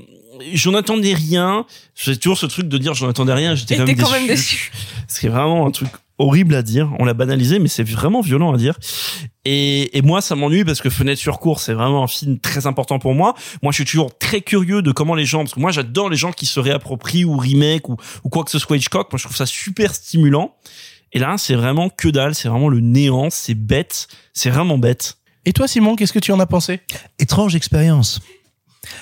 j'en 0.53 0.73
attendais 0.73 1.13
rien. 1.13 1.65
C'est 1.95 2.19
toujours 2.19 2.37
ce 2.37 2.45
truc 2.45 2.67
de 2.67 2.77
dire 2.77 2.93
j'en 2.93 3.09
attendais 3.09 3.33
rien. 3.33 3.55
J'étais 3.55 3.77
quand, 3.77 3.85
même 3.85 3.97
quand 3.97 4.11
même 4.11 4.27
déçu. 4.27 4.71
C'est 5.07 5.27
vraiment 5.27 5.67
un 5.67 5.71
truc 5.71 5.89
horrible 6.17 6.55
à 6.55 6.61
dire. 6.61 6.91
On 6.99 7.05
l'a 7.05 7.13
banalisé, 7.13 7.59
mais 7.59 7.67
c'est 7.67 7.83
vraiment 7.83 8.21
violent 8.21 8.53
à 8.53 8.57
dire. 8.57 8.77
Et, 9.43 9.97
et 9.97 10.01
moi, 10.01 10.21
ça 10.21 10.35
m'ennuie 10.35 10.63
parce 10.63 10.81
que 10.81 10.89
Fenêtre 10.89 11.19
sur 11.19 11.39
cours, 11.39 11.59
c'est 11.59 11.73
vraiment 11.73 12.03
un 12.03 12.07
film 12.07 12.39
très 12.39 12.67
important 12.67 12.99
pour 12.99 13.13
moi. 13.13 13.35
Moi, 13.61 13.71
je 13.71 13.75
suis 13.75 13.85
toujours 13.85 14.17
très 14.17 14.41
curieux 14.41 14.81
de 14.81 14.91
comment 14.91 15.13
les 15.13 15.25
gens, 15.25 15.39
parce 15.39 15.53
que 15.53 15.59
moi, 15.59 15.71
j'adore 15.71 16.09
les 16.09 16.15
gens 16.15 16.31
qui 16.31 16.45
se 16.45 16.59
réapproprient 16.59 17.25
ou 17.25 17.37
remake 17.37 17.89
ou, 17.89 17.97
ou 18.23 18.29
quoi 18.29 18.43
que 18.43 18.51
ce 18.51 18.59
soit 18.59 18.77
Hitchcock. 18.77 19.11
Moi, 19.11 19.17
je 19.17 19.23
trouve 19.23 19.35
ça 19.35 19.45
super 19.45 19.93
stimulant. 19.93 20.55
Et 21.11 21.19
là, 21.19 21.35
c'est 21.37 21.55
vraiment 21.55 21.89
que 21.89 22.07
dalle. 22.07 22.33
C'est 22.33 22.47
vraiment 22.47 22.69
le 22.69 22.79
néant. 22.79 23.29
C'est 23.29 23.55
bête. 23.55 24.07
C'est 24.33 24.49
vraiment 24.49 24.77
bête. 24.77 25.17
Et 25.45 25.53
toi, 25.53 25.67
Simon, 25.67 25.95
qu'est-ce 25.95 26.13
que 26.13 26.19
tu 26.19 26.31
en 26.31 26.39
as 26.39 26.47
pensé? 26.47 26.81
Étrange 27.19 27.55
expérience. 27.55 28.19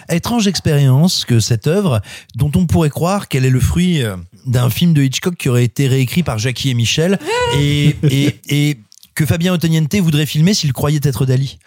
Étrange 0.10 0.48
expérience 0.48 1.26
que 1.26 1.40
cette 1.40 1.68
œuvre, 1.68 2.02
dont 2.36 2.52
on 2.56 2.66
pourrait 2.66 2.90
croire 2.90 3.28
qu'elle 3.28 3.46
est 3.46 3.50
le 3.50 3.60
fruit 3.60 4.02
euh, 4.02 4.16
d'un 4.46 4.70
film 4.70 4.94
de 4.94 5.02
Hitchcock 5.04 5.36
qui 5.36 5.50
aurait 5.50 5.64
été 5.66 5.88
réécrit 5.88 6.24
par 6.24 6.38
Jackie 6.38 6.70
et 6.70 6.74
Michel 6.74 7.20
et, 7.58 7.96
et, 8.10 8.36
et 8.50 8.80
que 9.16 9.26
Fabien 9.26 9.54
Ottoniente 9.54 9.96
voudrait 9.96 10.26
filmer 10.26 10.54
s'il 10.54 10.74
croyait 10.74 11.00
être 11.04 11.26
Dali. 11.26 11.60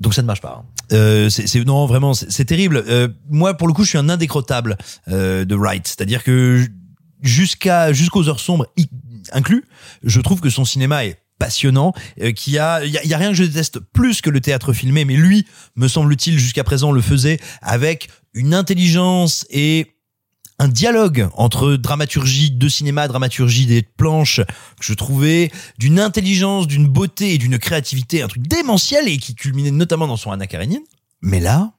Donc 0.00 0.14
ça 0.14 0.22
ne 0.22 0.26
marche 0.26 0.40
pas. 0.40 0.62
hein. 0.62 0.66
Euh, 0.92 1.30
c'est 1.30 1.64
non 1.64 1.86
vraiment 1.86 2.14
c'est 2.14 2.44
terrible. 2.44 2.82
Euh, 2.88 3.06
moi 3.28 3.54
pour 3.54 3.68
le 3.68 3.74
coup 3.74 3.84
je 3.84 3.90
suis 3.90 3.98
un 3.98 4.08
indécrottable 4.08 4.76
euh, 5.08 5.44
de 5.44 5.54
Wright, 5.54 5.86
c'est-à-dire 5.86 6.24
que 6.24 6.66
jusqu'à 7.22 7.92
jusqu'aux 7.92 8.28
heures 8.28 8.40
sombres 8.40 8.66
inclus, 9.32 9.64
je 10.02 10.20
trouve 10.20 10.40
que 10.40 10.50
son 10.50 10.64
cinéma 10.64 11.04
est 11.04 11.19
passionnant, 11.40 11.92
euh, 12.20 12.30
qui 12.30 12.58
a 12.58 12.84
il 12.84 12.90
y, 12.90 13.08
y 13.08 13.14
a 13.14 13.18
rien 13.18 13.30
que 13.30 13.36
je 13.36 13.42
déteste 13.42 13.80
plus 13.80 14.20
que 14.20 14.30
le 14.30 14.40
théâtre 14.40 14.72
filmé, 14.72 15.04
mais 15.04 15.16
lui 15.16 15.46
me 15.74 15.88
semble-t-il 15.88 16.38
jusqu'à 16.38 16.62
présent 16.62 16.92
le 16.92 17.00
faisait 17.00 17.40
avec 17.62 18.08
une 18.34 18.54
intelligence 18.54 19.44
et 19.50 19.96
un 20.60 20.68
dialogue 20.68 21.28
entre 21.36 21.76
dramaturgie 21.76 22.50
de 22.50 22.68
cinéma, 22.68 23.08
dramaturgie 23.08 23.64
des 23.64 23.82
planches 23.82 24.42
que 24.78 24.84
je 24.84 24.92
trouvais 24.92 25.50
d'une 25.78 25.98
intelligence, 25.98 26.66
d'une 26.66 26.86
beauté 26.86 27.32
et 27.32 27.38
d'une 27.38 27.58
créativité, 27.58 28.20
un 28.22 28.28
truc 28.28 28.46
démentiel 28.46 29.08
et 29.08 29.16
qui 29.16 29.34
culminait 29.34 29.70
notamment 29.70 30.06
dans 30.06 30.18
son 30.18 30.32
Anna 30.32 30.46
Karenine. 30.46 30.82
Mais 31.22 31.40
là, 31.40 31.72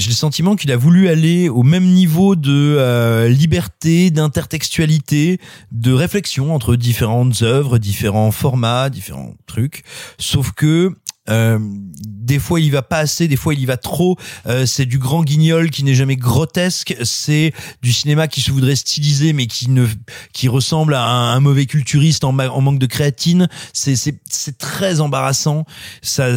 j'ai 0.00 0.08
le 0.08 0.14
sentiment 0.14 0.56
qu'il 0.56 0.72
a 0.72 0.76
voulu 0.76 1.08
aller 1.08 1.48
au 1.48 1.62
même 1.62 1.84
niveau 1.84 2.34
de 2.34 2.76
euh, 2.78 3.28
liberté, 3.28 4.10
d'intertextualité, 4.10 5.38
de 5.72 5.92
réflexion 5.92 6.54
entre 6.54 6.74
différentes 6.76 7.42
œuvres, 7.42 7.78
différents 7.78 8.30
formats, 8.32 8.88
différents 8.90 9.34
trucs. 9.46 9.82
Sauf 10.18 10.52
que 10.52 10.94
euh, 11.28 11.58
des 11.60 12.38
fois 12.38 12.60
il 12.60 12.72
va 12.72 12.82
pas 12.82 12.98
assez, 12.98 13.28
des 13.28 13.36
fois 13.36 13.52
il 13.52 13.60
y 13.60 13.66
va 13.66 13.76
trop. 13.76 14.16
Euh, 14.46 14.64
c'est 14.64 14.86
du 14.86 14.98
grand 14.98 15.22
guignol 15.22 15.70
qui 15.70 15.84
n'est 15.84 15.94
jamais 15.94 16.16
grotesque. 16.16 16.96
C'est 17.04 17.52
du 17.82 17.92
cinéma 17.92 18.26
qui 18.26 18.40
se 18.40 18.50
voudrait 18.50 18.76
styliser 18.76 19.34
mais 19.34 19.46
qui 19.46 19.68
ne 19.68 19.86
qui 20.32 20.48
ressemble 20.48 20.94
à 20.94 21.04
un, 21.04 21.40
mauvais 21.40 21.66
culturiste 21.66 22.24
en, 22.24 22.32
ma- 22.32 22.50
en 22.50 22.62
manque 22.62 22.78
de 22.78 22.86
créatine. 22.86 23.48
C'est 23.74 23.96
c'est 23.96 24.58
très 24.58 25.00
embarrassant. 25.00 25.66
Ça 26.02 26.28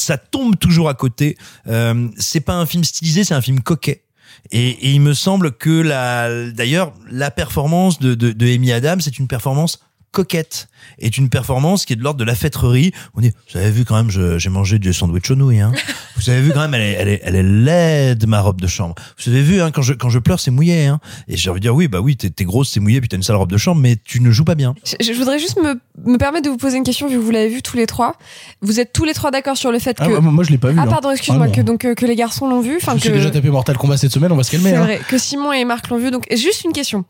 ça 0.00 0.18
tombe 0.18 0.58
toujours 0.58 0.88
à 0.88 0.94
côté. 0.94 1.36
Euh, 1.66 2.08
c'est 2.16 2.40
pas 2.40 2.54
un 2.54 2.66
film 2.66 2.84
stylisé, 2.84 3.24
c'est 3.24 3.34
un 3.34 3.40
film 3.40 3.60
coquet. 3.60 4.04
Et, 4.50 4.70
et 4.70 4.90
il 4.92 5.00
me 5.00 5.12
semble 5.12 5.52
que 5.52 5.82
la, 5.82 6.50
d'ailleurs, 6.50 6.92
la 7.10 7.30
performance 7.30 7.98
de, 7.98 8.14
de, 8.14 8.32
de 8.32 8.46
Amy 8.54 8.72
Adams 8.72 9.00
c'est 9.00 9.18
une 9.18 9.28
performance 9.28 9.80
coquette, 10.12 10.68
est 10.98 11.16
une 11.16 11.28
performance 11.28 11.84
qui 11.84 11.92
est 11.92 11.96
de 11.96 12.02
l'ordre 12.02 12.18
de 12.18 12.24
la 12.24 12.34
fêterie. 12.34 12.92
On 13.14 13.20
dit, 13.20 13.32
vous 13.52 13.58
avez 13.58 13.70
vu 13.70 13.84
quand 13.84 13.96
même, 13.96 14.10
j'ai 14.10 14.50
mangé 14.50 14.78
du 14.78 14.92
sandwich 14.92 15.30
aux 15.30 15.36
nouilles, 15.36 15.60
hein. 15.60 15.72
Vous 16.16 16.28
avez 16.28 16.42
vu 16.42 16.52
quand 16.52 16.60
même, 16.60 16.74
elle 16.74 16.82
est, 16.82 16.92
elle 16.98 17.08
est, 17.08 17.20
elle 17.24 17.34
est 17.34 17.42
laide, 17.42 18.26
ma 18.26 18.42
robe 18.42 18.60
de 18.60 18.66
chambre. 18.66 18.94
Vous 19.18 19.32
avez 19.32 19.40
vu, 19.40 19.62
hein, 19.62 19.70
quand 19.70 19.80
je, 19.80 19.94
quand 19.94 20.10
je 20.10 20.18
pleure, 20.18 20.38
c'est 20.38 20.50
mouillé, 20.50 20.84
hein. 20.84 21.00
Et 21.28 21.36
j'ai 21.38 21.48
envie 21.48 21.60
de 21.60 21.62
dire, 21.62 21.74
oui, 21.74 21.88
bah 21.88 22.00
oui, 22.00 22.14
t'es, 22.14 22.28
t'es 22.28 22.44
grosse, 22.44 22.70
c'est 22.70 22.80
mouillé, 22.80 23.00
puis 23.00 23.08
t'as 23.08 23.16
une 23.16 23.22
sale 23.22 23.36
robe 23.36 23.50
de 23.50 23.56
chambre, 23.56 23.80
mais 23.80 23.96
tu 24.04 24.20
ne 24.20 24.30
joues 24.30 24.44
pas 24.44 24.54
bien. 24.54 24.74
Je, 24.84 25.02
je 25.02 25.12
voudrais 25.14 25.38
juste 25.38 25.58
me, 25.58 25.80
me 26.04 26.18
permettre 26.18 26.44
de 26.44 26.50
vous 26.50 26.58
poser 26.58 26.76
une 26.76 26.84
question 26.84 27.08
vu 27.08 27.14
que 27.16 27.20
vous 27.20 27.30
l'avez 27.30 27.48
vu 27.48 27.62
tous 27.62 27.76
les 27.78 27.86
trois. 27.86 28.16
Vous 28.60 28.80
êtes 28.80 28.92
tous 28.92 29.06
les 29.06 29.14
trois 29.14 29.30
d'accord 29.30 29.56
sur 29.56 29.72
le 29.72 29.78
fait 29.78 29.96
que. 29.96 30.02
Ah, 30.02 30.20
moi, 30.20 30.32
moi, 30.32 30.44
je 30.44 30.50
l'ai 30.50 30.58
pas 30.58 30.72
vu. 30.72 30.78
Ah 30.78 30.82
hein. 30.82 30.86
pardon, 30.88 31.10
excuse-moi, 31.10 31.46
Ah, 31.48 31.54
que 31.54 31.62
donc 31.62 31.86
euh, 31.86 31.94
que 31.94 32.04
les 32.04 32.16
garçons 32.16 32.48
l'ont 32.48 32.60
vu, 32.60 32.72
Je 32.72 32.84
enfin 32.84 32.94
que. 32.94 33.00
suis 33.00 33.10
déjà 33.10 33.30
tapé 33.30 33.48
Mortal 33.48 33.78
Kombat 33.78 33.96
cette 33.96 34.12
semaine, 34.12 34.32
on 34.32 34.36
va 34.36 34.42
se 34.42 34.50
calmer. 34.50 34.70
C'est 34.70 34.76
hein. 34.76 34.84
vrai 34.84 35.00
que 35.08 35.16
Simon 35.16 35.52
et 35.52 35.64
Marc 35.64 35.88
l'ont 35.88 35.98
vu. 35.98 36.10
Donc 36.10 36.24
juste 36.30 36.64
une 36.64 36.72
question. 36.72 37.04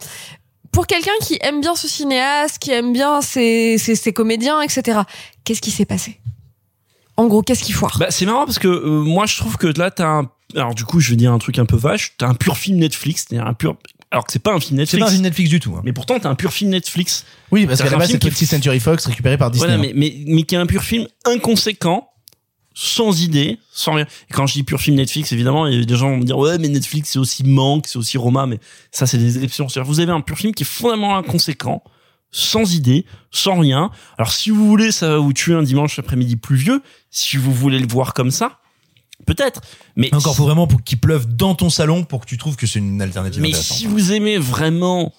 Pour 0.73 0.87
quelqu'un 0.87 1.13
qui 1.23 1.37
aime 1.43 1.61
bien 1.61 1.75
ce 1.75 1.89
cinéaste, 1.89 2.59
qui 2.59 2.71
aime 2.71 2.93
bien 2.93 3.21
ses, 3.23 3.77
ses, 3.79 3.95
ses 3.97 4.13
comédiens, 4.13 4.61
etc. 4.63 5.01
Qu'est-ce 5.45 5.61
qui 5.61 5.71
s'est 5.71 5.85
passé? 5.85 6.21
En 7.17 7.27
gros, 7.27 7.43
qu'est-ce 7.43 7.65
qui 7.65 7.73
foire? 7.73 7.97
Bah, 7.99 8.07
c'est 8.11 8.25
marrant 8.25 8.45
parce 8.47 8.59
que 8.59 8.69
euh, 8.69 9.03
moi 9.03 9.27
je 9.27 9.37
trouve 9.37 9.57
que 9.59 9.67
là 9.67 9.91
t'as 9.91 10.07
un 10.09 10.31
alors 10.57 10.75
du 10.75 10.85
coup 10.85 11.01
je 11.01 11.11
vais 11.11 11.17
dire 11.17 11.33
un 11.33 11.39
truc 11.39 11.59
un 11.61 11.67
peu 11.67 11.77
vache 11.77 12.15
t'as 12.19 12.27
un 12.27 12.35
pur 12.35 12.57
film 12.57 12.79
Netflix 12.79 13.27
c'est 13.29 13.39
un 13.39 13.53
pur 13.53 13.77
alors 14.11 14.25
que 14.27 14.33
c'est 14.33 14.39
pas 14.41 14.53
un 14.53 14.59
film 14.59 14.79
Netflix 14.79 14.91
C'est 14.91 14.99
pas 14.99 15.07
un 15.07 15.11
film 15.11 15.23
Netflix 15.23 15.51
du 15.51 15.61
tout. 15.61 15.75
hein. 15.77 15.83
mais 15.85 15.93
pourtant 15.93 16.19
t'as 16.19 16.29
un 16.31 16.35
pur 16.35 16.53
film 16.53 16.71
Netflix 16.71 17.25
Oui, 17.53 17.67
parce 17.67 17.79
C'est 17.79 17.85
qu'à 17.85 17.91
la 17.91 17.97
un 17.97 17.99
base, 18.01 18.09
film 18.09 18.21
c'est 18.23 18.31
qui- 18.31 18.45
20th 18.45 18.49
Century 18.49 18.81
Fox 18.81 19.07
récupéré 19.07 19.37
par 19.39 19.51
Disney. 19.51 19.77
Voilà, 19.77 19.83
mais, 19.83 19.93
mais, 19.95 20.23
mais 20.27 20.43
qui 20.45 20.55
est 20.55 20.59
un 20.59 20.67
pur 20.67 20.83
film 20.83 21.07
inconséquent, 21.27 22.09
sans 22.75 23.23
idée, 23.23 23.59
sans 23.73 23.95
rien. 23.95 24.07
Et 24.29 24.33
quand 24.33 24.47
je 24.47 24.55
dis 24.55 24.63
pur 24.63 24.81
film 24.81 24.97
Netflix, 24.97 25.33
évidemment, 25.33 25.67
il 25.67 25.79
y 25.79 25.83
a 25.83 25.85
des 25.85 25.97
gens 25.97 26.11
vont 26.11 26.19
me 26.19 26.25
dire, 26.25 26.39
ouais, 26.39 26.59
mais 26.59 26.69
Netflix, 26.69 27.11
c'est 27.11 27.19
aussi 27.19 27.45
Manque, 27.45 27.87
c'est 27.87 27.99
aussi 27.99 28.17
Roma, 28.17 28.47
mais 28.47 28.59
ça, 28.91 29.07
c'est 29.07 29.19
des 29.19 29.37
exceptions. 29.37 29.69
C'est-à-dire, 29.69 29.91
vous 29.91 30.01
avez 30.01 30.13
un 30.13 30.21
pur 30.21 30.39
film 30.39 30.55
qui 30.55 30.63
est 30.63 30.67
fondamentalement 30.67 31.17
inconséquent, 31.17 31.83
sans 32.31 32.75
idée, 32.75 33.07
sans 33.31 33.59
rien. 33.59 33.91
Alors, 34.19 34.33
si 34.33 34.51
vous 34.51 34.67
voulez, 34.67 34.93
ça 34.93 35.09
va 35.09 35.19
vous 35.19 35.33
tuer 35.33 35.55
un 35.55 35.63
dimanche 35.63 35.99
après-midi 35.99 36.37
pluvieux. 36.37 36.83
Si 37.11 37.37
vous 37.37 37.53
voulez 37.53 37.79
le 37.79 37.89
voir 37.89 38.15
comme 38.15 38.31
ça, 38.31 38.61
peut-être. 39.27 39.61
Mais 39.97 40.15
Encore, 40.15 40.37
faut 40.37 40.45
vraiment 40.45 40.67
pour 40.67 40.83
qu'il 40.83 40.99
pleuve 40.99 41.27
dans 41.35 41.55
ton 41.55 41.71
salon 41.71 42.05
pour 42.05 42.21
que 42.21 42.27
tu 42.27 42.39
trouves 42.39 42.57
que 42.57 42.67
c'est 42.67 42.79
une 42.79 43.03
alternative 43.03 43.43
mais 43.43 43.53
si 43.53 43.87
vous 43.87 44.13
aimez 44.13 44.39
vraiment 44.39 45.13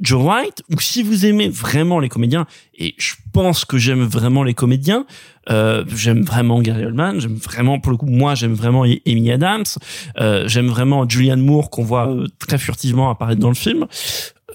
Joe 0.00 0.22
Wright 0.22 0.62
ou 0.72 0.80
si 0.80 1.02
vous 1.02 1.26
aimez 1.26 1.48
vraiment 1.48 2.00
les 2.00 2.08
comédiens, 2.08 2.46
et 2.76 2.94
je 2.98 3.14
pense 3.32 3.64
que 3.64 3.78
j'aime 3.78 4.02
vraiment 4.02 4.42
les 4.42 4.54
comédiens, 4.54 5.06
euh, 5.50 5.84
j'aime 5.94 6.22
vraiment 6.22 6.60
Gary 6.60 6.84
Oldman, 6.84 7.20
j'aime 7.20 7.36
vraiment, 7.36 7.78
pour 7.78 7.92
le 7.92 7.98
coup, 7.98 8.06
moi 8.06 8.34
j'aime 8.34 8.54
vraiment 8.54 8.82
Amy 8.82 9.30
Adams, 9.30 9.64
euh, 10.18 10.48
j'aime 10.48 10.68
vraiment 10.68 11.08
Julianne 11.08 11.40
Moore 11.40 11.70
qu'on 11.70 11.84
voit 11.84 12.08
euh, 12.08 12.26
très 12.38 12.58
furtivement 12.58 13.10
apparaître 13.10 13.40
dans 13.40 13.48
le 13.48 13.54
film. 13.54 13.86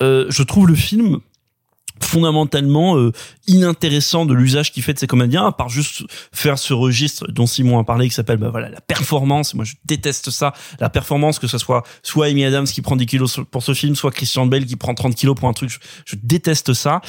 Euh, 0.02 0.26
je 0.30 0.44
trouve 0.44 0.68
le 0.68 0.76
film 0.76 1.20
fondamentalement 2.04 2.98
euh, 2.98 3.12
inintéressant 3.48 4.26
de 4.26 4.34
l'usage 4.34 4.72
qu'il 4.72 4.84
fait 4.84 4.94
de 4.94 5.00
ses 5.00 5.08
comédiens 5.08 5.46
à 5.46 5.52
part 5.52 5.70
juste 5.70 6.04
faire 6.32 6.60
ce 6.60 6.74
registre 6.74 7.28
dont 7.32 7.46
Simon 7.46 7.80
a 7.80 7.84
parlé 7.84 8.08
qui 8.08 8.16
s'appelle 8.16 8.38
bah 8.38 8.50
voilà 8.50 8.70
la 8.70 8.82
performance. 8.82 9.54
Moi 9.54 9.66
je 9.66 9.76
déteste 9.86 10.30
ça. 10.30 10.54
La 10.80 10.90
performance 10.90 11.40
que 11.40 11.48
ce 11.48 11.58
soit 11.58 11.84
soit 12.04 12.28
Amy 12.28 12.46
Adams 12.46 12.66
qui 12.66 12.82
prend 12.82 12.96
10 12.96 13.06
kilos 13.06 13.40
pour 13.52 13.64
ce 13.64 13.74
film 13.74 13.96
soit 13.96 14.12
Christian 14.12 14.46
Bale 14.46 14.66
qui 14.66 14.76
prend 14.76 14.94
30 14.94 15.16
kilos 15.16 15.36
pour 15.36 15.48
un 15.48 15.54
truc 15.54 15.70
je, 15.70 15.80
je 16.06 16.16
déteste 16.22 16.74
ça 16.74 17.02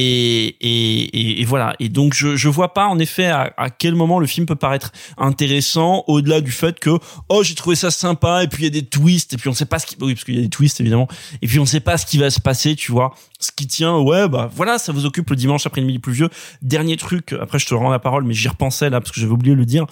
et, 0.00 0.56
et, 0.60 1.40
et, 1.40 1.44
voilà. 1.44 1.74
Et 1.80 1.88
donc 1.88 2.14
je 2.14 2.36
je 2.36 2.48
vois 2.48 2.72
pas 2.72 2.86
en 2.86 3.00
effet 3.00 3.26
à, 3.26 3.52
à 3.56 3.68
quel 3.68 3.96
moment 3.96 4.20
le 4.20 4.28
film 4.28 4.46
peut 4.46 4.54
paraître 4.54 4.92
intéressant 5.16 6.04
au-delà 6.06 6.40
du 6.40 6.52
fait 6.52 6.78
que 6.78 6.90
oh 7.28 7.42
j'ai 7.42 7.56
trouvé 7.56 7.74
ça 7.74 7.90
sympa 7.90 8.44
et 8.44 8.46
puis 8.46 8.62
il 8.62 8.64
y 8.66 8.68
a 8.68 8.80
des 8.80 8.86
twists 8.86 9.32
et 9.34 9.36
puis 9.36 9.48
on 9.48 9.54
sait 9.54 9.66
pas 9.66 9.80
ce 9.80 9.86
qui 9.86 9.96
oui 10.00 10.14
parce 10.14 10.22
qu'il 10.22 10.36
y 10.36 10.38
a 10.38 10.42
des 10.42 10.48
twists 10.48 10.80
évidemment 10.80 11.08
et 11.42 11.48
puis 11.48 11.58
on 11.58 11.66
sait 11.66 11.80
pas 11.80 11.98
ce 11.98 12.06
qui 12.06 12.16
va 12.16 12.30
se 12.30 12.40
passer 12.40 12.76
tu 12.76 12.92
vois. 12.92 13.12
Ce 13.40 13.50
qui 13.50 13.66
tient 13.66 13.98
ouais 13.98 14.28
bah 14.28 14.48
voilà 14.54 14.78
ça 14.78 14.92
vous 14.92 15.04
occupe 15.04 15.30
le 15.30 15.36
dimanche 15.36 15.66
après-midi 15.66 15.98
pluvieux 15.98 16.28
dernier 16.62 16.96
truc 16.96 17.34
après 17.40 17.58
je 17.58 17.66
te 17.66 17.74
rends 17.74 17.90
la 17.90 17.98
parole 17.98 18.22
mais 18.22 18.34
j'y 18.34 18.46
repensais 18.46 18.90
là 18.90 19.00
parce 19.00 19.10
que 19.10 19.20
j'avais 19.20 19.32
oublié 19.32 19.56
de 19.56 19.60
le 19.60 19.66
dire. 19.66 19.84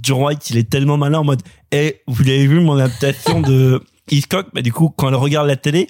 Joe 0.00 0.18
White 0.18 0.50
il 0.50 0.56
est 0.56 0.70
tellement 0.70 0.96
malin 0.96 1.18
en 1.18 1.24
mode 1.24 1.42
eh 1.72 2.00
vous 2.06 2.22
l'avez 2.22 2.46
vu 2.46 2.60
mon 2.60 2.78
adaptation 2.78 3.40
de 3.40 3.82
Hitchcock? 4.08 4.46
Bah 4.54 4.62
du 4.62 4.72
coup 4.72 4.88
quand 4.96 5.08
elle 5.08 5.16
regarde 5.16 5.48
la 5.48 5.56
télé 5.56 5.88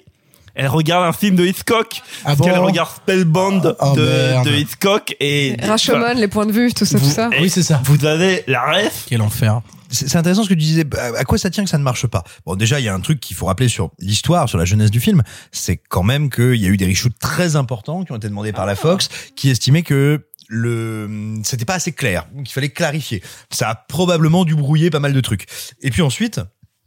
Elle 0.55 0.67
regarde 0.67 1.05
un 1.05 1.13
film 1.13 1.35
de 1.35 1.45
Hitchcock. 1.45 2.01
Ah 2.01 2.27
parce 2.27 2.37
bon 2.37 2.45
qu'elle 2.45 2.57
regarde 2.57 2.89
Spellbound 2.95 3.75
Oh, 3.79 3.93
de, 3.95 4.51
Hitchcock 4.55 5.15
et. 5.19 5.55
Rashomon, 5.61 6.13
les 6.15 6.27
points 6.27 6.45
de 6.45 6.51
vue, 6.51 6.73
tout 6.73 6.85
ça, 6.85 6.99
tout 6.99 7.05
ça. 7.05 7.29
Oui, 7.39 7.49
c'est 7.49 7.63
ça. 7.63 7.81
Vous 7.85 8.05
avez 8.05 8.43
la 8.47 8.63
ref. 8.63 9.05
Quel 9.07 9.21
enfer. 9.21 9.61
C'est 9.89 10.15
intéressant 10.15 10.43
ce 10.43 10.49
que 10.49 10.53
tu 10.53 10.61
disais. 10.61 10.85
À 10.97 11.19
à 11.19 11.23
quoi 11.25 11.37
ça 11.37 11.49
tient 11.49 11.63
que 11.63 11.69
ça 11.69 11.77
ne 11.77 11.83
marche 11.83 12.07
pas? 12.07 12.23
Bon, 12.45 12.55
déjà, 12.55 12.79
il 12.79 12.85
y 12.85 12.89
a 12.89 12.93
un 12.93 12.99
truc 13.01 13.19
qu'il 13.19 13.35
faut 13.35 13.45
rappeler 13.45 13.67
sur 13.67 13.91
l'histoire, 13.99 14.47
sur 14.47 14.57
la 14.57 14.65
jeunesse 14.65 14.91
du 14.91 15.01
film. 15.01 15.21
C'est 15.51 15.77
quand 15.77 16.03
même 16.03 16.29
qu'il 16.29 16.55
y 16.55 16.65
a 16.65 16.69
eu 16.69 16.77
des 16.77 16.87
reshoots 16.87 17.17
très 17.19 17.55
importants 17.55 18.03
qui 18.03 18.11
ont 18.11 18.15
été 18.15 18.29
demandés 18.29 18.53
par 18.53 18.65
la 18.65 18.75
Fox, 18.75 19.09
qui 19.35 19.49
estimaient 19.49 19.83
que 19.83 20.25
le 20.51 21.39
c'était 21.43 21.65
pas 21.65 21.75
assez 21.75 21.93
clair, 21.93 22.27
donc 22.33 22.49
il 22.49 22.53
fallait 22.53 22.69
clarifier. 22.69 23.23
Ça 23.49 23.69
a 23.69 23.75
probablement 23.75 24.43
dû 24.43 24.53
brouiller 24.53 24.89
pas 24.89 24.99
mal 24.99 25.13
de 25.13 25.21
trucs. 25.21 25.45
Et 25.81 25.89
puis 25.91 26.01
ensuite, 26.01 26.41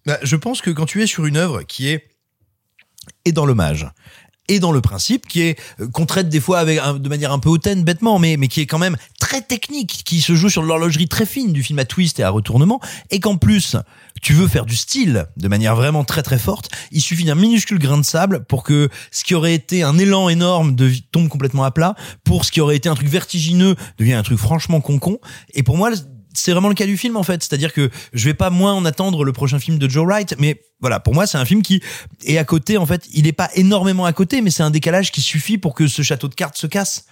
bah, 0.06 0.18
je 0.22 0.36
pense 0.36 0.60
que 0.60 0.70
quand 0.70 0.84
tu 0.84 1.02
es 1.02 1.06
sur 1.06 1.24
une 1.24 1.38
œuvre 1.38 1.62
qui 1.62 1.88
est 1.88 2.13
et 3.24 3.32
dans 3.32 3.46
l'hommage 3.46 3.88
et 4.48 4.60
dans 4.60 4.72
le 4.72 4.80
principe 4.80 5.26
qui 5.26 5.42
est 5.42 5.58
euh, 5.80 5.88
qu'on 5.88 6.06
traite 6.06 6.28
des 6.28 6.40
fois 6.40 6.58
avec 6.58 6.78
de 6.78 7.08
manière 7.08 7.32
un 7.32 7.38
peu 7.38 7.48
hautaine 7.48 7.82
bêtement 7.82 8.18
mais 8.18 8.36
mais 8.36 8.48
qui 8.48 8.60
est 8.60 8.66
quand 8.66 8.78
même 8.78 8.96
très 9.18 9.40
technique 9.40 10.02
qui 10.04 10.20
se 10.20 10.34
joue 10.34 10.50
sur 10.50 10.62
l'horlogerie 10.62 11.08
très 11.08 11.26
fine 11.26 11.52
du 11.52 11.62
film 11.62 11.78
à 11.78 11.84
twist 11.84 12.20
et 12.20 12.22
à 12.22 12.30
retournement 12.30 12.80
et 13.10 13.20
qu'en 13.20 13.36
plus 13.36 13.76
tu 14.22 14.32
veux 14.32 14.46
faire 14.46 14.66
du 14.66 14.76
style 14.76 15.26
de 15.36 15.48
manière 15.48 15.76
vraiment 15.76 16.04
très 16.04 16.22
très 16.22 16.38
forte 16.38 16.70
il 16.92 17.00
suffit 17.00 17.24
d'un 17.24 17.34
minuscule 17.34 17.78
grain 17.78 17.98
de 17.98 18.04
sable 18.04 18.44
pour 18.44 18.62
que 18.64 18.88
ce 19.10 19.24
qui 19.24 19.34
aurait 19.34 19.54
été 19.54 19.82
un 19.82 19.98
élan 19.98 20.28
énorme 20.28 20.74
de 20.74 20.92
tombe 21.10 21.28
complètement 21.28 21.64
à 21.64 21.70
plat 21.70 21.94
pour 22.22 22.44
ce 22.44 22.52
qui 22.52 22.60
aurait 22.60 22.76
été 22.76 22.88
un 22.88 22.94
truc 22.94 23.08
vertigineux 23.08 23.76
devient 23.98 24.14
un 24.14 24.22
truc 24.22 24.38
franchement 24.38 24.80
concon. 24.80 25.18
Et 25.54 25.62
pour 25.62 25.76
moi 25.76 25.90
c'est 26.34 26.52
vraiment 26.52 26.68
le 26.68 26.74
cas 26.74 26.86
du 26.86 26.96
film 26.96 27.16
en 27.16 27.22
fait, 27.22 27.42
c'est-à-dire 27.42 27.72
que 27.72 27.90
je 28.12 28.24
vais 28.24 28.34
pas 28.34 28.50
moins 28.50 28.74
en 28.74 28.84
attendre 28.84 29.24
le 29.24 29.32
prochain 29.32 29.58
film 29.58 29.78
de 29.78 29.88
Joe 29.88 30.06
Wright, 30.06 30.34
mais 30.38 30.60
voilà, 30.80 31.00
pour 31.00 31.14
moi 31.14 31.26
c'est 31.26 31.38
un 31.38 31.44
film 31.44 31.62
qui 31.62 31.82
est 32.24 32.38
à 32.38 32.44
côté 32.44 32.76
en 32.76 32.86
fait, 32.86 33.06
il 33.12 33.26
est 33.26 33.32
pas 33.32 33.48
énormément 33.54 34.04
à 34.04 34.12
côté, 34.12 34.42
mais 34.42 34.50
c'est 34.50 34.62
un 34.62 34.70
décalage 34.70 35.12
qui 35.12 35.20
suffit 35.20 35.58
pour 35.58 35.74
que 35.74 35.86
ce 35.86 36.02
château 36.02 36.28
de 36.28 36.34
cartes 36.34 36.56
se 36.56 36.66
casse. 36.66 37.06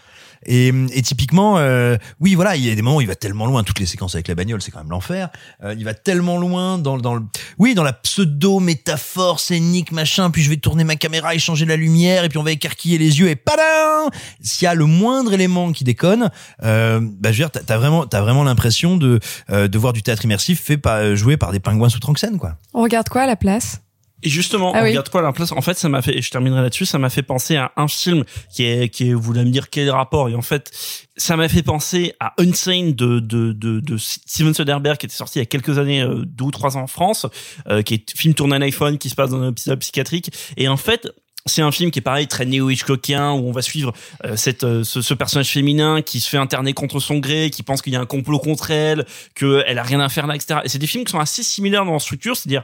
Et, 0.47 0.73
typiquement, 1.03 1.59
euh, 1.59 1.97
oui, 2.21 2.35
voilà, 2.35 2.57
il 2.57 2.65
y 2.65 2.71
a 2.71 2.75
des 2.75 2.83
moments 2.83 2.97
où 2.97 3.01
il 3.01 3.07
va 3.07 3.15
tellement 3.15 3.47
loin. 3.47 3.63
Toutes 3.65 3.79
les 3.79 3.87
séquences 3.87 4.15
avec 4.15 4.29
la 4.29 4.35
bagnole, 4.35 4.61
c'est 4.63 4.71
quand 4.71 4.81
même 4.81 4.91
l'enfer. 4.91 5.31
Euh, 5.63 5.75
il 5.77 5.85
va 5.85 5.95
tellement 5.95 6.39
loin 6.39 6.79
dans, 6.79 6.97
le, 6.97 7.23
oui, 7.59 7.75
dans 7.75 7.83
la 7.83 7.93
pseudo 7.93 8.61
métaphore 8.61 9.41
scénique 9.41 9.93
machin. 9.93 10.31
Puis 10.31 10.43
je 10.43 10.51
vais 10.51 10.57
tourner 10.57 10.85
ma 10.85 10.97
caméra 10.97 11.35
et 11.35 11.39
changer 11.39 11.65
la 11.65 11.77
lumière, 11.77 12.25
et 12.25 12.29
puis 12.29 12.39
on 12.39 12.43
va 12.43 12.53
écarquiller 12.53 12.99
les 12.99 13.21
yeux 13.21 13.29
et 13.29 13.37
padam 13.37 14.11
S'il 14.41 14.65
y 14.65 14.69
a 14.69 14.75
le 14.75 14.87
moindre 14.87 15.33
élément 15.33 15.73
qui 15.73 15.85
déconne, 15.85 16.31
euh, 16.63 17.01
bah, 17.01 17.33
je 17.33 17.43
veux 17.43 17.49
dire, 17.49 17.51
t'as 17.51 17.77
vraiment, 17.77 18.45
l'impression 18.45 18.97
de 18.97 19.21
de 19.49 19.79
voir 19.79 19.93
du 19.93 20.03
théâtre 20.03 20.25
immersif 20.25 20.61
fait 20.61 20.77
par 20.77 21.15
joué 21.15 21.37
par 21.37 21.53
des 21.53 21.61
pingouins 21.61 21.89
sous 21.89 22.01
Tranxène, 22.01 22.39
quoi. 22.39 22.57
On 22.75 22.83
regarde 22.83 23.09
quoi 23.09 23.23
à 23.23 23.27
la 23.27 23.37
place? 23.37 23.81
Et 24.23 24.29
justement, 24.29 24.73
Ah 24.75 24.81
on 24.81 24.83
oui. 24.85 24.91
regarde 24.91 25.09
quoi 25.09 25.21
à 25.21 25.25
la 25.25 25.33
place? 25.33 25.53
En 25.53 25.61
fait, 25.63 25.77
ça 25.79 25.89
m'a 25.89 26.01
fait, 26.03 26.17
et 26.17 26.23
je 26.23 26.31
terminerai 26.31 26.63
là-dessus, 26.63 26.87
ça 26.87 26.99
m'a 26.99 27.11
fait 27.11 27.23
penser 27.23 27.57
à 27.57 27.73
un 27.77 27.89
film 27.89 28.25
qui 28.55 28.65
est, 28.65 28.89
qui 28.89 29.11
est, 29.11 29.15
vous 29.15 29.21
voulez 29.23 29.45
me 29.45 29.51
dire 29.51 29.69
quel 29.71 29.91
rapport 29.91 30.29
Et 30.29 30.35
en 30.35 30.43
fait, 30.43 30.71
ça 31.17 31.37
m'a 31.37 31.49
fait 31.49 31.63
penser 31.63 32.15
à 32.21 32.33
Unsane 32.39 32.93
de, 32.93 33.21
de, 33.21 33.53
de, 33.53 33.81
de 33.81 33.97
Steven 33.97 34.55
Soderbergh 34.55 34.97
qui 34.99 35.07
était 35.07 35.15
sorti 35.15 35.39
il 35.39 35.43
y 35.43 35.45
a 35.45 35.47
quelques 35.47 35.79
années, 35.79 36.03
euh, 36.03 36.23
deux 36.25 36.45
ou 36.45 36.51
trois 36.51 36.77
ans 36.77 36.83
en 36.83 36.87
France, 36.87 37.27
euh, 37.69 37.83
qui 37.83 37.95
est 37.95 38.17
film 38.17 38.35
tourné 38.35 38.57
à 38.57 38.61
iPhone, 38.61 38.99
qui 38.99 39.11
se 39.11 39.15
passe 39.15 39.31
dans 39.31 39.41
un 39.43 39.49
hôpital 39.49 39.79
psychiatrique. 39.79 40.31
Et 40.57 40.69
en 40.69 40.77
fait, 40.77 41.09
c'est 41.47 41.63
un 41.63 41.73
film 41.73 41.91
qui 41.91 41.99
est 41.99 42.03
pareil 42.03 42.29
très 42.29 42.45
néo 42.45 42.71
hitchcockien 42.71 43.33
où 43.33 43.49
on 43.49 43.53
va 43.53 43.63
suivre 43.63 43.93
euh, 44.25 44.37
cette 44.37 44.63
euh, 44.63 44.85
ce, 44.85 45.03
ce 45.03 45.13
personnage 45.13 45.49
féminin 45.51 46.01
qui 46.01 46.21
se 46.21 46.29
fait 46.29 46.37
interner 46.37 46.73
contre 46.73 47.01
son 47.01 47.19
gré 47.19 47.51
qui 47.51 47.65
pense 47.65 47.83
qu'il 47.83 47.93
y 47.93 47.97
a 47.97 48.01
un 48.01 48.07
complot 48.07 48.39
contre 48.39 48.71
elle 48.71 49.05
que 49.35 49.65
elle 49.67 49.81
a 49.81 49.83
rien 49.83 49.99
à 49.99 50.09
faire 50.09 50.29
là 50.29 50.37
etc 50.37 50.61
et 50.63 50.69
c'est 50.69 50.79
des 50.79 50.87
films 50.87 51.05
qui 51.05 51.11
sont 51.11 51.19
assez 51.19 51.43
similaires 51.43 51.85
dans 51.85 51.91
leur 51.91 52.01
structure 52.01 52.37
c'est-à-dire 52.37 52.63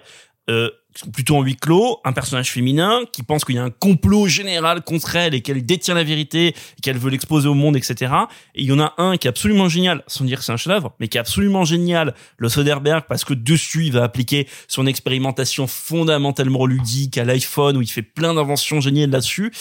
euh, 0.48 0.70
plutôt 1.12 1.36
en 1.36 1.42
huis 1.42 1.56
clos, 1.56 2.00
un 2.04 2.12
personnage 2.12 2.50
féminin 2.50 3.02
qui 3.12 3.22
pense 3.22 3.44
qu'il 3.44 3.54
y 3.54 3.58
a 3.58 3.64
un 3.64 3.70
complot 3.70 4.26
général 4.26 4.82
contre 4.82 5.16
elle 5.16 5.34
et 5.34 5.42
qu'elle 5.42 5.64
détient 5.64 5.94
la 5.94 6.04
vérité 6.04 6.54
qu'elle 6.82 6.98
veut 6.98 7.10
l'exposer 7.10 7.48
au 7.48 7.54
monde, 7.54 7.76
etc. 7.76 8.12
Et 8.54 8.62
il 8.62 8.66
y 8.66 8.72
en 8.72 8.80
a 8.80 8.94
un 8.98 9.16
qui 9.16 9.28
est 9.28 9.30
absolument 9.30 9.68
génial, 9.68 10.02
sans 10.06 10.24
dire 10.24 10.38
que 10.38 10.44
c'est 10.44 10.52
un 10.52 10.56
chef-d'œuvre, 10.56 10.94
mais 10.98 11.08
qui 11.08 11.18
est 11.18 11.20
absolument 11.20 11.64
génial, 11.64 12.14
le 12.36 12.48
Soderbergh, 12.48 13.04
parce 13.08 13.24
que 13.24 13.34
dessus, 13.34 13.86
il 13.86 13.92
va 13.92 14.02
appliquer 14.02 14.48
son 14.66 14.86
expérimentation 14.86 15.66
fondamentalement 15.66 16.66
ludique 16.66 17.18
à 17.18 17.24
l'iPhone, 17.24 17.76
où 17.76 17.82
il 17.82 17.90
fait 17.90 18.02
plein 18.02 18.34
d'inventions 18.34 18.80
géniales 18.80 19.10
là-dessus. 19.10 19.52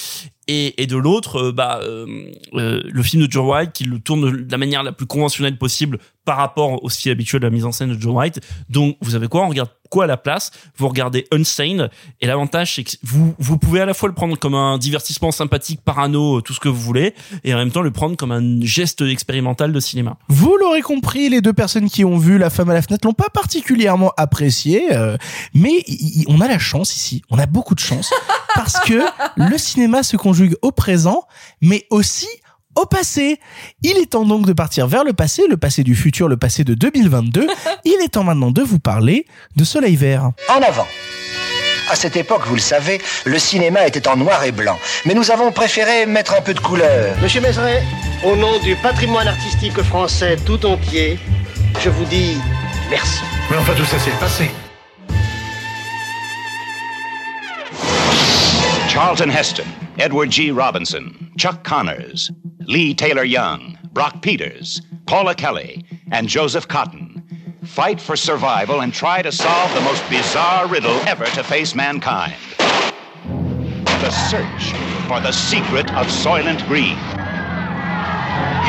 Et, 0.48 0.82
et 0.82 0.88
de 0.88 0.96
l'autre, 0.96 1.48
euh, 1.48 1.52
bah, 1.52 1.80
euh, 1.84 2.06
euh, 2.54 2.82
le 2.86 3.04
film 3.04 3.26
de 3.26 3.32
Joe 3.32 3.46
White 3.46 3.74
qui 3.74 3.84
le 3.84 4.00
tourne 4.00 4.46
de 4.46 4.52
la 4.52 4.58
manière 4.58 4.82
la 4.82 4.94
plus 4.94 5.06
conventionnelle 5.06 5.58
possible 5.58 6.00
par 6.28 6.36
rapport 6.36 6.84
au 6.84 6.89
style 6.89 7.13
habituel 7.13 7.39
de 7.39 7.47
la 7.47 7.51
mise 7.51 7.63
en 7.63 7.71
scène 7.71 7.95
de 7.95 8.01
Joe 8.01 8.13
White. 8.13 8.41
Donc, 8.69 8.97
vous 8.99 9.11
savez 9.11 9.30
quoi? 9.30 9.45
On 9.45 9.47
regarde 9.47 9.69
quoi 9.89 10.03
à 10.03 10.07
la 10.07 10.17
place? 10.17 10.51
Vous 10.75 10.89
regardez 10.89 11.25
Unsane. 11.32 11.89
Et 12.19 12.28
l'avantage, 12.28 12.75
c'est 12.75 12.84
que 12.84 12.91
vous, 13.01 13.57
pouvez 13.57 13.80
à 13.80 13.86
la 13.86 13.93
fois 13.93 14.09
le 14.09 14.13
prendre 14.13 14.38
comme 14.38 14.53
un 14.53 14.78
divertissement 14.78 15.32
sympathique, 15.32 15.80
parano, 15.86 16.41
tout 16.41 16.51
ce 16.51 16.59
que 16.59 16.67
vous 16.67 16.82
voulez, 16.82 17.15
et 17.45 17.53
en 17.53 17.57
même 17.57 17.71
temps 17.71 17.82
le 17.82 17.91
prendre 17.91 18.17
comme 18.17 18.34
un 18.34 18.59
geste 18.59 19.03
expérimental 19.03 19.71
de 19.71 19.80
cinéma. 19.80 20.17
Vous 20.28 20.57
l'aurez 20.57 20.82
compris, 20.82 21.30
les 21.30 21.39
deux 21.39 21.53
personnes 21.53 21.89
qui 21.89 22.03
ont 22.03 22.17
vu 22.17 22.38
La 22.38 22.49
femme 22.49 22.69
à 22.71 22.73
la 22.73 22.82
fenêtre 22.82 23.07
l'ont 23.07 23.13
pas 23.13 23.30
particulièrement 23.30 24.11
apprécié, 24.17 24.91
euh, 24.91 25.15
mais 25.53 25.86
on 26.28 26.41
a 26.41 26.49
la 26.49 26.59
chance 26.59 26.93
ici, 26.93 27.21
on 27.30 27.39
a 27.39 27.45
beaucoup 27.45 27.73
de 27.73 27.80
chance, 27.80 28.11
parce 28.53 28.82
que 28.82 29.01
le 29.38 29.57
cinéma 29.57 30.03
se 30.03 30.17
conjugue 30.17 30.57
au 30.61 30.73
présent, 30.73 31.25
mais 31.61 31.88
aussi 31.89 32.28
au 32.78 32.86
passé. 32.86 33.39
Il 33.84 33.97
est 33.97 34.11
temps 34.11 34.25
donc 34.25 34.45
de 34.45 34.53
partir 34.53 34.88
vers 34.88 35.03
le 35.03 35.13
passé, 35.13 35.43
le 35.49 35.57
passé 35.57 35.84
du 35.84 35.95
futur, 35.95 36.28
le 36.28 36.38
passé 36.38 36.63
de 36.63 36.73
2022. 36.73 37.47
Il 37.84 37.97
est 38.03 38.09
temps 38.09 38.23
maintenant 38.23 38.51
de 38.51 38.61
vous 38.61 38.80
parler 38.80 39.25
de 39.55 39.63
Soleil 39.63 39.95
Vert. 39.95 40.32
En 40.49 40.61
avant. 40.61 40.88
À 41.89 41.95
cette 41.95 42.17
époque, 42.17 42.41
vous 42.47 42.55
le 42.55 42.61
savez, 42.61 42.99
le 43.25 43.39
cinéma 43.39 43.88
était 43.88 44.07
en 44.09 44.17
noir 44.17 44.43
et 44.43 44.51
blanc. 44.51 44.78
Mais 45.05 45.13
nous 45.13 45.32
avons 45.32 45.51
préféré 45.51 46.05
mettre 46.05 46.36
un 46.36 46.41
peu 46.41 46.53
de 46.53 46.59
couleur. 46.59 47.15
Monsieur 47.21 47.39
Mézeret, 47.39 47.82
au 48.25 48.36
nom 48.36 48.59
du 48.59 48.75
patrimoine 48.75 49.28
artistique 49.28 49.82
français 49.84 50.36
tout 50.45 50.65
entier, 50.65 51.17
je 51.80 51.89
vous 51.89 52.03
dis 52.05 52.38
merci. 52.89 53.21
Mais 53.49 53.57
enfin, 53.57 53.73
tout 53.73 53.86
ça, 53.86 53.97
c'est 53.99 54.11
le 54.11 54.17
passé. 54.17 54.51
Charlton 58.89 59.30
Heston, 59.30 59.63
Edward 59.97 60.32
G. 60.32 60.51
Robinson, 60.51 61.03
Chuck 61.38 61.63
Connors, 61.63 62.32
Lee 62.68 62.93
Taylor 62.93 63.24
Young, 63.24 63.78
Brock 63.93 64.22
Peters, 64.22 64.82
Paula 65.05 65.34
Kelly, 65.36 65.86
and 66.11 66.28
Joseph 66.28 66.68
Cotton 66.68 67.24
fight 67.63 67.99
for 67.99 68.15
survival 68.15 68.82
and 68.82 68.93
try 68.93 69.22
to 69.22 69.32
solve 69.32 69.74
the 69.74 69.82
most 69.82 70.07
bizarre 70.09 70.68
riddle 70.68 70.99
ever 71.07 71.26
to 71.26 71.43
face 71.43 71.76
mankind 71.76 72.36
the 74.01 74.11
search 74.11 74.72
for 75.07 75.20
the 75.20 75.32
secret 75.32 75.91
of 75.95 76.05
Soylent 76.07 76.65
Green. 76.68 76.97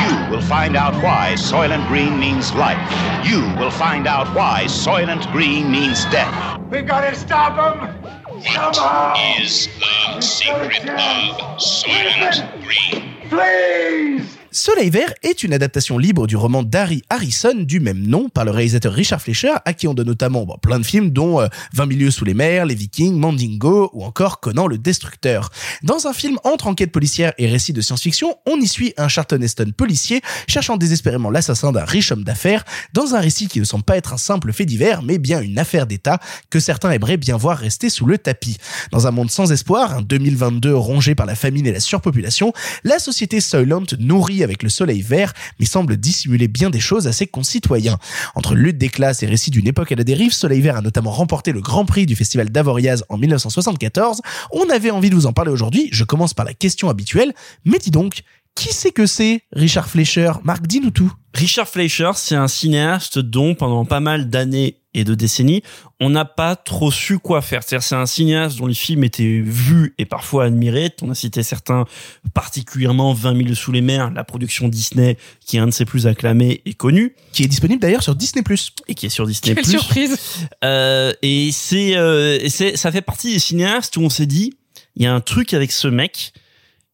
You 0.01 0.31
will 0.31 0.41
find 0.41 0.75
out 0.75 0.95
why 1.03 1.35
Soylent 1.37 1.87
Green 1.87 2.19
means 2.19 2.53
life. 2.55 2.77
You 3.25 3.41
will 3.59 3.69
find 3.69 4.07
out 4.07 4.33
why 4.35 4.65
Soylent 4.65 5.31
Green 5.31 5.71
means 5.71 6.03
death. 6.05 6.59
We've 6.71 6.85
got 6.85 7.09
to 7.09 7.15
stop 7.15 7.53
him! 7.55 8.41
Somehow! 8.41 9.13
Is 9.39 9.69
the 9.79 10.19
secret 10.19 10.89
of 10.89 11.59
Soylent 11.59 12.63
Green? 12.63 13.18
Please! 13.29 14.38
Soleil 14.51 14.89
Vert 14.89 15.13
est 15.21 15.43
une 15.43 15.53
adaptation 15.53 15.99
libre 15.99 16.25
du 16.25 16.35
roman 16.35 16.63
d'Harry 16.63 17.03
Harrison 17.11 17.53
du 17.53 17.79
même 17.79 18.01
nom 18.01 18.29
par 18.29 18.45
le 18.45 18.51
réalisateur 18.51 18.91
Richard 18.91 19.21
Fleischer 19.21 19.53
à 19.63 19.73
qui 19.73 19.87
on 19.87 19.93
donne 19.93 20.07
notamment 20.07 20.43
plein 20.59 20.79
de 20.79 20.85
films 20.85 21.11
dont 21.11 21.39
euh, 21.39 21.47
20 21.73 21.85
milieux 21.85 22.09
sous 22.09 22.25
les 22.25 22.33
mers, 22.33 22.65
Les 22.65 22.73
Vikings, 22.73 23.13
Mandingo 23.13 23.91
ou 23.93 24.03
encore 24.03 24.39
Conan 24.39 24.65
le 24.65 24.79
Destructeur. 24.79 25.51
Dans 25.83 26.07
un 26.07 26.13
film 26.13 26.39
entre 26.43 26.65
enquête 26.65 26.91
policière 26.91 27.33
et 27.37 27.45
récit 27.45 27.73
de 27.73 27.81
science-fiction, 27.81 28.37
on 28.47 28.59
y 28.59 28.67
suit 28.67 28.91
un 28.97 29.07
Charlton 29.07 29.39
Heston 29.39 29.71
policier 29.77 30.21
cherchant 30.47 30.77
désespérément 30.77 31.29
l'assassin 31.29 31.71
d'un 31.71 31.85
riche 31.85 32.11
homme 32.11 32.23
d'affaires 32.23 32.65
dans 32.93 33.13
un 33.13 33.19
récit 33.19 33.47
qui 33.47 33.59
ne 33.59 33.65
semble 33.65 33.83
pas 33.83 33.97
être 33.97 34.13
un 34.13 34.17
simple 34.17 34.51
fait 34.51 34.65
divers 34.65 35.03
mais 35.03 35.19
bien 35.19 35.41
une 35.41 35.59
affaire 35.59 35.85
d'État 35.85 36.19
que 36.49 36.59
certains 36.59 36.89
aimeraient 36.89 37.17
bien 37.17 37.37
voir 37.37 37.59
rester 37.59 37.91
sous 37.91 38.07
le 38.07 38.17
tapis. 38.17 38.57
Dans 38.91 39.05
un 39.05 39.11
monde 39.11 39.29
sans 39.29 39.51
espoir, 39.51 39.93
un 39.93 40.01
2022 40.01 40.73
rongé 40.73 41.13
par 41.13 41.27
la 41.27 41.35
famine 41.35 41.67
et 41.67 41.71
la 41.71 41.79
surpopulation, 41.79 42.51
la 42.83 42.97
société 42.97 43.41
Soylent 43.41 43.85
nourrit 43.99 44.38
avec 44.43 44.63
le 44.63 44.69
soleil 44.69 45.01
vert, 45.01 45.33
mais 45.59 45.65
semble 45.65 45.97
dissimuler 45.97 46.47
bien 46.47 46.69
des 46.69 46.79
choses 46.79 47.07
à 47.07 47.11
ses 47.11 47.27
concitoyens. 47.27 47.97
Entre 48.35 48.55
lutte 48.55 48.77
des 48.77 48.89
classes 48.89 49.23
et 49.23 49.27
récits 49.27 49.51
d'une 49.51 49.67
époque 49.67 49.91
à 49.91 49.95
la 49.95 50.03
dérive, 50.03 50.33
Soleil 50.33 50.61
Vert 50.61 50.77
a 50.77 50.81
notamment 50.81 51.11
remporté 51.11 51.51
le 51.51 51.61
Grand 51.61 51.85
Prix 51.85 52.05
du 52.05 52.15
Festival 52.15 52.49
d'Avoriaz 52.49 53.03
en 53.09 53.17
1974. 53.17 54.21
On 54.51 54.69
avait 54.69 54.91
envie 54.91 55.09
de 55.09 55.15
vous 55.15 55.25
en 55.25 55.33
parler 55.33 55.51
aujourd'hui. 55.51 55.89
Je 55.91 56.03
commence 56.03 56.33
par 56.33 56.45
la 56.45 56.53
question 56.53 56.89
habituelle. 56.89 57.33
Mais 57.65 57.77
dis 57.77 57.91
donc, 57.91 58.23
qui 58.55 58.73
c'est 58.73 58.91
que 58.91 59.05
c'est 59.05 59.43
Richard 59.53 59.89
Fleischer? 59.89 60.33
Marc, 60.43 60.67
dis-nous 60.67 60.91
tout. 60.91 61.13
Richard 61.33 61.67
Fleischer, 61.67 62.11
c'est 62.15 62.35
un 62.35 62.47
cinéaste 62.47 63.19
dont 63.19 63.55
pendant 63.55 63.85
pas 63.85 63.99
mal 63.99 64.29
d'années 64.29 64.78
et 64.93 65.03
de 65.03 65.13
décennies, 65.13 65.61
on 65.99 66.09
n'a 66.09 66.25
pas 66.25 66.55
trop 66.55 66.91
su 66.91 67.19
quoi 67.19 67.41
faire. 67.41 67.61
C'est-à-dire, 67.63 67.87
c'est 67.87 67.95
un 67.95 68.05
cinéaste 68.05 68.57
dont 68.57 68.65
les 68.65 68.73
films 68.73 69.03
étaient 69.03 69.41
vus 69.43 69.93
et 69.97 70.05
parfois 70.05 70.45
admirés. 70.45 70.91
On 71.01 71.11
a 71.11 71.15
cité 71.15 71.43
certains, 71.43 71.85
particulièrement 72.33 73.13
20 73.13 73.37
000 73.43 73.53
sous 73.53 73.71
les 73.71 73.81
mers, 73.81 74.11
la 74.11 74.23
production 74.23 74.67
Disney, 74.67 75.17
qui 75.45 75.57
est 75.57 75.59
un 75.59 75.67
de 75.67 75.71
ses 75.71 75.85
plus 75.85 76.07
acclamés 76.07 76.61
et 76.65 76.73
connus. 76.73 77.15
Qui 77.33 77.43
est 77.43 77.47
disponible 77.47 77.81
d'ailleurs 77.81 78.03
sur 78.03 78.15
Disney+. 78.15 78.43
Et 78.87 78.95
qui 78.95 79.05
est 79.05 79.09
sur 79.09 79.27
Disney+. 79.27 79.55
Quelle 79.55 79.65
surprise 79.65 80.17
Euh, 80.63 81.13
et 81.21 81.51
c'est, 81.51 81.95
euh, 81.95 82.39
et 82.41 82.49
c'est, 82.49 82.75
ça 82.75 82.91
fait 82.91 83.01
partie 83.01 83.33
des 83.33 83.39
cinéastes 83.39 83.95
où 83.97 84.01
on 84.01 84.09
s'est 84.09 84.25
dit, 84.25 84.53
il 84.95 85.03
y 85.03 85.05
a 85.05 85.13
un 85.13 85.21
truc 85.21 85.53
avec 85.53 85.71
ce 85.71 85.87
mec. 85.87 86.33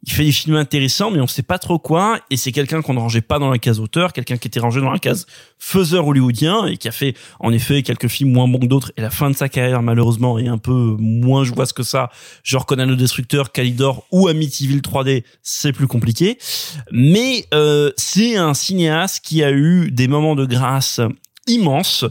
Il 0.06 0.14
fait 0.14 0.24
des 0.24 0.32
films 0.32 0.56
intéressants, 0.56 1.10
mais 1.10 1.20
on 1.20 1.28
sait 1.28 1.42
pas 1.42 1.58
trop 1.58 1.80
quoi. 1.80 2.20
Et 2.30 2.38
c'est 2.38 2.52
quelqu'un 2.52 2.82
qu'on 2.82 2.94
ne 2.94 3.00
rangeait 3.00 3.22
pas 3.22 3.40
dans 3.40 3.50
la 3.50 3.58
case 3.58 3.80
auteur, 3.80 4.14
quelqu'un 4.14 4.38
qui 4.38 4.48
était 4.48 4.60
rangé 4.60 4.80
dans 4.80 4.92
la 4.92 5.00
case 5.00 5.26
faiseur 5.58 6.08
hollywoodien 6.08 6.68
et 6.68 6.78
qui 6.78 6.88
a 6.88 6.92
fait, 6.92 7.16
en 7.40 7.52
effet, 7.52 7.82
quelques 7.82 8.08
films 8.08 8.32
moins 8.32 8.48
bons 8.48 8.60
que 8.60 8.68
d'autres. 8.68 8.92
Et 8.98 9.02
la 9.02 9.10
fin 9.10 9.32
de 9.32 9.36
sa 9.36 9.50
carrière, 9.50 9.82
malheureusement, 9.82 10.38
est 10.38 10.48
un 10.48 10.60
peu 10.60 10.96
moins 11.00 11.44
jouasse 11.44 11.74
que 11.74 11.84
ça. 11.84 12.12
Genre 12.44 12.66
Conan 12.66 12.86
le 12.86 12.96
Destructeur, 12.96 13.52
Calidor 13.52 14.06
ou 14.12 14.28
Amityville 14.28 14.82
3D, 14.82 15.24
c'est 15.42 15.74
plus 15.74 15.88
compliqué. 15.88 16.38
Mais 16.92 17.46
euh, 17.54 17.92
c'est 17.98 18.36
un 18.36 18.54
cinéaste 18.54 19.26
qui 19.26 19.44
a 19.44 19.52
eu 19.52 19.90
des 19.92 20.08
moments 20.08 20.36
de 20.36 20.46
grâce 20.46 21.02
immense 21.48 22.06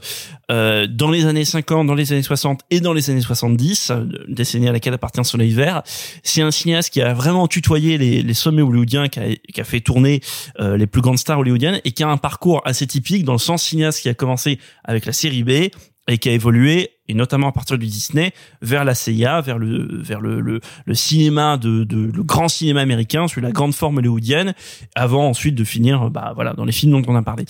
euh, 0.50 0.86
dans 0.86 1.10
les 1.10 1.26
années 1.26 1.44
50, 1.44 1.86
dans 1.86 1.94
les 1.94 2.12
années 2.12 2.22
60 2.22 2.62
et 2.70 2.80
dans 2.80 2.92
les 2.92 3.10
années 3.10 3.20
70, 3.20 3.90
euh, 3.90 4.04
décennie 4.28 4.68
à 4.68 4.72
laquelle 4.72 4.94
appartient 4.94 5.24
Soleil 5.24 5.52
Vert. 5.52 5.82
C'est 6.22 6.42
un 6.42 6.50
cinéaste 6.50 6.92
qui 6.92 7.00
a 7.00 7.14
vraiment 7.14 7.48
tutoyé 7.48 7.98
les, 7.98 8.34
sommets 8.34 8.62
hollywoodiens, 8.62 9.08
qui 9.08 9.20
a, 9.20 9.34
qui 9.52 9.60
a 9.60 9.64
fait 9.64 9.80
tourner 9.80 10.20
euh, 10.60 10.76
les 10.76 10.86
plus 10.86 11.00
grandes 11.00 11.18
stars 11.18 11.38
hollywoodiennes 11.38 11.80
et 11.84 11.92
qui 11.92 12.02
a 12.02 12.08
un 12.08 12.16
parcours 12.16 12.62
assez 12.64 12.86
typique 12.86 13.24
dans 13.24 13.32
le 13.32 13.38
sens 13.38 13.62
cinéaste 13.62 14.00
qui 14.00 14.08
a 14.08 14.14
commencé 14.14 14.58
avec 14.84 15.06
la 15.06 15.12
série 15.12 15.44
B 15.44 15.70
et 16.08 16.18
qui 16.18 16.28
a 16.28 16.32
évolué 16.32 16.90
et 17.08 17.14
notamment 17.14 17.48
à 17.48 17.52
partir 17.52 17.76
du 17.78 17.86
Disney 17.86 18.32
vers 18.62 18.84
la 18.84 18.94
CIA, 18.94 19.40
vers 19.40 19.58
le 19.58 20.02
vers 20.02 20.20
le 20.20 20.40
le, 20.40 20.60
le 20.84 20.94
cinéma 20.94 21.56
de, 21.56 21.84
de 21.84 22.10
le 22.10 22.22
grand 22.22 22.48
cinéma 22.48 22.80
américain, 22.80 23.28
sur 23.28 23.40
la 23.40 23.52
grande 23.52 23.74
forme 23.74 23.98
hollywoodienne, 23.98 24.54
avant 24.94 25.28
ensuite 25.28 25.54
de 25.54 25.64
finir 25.64 26.10
bah 26.10 26.32
voilà 26.34 26.54
dans 26.54 26.64
les 26.64 26.72
films 26.72 26.92
dont 26.92 27.12
on 27.12 27.16
a 27.16 27.22
parlé. 27.22 27.44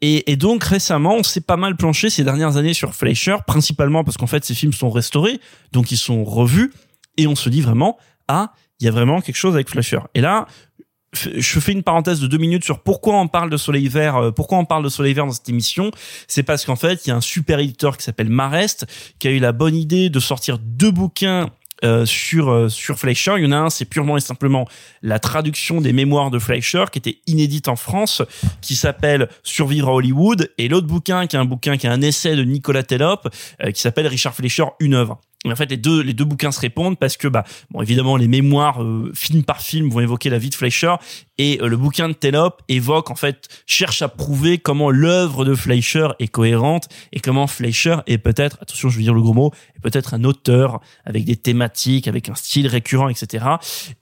Et, 0.00 0.30
et 0.30 0.36
donc 0.36 0.64
récemment, 0.64 1.14
on 1.16 1.22
s'est 1.22 1.40
pas 1.40 1.56
mal 1.56 1.76
planché 1.76 2.10
ces 2.10 2.24
dernières 2.24 2.56
années 2.56 2.74
sur 2.74 2.94
Fleischer, 2.94 3.36
principalement 3.46 4.04
parce 4.04 4.16
qu'en 4.16 4.26
fait 4.26 4.44
ces 4.44 4.54
films 4.54 4.72
sont 4.72 4.90
restaurés, 4.90 5.40
donc 5.72 5.90
ils 5.90 5.98
sont 5.98 6.24
revus 6.24 6.72
et 7.16 7.26
on 7.26 7.34
se 7.34 7.48
dit 7.48 7.62
vraiment 7.62 7.98
ah 8.28 8.52
il 8.80 8.86
y 8.86 8.88
a 8.88 8.92
vraiment 8.92 9.20
quelque 9.20 9.36
chose 9.36 9.54
avec 9.54 9.68
Fleischer. 9.68 10.00
Et 10.14 10.22
là, 10.22 10.46
je 11.12 11.60
fais 11.60 11.72
une 11.72 11.82
parenthèse 11.82 12.20
de 12.20 12.26
deux 12.26 12.38
minutes 12.38 12.64
sur 12.64 12.80
pourquoi 12.80 13.18
on 13.18 13.28
parle 13.28 13.50
de 13.50 13.56
Soleil 13.56 13.88
Vert, 13.88 14.16
euh, 14.16 14.30
pourquoi 14.30 14.58
on 14.58 14.64
parle 14.64 14.84
de 14.84 14.88
Soleil 14.88 15.14
Vert 15.14 15.26
dans 15.26 15.32
cette 15.32 15.48
émission. 15.48 15.90
C'est 16.28 16.42
parce 16.42 16.64
qu'en 16.64 16.76
fait, 16.76 17.06
il 17.06 17.08
y 17.08 17.12
a 17.12 17.16
un 17.16 17.20
super 17.20 17.58
éditeur 17.58 17.96
qui 17.96 18.04
s'appelle 18.04 18.28
Marest 18.28 18.86
qui 19.18 19.28
a 19.28 19.30
eu 19.30 19.38
la 19.38 19.52
bonne 19.52 19.74
idée 19.74 20.08
de 20.08 20.20
sortir 20.20 20.58
deux 20.58 20.90
bouquins 20.90 21.50
euh, 21.82 22.04
sur 22.04 22.50
euh, 22.50 22.68
sur 22.68 22.98
Fleischer. 22.98 23.34
Il 23.38 23.44
y 23.44 23.46
en 23.46 23.52
a 23.52 23.56
un, 23.56 23.70
c'est 23.70 23.86
purement 23.86 24.16
et 24.16 24.20
simplement 24.20 24.68
la 25.02 25.18
traduction 25.18 25.80
des 25.80 25.92
mémoires 25.92 26.30
de 26.30 26.38
Fleischer 26.38 26.84
qui 26.92 26.98
était 26.98 27.18
inédite 27.26 27.68
en 27.68 27.76
France, 27.76 28.22
qui 28.60 28.76
s'appelle 28.76 29.28
Survivre 29.42 29.88
à 29.88 29.94
Hollywood, 29.94 30.50
et 30.58 30.68
l'autre 30.68 30.86
bouquin 30.86 31.26
qui 31.26 31.36
est 31.36 31.38
un 31.38 31.44
bouquin 31.44 31.76
qui 31.76 31.86
est 31.86 31.90
un 31.90 32.02
essai 32.02 32.36
de 32.36 32.44
Nicolas 32.44 32.82
Tellop 32.82 33.28
qui 33.74 33.80
s'appelle 33.80 34.06
Richard 34.06 34.34
Fleischer 34.34 34.66
une 34.78 34.94
œuvre. 34.94 35.20
Et 35.46 35.50
en 35.50 35.56
fait, 35.56 35.70
les 35.70 35.78
deux, 35.78 36.02
les 36.02 36.12
deux 36.12 36.24
bouquins 36.24 36.52
se 36.52 36.60
répondent 36.60 36.98
parce 36.98 37.16
que, 37.16 37.26
bah, 37.26 37.44
bon, 37.70 37.80
évidemment, 37.80 38.18
les 38.18 38.28
mémoires, 38.28 38.82
euh, 38.82 39.10
film 39.14 39.42
par 39.42 39.62
film, 39.62 39.88
vont 39.88 40.00
évoquer 40.00 40.28
la 40.28 40.36
vie 40.36 40.50
de 40.50 40.54
Fleischer 40.54 40.96
et 41.38 41.58
euh, 41.62 41.66
le 41.68 41.78
bouquin 41.78 42.08
de 42.08 42.12
Tellop 42.12 42.58
évoque, 42.68 43.10
en 43.10 43.14
fait, 43.14 43.48
cherche 43.64 44.02
à 44.02 44.08
prouver 44.08 44.58
comment 44.58 44.90
l'œuvre 44.90 45.46
de 45.46 45.54
Fleischer 45.54 46.08
est 46.18 46.28
cohérente 46.28 46.88
et 47.12 47.20
comment 47.20 47.46
Fleischer 47.46 47.96
est 48.06 48.18
peut-être, 48.18 48.58
attention, 48.60 48.90
je 48.90 48.98
vais 48.98 49.02
dire 49.02 49.14
le 49.14 49.22
gros 49.22 49.32
mot, 49.32 49.50
est 49.76 49.80
peut-être 49.80 50.12
un 50.12 50.24
auteur 50.24 50.80
avec 51.06 51.24
des 51.24 51.36
thématiques, 51.36 52.06
avec 52.06 52.28
un 52.28 52.34
style 52.34 52.66
récurrent, 52.66 53.08
etc. 53.08 53.46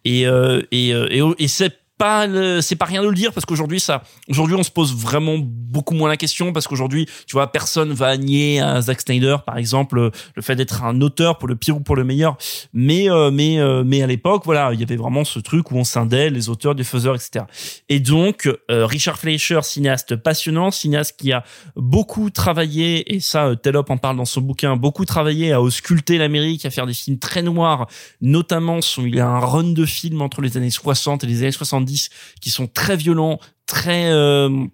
Et, 0.05 0.27
euh, 0.27 0.63
et, 0.73 0.89
et, 0.89 1.23
et 1.39 1.49
c'est 1.49 1.79
pas 1.99 2.27
c'est 2.63 2.77
pas 2.77 2.85
rien 2.85 3.03
de 3.03 3.09
le 3.09 3.15
dire 3.15 3.33
parce 3.33 3.45
qu'aujourd'hui 3.45 3.81
ça 3.81 4.03
aujourd'hui 4.29 4.55
on 4.57 4.63
se 4.63 4.71
pose 4.71 4.95
vraiment 4.95 5.37
beaucoup 5.39 5.95
moins 5.95 6.09
la 6.09 6.17
question 6.17 6.53
parce 6.53 6.67
qu'aujourd'hui 6.67 7.07
tu 7.27 7.35
vois 7.35 7.51
personne 7.53 7.93
va 7.93 8.17
nier 8.17 8.61
à 8.61 8.81
Zack 8.81 9.01
Snyder 9.01 9.37
par 9.45 9.59
exemple 9.59 10.11
le 10.35 10.43
fait 10.43 10.57
d'être 10.57 10.85
un 10.85 11.01
auteur 11.01 11.39
pour 11.39 11.49
le 11.49 11.57
pire 11.57 11.77
ou 11.77 11.81
pour 11.81 11.97
le 11.97 12.05
meilleur. 12.05 12.37
Mais 12.73 13.11
euh, 13.11 13.31
mais 13.31 13.59
euh, 13.59 13.83
mais 13.85 14.03
à 14.03 14.07
l'époque 14.07 14.43
voilà 14.45 14.71
il 14.73 14.81
y 14.81 14.83
avait 14.83 14.97
vraiment 14.97 15.25
ce 15.25 15.39
truc 15.41 15.71
où 15.71 15.77
on 15.77 15.85
scindait 15.85 16.31
les 16.31 16.49
auteurs 16.49 16.75
des 16.75 16.85
faiseurs 16.85 17.17
etc 17.17 17.45
et 17.89 18.01
donc 18.01 18.47
euh, 18.47 18.87
Richard 18.87 19.19
Fleischer 19.19 19.61
cinéaste 19.63 20.17
passionnant 20.17 20.71
cinéaste 20.71 21.17
qui 21.19 21.33
a 21.33 21.45
beaucoup 21.77 22.31
travaillé 22.31 23.15
et 23.15 23.21
ça 23.21 23.57
Tellop 23.57 23.85
en 23.89 23.97
parle 23.97 24.17
dans 24.17 24.25
son 24.25 24.41
bouquin 24.41 24.77
beaucoup 24.77 25.05
travaillé 25.05 25.53
à 25.53 25.61
ausculter 25.61 26.19
l'Amérique 26.19 26.65
à 26.65 26.71
faire 26.71 26.87
des 26.87 26.95
films 26.95 27.19
très 27.19 27.43
noirs 27.43 27.89
notamment 28.21 28.81
son 28.81 29.05
il 29.05 29.19
a 29.21 29.27
un 29.27 29.41
run 29.41 29.73
de 29.73 29.85
films 29.85 30.23
entre 30.23 30.41
les 30.41 30.57
années 30.57 30.71
60 30.71 31.25
et 31.25 31.27
les 31.27 31.43
années 31.43 31.53
70 31.53 31.88
qui 32.41 32.51
sont 32.51 32.67
très 32.67 32.97
violents, 32.97 33.41
très 33.67 34.11
euh, 34.11 34.67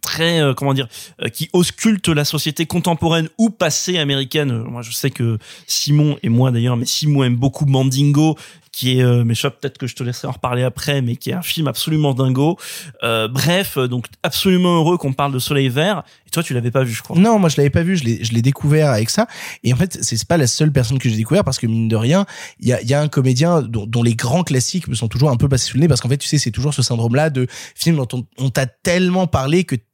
très 0.00 0.40
euh, 0.40 0.54
comment 0.54 0.74
dire 0.74 0.88
euh, 1.22 1.28
qui 1.28 1.48
auscultent 1.52 2.08
la 2.08 2.24
société 2.24 2.66
contemporaine 2.66 3.28
ou 3.38 3.50
passée 3.50 3.98
américaine. 3.98 4.52
Moi 4.64 4.82
je 4.82 4.92
sais 4.92 5.10
que 5.10 5.38
Simon 5.66 6.18
et 6.22 6.28
moi 6.28 6.50
d'ailleurs 6.50 6.76
mais 6.76 6.86
Simon 6.86 7.24
aime 7.24 7.36
beaucoup 7.36 7.66
Mandingo 7.66 8.36
qui 8.72 8.98
est 8.98 9.02
euh, 9.02 9.24
mais 9.24 9.34
ça 9.34 9.50
peut-être 9.50 9.78
que 9.78 9.86
je 9.86 9.94
te 9.94 10.02
laisserai 10.02 10.28
en 10.28 10.32
reparler 10.32 10.62
après 10.62 11.02
mais 11.02 11.16
qui 11.16 11.30
est 11.30 11.34
un 11.34 11.42
film 11.42 11.68
absolument 11.68 12.14
dingo. 12.14 12.56
Euh, 13.02 13.28
bref 13.28 13.78
donc 13.78 14.06
absolument 14.22 14.76
heureux 14.76 14.96
qu'on 14.98 15.12
parle 15.12 15.32
de 15.32 15.38
Soleil 15.38 15.68
Vert. 15.68 16.02
Et 16.26 16.30
toi 16.30 16.42
tu 16.42 16.54
l'avais 16.54 16.70
pas 16.70 16.84
vu 16.84 16.92
je 16.92 17.02
crois. 17.02 17.18
Non 17.18 17.38
moi 17.38 17.48
je 17.48 17.56
l'avais 17.56 17.70
pas 17.70 17.82
vu. 17.82 17.96
Je 17.96 18.04
l'ai 18.04 18.24
je 18.24 18.32
l'ai 18.32 18.42
découvert 18.42 18.90
avec 18.90 19.10
ça. 19.10 19.26
Et 19.64 19.72
en 19.72 19.76
fait 19.76 19.98
c'est 20.02 20.24
pas 20.26 20.36
la 20.36 20.46
seule 20.46 20.72
personne 20.72 20.98
que 20.98 21.08
j'ai 21.08 21.16
découvert 21.16 21.44
parce 21.44 21.58
que 21.58 21.66
mine 21.66 21.88
de 21.88 21.96
rien 21.96 22.26
il 22.60 22.68
y 22.68 22.72
a 22.72 22.82
y 22.82 22.94
a 22.94 23.00
un 23.00 23.08
comédien 23.08 23.62
dont, 23.62 23.86
dont, 23.86 24.02
les 24.02 24.14
grands 24.14 24.44
classiques 24.44 24.88
me 24.88 24.94
sont 24.94 25.08
toujours 25.08 25.30
un 25.30 25.36
peu 25.36 25.48
passés 25.48 25.66
sous 25.66 25.76
le 25.76 25.82
nez 25.82 25.88
parce 25.88 26.00
qu'en 26.00 26.08
fait 26.08 26.18
tu 26.18 26.28
sais 26.28 26.38
c'est 26.38 26.50
toujours 26.50 26.74
ce 26.74 26.82
syndrome 26.82 27.14
là 27.14 27.30
de 27.30 27.46
films 27.74 27.96
dont 27.96 28.08
on, 28.12 28.26
on 28.38 28.50
t'a 28.50 28.66
tellement 28.66 29.26
parlé 29.26 29.64
que 29.64 29.76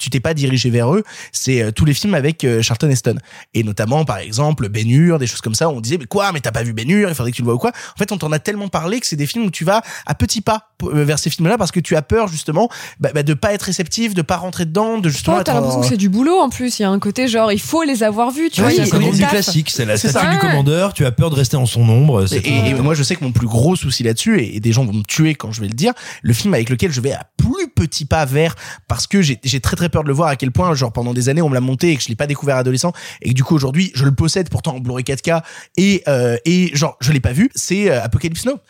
tu 0.00 0.10
t'es 0.10 0.18
pas 0.18 0.34
dirigé 0.34 0.70
vers 0.70 0.92
eux, 0.94 1.04
c'est 1.30 1.62
euh, 1.62 1.70
tous 1.70 1.84
les 1.84 1.94
films 1.94 2.14
avec 2.14 2.42
euh, 2.44 2.62
Charlton 2.62 2.88
Heston. 2.88 3.16
Et 3.54 3.62
notamment, 3.62 4.04
par 4.04 4.18
exemple, 4.18 4.68
Ben 4.68 4.88
Hur, 4.90 5.18
des 5.18 5.26
choses 5.26 5.42
comme 5.42 5.54
ça, 5.54 5.68
où 5.68 5.72
on 5.72 5.80
disait, 5.80 5.98
mais 5.98 6.06
quoi, 6.06 6.32
mais 6.32 6.40
t'as 6.40 6.52
pas 6.52 6.62
vu 6.62 6.72
Ben 6.72 6.90
Hur, 6.90 7.08
il 7.08 7.14
faudrait 7.14 7.30
que 7.30 7.36
tu 7.36 7.42
le 7.42 7.46
vois 7.46 7.54
ou 7.54 7.58
quoi. 7.58 7.70
En 7.70 7.98
fait, 7.98 8.10
on 8.10 8.18
t'en 8.18 8.32
a 8.32 8.38
tellement 8.38 8.68
parlé 8.68 8.98
que 8.98 9.06
c'est 9.06 9.16
des 9.16 9.26
films 9.26 9.44
où 9.44 9.50
tu 9.50 9.64
vas 9.64 9.82
à 10.06 10.14
petits 10.14 10.40
pas 10.40 10.70
euh, 10.82 11.04
vers 11.04 11.18
ces 11.18 11.28
films-là 11.28 11.58
parce 11.58 11.70
que 11.70 11.80
tu 11.80 11.96
as 11.96 12.02
peur, 12.02 12.28
justement, 12.28 12.70
bah, 12.98 13.10
bah, 13.14 13.22
de 13.22 13.34
pas 13.34 13.52
être 13.52 13.62
réceptif, 13.62 14.14
de 14.14 14.22
pas 14.22 14.38
rentrer 14.38 14.64
dedans, 14.64 14.98
de 14.98 15.10
justement 15.10 15.36
oh, 15.38 15.42
t'as 15.42 15.54
l'impression 15.54 15.82
que 15.82 15.86
c'est 15.86 15.96
du 15.98 16.08
boulot, 16.08 16.38
en 16.38 16.48
plus. 16.48 16.78
Il 16.78 16.82
y 16.82 16.84
a 16.84 16.90
un 16.90 16.98
côté 16.98 17.28
genre, 17.28 17.52
il 17.52 17.60
faut 17.60 17.82
les 17.82 18.02
avoir 18.02 18.30
vus, 18.30 18.50
tu 18.50 18.62
ouais, 18.62 18.74
vois. 18.74 18.84
C'est 18.84 18.90
comme 18.90 19.10
du 19.10 19.26
classique, 19.26 19.70
c'est 19.70 19.84
la 19.84 19.98
statue 19.98 20.30
du 20.30 20.38
commandeur, 20.38 20.94
tu 20.94 21.04
as 21.04 21.12
peur 21.12 21.28
de 21.28 21.34
rester 21.34 21.56
en 21.56 21.66
son 21.66 21.86
ombre. 21.88 22.24
Et, 22.32 22.70
et, 22.70 22.74
moi, 22.74 22.94
je 22.94 23.02
sais 23.02 23.16
que 23.16 23.24
mon 23.24 23.32
plus 23.32 23.46
gros 23.46 23.76
souci 23.76 24.02
là-dessus, 24.02 24.40
et, 24.40 24.56
et 24.56 24.60
des 24.60 24.72
gens 24.72 24.84
vont 24.84 24.94
me 24.94 25.02
tuer 25.02 25.34
quand 25.34 25.52
je 25.52 25.60
vais 25.60 25.68
le 25.68 25.74
dire, 25.74 25.92
le 26.22 26.32
film 26.32 26.54
avec 26.54 26.70
lequel 26.70 26.90
je 26.90 27.00
vais 27.00 27.12
à 27.12 27.26
plus 27.36 27.68
petits 27.68 28.06
pas 28.06 28.24
vers 28.24 28.54
parce 28.88 29.06
que 29.06 29.20
j'ai 29.22 29.60
très 29.60 29.76
très 29.76 29.89
peur 29.90 30.02
de 30.02 30.08
le 30.08 30.14
voir 30.14 30.28
à 30.28 30.36
quel 30.36 30.50
point 30.50 30.74
genre 30.74 30.92
pendant 30.92 31.14
des 31.14 31.28
années 31.28 31.42
on 31.42 31.48
me 31.48 31.54
l'a 31.54 31.60
monté 31.60 31.90
et 31.90 31.96
que 31.96 32.02
je 32.02 32.08
l'ai 32.08 32.16
pas 32.16 32.26
découvert 32.26 32.56
adolescent 32.56 32.92
et 33.22 33.30
que 33.30 33.34
du 33.34 33.44
coup 33.44 33.54
aujourd'hui 33.54 33.92
je 33.94 34.04
le 34.04 34.12
possède 34.12 34.48
pourtant 34.48 34.76
en 34.76 34.80
Blu-ray 34.80 35.04
4K 35.04 35.42
et 35.76 36.02
euh, 36.08 36.36
et 36.44 36.74
genre 36.74 36.96
je 37.00 37.12
l'ai 37.12 37.20
pas 37.20 37.32
vu 37.32 37.50
c'est 37.54 37.90
euh, 37.90 38.02
Apocalypse 38.02 38.46
Now 38.46 38.60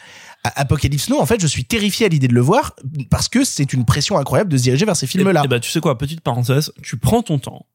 Apocalypse 0.42 1.10
Now, 1.10 1.20
en 1.20 1.26
fait, 1.26 1.38
je 1.38 1.46
suis 1.46 1.66
terrifié 1.66 2.06
à 2.06 2.08
l'idée 2.08 2.28
de 2.28 2.34
le 2.34 2.40
voir 2.40 2.74
parce 3.10 3.28
que 3.28 3.44
c'est 3.44 3.74
une 3.74 3.84
pression 3.84 4.16
incroyable 4.16 4.50
de 4.50 4.56
se 4.56 4.62
diriger 4.62 4.86
vers 4.86 4.96
ces 4.96 5.06
films-là. 5.06 5.42
Et, 5.42 5.44
et 5.44 5.48
bah, 5.48 5.60
tu 5.60 5.70
sais 5.70 5.80
quoi, 5.80 5.98
petite 5.98 6.22
parenthèse, 6.22 6.72
tu 6.82 6.96
prends 6.96 7.22
ton 7.22 7.38
temps. 7.38 7.66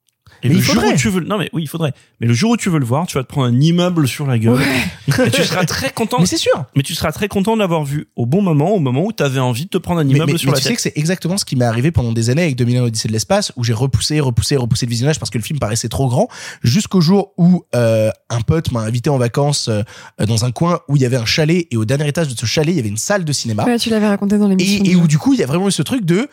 Et 0.43 0.49
mais 0.49 0.55
le 0.55 0.61
jour 0.61 0.83
où 0.83 0.93
tu 0.93 1.09
veux, 1.09 1.21
non 1.21 1.37
mais 1.37 1.49
oui, 1.53 1.63
il 1.63 1.67
faudrait. 1.67 1.93
Mais 2.19 2.27
le 2.27 2.33
jour 2.33 2.51
où 2.51 2.57
tu 2.57 2.69
veux 2.69 2.79
le 2.79 2.85
voir, 2.85 3.07
tu 3.07 3.17
vas 3.17 3.23
te 3.23 3.27
prendre 3.27 3.47
un 3.47 3.59
immeuble 3.59 4.07
sur 4.07 4.27
la 4.27 4.37
gueule. 4.37 4.55
Ouais. 4.59 5.25
Et 5.27 5.31
tu 5.31 5.43
seras 5.43 5.65
très 5.65 5.89
content. 5.91 6.19
Mais 6.19 6.25
c'est 6.25 6.37
sûr. 6.37 6.65
Mais 6.75 6.83
tu 6.83 6.93
seras 6.93 7.11
très 7.11 7.27
content 7.27 7.55
de 7.55 7.59
l'avoir 7.59 7.83
vu 7.83 8.07
au 8.15 8.25
bon 8.25 8.41
moment, 8.41 8.71
au 8.71 8.79
moment 8.79 9.05
où 9.05 9.13
tu 9.13 9.23
avais 9.23 9.39
envie 9.39 9.65
de 9.65 9.69
te 9.69 9.77
prendre 9.77 9.99
un 9.99 10.07
immeuble 10.07 10.25
mais, 10.27 10.31
mais, 10.33 10.37
sur 10.37 10.49
mais 10.51 10.55
la 10.55 10.57
tu 10.59 10.63
tête. 10.63 10.71
sais 10.71 10.75
que 10.75 10.81
c'est 10.81 10.97
exactement 10.97 11.37
ce 11.37 11.45
qui 11.45 11.55
m'est 11.55 11.65
arrivé 11.65 11.91
pendant 11.91 12.11
des 12.11 12.29
années 12.29 12.43
avec 12.43 12.55
2001 12.55 12.83
Odyssée 12.83 13.07
de 13.07 13.13
l'espace, 13.13 13.51
où 13.55 13.63
j'ai 13.63 13.73
repoussé, 13.73 14.19
repoussé, 14.19 14.55
repoussé 14.55 14.85
le 14.85 14.91
visionnage 14.91 15.19
parce 15.19 15.29
que 15.29 15.37
le 15.37 15.43
film 15.43 15.59
paraissait 15.59 15.89
trop 15.89 16.07
grand, 16.07 16.27
jusqu'au 16.63 17.01
jour 17.01 17.33
où 17.37 17.63
euh, 17.75 18.11
un 18.29 18.41
pote 18.41 18.71
m'a 18.71 18.81
invité 18.81 19.09
en 19.09 19.17
vacances 19.17 19.69
euh, 19.69 19.83
dans 20.25 20.45
un 20.45 20.51
coin 20.51 20.79
où 20.87 20.95
il 20.95 21.01
y 21.01 21.05
avait 21.05 21.17
un 21.17 21.25
chalet 21.25 21.67
et 21.71 21.77
au 21.77 21.85
dernier 21.85 22.07
étage 22.07 22.27
de 22.27 22.37
ce 22.37 22.45
chalet 22.45 22.73
il 22.73 22.77
y 22.77 22.79
avait 22.79 22.89
une 22.89 22.97
salle 22.97 23.25
de 23.25 23.33
cinéma. 23.33 23.65
Ouais, 23.65 23.77
tu 23.77 23.89
l'avais 23.89 24.07
raconté 24.07 24.37
dans 24.37 24.47
l'émission. 24.47 24.83
Et, 24.83 24.91
et 24.91 24.95
où 24.95 25.07
du 25.07 25.17
coup 25.17 25.33
il 25.33 25.39
y 25.39 25.43
a 25.43 25.47
vraiment 25.47 25.67
eu 25.67 25.71
ce 25.71 25.81
truc 25.81 26.05
de 26.05 26.27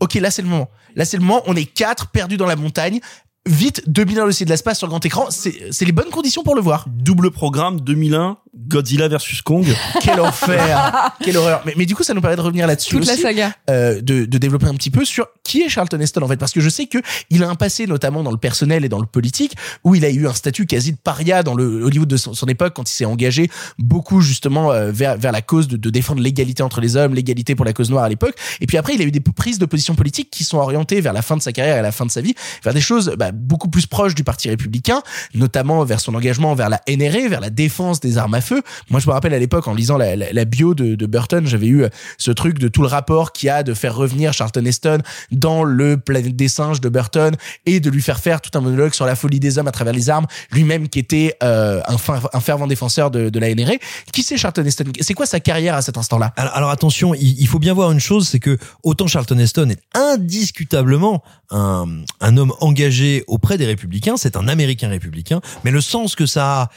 ok 0.00 0.14
là 0.14 0.30
c'est 0.30 0.42
le 0.42 0.48
moment 0.48 0.68
là 0.96 1.04
c'est 1.04 1.16
le 1.16 1.22
moment 1.22 1.42
on 1.46 1.56
est 1.56 1.64
quatre 1.64 2.08
perdus 2.08 2.36
dans 2.36 2.46
la 2.46 2.56
montagne 2.56 3.00
vite 3.46 3.82
2001 3.88 4.26
le 4.26 4.44
de 4.44 4.50
l'espace 4.50 4.78
sur 4.78 4.88
grand 4.88 5.04
écran 5.04 5.26
c'est 5.30 5.84
les 5.84 5.92
bonnes 5.92 6.10
conditions 6.10 6.42
pour 6.42 6.54
le 6.54 6.60
voir. 6.60 6.86
Double 6.88 7.30
programme 7.30 7.80
2001 7.80 8.38
Godzilla 8.54 9.08
versus 9.08 9.40
Kong. 9.42 9.66
Quel 10.02 10.20
enfer. 10.20 11.12
Quelle 11.24 11.36
horreur. 11.36 11.62
Mais, 11.66 11.74
mais 11.76 11.86
du 11.86 11.94
coup 11.94 12.02
ça 12.02 12.14
nous 12.14 12.20
permet 12.20 12.36
de 12.36 12.40
revenir 12.42 12.66
là-dessus 12.66 12.90
toute 12.90 13.02
aussi, 13.02 13.10
la 13.10 13.16
saga. 13.16 13.52
euh, 13.70 14.00
de, 14.00 14.26
de 14.26 14.38
développer 14.38 14.66
un 14.66 14.74
petit 14.74 14.90
peu 14.90 15.04
sur 15.04 15.26
qui 15.42 15.62
est 15.62 15.68
Charlton 15.68 15.98
Heston 15.98 16.22
en 16.22 16.28
fait. 16.28 16.36
Parce 16.36 16.52
que 16.52 16.60
je 16.60 16.68
sais 16.68 16.86
que 16.86 16.98
il 17.30 17.42
a 17.42 17.48
un 17.48 17.54
passé 17.54 17.86
notamment 17.86 18.22
dans 18.22 18.30
le 18.30 18.36
personnel 18.36 18.84
et 18.84 18.88
dans 18.88 19.00
le 19.00 19.06
politique 19.06 19.56
où 19.84 19.94
il 19.94 20.04
a 20.04 20.10
eu 20.10 20.26
un 20.28 20.34
statut 20.34 20.66
quasi 20.66 20.92
de 20.92 20.98
paria 20.98 21.42
dans 21.42 21.54
le 21.54 21.82
Hollywood 21.82 22.08
de 22.08 22.16
son, 22.16 22.34
son 22.34 22.46
époque 22.46 22.74
quand 22.74 22.88
il 22.88 22.92
s'est 22.92 23.04
engagé 23.04 23.50
beaucoup 23.78 24.20
justement 24.20 24.70
euh, 24.70 24.92
vers 24.92 25.16
vers 25.16 25.32
la 25.32 25.42
cause 25.42 25.66
de, 25.66 25.76
de 25.76 25.90
défendre 25.90 26.20
l'égalité 26.20 26.62
entre 26.62 26.80
les 26.80 26.96
hommes 26.96 27.14
l'égalité 27.14 27.54
pour 27.54 27.64
la 27.64 27.72
cause 27.72 27.90
noire 27.90 28.04
à 28.04 28.08
l'époque. 28.08 28.36
Et 28.60 28.66
puis 28.66 28.76
après 28.76 28.94
il 28.94 29.02
a 29.02 29.04
eu 29.04 29.10
des 29.10 29.20
prises 29.20 29.58
de 29.58 29.66
position 29.66 29.94
politique 29.94 30.30
qui 30.30 30.44
sont 30.44 30.58
orientées 30.58 31.00
vers 31.00 31.12
la 31.12 31.22
fin 31.22 31.36
de 31.36 31.42
sa 31.42 31.52
carrière 31.52 31.78
et 31.78 31.82
la 31.82 31.92
fin 31.92 32.06
de 32.06 32.10
sa 32.10 32.20
vie 32.20 32.34
vers 32.62 32.74
des 32.74 32.80
choses 32.80 33.14
bah, 33.18 33.31
beaucoup 33.32 33.68
plus 33.68 33.86
proches 33.86 34.14
du 34.14 34.24
parti 34.24 34.48
républicain, 34.48 35.02
notamment 35.34 35.84
vers 35.84 36.00
son 36.00 36.14
engagement 36.14 36.54
vers 36.54 36.68
la 36.68 36.80
NRA, 36.88 37.28
vers 37.28 37.40
la 37.40 37.50
défense 37.50 38.00
des 38.00 38.18
armes 38.18 38.34
à 38.34 38.40
feu. 38.40 38.62
Moi, 38.90 39.00
je 39.00 39.06
me 39.06 39.12
rappelle 39.12 39.34
à 39.34 39.38
l'époque, 39.38 39.68
en 39.68 39.74
lisant 39.74 39.96
la, 39.96 40.44
bio 40.44 40.74
de, 40.74 41.06
Burton, 41.06 41.46
j'avais 41.46 41.66
eu 41.66 41.82
euh, 41.82 41.88
ce 42.18 42.30
truc 42.30 42.58
de 42.58 42.68
tout 42.68 42.82
le 42.82 42.88
rapport 42.88 43.32
qu'il 43.32 43.48
y 43.48 43.50
a 43.50 43.62
de 43.62 43.74
faire 43.74 43.94
revenir 43.94 44.32
Charlton 44.32 44.64
Heston 44.64 44.98
dans 45.30 45.64
le 45.64 45.96
Planète 45.96 46.36
des 46.36 46.48
singes 46.48 46.80
de 46.80 46.88
Burton 46.88 47.34
et 47.66 47.80
de 47.80 47.90
lui 47.90 48.02
faire 48.02 48.18
faire 48.18 48.40
tout 48.40 48.56
un 48.56 48.60
monologue 48.60 48.94
sur 48.94 49.06
la 49.06 49.14
folie 49.14 49.40
des 49.40 49.58
hommes 49.58 49.68
à 49.68 49.72
travers 49.72 49.92
les 49.92 50.10
armes, 50.10 50.26
lui-même 50.50 50.88
qui 50.88 50.98
était 50.98 51.36
euh, 51.42 51.80
un, 51.86 52.40
fervent 52.40 52.66
défenseur 52.66 53.10
de, 53.10 53.38
la 53.38 53.54
NRA. 53.54 53.72
Qui 54.12 54.22
c'est 54.22 54.36
Charlton 54.36 54.64
Heston? 54.64 54.84
C'est 55.00 55.14
quoi 55.14 55.26
sa 55.26 55.40
carrière 55.40 55.74
à 55.74 55.82
cet 55.82 55.98
instant-là? 55.98 56.32
Alors, 56.36 56.70
attention, 56.70 57.14
il, 57.14 57.46
faut 57.46 57.58
bien 57.58 57.74
voir 57.74 57.92
une 57.92 58.00
chose, 58.00 58.28
c'est 58.28 58.38
que 58.38 58.58
autant 58.82 59.06
Charlton 59.06 59.38
Heston 59.38 59.70
est 59.70 59.80
indiscutablement 59.94 61.22
un 61.50 62.36
homme 62.36 62.52
engagé 62.60 63.21
auprès 63.26 63.58
des 63.58 63.66
républicains, 63.66 64.16
c'est 64.16 64.36
un 64.36 64.48
Américain 64.48 64.88
républicain, 64.88 65.40
mais 65.64 65.70
le 65.70 65.80
sens 65.80 66.14
que 66.14 66.26
ça 66.26 66.62
a 66.62 66.70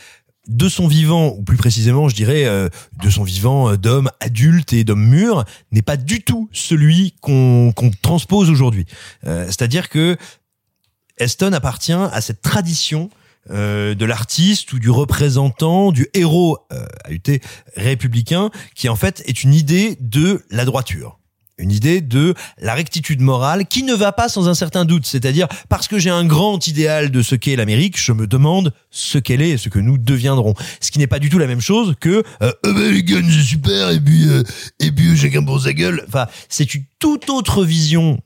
de 0.48 0.70
son 0.70 0.88
vivant, 0.88 1.30
ou 1.30 1.44
plus 1.44 1.58
précisément, 1.58 2.08
je 2.08 2.16
dirais, 2.16 2.46
euh, 2.46 2.70
de 3.02 3.10
son 3.10 3.24
vivant 3.24 3.72
euh, 3.72 3.78
d'homme 3.78 4.10
adulte 4.20 4.74
et 4.74 4.84
d'homme 4.84 5.06
mûr, 5.06 5.44
n'est 5.72 5.82
pas 5.82 5.98
du 5.98 6.22
tout 6.22 6.50
celui 6.52 7.16
qu'on 7.22 7.74
transpose 8.02 8.50
aujourd'hui. 8.50 8.86
Euh, 9.26 9.46
C'est-à-dire 9.48 9.90
que 9.90 10.18
Heston 11.18 11.54
appartient 11.54 11.94
à 11.94 12.22
cette 12.22 12.42
tradition 12.42 13.10
de 13.48 14.06
l'artiste 14.06 14.74
ou 14.74 14.80
du 14.80 14.90
représentant, 14.90 15.92
du 15.92 16.08
héros 16.16 16.58
républicain, 17.78 18.50
qui 18.74 18.90
en 18.90 18.96
fait 18.96 19.22
est 19.28 19.44
une 19.44 19.54
idée 19.54 20.00
de 20.02 20.44
la 20.50 20.66
droiture. 20.66 21.20
Une 21.57 21.72
idée 21.72 22.02
de 22.02 22.34
la 22.60 22.73
rectitude 22.73 23.22
morale 23.22 23.65
qui 23.65 23.84
ne 23.84 23.94
va 23.94 24.11
pas 24.11 24.27
sans 24.27 24.49
un 24.49 24.53
certain 24.53 24.84
doute. 24.84 25.06
C'est-à-dire, 25.06 25.48
parce 25.69 25.88
que 25.88 25.98
j'ai 25.98 26.10
un 26.10 26.26
grand 26.26 26.68
idéal 26.68 27.11
de 27.11 27.22
ce 27.22 27.36
qu'est 27.36 27.56
l'Amérique, 27.56 27.98
je 27.98 28.11
me 28.11 28.27
demande 28.27 28.73
ce 28.91 29.18
qu'elle 29.18 29.41
est 29.41 29.52
et 29.52 29.57
ce 29.57 29.69
que 29.69 29.80
nous 29.80 29.98
deviendrons. 29.98 30.53
Ce 30.82 30.91
qui 30.91 30.99
n'est 30.99 31.07
pas 31.07 31.19
du 31.19 31.30
tout 31.30 31.38
la 31.38 31.48
même 31.48 31.61
chose 31.61 31.95
que 31.99 32.23
euh, 32.41 32.52
Ah 32.64 32.72
ben, 32.73 32.91
les 32.91 33.03
guns, 33.03 33.23
c'est 33.30 33.44
super, 33.44 33.90
et 33.91 34.02
puis, 34.02 34.27
euh, 34.27 34.44
et 34.82 34.91
puis 34.91 35.15
chacun 35.18 35.44
pour 35.44 35.61
sa 35.61 35.72
gueule. 35.72 36.03
Enfin, 36.07 36.27
c'est 36.49 36.76
une 36.76 36.84
toute 36.99 37.30
autre 37.30 37.64
vision 37.64 38.19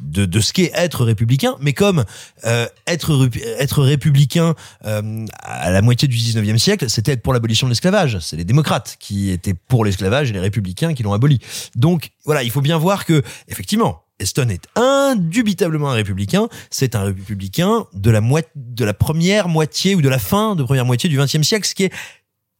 de, 0.00 0.24
de 0.24 0.40
ce 0.40 0.52
qu'est 0.52 0.70
être 0.74 1.04
républicain, 1.04 1.56
mais 1.60 1.72
comme 1.72 2.04
euh, 2.44 2.66
être, 2.86 3.28
être 3.58 3.82
républicain 3.82 4.54
euh, 4.84 5.26
à 5.42 5.70
la 5.70 5.82
moitié 5.82 6.08
du 6.08 6.16
19e 6.16 6.58
siècle, 6.58 6.88
c'était 6.88 7.12
être 7.12 7.22
pour 7.22 7.32
l'abolition 7.32 7.66
de 7.66 7.72
l'esclavage. 7.72 8.18
C'est 8.20 8.36
les 8.36 8.44
démocrates 8.44 8.96
qui 8.98 9.30
étaient 9.30 9.54
pour 9.54 9.84
l'esclavage 9.84 10.30
et 10.30 10.32
les 10.32 10.40
républicains 10.40 10.94
qui 10.94 11.02
l'ont 11.02 11.12
aboli. 11.12 11.40
Donc 11.76 12.10
voilà, 12.24 12.42
il 12.42 12.50
faut 12.50 12.60
bien 12.60 12.78
voir 12.78 13.04
que, 13.04 13.22
effectivement, 13.48 14.02
Eston 14.20 14.48
est 14.48 14.66
indubitablement 14.74 15.90
un 15.90 15.94
républicain. 15.94 16.48
C'est 16.70 16.94
un 16.94 17.04
républicain 17.04 17.86
de 17.92 18.10
la, 18.10 18.20
de 18.56 18.84
la 18.84 18.94
première 18.94 19.48
moitié 19.48 19.94
ou 19.94 20.02
de 20.02 20.08
la 20.08 20.18
fin 20.18 20.56
de 20.56 20.62
première 20.62 20.84
moitié 20.84 21.08
du 21.08 21.18
20e 21.18 21.42
siècle, 21.42 21.66
ce 21.66 21.74
qui 21.74 21.84
est 21.84 21.92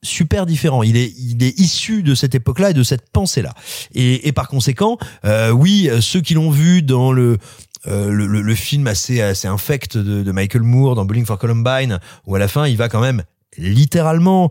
super 0.03 0.47
différent. 0.47 0.83
Il 0.83 0.97
est, 0.97 1.13
il 1.19 1.43
est 1.43 1.59
issu 1.59 2.03
de 2.03 2.15
cette 2.15 2.35
époque-là 2.35 2.71
et 2.71 2.75
de 2.75 2.83
cette 2.83 3.11
pensée-là. 3.11 3.55
Et, 3.95 4.29
et 4.29 4.33
par 4.33 4.49
conséquent, 4.49 4.99
euh, 5.25 5.51
oui, 5.51 5.91
ceux 6.01 6.21
qui 6.21 6.35
l'ont 6.35 6.51
vu 6.51 6.83
dans 6.83 7.13
le 7.13 7.39
euh, 7.87 8.11
le, 8.11 8.27
le- 8.27 8.43
le 8.43 8.55
film 8.55 8.87
assez 8.89 9.21
assez 9.21 9.47
infect 9.49 9.97
de, 9.97 10.23
de 10.23 10.33
Michael 10.33 10.63
Moore 10.63 10.95
dans 10.97 11.05
Bowling 11.05 11.25
for 11.25 11.39
Columbine, 11.39 12.01
où 12.27 12.35
à 12.35 12.39
la 12.39 12.49
fin 12.49 12.67
il 12.67 12.77
va 12.77 12.89
quand 12.89 13.01
même 13.01 13.23
littéralement 13.57 14.51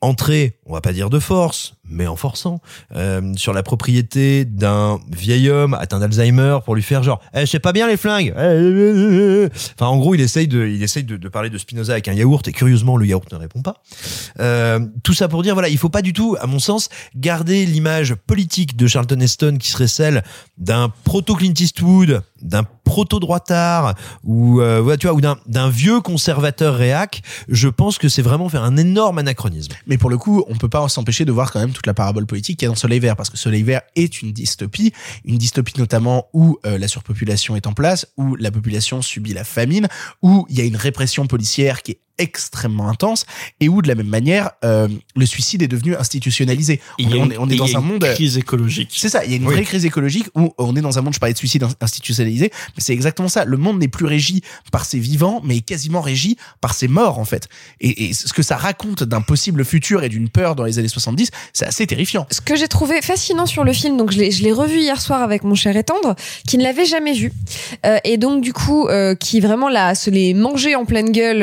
entrer, 0.00 0.56
on 0.66 0.72
va 0.72 0.80
pas 0.80 0.92
dire 0.92 1.10
de 1.10 1.18
force, 1.18 1.74
mais 1.90 2.06
en 2.06 2.16
forçant, 2.16 2.60
euh, 2.94 3.32
sur 3.36 3.52
la 3.52 3.62
propriété 3.62 4.44
d'un 4.44 4.98
vieil 5.10 5.50
homme 5.50 5.74
atteint 5.74 5.98
d'Alzheimer 5.98 6.58
pour 6.64 6.74
lui 6.74 6.82
faire 6.82 7.02
genre, 7.02 7.20
eh, 7.34 7.40
je 7.40 7.46
sais 7.46 7.58
pas 7.58 7.72
bien 7.72 7.88
les 7.88 7.96
flingues. 7.96 8.32
Eh. 8.38 9.48
Enfin, 9.74 9.86
en 9.86 9.98
gros, 9.98 10.14
il 10.14 10.20
essaye 10.20 10.48
de, 10.48 10.66
il 10.66 10.82
essaye 10.82 11.04
de, 11.04 11.16
de 11.16 11.28
parler 11.28 11.50
de 11.50 11.58
Spinoza 11.58 11.92
avec 11.92 12.08
un 12.08 12.12
yaourt 12.12 12.46
et 12.48 12.52
curieusement, 12.52 12.96
le 12.96 13.06
yaourt 13.06 13.30
ne 13.32 13.38
répond 13.38 13.62
pas. 13.62 13.82
Euh, 14.38 14.80
tout 15.02 15.14
ça 15.14 15.28
pour 15.28 15.42
dire, 15.42 15.54
voilà, 15.54 15.68
il 15.68 15.78
faut 15.78 15.88
pas 15.88 16.02
du 16.02 16.12
tout, 16.12 16.36
à 16.40 16.46
mon 16.46 16.58
sens, 16.58 16.88
garder 17.16 17.66
l'image 17.66 18.14
politique 18.14 18.76
de 18.76 18.86
Charlton 18.86 19.20
Heston 19.20 19.56
qui 19.58 19.70
serait 19.70 19.88
celle 19.88 20.22
d'un 20.58 20.92
proto 21.04 21.34
Clint 21.34 21.54
Eastwood, 21.58 22.22
d'un 22.42 22.64
proto 22.84 23.20
droitard 23.20 23.94
ou 24.24 24.60
euh, 24.60 24.96
tu 24.96 25.06
vois, 25.06 25.14
ou 25.14 25.20
d'un 25.20 25.36
d'un 25.46 25.70
vieux 25.70 26.00
conservateur 26.00 26.74
réac. 26.74 27.22
Je 27.48 27.68
pense 27.68 27.98
que 27.98 28.08
c'est 28.08 28.22
vraiment 28.22 28.48
faire 28.48 28.64
un 28.64 28.76
énorme 28.76 29.18
anachronisme. 29.18 29.72
Mais 29.86 29.96
pour 29.96 30.10
le 30.10 30.18
coup, 30.18 30.44
on 30.48 30.56
peut 30.56 30.68
pas 30.68 30.88
s'empêcher 30.88 31.24
de 31.24 31.32
voir 31.32 31.52
quand 31.52 31.60
même 31.60 31.72
toute 31.80 31.86
la 31.86 31.94
parabole 31.94 32.26
politique 32.26 32.58
qu'il 32.58 32.66
y 32.66 32.68
a 32.68 32.72
dans 32.72 32.76
Soleil 32.76 33.00
Vert, 33.00 33.16
parce 33.16 33.30
que 33.30 33.38
Soleil 33.38 33.62
Vert 33.62 33.80
est 33.96 34.20
une 34.20 34.32
dystopie, 34.32 34.92
une 35.24 35.38
dystopie 35.38 35.78
notamment 35.78 36.28
où 36.34 36.58
euh, 36.66 36.76
la 36.76 36.88
surpopulation 36.88 37.56
est 37.56 37.66
en 37.66 37.72
place, 37.72 38.06
où 38.18 38.36
la 38.36 38.50
population 38.50 39.00
subit 39.00 39.32
la 39.32 39.44
famine, 39.44 39.88
où 40.20 40.46
il 40.50 40.58
y 40.58 40.60
a 40.60 40.64
une 40.64 40.76
répression 40.76 41.26
policière 41.26 41.82
qui 41.82 41.92
est 41.92 42.00
extrêmement 42.20 42.88
intense 42.88 43.26
et 43.60 43.68
où 43.68 43.82
de 43.82 43.88
la 43.88 43.94
même 43.94 44.06
manière 44.08 44.50
euh, 44.64 44.88
le 45.16 45.26
suicide 45.26 45.62
est 45.62 45.68
devenu 45.68 45.96
institutionnalisé. 45.96 46.80
Il 46.98 47.08
On, 47.08 47.10
y 47.10 47.12
a 47.12 47.16
est- 47.16 47.20
on 47.20 47.24
une- 47.24 47.32
est, 47.32 47.38
on 47.38 47.48
est 47.48 47.52
il 47.54 47.56
y 47.56 47.60
a 47.60 47.64
dans 47.66 47.76
un 47.76 47.80
une 47.80 47.86
monde 47.86 48.04
euh, 48.04 48.14
crise 48.14 48.36
écologique. 48.38 48.90
C'est 48.96 49.08
ça, 49.08 49.24
il 49.24 49.30
y 49.30 49.34
a 49.34 49.36
une 49.36 49.46
Oui. 49.46 49.54
vraie 49.54 49.64
crise 49.64 49.84
écologique 49.84 50.26
où 50.34 50.52
on 50.58 50.76
est 50.76 50.80
dans 50.80 50.98
un 50.98 51.02
monde, 51.02 51.14
je 51.14 51.18
parlais 51.18 51.32
de 51.32 51.38
suicide 51.38 51.62
in- 51.64 51.70
institutionnalisé, 51.80 52.50
mais 52.76 52.82
c'est 52.82 52.92
exactement 52.92 53.28
ça. 53.28 53.44
Le 53.44 53.56
monde 53.56 53.78
n'est 53.78 53.88
plus 53.88 54.06
régi 54.06 54.42
par 54.70 54.84
ses 54.84 54.98
vivants, 54.98 55.40
mais 55.44 55.56
est 55.58 55.60
quasiment 55.60 56.00
régi 56.00 56.36
par 56.60 56.74
ses 56.74 56.88
morts 56.88 57.18
en 57.18 57.24
fait. 57.24 57.48
Et, 57.80 58.04
et 58.10 58.12
ce 58.14 58.32
que 58.32 58.42
ça 58.42 58.56
raconte 58.56 59.02
d'un 59.04 59.20
possible 59.22 59.64
futur 59.64 60.02
et 60.04 60.08
d'une 60.08 60.28
peur 60.28 60.54
dans 60.56 60.64
les 60.64 60.78
années 60.78 60.88
70, 60.88 61.30
c'est 61.52 61.66
assez 61.66 61.86
terrifiant. 61.86 62.26
Ce 62.30 62.40
que 62.40 62.56
j'ai 62.56 62.68
trouvé 62.68 63.00
fascinant 63.02 63.46
sur 63.46 63.64
le 63.64 63.72
film, 63.72 63.96
donc 63.96 64.10
je 64.12 64.18
l'ai, 64.18 64.30
je 64.30 64.42
l'ai 64.42 64.52
revu 64.52 64.78
hier 64.80 65.00
soir 65.00 65.22
avec 65.22 65.42
mon 65.44 65.54
cher 65.54 65.76
et 65.76 65.84
tendre, 65.84 66.14
qui 66.46 66.58
ne 66.58 66.62
l'avait 66.62 66.84
jamais 66.86 67.12
vu, 67.14 67.32
Euh, 67.86 67.98
et 68.04 68.16
donc 68.18 68.42
du 68.42 68.52
coup 68.52 68.88
euh, 68.88 69.14
qui 69.14 69.40
vraiment 69.40 69.68
là 69.68 69.94
se 69.94 70.10
l'est 70.10 70.34
mangé 70.34 70.74
en 70.74 70.84
pleine 70.84 71.12
gueule 71.12 71.42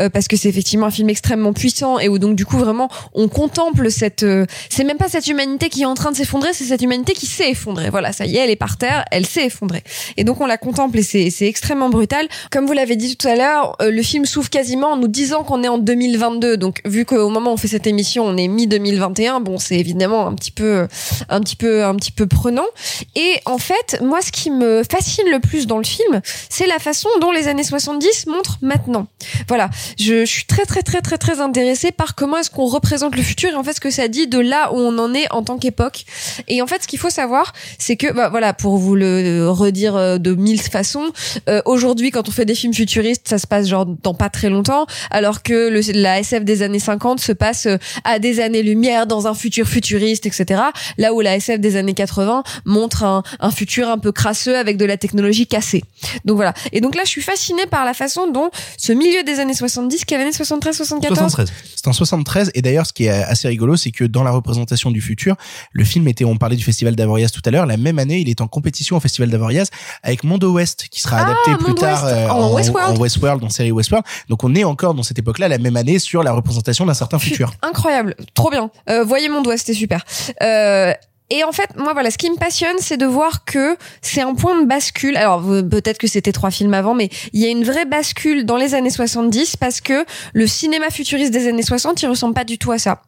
euh, 0.00 0.08
parce 0.08 0.28
que 0.28 0.36
c'est 0.36 0.48
effectivement 0.48 0.86
un 0.86 0.90
film 0.90 1.08
extrêmement 1.10 1.52
puissant 1.52 1.98
et 1.98 2.08
où 2.08 2.18
donc 2.18 2.36
du 2.36 2.44
coup 2.44 2.58
vraiment 2.58 2.88
on 3.14 3.28
contemple 3.28 3.90
cette, 3.90 4.22
euh, 4.22 4.46
c'est 4.68 4.84
même 4.84 4.96
pas 4.96 5.08
cette 5.08 5.26
humanité 5.26 5.68
qui 5.68 5.82
est 5.82 5.86
en 5.86 5.94
train 5.94 6.10
de 6.10 6.16
s'effondrer, 6.16 6.52
c'est 6.52 6.64
cette 6.64 6.82
humanité 6.82 7.12
qui 7.12 7.26
s'est 7.26 7.50
effondrée. 7.50 7.90
Voilà, 7.90 8.12
ça 8.12 8.26
y 8.26 8.36
est, 8.36 8.40
elle 8.40 8.50
est 8.50 8.56
par 8.56 8.76
terre, 8.76 9.04
elle 9.10 9.26
s'est 9.26 9.46
effondrée. 9.46 9.82
Et 10.16 10.24
donc 10.24 10.40
on 10.40 10.46
la 10.46 10.58
contemple 10.58 10.98
et 10.98 11.02
c'est, 11.02 11.30
c'est 11.30 11.46
extrêmement 11.46 11.88
brutal. 11.88 12.26
Comme 12.50 12.66
vous 12.66 12.72
l'avez 12.72 12.96
dit 12.96 13.16
tout 13.16 13.28
à 13.28 13.36
l'heure, 13.36 13.76
euh, 13.82 13.90
le 13.90 14.02
film 14.02 14.24
s'ouvre 14.24 14.50
quasiment 14.50 14.92
en 14.92 14.96
nous 14.96 15.08
disant 15.08 15.44
qu'on 15.44 15.62
est 15.62 15.68
en 15.68 15.78
2022. 15.78 16.56
Donc 16.56 16.80
vu 16.84 17.04
qu'au 17.04 17.28
moment 17.28 17.50
où 17.50 17.54
on 17.54 17.56
fait 17.56 17.68
cette 17.68 17.86
émission, 17.86 18.24
on 18.24 18.36
est 18.36 18.48
mi 18.48 18.66
2021, 18.66 19.40
bon 19.40 19.58
c'est 19.58 19.76
évidemment 19.76 20.26
un 20.26 20.34
petit 20.34 20.50
peu, 20.50 20.86
un 21.28 21.40
petit 21.40 21.56
peu, 21.56 21.84
un 21.84 21.94
petit 21.96 22.12
peu 22.12 22.26
prenant. 22.26 22.66
Et 23.14 23.34
en 23.44 23.58
fait, 23.58 23.98
moi 24.02 24.20
ce 24.22 24.32
qui 24.32 24.50
me 24.50 24.82
fascine 24.90 25.30
le 25.30 25.40
plus 25.40 25.66
dans 25.66 25.78
le 25.78 25.84
film, 25.84 26.20
c'est 26.48 26.66
la 26.66 26.78
façon 26.78 27.08
dont 27.20 27.30
les 27.30 27.48
années 27.48 27.64
70 27.64 28.26
montrent 28.26 28.58
maintenant. 28.62 29.06
Voilà, 29.48 29.70
je, 29.98 30.24
suis 30.24 30.44
très 30.44 30.64
très 30.64 30.82
très 30.82 31.00
très 31.00 31.18
très 31.18 31.40
intéressée 31.40 31.92
par 31.92 32.14
comment 32.14 32.38
est-ce 32.38 32.50
qu'on 32.50 32.66
représente 32.66 33.16
le 33.16 33.22
futur 33.22 33.50
et 33.50 33.54
en 33.54 33.64
fait 33.64 33.74
ce 33.74 33.80
que 33.80 33.90
ça 33.90 34.08
dit 34.08 34.26
de 34.26 34.38
là 34.38 34.72
où 34.72 34.76
on 34.76 34.98
en 34.98 35.14
est 35.14 35.30
en 35.32 35.42
tant 35.42 35.58
qu'époque. 35.58 36.04
Et 36.48 36.62
en 36.62 36.66
fait, 36.66 36.82
ce 36.82 36.88
qu'il 36.88 36.98
faut 36.98 37.10
savoir, 37.10 37.52
c'est 37.78 37.96
que 37.96 38.12
bah, 38.12 38.28
voilà, 38.28 38.52
pour 38.52 38.76
vous 38.76 38.94
le 38.94 39.48
redire 39.48 39.96
euh, 39.96 40.18
de 40.18 40.34
mille 40.34 40.60
façons, 40.60 41.10
euh, 41.48 41.60
aujourd'hui 41.64 42.10
quand 42.10 42.28
on 42.28 42.32
fait 42.32 42.44
des 42.44 42.54
films 42.54 42.74
futuristes, 42.74 43.28
ça 43.28 43.38
se 43.38 43.46
passe 43.46 43.66
genre 43.66 43.86
dans 43.86 44.14
pas 44.14 44.28
très 44.28 44.50
longtemps, 44.50 44.86
alors 45.10 45.42
que 45.42 45.80
la 45.94 46.20
SF 46.20 46.44
des 46.44 46.62
années 46.62 46.78
50 46.78 47.20
se 47.20 47.32
passe 47.32 47.66
euh, 47.66 47.76
à 48.04 48.18
des 48.18 48.40
années-lumière 48.40 49.06
dans 49.06 49.26
un 49.26 49.34
futur 49.34 49.66
futuriste, 49.66 50.26
etc. 50.26 50.62
Là 50.98 51.12
où 51.12 51.20
la 51.20 51.36
SF 51.36 51.60
des 51.60 51.76
années 51.76 51.94
80 51.94 52.42
montre 52.64 53.04
un, 53.04 53.22
un 53.40 53.50
futur 53.50 53.88
un 53.88 53.98
peu 53.98 54.12
crasseux 54.12 54.56
avec 54.56 54.76
de 54.76 54.84
la 54.84 54.96
technologie 54.96 55.46
cassée. 55.46 55.82
Donc 56.24 56.36
voilà. 56.36 56.54
Et 56.72 56.80
donc 56.80 56.94
là, 56.94 57.02
je 57.04 57.10
suis 57.10 57.22
fascinée 57.22 57.66
par 57.66 57.84
la 57.84 57.94
façon 57.94 58.30
dont 58.30 58.50
ce 58.76 58.92
milieu 58.92 59.22
des 59.22 59.40
années 59.40 59.54
70, 59.68 60.04
quelle 60.04 60.20
année? 60.20 60.32
73, 60.32 60.76
74 60.76 61.46
C'est 61.76 61.88
en 61.88 61.92
73 61.92 62.50
et 62.54 62.62
d'ailleurs 62.62 62.86
ce 62.86 62.92
qui 62.92 63.04
est 63.04 63.10
assez 63.10 63.48
rigolo 63.48 63.76
c'est 63.76 63.90
que 63.90 64.04
dans 64.04 64.22
la 64.22 64.30
représentation 64.30 64.90
du 64.90 65.00
futur, 65.00 65.36
le 65.72 65.84
film 65.84 66.06
était 66.08 66.24
on 66.24 66.36
parlait 66.36 66.56
du 66.56 66.64
festival 66.64 66.94
d'Avoriaz 66.96 67.30
tout 67.32 67.42
à 67.44 67.50
l'heure, 67.50 67.66
la 67.66 67.76
même 67.76 67.98
année, 67.98 68.18
il 68.20 68.28
est 68.28 68.40
en 68.40 68.46
compétition 68.48 68.96
au 68.96 69.00
festival 69.00 69.30
d'Avoriaz 69.30 69.68
avec 70.02 70.24
Mondo 70.24 70.52
West 70.52 70.86
qui 70.90 71.00
sera 71.00 71.18
Ah, 71.18 71.22
adapté 71.26 71.64
plus 71.64 71.74
tard 71.74 72.04
euh, 72.04 72.28
en 72.28 72.52
Westworld. 72.54 72.96
en 72.96 73.00
Westworld, 73.00 73.40
dans 73.40 73.46
la 73.46 73.52
série 73.52 73.72
Westworld. 73.72 74.04
Donc 74.28 74.44
on 74.44 74.54
est 74.54 74.64
encore 74.64 74.94
dans 74.94 75.02
cette 75.02 75.18
époque-là 75.18 75.48
la 75.48 75.58
même 75.58 75.76
année 75.76 75.98
sur 75.98 76.22
la 76.22 76.32
représentation 76.32 76.86
d'un 76.86 76.94
certain 76.94 77.18
futur. 77.24 77.52
Incroyable, 77.62 78.14
trop 78.34 78.50
bien. 78.50 78.70
Euh, 78.90 79.04
voyez 79.04 79.28
mon 79.28 79.42
doigt, 79.42 79.56
c'était 79.56 79.74
super. 79.74 80.04
Euh, 80.42 80.92
et 81.30 81.42
en 81.44 81.52
fait, 81.52 81.70
moi, 81.76 81.92
voilà, 81.92 82.10
ce 82.10 82.18
qui 82.18 82.30
me 82.30 82.36
passionne, 82.36 82.76
c'est 82.78 82.96
de 82.96 83.06
voir 83.06 83.44
que 83.44 83.76
c'est 84.02 84.20
un 84.20 84.34
point 84.34 84.60
de 84.60 84.66
bascule. 84.66 85.16
Alors, 85.16 85.42
peut-être 85.42 85.98
que 85.98 86.06
c'était 86.06 86.32
trois 86.32 86.50
films 86.50 86.74
avant, 86.74 86.94
mais 86.94 87.08
il 87.32 87.40
y 87.40 87.46
a 87.46 87.48
une 87.48 87.64
vraie 87.64 87.86
bascule 87.86 88.44
dans 88.44 88.56
les 88.56 88.74
années 88.74 88.90
70 88.90 89.56
parce 89.56 89.80
que 89.80 90.04
le 90.32 90.46
cinéma 90.46 90.90
futuriste 90.90 91.32
des 91.32 91.48
années 91.48 91.62
60, 91.62 92.02
il 92.02 92.06
ressemble 92.08 92.34
pas 92.34 92.44
du 92.44 92.58
tout 92.58 92.72
à 92.72 92.78
ça. 92.78 93.02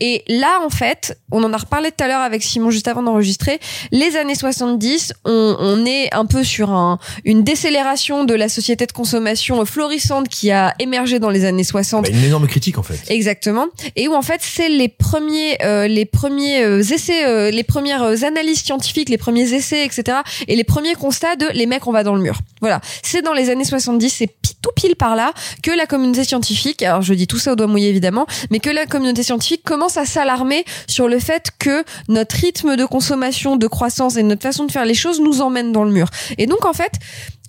Et 0.00 0.24
là, 0.28 0.60
en 0.64 0.70
fait, 0.70 1.18
on 1.30 1.44
en 1.44 1.52
a 1.52 1.56
reparlé 1.56 1.90
tout 1.90 2.02
à 2.02 2.08
l'heure 2.08 2.22
avec 2.22 2.42
Simon 2.42 2.70
juste 2.70 2.88
avant 2.88 3.02
d'enregistrer. 3.02 3.60
Les 3.92 4.16
années 4.16 4.34
70, 4.34 5.12
on, 5.24 5.56
on 5.58 5.84
est 5.84 6.14
un 6.14 6.24
peu 6.24 6.44
sur 6.44 6.70
un, 6.70 6.98
une 7.24 7.44
décélération 7.44 8.24
de 8.24 8.34
la 8.34 8.48
société 8.48 8.86
de 8.86 8.92
consommation 8.92 9.64
florissante 9.64 10.28
qui 10.28 10.50
a 10.50 10.74
émergé 10.78 11.18
dans 11.18 11.30
les 11.30 11.44
années 11.44 11.64
60. 11.64 12.04
Bah, 12.04 12.10
une 12.10 12.24
énorme 12.24 12.46
critique 12.46 12.78
en 12.78 12.82
fait. 12.82 12.98
Exactement. 13.10 13.66
Et 13.96 14.08
où 14.08 14.14
en 14.14 14.22
fait 14.22 14.40
c'est 14.42 14.68
les 14.68 14.88
premiers, 14.88 15.62
euh, 15.64 15.86
les 15.86 16.04
premiers 16.04 16.62
euh, 16.62 16.80
essais, 16.80 17.26
euh, 17.26 17.50
les 17.58 17.64
premières 17.64 18.04
euh, 18.04 18.22
analyses 18.22 18.62
scientifiques, 18.62 19.08
les 19.08 19.18
premiers 19.18 19.52
essais, 19.52 19.84
etc. 19.84 20.18
Et 20.46 20.54
les 20.54 20.62
premiers 20.62 20.94
constats 20.94 21.34
de 21.34 21.46
les 21.52 21.66
mecs, 21.66 21.88
on 21.88 21.92
va 21.92 22.04
dans 22.04 22.14
le 22.14 22.22
mur. 22.22 22.38
Voilà. 22.60 22.80
C'est 23.02 23.20
dans 23.20 23.32
les 23.32 23.50
années 23.50 23.64
70, 23.64 24.10
c'est 24.10 24.36
tout 24.62 24.70
pile 24.76 24.94
par 24.94 25.16
là 25.16 25.32
que 25.62 25.72
la 25.72 25.86
communauté 25.86 26.22
scientifique, 26.22 26.82
alors 26.82 27.02
je 27.02 27.14
dis 27.14 27.26
tout 27.26 27.38
ça 27.38 27.52
au 27.52 27.56
doigt 27.56 27.66
mouillé 27.66 27.88
évidemment, 27.88 28.26
mais 28.50 28.60
que 28.60 28.70
la 28.70 28.86
communauté 28.86 29.24
scientifique 29.24 29.62
commence 29.64 29.96
à 29.96 30.04
s'alarmer 30.04 30.64
sur 30.86 31.08
le 31.08 31.18
fait 31.18 31.50
que 31.58 31.84
notre 32.08 32.36
rythme 32.36 32.76
de 32.76 32.84
consommation, 32.84 33.56
de 33.56 33.66
croissance 33.66 34.16
et 34.16 34.22
notre 34.22 34.42
façon 34.42 34.64
de 34.64 34.70
faire 34.70 34.84
les 34.84 34.94
choses 34.94 35.20
nous 35.20 35.40
emmène 35.40 35.72
dans 35.72 35.84
le 35.84 35.90
mur. 35.90 36.08
Et 36.38 36.46
donc 36.46 36.64
en 36.64 36.72
fait, 36.72 36.92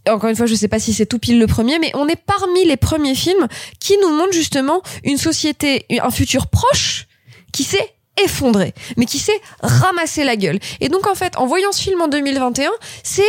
encore 0.08 0.30
une 0.32 0.36
fois, 0.36 0.48
je 0.48 0.56
sais 0.56 0.68
pas 0.68 0.80
si 0.80 0.92
c'est 0.94 1.06
tout 1.06 1.20
pile 1.20 1.38
le 1.38 1.48
premier, 1.48 1.78
mais 1.78 1.92
on 1.94 2.08
est 2.08 2.16
parmi 2.16 2.66
les 2.66 2.78
premiers 2.78 3.16
films 3.16 3.48
qui 3.80 3.96
nous 4.02 4.10
montrent 4.10 4.34
justement 4.34 4.82
une 5.04 5.18
société, 5.18 5.86
un 6.02 6.10
futur 6.10 6.48
proche 6.48 7.06
qui 7.52 7.64
s'est 7.64 7.94
effondré, 8.24 8.74
mais 8.98 9.06
qui 9.06 9.20
s'est 9.20 9.40
ramassé 9.62 10.24
la 10.24 10.36
gueule. 10.36 10.60
Et 10.82 10.90
donc 10.90 11.08
en 11.08 11.16
fait, 11.16 11.38
en 11.38 11.46
voyant 11.46 11.72
ce 11.72 11.82
film 11.82 12.02
en 12.02 12.08
2021, 12.08 12.70
c'est 13.04 13.24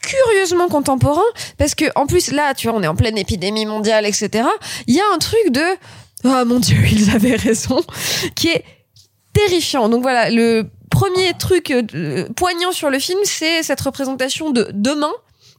curieusement 0.00 0.68
contemporain 0.68 1.24
parce 1.58 1.74
que 1.74 1.84
en 1.96 2.06
plus 2.06 2.30
là, 2.30 2.54
tu 2.54 2.68
vois, 2.68 2.76
on 2.76 2.82
est 2.82 2.86
en 2.86 2.96
pleine 2.96 3.18
épidémie 3.18 3.66
mondiale, 3.66 4.06
etc. 4.06 4.48
Il 4.86 4.94
y 4.94 5.00
a 5.00 5.04
un 5.14 5.18
truc 5.18 5.50
de 5.50 5.64
ah 6.24 6.44
mon 6.44 6.60
dieu, 6.60 6.78
ils 6.90 7.10
avaient 7.10 7.36
raison, 7.36 7.82
qui 8.34 8.48
est 8.48 8.64
terrifiant. 9.32 9.88
Donc 9.88 10.02
voilà, 10.02 10.30
le 10.30 10.70
premier 10.90 11.34
truc 11.38 11.70
euh, 11.70 12.28
poignant 12.34 12.72
sur 12.72 12.90
le 12.90 12.98
film, 12.98 13.18
c'est 13.24 13.62
cette 13.62 13.80
représentation 13.80 14.50
de 14.50 14.70
demain 14.72 15.12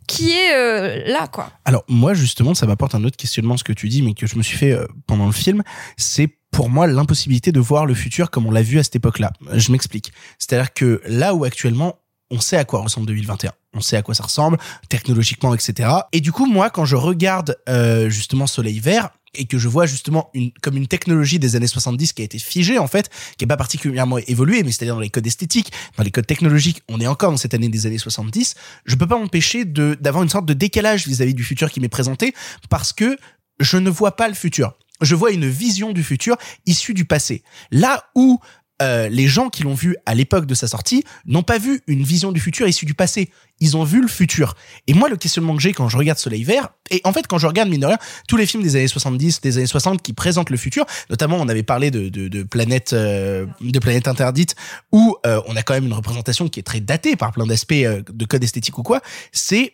qui 0.07 0.32
est 0.32 0.56
euh, 0.56 1.03
là, 1.06 1.28
quoi. 1.28 1.52
Alors 1.65 1.84
moi 1.90 2.14
justement, 2.14 2.53
ça 2.53 2.65
m'apporte 2.65 2.95
un 2.95 3.03
autre 3.03 3.18
questionnement 3.18 3.57
ce 3.57 3.64
que 3.64 3.74
tu 3.74 3.90
dis, 3.90 4.02
mais 4.02 4.14
que 4.14 4.26
je 4.26 4.38
me 4.38 4.41
suis 4.41 4.57
fait 4.57 4.72
euh, 4.72 4.88
pendant 5.06 5.26
le 5.26 5.34
film, 5.34 5.64
c'est 5.98 6.37
pour 6.52 6.69
moi 6.69 6.88
l'impossibilité 6.88 7.52
de 7.52 7.60
voir 7.60 7.86
le 7.86 7.94
futur 7.94 8.30
comme 8.30 8.45
on 8.45 8.52
l'a 8.52 8.61
vu 8.61 8.80
à 8.80 8.84
cette 8.84 8.95
époque-là. 8.95 9.32
Je 9.53 9.72
m'explique. 9.72 10.11
C'est-à-dire 10.40 10.74
que 10.74 11.02
là 11.06 11.34
où 11.34 11.44
actuellement 11.44 11.99
on 12.30 12.40
sait 12.40 12.57
à 12.57 12.65
quoi 12.65 12.82
ressemble 12.82 13.07
2021. 13.07 13.52
On 13.74 13.80
sait 13.80 13.95
à 13.95 14.02
quoi 14.02 14.14
ça 14.14 14.24
ressemble, 14.24 14.57
technologiquement, 14.90 15.53
etc. 15.53 15.90
Et 16.11 16.19
du 16.19 16.32
coup, 16.32 16.45
moi, 16.45 16.69
quand 16.69 16.84
je 16.84 16.98
regarde 16.98 17.57
euh, 17.69 18.10
justement 18.10 18.48
Soleil 18.48 18.80
Vert, 18.80 19.11
et 19.38 19.45
que 19.45 19.57
je 19.57 19.68
vois 19.68 19.86
justement 19.86 20.32
comme 20.61 20.78
une 20.78 20.88
technologie 20.88 21.40
des 21.40 21.56
années 21.56 21.68
70 21.68 22.14
qui 22.14 22.22
a 22.22 22.26
été 22.26 22.40
figée 22.40 22.80
en 22.80 22.88
fait, 22.88 23.10
qui 23.38 23.45
est 23.45 23.48
pas 23.48 23.57
particulièrement 23.57 24.18
évoluée, 24.18 24.64
mais 24.64 24.72
c'est-à-dire 24.72 24.95
dans 24.95 25.02
les 25.02 25.10
codes 25.10 25.28
esthétiques, 25.28 25.72
dans 25.98 26.03
les 26.03 26.11
codes 26.11 26.28
technologiques, 26.28 26.82
on 26.90 26.99
est 26.99 27.07
encore 27.07 27.32
dans 27.32 27.38
cette 27.38 27.53
année 27.53 27.69
des 27.69 27.86
années 27.86 27.98
70. 27.98 28.56
Je 28.86 28.95
peux 28.95 29.07
pas 29.07 29.18
m'empêcher 29.18 29.65
d'avoir 29.65 30.24
une 30.24 30.30
sorte 30.30 30.45
de 30.45 30.53
décalage 30.53 31.07
vis-à-vis 31.07 31.34
du 31.34 31.44
futur 31.44 31.72
qui 31.72 31.80
m'est 31.80 31.90
présenté 31.90 32.34
parce 32.69 32.94
que 32.94 33.18
je 33.60 33.78
ne 33.78 33.90
vois 33.90 34.15
pas 34.15 34.28
le 34.28 34.34
futur. 34.34 34.74
Je 35.02 35.15
vois 35.15 35.32
une 35.32 35.48
vision 35.48 35.94
du 35.94 36.03
futur 36.03 36.38
issue 36.65 36.94
du 36.94 37.06
passé. 37.06 37.44
Là 37.72 38.03
où 38.15 38.40
euh, 38.80 39.10
les 39.10 39.28
gens 39.28 39.49
qui 39.49 39.64
l'ont 39.64 39.74
vu 39.74 39.95
à 40.06 40.14
l'époque 40.14 40.45
de 40.45 40.53
sa 40.53 40.68
sortie 40.68 41.03
n'ont 41.26 41.41
pas 41.41 41.57
vu 41.57 41.82
une 41.88 42.03
vision 42.03 42.32
du 42.32 42.40
futur 42.40 42.68
issue 42.68 42.86
du 42.86 42.94
passé. 42.94 43.32
Ils 43.60 43.76
ont 43.76 43.84
vu 43.84 44.02
le 44.02 44.07
futur. 44.07 44.56
Et 44.86 44.94
moi, 44.94 45.10
le 45.10 45.18
questionnement 45.18 45.56
que 45.56 45.61
j'ai 45.61 45.74
quand 45.74 45.90
je 45.90 45.98
regarde 45.98 46.19
Soleil 46.19 46.44
Vert, 46.44 46.69
et 46.91 47.02
en 47.03 47.11
fait, 47.11 47.26
quand 47.26 47.40
je 47.40 47.48
regarde, 47.48 47.69
mine 47.69 47.82
de 47.82 47.88
rien, 47.88 47.98
tous 48.28 48.38
les 48.38 48.45
films 48.45 48.61
des 48.61 48.76
années 48.76 48.88
70, 48.88 49.41
des 49.41 49.57
années 49.57 49.65
60 49.65 50.03
qui 50.03 50.14
présentent 50.14 50.52
le 50.52 50.57
futur, 50.57 50.86
notamment, 51.10 51.38
on 51.38 51.49
avait 51.49 51.64
parlé 51.64 51.90
de, 51.90 52.10
de, 52.10 52.28
de 52.28 52.44
Planète, 52.44 52.94
euh, 52.94 53.48
de 53.61 53.80
Planète 53.80 54.07
Interdite, 54.07 54.56
où 54.91 55.18
euh, 55.26 55.41
on 55.48 55.56
a 55.56 55.64
quand 55.64 55.74
même 55.74 55.86
une 55.86 55.94
représentation 55.94 56.48
qui 56.48 56.60
est 56.60 56.64
très 56.64 56.80
datée 56.80 57.15
par 57.15 57.32
plein 57.32 57.48
d'aspects 57.48 57.72
euh, 57.74 58.03
de 58.07 58.26
code 58.26 58.44
esthétique 58.44 58.78
ou 58.78 58.84
quoi, 58.84 59.02
c'est 59.32 59.74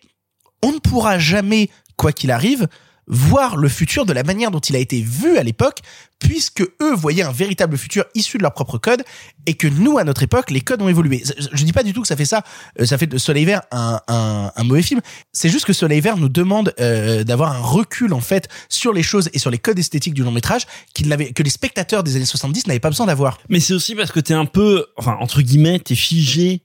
on 0.61 0.71
ne 0.71 0.79
pourra 0.79 1.19
jamais, 1.19 1.69
quoi 1.97 2.13
qu'il 2.13 2.31
arrive, 2.31 2.69
voir 3.07 3.57
le 3.57 3.69
futur 3.69 4.05
de 4.05 4.13
la 4.13 4.23
manière 4.23 4.51
dont 4.51 4.59
il 4.59 4.75
a 4.75 4.79
été 4.79 5.01
vu 5.01 5.37
à 5.37 5.43
l'époque, 5.43 5.79
puisque 6.19 6.61
eux 6.61 6.93
voyaient 6.95 7.23
un 7.23 7.31
véritable 7.31 7.77
futur 7.77 8.05
issu 8.15 8.37
de 8.37 8.43
leur 8.43 8.53
propre 8.53 8.77
code, 8.77 9.03
et 9.45 9.55
que 9.55 9.67
nous, 9.67 9.97
à 9.97 10.03
notre 10.03 10.23
époque, 10.23 10.51
les 10.51 10.61
codes 10.61 10.81
ont 10.81 10.87
évolué. 10.87 11.23
Je, 11.51 11.63
dis 11.63 11.73
pas 11.73 11.83
du 11.83 11.93
tout 11.93 12.01
que 12.01 12.07
ça 12.07 12.15
fait 12.15 12.25
ça, 12.25 12.43
euh, 12.79 12.85
ça 12.85 12.97
fait 12.97 13.07
de 13.07 13.17
Soleil 13.17 13.45
Vert 13.45 13.61
un, 13.71 14.51
mauvais 14.63 14.81
film. 14.81 15.01
C'est 15.33 15.49
juste 15.49 15.65
que 15.65 15.73
Soleil 15.73 15.99
Vert 15.99 16.17
nous 16.17 16.29
demande 16.29 16.73
euh, 16.79 17.23
d'avoir 17.23 17.51
un 17.51 17.59
recul, 17.59 18.13
en 18.13 18.21
fait, 18.21 18.47
sur 18.69 18.93
les 18.93 19.03
choses 19.03 19.29
et 19.33 19.39
sur 19.39 19.51
les 19.51 19.57
codes 19.57 19.79
esthétiques 19.79 20.13
du 20.13 20.23
long 20.23 20.31
métrage, 20.31 20.65
que 20.95 21.43
les 21.43 21.49
spectateurs 21.49 22.03
des 22.03 22.15
années 22.15 22.25
70 22.25 22.67
n'avaient 22.67 22.79
pas 22.79 22.89
besoin 22.89 23.05
d'avoir. 23.05 23.37
Mais 23.49 23.59
c'est 23.59 23.73
aussi 23.73 23.95
parce 23.95 24.11
que 24.11 24.19
t'es 24.19 24.33
un 24.33 24.45
peu, 24.45 24.85
enfin, 24.95 25.17
entre 25.19 25.41
guillemets, 25.41 25.79
t'es 25.79 25.95
figé 25.95 26.62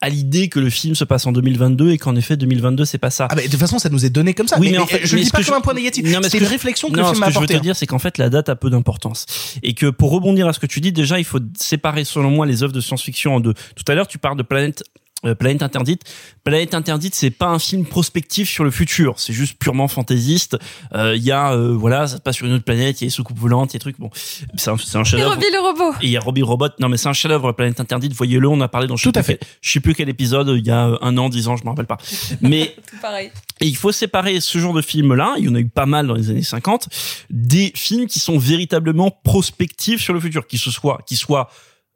à 0.00 0.08
l'idée 0.08 0.48
que 0.48 0.60
le 0.60 0.70
film 0.70 0.94
se 0.94 1.02
passe 1.04 1.26
en 1.26 1.32
2022 1.32 1.90
et 1.90 1.98
qu'en 1.98 2.14
effet 2.14 2.36
2022 2.36 2.84
c'est 2.84 2.98
pas 2.98 3.10
ça. 3.10 3.26
Ah 3.30 3.34
bah, 3.34 3.42
de 3.42 3.48
toute 3.48 3.58
façon 3.58 3.78
ça 3.78 3.88
nous 3.88 4.04
est 4.04 4.10
donné 4.10 4.32
comme 4.34 4.46
ça. 4.46 4.56
Oui, 4.60 4.66
mais, 4.66 4.72
mais 4.72 4.78
en 4.78 4.86
fait, 4.86 5.00
je 5.04 5.16
mais 5.16 5.22
dis 5.22 5.26
ce 5.26 5.32
pas 5.32 5.38
que 5.38 5.44
comme 5.44 5.54
je- 5.54 5.58
un 5.58 5.60
point 5.60 5.74
négatif. 5.74 6.04
Non, 6.04 6.18
mais 6.22 6.24
C'est 6.24 6.30
ce 6.30 6.36
une 6.38 6.44
je- 6.44 6.48
réflexion 6.50 6.88
que 6.90 6.96
non, 6.96 7.02
le 7.02 7.04
film 7.06 7.14
ce 7.16 7.20
m'a 7.20 7.26
que 7.26 7.32
je 7.32 7.38
veux 7.40 7.46
te 7.46 7.56
dire, 7.56 7.74
c'est 7.74 7.86
qu'en 7.86 7.98
fait, 7.98 8.16
la 8.18 8.28
date 8.30 8.48
a 8.48 8.54
peu 8.56 8.70
d'importance. 8.70 9.26
Et 9.62 9.74
que 9.74 9.86
pour 9.90 10.10
rebondir 10.12 10.46
à 10.46 10.52
ce 10.52 10.60
que 10.60 10.66
tu 10.66 10.80
dis, 10.80 10.92
déjà, 10.92 11.18
il 11.18 11.24
faut 11.24 11.40
séparer, 11.58 12.04
selon 12.04 12.30
moi, 12.30 12.46
les 12.46 12.62
œuvres 12.62 12.72
de 12.72 12.80
science-fiction 12.80 13.34
en 13.34 13.40
deux. 13.40 13.54
Tout 13.74 13.84
à 13.90 13.94
l'heure, 13.96 14.06
tu 14.08 14.18
parles 14.18 14.36
de 14.38 14.42
Planète, 14.44 14.84
euh, 15.24 15.34
Planète 15.34 15.62
Interdite. 15.62 16.02
Planète 16.44 16.74
Interdite, 16.74 17.14
c'est 17.14 17.30
pas 17.30 17.46
un 17.48 17.58
film 17.58 17.84
prospectif 17.84 18.48
sur 18.48 18.62
le 18.64 18.70
futur. 18.70 19.18
C'est 19.18 19.32
juste 19.32 19.58
purement 19.58 19.88
fantaisiste. 19.88 20.56
Euh, 20.94 21.16
Il 21.16 21.22
y 21.24 21.32
a, 21.32 21.52
euh, 21.52 21.72
voilà, 21.76 22.06
ça 22.06 22.16
se 22.18 22.22
passe 22.22 22.36
sur 22.36 22.46
une 22.46 22.52
autre 22.52 22.64
planète, 22.64 23.00
il 23.00 23.04
y 23.04 23.06
a 23.06 23.08
des 23.08 23.14
soucoupes 23.14 23.38
volantes, 23.38 23.72
il 23.72 23.74
y 23.74 23.76
a 23.76 23.78
des 23.78 23.82
trucs. 23.82 23.98
Bon, 23.98 24.10
c'est 24.56 24.70
un, 24.70 24.76
c'est 24.78 24.96
un 24.96 25.02
Et 25.02 25.04
chef-d'œuvre. 25.04 25.32
Robbie 25.34 25.46
le 25.52 25.58
robot. 25.60 25.92
Et 26.02 26.06
il 26.06 26.10
y 26.10 26.16
a 26.16 26.20
Robbie 26.20 26.40
le 26.40 26.46
Robot. 26.46 26.68
Non, 26.78 26.88
mais 26.88 26.96
c'est 26.96 27.08
un 27.08 27.12
chef-d'œuvre, 27.12 27.50
Planète 27.52 27.80
Interdite. 27.80 28.12
Voyez-le, 28.12 28.48
on 28.48 28.60
a 28.60 28.68
parlé 28.68 28.86
dans 28.86 28.94
Tout 28.96 29.10
à 29.14 29.22
fait. 29.24 29.38
quel- 29.38 29.48
je 29.60 29.70
sais 29.72 29.80
plus 29.80 29.94
quel 29.94 30.08
épisode, 30.08 30.48
il 30.56 30.64
y 30.66 30.70
a 30.70 30.86
euh, 30.88 30.98
un 31.00 31.16
an, 31.18 31.28
dix 31.28 31.48
ans, 31.48 31.56
je 31.56 31.64
me 31.64 31.70
rappelle 31.70 31.86
pas. 31.86 31.98
Mais 32.40 32.76
Tout 32.88 32.96
pareil. 33.02 33.30
et 33.60 33.66
il 33.66 33.76
faut 33.76 33.90
séparer 33.92 34.40
ce 34.40 34.58
genre 34.58 34.72
de 34.72 34.82
films-là, 34.82 35.34
il 35.38 35.46
y 35.46 35.48
en 35.48 35.54
a 35.56 35.58
eu 35.60 35.68
pas 35.68 35.86
mal 35.86 36.06
dans 36.06 36.14
les 36.14 36.30
années 36.30 36.42
50, 36.42 36.88
des 37.30 37.72
films 37.74 38.06
qui 38.06 38.20
sont 38.20 38.38
véritablement 38.38 39.10
prospectifs 39.10 40.00
sur 40.00 40.14
le 40.14 40.20
futur, 40.20 40.46
qui 40.46 40.58
se 40.58 40.70
soient, 40.70 41.00
qui 41.06 41.16
soient 41.16 41.50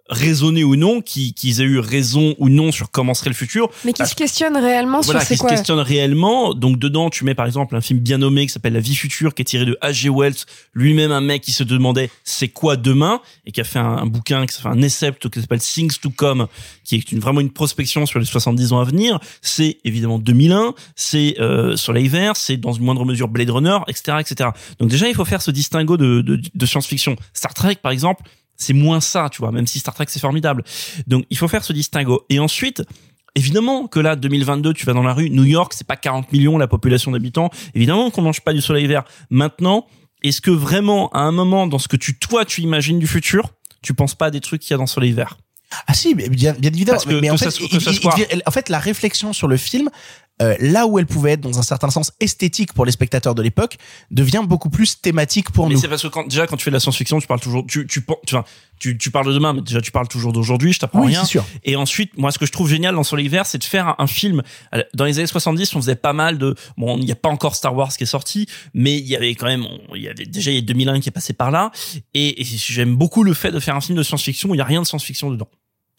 raisonnés 0.09 0.65
ou 0.65 0.77
non, 0.77 1.01
qui, 1.01 1.33
qu'ils 1.33 1.61
aient 1.61 1.65
eu 1.65 1.79
raison 1.79 2.35
ou 2.39 2.49
non 2.49 2.73
sur 2.73 2.91
comment 2.91 3.15
serait 3.15 3.31
le 3.31 3.37
futur. 3.37 3.71
Mais 3.85 3.93
qui 3.93 4.05
se 4.07 4.15
questionne 4.15 4.57
réellement 4.57 5.01
voilà, 5.01 5.21
sur 5.21 5.29
c'est 5.29 5.35
qui 5.35 5.39
se 5.39 5.43
quoi 5.43 5.51
questionne 5.51 5.79
réellement. 5.79 6.55
Donc 6.55 6.79
dedans, 6.79 7.09
tu 7.11 7.25
mets 7.25 7.35
par 7.35 7.47
exemple 7.47 7.77
un 7.77 7.81
film 7.81 8.01
bien 8.01 8.19
nommé 8.19 8.47
qui 8.47 8.53
s'appelle 8.53 8.73
La 8.73 8.81
vie 8.81 8.95
future, 8.95 9.35
qui 9.35 9.43
est 9.43 9.45
tiré 9.45 9.65
de 9.65 9.79
H.G. 9.83 10.11
Wells, 10.11 10.35
lui-même 10.75 11.13
un 11.13 11.21
mec 11.21 11.43
qui 11.43 11.53
se 11.53 11.63
demandait 11.63 12.11
c'est 12.25 12.49
quoi 12.49 12.77
demain? 12.77 13.21
Et 13.47 13.53
qui 13.53 13.61
a 13.61 13.65
fait 13.65 13.79
un, 13.79 13.99
un 13.99 14.07
bouquin 14.07 14.47
qui 14.47 14.55
s'appelle 14.55 14.79
un 14.79 14.83
essai 14.83 15.13
plutôt 15.13 15.31
qui 15.31 15.41
s'appelle 15.41 15.61
Things 15.61 15.99
to 16.01 16.11
Come, 16.11 16.47
qui 16.85 16.97
est 16.97 17.13
une, 17.13 17.21
vraiment 17.21 17.41
une 17.41 17.53
prospection 17.53 18.05
sur 18.07 18.19
les 18.19 18.27
70 18.27 18.73
ans 18.73 18.81
à 18.81 18.85
venir. 18.85 19.21
C'est 19.41 19.79
évidemment 19.85 20.19
2001, 20.19 20.75
c'est 20.97 21.37
euh, 21.41 21.77
Soleil 21.77 22.09
Vert, 22.09 22.37
c'est 22.37 22.57
dans 22.57 22.73
une 22.73 22.85
moindre 22.85 23.05
mesure 23.05 23.29
Blade 23.29 23.51
Runner, 23.51 23.79
etc., 23.89 24.19
etc. 24.21 24.51
Donc 24.79 24.91
déjà, 24.91 25.09
il 25.09 25.15
faut 25.15 25.25
faire 25.25 25.43
ce 25.43 25.51
distinguo 25.51 25.97
de, 25.97 26.21
de, 26.21 26.41
de 26.55 26.67
science-fiction. 26.67 27.17
Star 27.33 27.55
Trek, 27.55 27.77
par 27.83 27.93
exemple, 27.93 28.25
c'est 28.63 28.73
moins 28.73 29.01
ça, 29.01 29.29
tu 29.31 29.39
vois, 29.43 29.53
même 29.53 29.67
si 29.67 29.79
Star 29.79 29.95
Trek 29.95 30.07
c'est 30.09 30.21
formidable. 30.21 30.65
Donc 31.07 31.25
il 31.31 31.37
faut 31.37 31.49
faire 31.49 31.65
ce 31.65 31.73
distinguo. 31.73 32.25
Et 32.31 32.39
ensuite, 32.39 32.83
Évidemment 33.35 33.87
que 33.87 33.99
là, 33.99 34.15
2022, 34.15 34.75
tu 34.75 34.85
vas 34.85 34.93
dans 34.93 35.03
la 35.03 35.15
rue, 35.15 35.31
New 35.31 35.45
York, 35.45 35.73
c'est 35.75 35.87
pas 35.87 35.97
40 35.97 36.31
millions 36.35 36.59
la 36.59 36.67
population 36.67 37.13
d'habitants. 37.13 37.49
Évidemment 37.75 38.11
qu'on 38.11 38.21
mange 38.21 38.43
pas 38.43 38.53
du 38.53 38.61
soleil 38.61 38.87
vert. 38.87 39.05
Maintenant, 39.31 39.87
est-ce 40.23 40.43
que 40.43 40.51
vraiment, 40.51 41.09
à 41.15 41.21
un 41.21 41.33
moment, 41.33 41.67
dans 41.67 41.79
ce 41.79 41.89
que 41.89 41.97
tu, 41.97 42.19
toi, 42.19 42.45
tu 42.45 42.61
imagines 42.61 42.99
du 42.99 43.07
futur, 43.07 43.55
tu 43.83 43.95
penses 43.95 44.15
pas 44.15 44.27
à 44.27 44.31
des 44.31 44.41
trucs 44.41 44.61
qu'il 44.61 44.73
y 44.73 44.75
a 44.75 44.77
dans 44.77 44.87
soleil 44.87 45.13
vert? 45.13 45.39
Ah 45.87 45.95
si, 45.95 46.15
bien, 46.15 46.29
bien 46.29 46.53
évidemment. 46.71 46.99
Parce 46.99 47.07
que- 47.07 47.21
mais 47.21 47.31
en 47.31 47.37
que 47.37 47.45
fait, 47.45 47.51
soit- 47.51 47.69
il- 48.31 48.43
en 48.45 48.51
fait, 48.51 48.69
la 48.69 48.79
réflexion 48.79 49.33
sur 49.33 49.49
le 49.49 49.57
film, 49.57 49.89
euh, 50.43 50.55
là 50.61 50.87
où 50.87 50.99
elle 50.99 51.07
pouvait 51.07 51.33
être 51.33 51.41
dans 51.41 51.59
un 51.59 51.63
certain 51.63 51.89
sens 51.91 52.13
esthétique 52.21 52.73
pour 52.75 52.85
les 52.85 52.93
spectateurs 52.93 53.35
de 53.35 53.41
l'époque, 53.43 53.79
devient 54.11 54.43
beaucoup 54.47 54.69
plus 54.69 55.01
thématique 55.01 55.51
pour 55.51 55.69
Mais 55.69 55.75
nous. 55.75 55.81
c'est 55.81 55.89
parce 55.89 56.03
que 56.03 56.09
quand, 56.09 56.27
déjà, 56.27 56.47
quand 56.47 56.57
tu 56.57 56.65
fais 56.65 56.71
de 56.71 56.77
la 56.77 56.81
science-fiction, 56.81 57.19
tu 57.21 57.27
parles 57.27 57.41
toujours, 57.41 57.65
tu, 57.67 57.87
tu, 57.87 58.05
tu, 58.27 58.37
tu, 58.79 58.99
tu 58.99 59.11
parles 59.11 59.27
de 59.27 59.33
demain, 59.33 59.53
mais 59.53 59.61
déjà, 59.63 59.81
tu 59.81 59.93
parles 59.93 60.09
toujours 60.09 60.33
d'aujourd'hui, 60.33 60.73
je 60.73 60.81
t'apprends 60.81 61.01
Oui, 61.03 61.09
rien. 61.13 61.25
sûr. 61.25 61.45
Et 61.65 61.77
ensuite, 61.77 62.17
moi, 62.19 62.31
ce 62.33 62.39
que 62.39 62.47
je 62.47 62.53
trouve 62.53 62.69
génial 62.69 62.95
dans 62.95 63.05
Soleil 63.05 63.29
Vert, 63.29 63.47
c'est 63.47 63.59
de 63.59 63.65
faire 63.65 63.87
un, 63.89 63.95
un 63.99 64.07
film. 64.07 64.43
Dans 64.95 65.05
les 65.05 65.19
années 65.19 65.27
70, 65.29 65.75
on 65.77 65.81
faisait 65.81 65.95
pas 65.95 66.13
mal 66.13 66.39
de, 66.39 66.55
bon, 66.77 66.97
il 66.99 67.05
n'y 67.05 67.13
a 67.13 67.17
pas 67.17 67.29
encore 67.29 67.55
Star 67.55 67.75
Wars 67.77 67.93
qui 67.97 68.03
est 68.03 68.07
sorti, 68.07 68.47
mais 68.75 68.97
il 68.99 69.07
y 69.07 69.15
avait 69.17 69.35
quand 69.35 69.47
même, 69.47 69.67
il 69.95 70.03
y 70.03 70.09
avait 70.09 70.25
déjà, 70.27 70.51
il 70.51 70.55
y 70.55 70.59
a 70.59 70.63
2001 70.63 71.01
qui 71.01 71.09
est 71.09 71.13
passé 71.13 71.33
par 71.33 71.51
là. 71.51 71.71
Et, 72.15 72.41
et 72.41 72.45
j'aime 72.45 72.97
beaucoup 72.97 73.23
le 73.23 73.35
fait 73.35 73.53
de 73.53 73.61
faire 73.61 73.77
un 73.77 73.81
film 73.81 73.97
de 73.97 74.03
science-fiction 74.03 74.51
où 74.51 74.55
il 74.55 74.59
y 74.59 74.63
a 74.63 74.65
rien 74.65 74.81
de 74.83 74.87
science-fiction 74.87 75.31
dedans. 75.31 75.49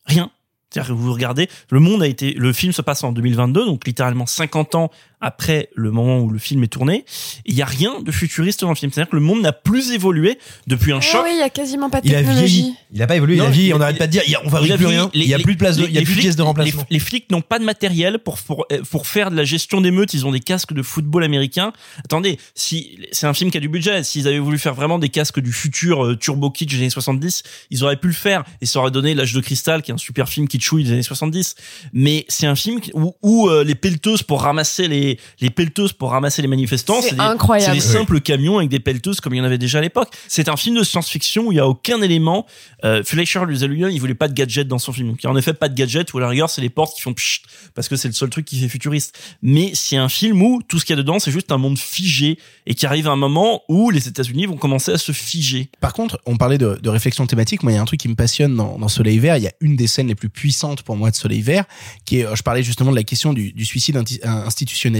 Rien. 0.06 0.30
C'est-à-dire 0.74 0.96
que 0.96 1.00
vous 1.00 1.14
regardez, 1.14 1.50
le 1.70 1.80
monde 1.80 2.02
a 2.02 2.08
été, 2.08 2.34
le 2.34 2.52
film 2.52 2.74
se 2.74 2.82
passe 2.82 3.04
en 3.04 3.12
2022, 3.12 3.66
donc 3.66 3.86
littéralement 3.86 4.26
50 4.26 4.76
ans 4.76 4.92
après 5.24 5.70
le 5.74 5.90
moment 5.92 6.20
où 6.20 6.30
le 6.30 6.38
film 6.38 6.64
est 6.64 6.68
tourné. 6.68 7.06
Il 7.46 7.56
y 7.56 7.62
a 7.62 7.66
rien 7.66 8.00
de 8.02 8.12
futuriste 8.12 8.62
dans 8.62 8.70
le 8.70 8.76
film. 8.76 8.92
C'est-à-dire 8.92 9.10
que 9.10 9.16
le 9.16 9.22
monde 9.22 9.42
n'a 9.42 9.54
plus 9.54 9.92
évolué 9.92 10.38
depuis 10.68 10.92
un 10.92 10.98
Ah 10.98 11.02
choc. 11.02 11.22
oui, 11.24 11.32
il 11.34 11.40
y 11.40 11.42
a 11.42 11.50
quasiment 11.50 11.90
pas 11.90 12.02
de 12.02 12.08
Il 12.08 12.14
a 12.16 12.22
vieilli. 12.22 12.74
Il 12.94 13.02
a 13.02 13.08
pas 13.08 13.16
évolué, 13.16 13.36
il 13.36 13.40
Non, 13.40 13.46
a 13.46 13.50
vieilli. 13.50 13.70
il- 13.70 13.74
On 13.74 13.80
n'arrête 13.80 13.98
pas 13.98 14.06
de 14.08 14.12
dire, 14.12 14.22
il 14.26 14.32
y 14.32 14.36
a- 14.36 14.42
on 14.46 14.50
fabrique 14.50 14.70
Il 14.70 14.74
a 14.74 14.78
plus 14.78 14.86
rien. 14.86 15.10
Les- 15.14 15.22
Il 15.24 15.30
y 15.30 15.34
a 15.34 15.40
plus 15.40 15.54
de 15.54 15.60
place 15.60 15.78
de, 15.78 15.86
il 15.86 15.94
y 15.94 15.98
a 15.98 16.02
plus 16.02 16.16
de 16.16 16.20
pièces 16.20 16.36
de 16.36 16.42
remplacement. 16.44 16.86
Les, 16.90 16.96
les 16.96 17.00
flics 17.00 17.32
n'ont 17.32 17.42
pas 17.42 17.58
de 17.58 17.64
matériel 17.64 18.20
pour, 18.20 18.38
pour 18.40 18.68
pour 18.92 19.08
faire 19.08 19.32
de 19.32 19.36
la 19.36 19.44
gestion 19.46 19.82
d'émeutes. 19.82 20.14
Ils 20.14 20.26
ont 20.26 20.32
des 20.32 20.40
casques 20.42 20.74
de 20.74 20.82
football 20.84 21.24
américain. 21.24 21.72
Attendez, 22.04 22.38
si 22.54 23.00
c'est 23.12 23.26
un 23.28 23.34
film 23.34 23.50
qui 23.50 23.58
a 23.58 23.62
du 23.62 23.70
budget, 23.70 24.04
s'ils 24.04 24.28
avaient 24.28 24.40
voulu 24.40 24.58
faire 24.60 24.74
vraiment 24.76 25.00
des 25.00 25.10
casques 25.10 25.40
du 25.40 25.52
futur 25.54 26.06
euh, 26.06 26.16
turbo 26.18 26.52
kitsch 26.52 26.72
des 26.72 26.78
années 26.78 26.90
70, 26.90 27.44
ils 27.72 27.84
auraient 27.84 27.98
pu 27.98 28.08
le 28.08 28.14
faire 28.14 28.44
et 28.62 28.66
ça 28.66 28.80
aurait 28.80 28.92
donné 28.92 29.14
l'âge 29.16 29.34
de 29.34 29.40
cristal, 29.42 29.82
qui 29.82 29.92
est 29.92 29.94
un 29.94 29.98
super 29.98 30.28
film 30.30 30.48
kitschouille 30.48 30.84
des 30.84 30.92
années 30.92 31.02
70. 31.04 31.56
Mais 31.94 32.26
c'est 32.28 32.48
un 32.48 32.56
film 32.56 32.80
où, 32.94 33.16
où 33.22 33.48
euh, 33.50 33.64
les 33.64 33.76
pelleteuses 33.76 34.24
pour 34.24 34.42
ramasser 34.42 34.88
les 34.88 35.13
les, 35.14 35.20
les 35.42 35.50
pelleteuses 35.50 35.94
pour 35.94 36.12
ramasser 36.12 36.42
les 36.42 36.48
manifestants. 36.48 37.02
C'est 37.02 37.20
incroyable. 37.20 37.80
C'est 37.80 37.88
des 37.88 37.94
simples 37.94 38.20
camions 38.22 38.58
avec 38.58 38.70
des 38.70 38.80
pelleteuses 38.80 39.20
comme 39.22 39.34
il 39.34 39.38
y 39.38 39.42
en 39.42 39.46
avait 39.46 39.58
déjà 39.58 39.78
à 39.78 39.82
l'époque. 39.82 40.10
C'est 40.28 40.50
un 40.50 40.58
film 40.58 40.78
de 40.78 40.84
science-fiction 40.84 41.48
où 41.48 41.52
il 41.52 41.56
y 41.56 41.60
a 41.60 41.68
aucun 41.68 42.02
élément. 42.02 42.46
Euh, 42.84 43.04
Fleischer 43.04 43.42
lui 43.46 43.58
il 43.60 44.00
voulait 44.00 44.16
pas 44.16 44.28
de 44.28 44.34
gadget 44.34 44.68
dans 44.68 44.80
son 44.80 44.94
film. 44.94 45.10
Donc 45.10 45.22
il 45.22 45.26
y 45.26 45.28
a 45.28 45.32
en 45.32 45.38
effet 45.38 45.54
pas 45.54 45.70
de 45.70 45.76
gadget 45.76 46.14
ou 46.14 46.18
à 46.18 46.22
la 46.22 46.30
rigueur 46.30 46.50
c'est 46.50 46.62
les 46.62 46.70
portes 46.70 46.96
qui 46.96 47.02
font 47.02 47.14
pchit 47.14 47.42
parce 47.76 47.88
que 47.88 47.96
c'est 47.96 48.08
le 48.08 48.14
seul 48.14 48.30
truc 48.30 48.46
qui 48.46 48.60
fait 48.60 48.70
futuriste. 48.70 49.18
Mais 49.42 49.72
c'est 49.74 49.98
un 49.98 50.10
film 50.10 50.42
où 50.42 50.62
tout 50.68 50.80
ce 50.80 50.86
qu'il 50.86 50.96
y 50.96 51.00
a 51.00 51.02
dedans 51.02 51.20
c'est 51.20 51.32
juste 51.32 51.52
un 51.52 51.58
monde 51.58 51.78
figé 51.78 52.38
et 52.66 52.76
qui 52.76 52.86
arrive 52.86 53.08
à 53.08 53.12
un 53.12 53.16
moment 53.16 53.64
où 53.70 53.90
les 53.90 54.08
États-Unis 54.08 54.46
vont 54.46 54.58
commencer 54.58 54.92
à 54.92 54.98
se 54.98 55.12
figer. 55.12 55.70
Par 55.80 55.94
contre, 55.94 56.20
on 56.26 56.38
parlait 56.38 56.58
de, 56.58 56.80
de 56.82 56.90
réflexion 56.90 57.26
thématique. 57.28 57.64
Moi, 57.64 57.72
il 57.72 57.76
y 57.76 57.78
a 57.78 57.82
un 57.82 57.86
truc 57.86 58.00
qui 58.00 58.08
me 58.08 58.16
passionne 58.16 58.56
dans, 58.56 58.78
dans 58.78 58.88
Soleil 58.88 59.20
Vert. 59.20 59.38
Il 59.38 59.44
y 59.44 59.48
a 59.48 59.54
une 59.62 59.76
des 59.76 59.88
scènes 59.88 60.08
les 60.08 60.16
plus 60.16 60.30
puissantes 60.30 60.82
pour 60.84 60.96
moi 60.96 61.12
de 61.12 61.16
Soleil 61.16 61.42
Vert, 61.42 61.66
qui 62.06 62.20
est, 62.20 62.26
euh, 62.26 62.36
je 62.36 62.44
parlais 62.44 62.64
justement 62.64 62.92
de 62.92 62.96
la 62.96 63.04
question 63.04 63.34
du, 63.34 63.52
du 63.52 63.66
suicide 63.66 63.96
inti- 63.98 64.20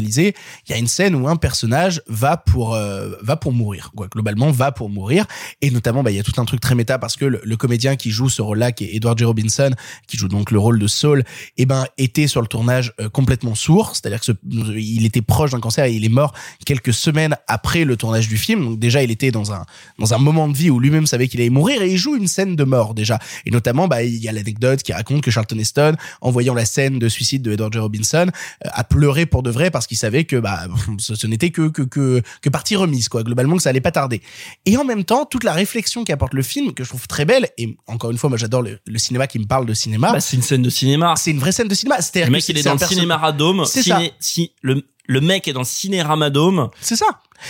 Il 0.04 0.34
y 0.70 0.74
a 0.74 0.78
une 0.78 0.88
scène 0.88 1.16
où 1.16 1.28
un 1.28 1.36
personnage 1.36 2.02
va 2.08 2.38
pour 2.38 2.76
euh, 2.76 3.12
va 3.22 3.36
pour 3.36 3.54
mourir. 3.54 3.92
Globalement, 3.96 4.52
va 4.52 4.72
pour 4.72 4.90
mourir. 4.90 5.26
Et 5.62 5.72
notamment, 5.72 6.04
bah, 6.04 6.12
il 6.12 6.18
y 6.18 6.20
a 6.20 6.24
tout 6.24 6.40
un 6.40 6.46
truc 6.46 6.60
très 6.62 6.76
méta 6.76 7.00
parce 7.00 7.16
que 7.16 7.26
le, 7.26 7.58
comédien 7.58 7.96
qui 7.96 8.12
joue 8.12 8.30
ce 8.30 8.42
rôle-là, 8.42 8.72
qui 8.72 8.86
est 8.86 8.96
Edward 8.96 9.18
J. 9.18 9.26
Robinson, 9.26 9.72
qui 10.08 10.18
joue 10.18 10.28
donc 10.28 10.52
le 10.52 10.60
rôle 10.60 10.80
de 10.80 10.88
Saul, 10.88 11.24
eh 11.58 11.66
ben, 11.66 11.86
était 11.98 12.28
sur 12.28 12.42
le 12.42 12.48
tournage 12.48 12.94
euh, 13.00 13.10
complètement 13.10 13.56
sourd. 13.56 13.92
C'est-à-dire 13.96 14.20
que 14.20 14.32
il 14.76 15.06
était 15.06 15.22
proche 15.22 15.52
d'un 15.52 15.60
cancer 15.60 15.86
et 15.86 15.94
il 15.94 16.04
est 16.04 16.10
mort 16.10 16.34
quelques 16.66 16.94
semaines 16.94 17.36
après 17.48 17.86
le 17.86 17.96
tournage 17.96 18.28
du 18.28 18.38
film. 18.38 18.64
Donc 18.64 18.80
déjà, 18.80 19.04
il 19.04 19.12
était 19.12 19.32
dans 19.32 19.54
un 19.54 19.66
dans 20.00 20.14
un 20.14 20.18
moment 20.18 20.48
de 20.48 20.56
vie 20.58 20.70
où 20.70 20.80
lui-même 20.80 21.06
savait 21.06 21.28
qu'il 21.28 21.40
allait 21.40 21.50
mourir 21.50 21.82
et 21.82 21.92
il 21.92 21.98
joue 21.98 22.16
une 22.16 22.28
scène 22.28 22.56
de 22.56 22.64
mort 22.64 22.94
déjà. 22.94 23.20
Et 23.46 23.52
notamment, 23.52 23.88
bah, 23.88 24.04
il 24.04 24.16
y 24.16 24.28
a 24.28 24.32
l'anecdote 24.32 24.84
qui 24.84 24.94
raconte 24.94 25.22
que 25.22 25.32
Charlton 25.32 25.58
Heston, 25.58 25.96
en 26.22 26.32
voyant 26.32 26.54
la 26.54 26.66
scène 26.66 27.00
de 27.00 27.10
suicide 27.10 27.42
de 27.42 27.52
Edward 27.52 27.74
J. 27.74 27.80
Robinson, 27.80 28.28
euh, 28.66 28.70
a 28.72 28.84
pleuré 28.84 29.26
pour 29.26 29.44
de 29.44 29.52
vrai 29.52 29.72
parce 29.72 29.83
qu'il 29.88 29.98
savait 29.98 30.24
que 30.26 30.36
bah 30.36 30.68
ce, 31.00 31.16
ce 31.16 31.28
n'était 31.28 31.50
que 31.52 31.70
que 31.70 31.82
que 31.82 32.22
que 32.42 32.50
partie 32.50 32.76
remise 32.76 33.10
quoi. 33.10 33.24
Globalement, 33.24 33.56
que 33.58 33.62
ça 33.64 33.70
allait 33.70 33.82
pas 33.82 33.92
tarder. 33.92 34.22
Et 34.66 34.78
en 34.78 34.84
même 34.86 35.04
temps, 35.04 35.26
toute 35.26 35.44
la 35.44 35.54
réflexion 35.54 36.04
qu'apporte 36.04 36.34
le 36.34 36.44
film 36.44 36.74
que 36.74 36.84
je 36.84 36.90
trouve 36.90 37.08
très 37.08 37.26
belle 37.26 37.48
et 37.58 37.76
encore 37.88 38.12
une 38.12 38.18
fois, 38.18 38.30
moi 38.30 38.38
j'adore 38.38 38.62
le, 38.62 38.80
le 38.86 39.00
cinéma 39.00 39.28
qui 39.28 39.40
me 39.40 39.46
parle 39.46 39.66
de 39.66 39.74
cinéma. 39.74 40.12
Bah, 40.14 40.20
c'est 40.20 40.36
une 40.38 40.44
scène 40.44 40.62
de 40.62 40.70
cinéma. 40.70 41.16
C'est 41.18 41.32
une 41.32 41.40
vraie 41.40 41.52
scène 41.52 41.68
de 41.68 41.76
cinéma. 41.76 42.02
C'est-à-dire 42.02 42.28
Le 42.28 42.32
mec, 42.34 42.44
c'est- 42.44 42.52
il 42.54 42.58
est 42.60 42.62
c'est 42.64 42.70
dans 42.70 42.76
le 42.76 42.86
cinéma 42.88 43.18
Radome. 43.18 43.66
C'est 43.66 43.84
ça. 43.84 44.02
Si, 44.20 44.52
le, 44.62 44.84
le 45.06 45.22
mec 45.22 45.48
est 45.48 45.54
dans 45.54 45.60
le 45.62 45.66
cinérama 45.66 46.30
Dome. 46.30 46.70
C'est 46.82 46.96
ça. 46.96 47.06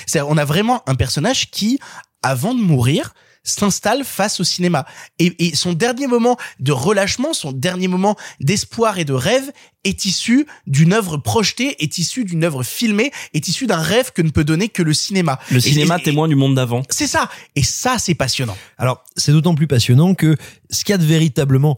C'est 0.07 0.22
on 0.22 0.38
a 0.38 0.45
vraiment 0.45 0.81
un 0.88 0.95
personnage 0.95 1.51
qui, 1.51 1.80
avant 2.23 2.53
de 2.55 2.61
mourir, 2.61 3.14
s'installe 3.44 4.03
face 4.03 4.40
au 4.40 4.44
cinéma. 4.44 4.86
Et, 5.20 5.48
et 5.48 5.56
son 5.56 5.74
dernier 5.74 6.07
moment 6.07 6.38
de 6.60 6.72
relâchement, 6.72 7.34
son 7.34 7.52
dernier 7.52 7.88
moment 7.88 8.15
d'espoir 8.40 8.98
et 8.99 9.06
de 9.06 9.14
rêve 9.14 9.52
est 9.84 10.06
issu 10.06 10.48
d'une 10.65 10.94
œuvre 10.94 11.18
projetée, 11.18 11.84
est 11.84 11.98
issu 11.98 12.24
d'une 12.24 12.44
œuvre 12.45 12.64
filmée, 12.64 13.11
est 13.34 13.48
issu 13.48 13.68
d'un 13.68 13.82
rêve 13.82 14.11
que 14.14 14.22
ne 14.22 14.30
peut 14.30 14.45
donner 14.45 14.70
que 14.70 14.82
le 14.82 14.94
cinéma. 14.94 15.40
Le 15.52 15.57
Et- 15.57 15.61
cinéma 15.61 15.98
et- 15.99 16.03
témoin 16.03 16.28
du 16.28 16.36
monde 16.36 16.56
d'avant. 16.56 16.84
C'est 16.90 17.07
ça. 17.07 17.30
Et 17.56 17.64
ça, 17.64 17.98
c'est 17.99 18.15
passionnant. 18.15 18.57
Alors, 18.78 19.03
c'est 19.18 19.32
d'autant 19.34 19.56
plus 19.56 19.68
passionnant 19.68 20.14
que 20.15 20.38
ce 20.70 20.84
qu'il 20.86 20.94
y 20.94 20.95
a 20.95 20.98
de 20.98 21.06
véritablement 21.06 21.78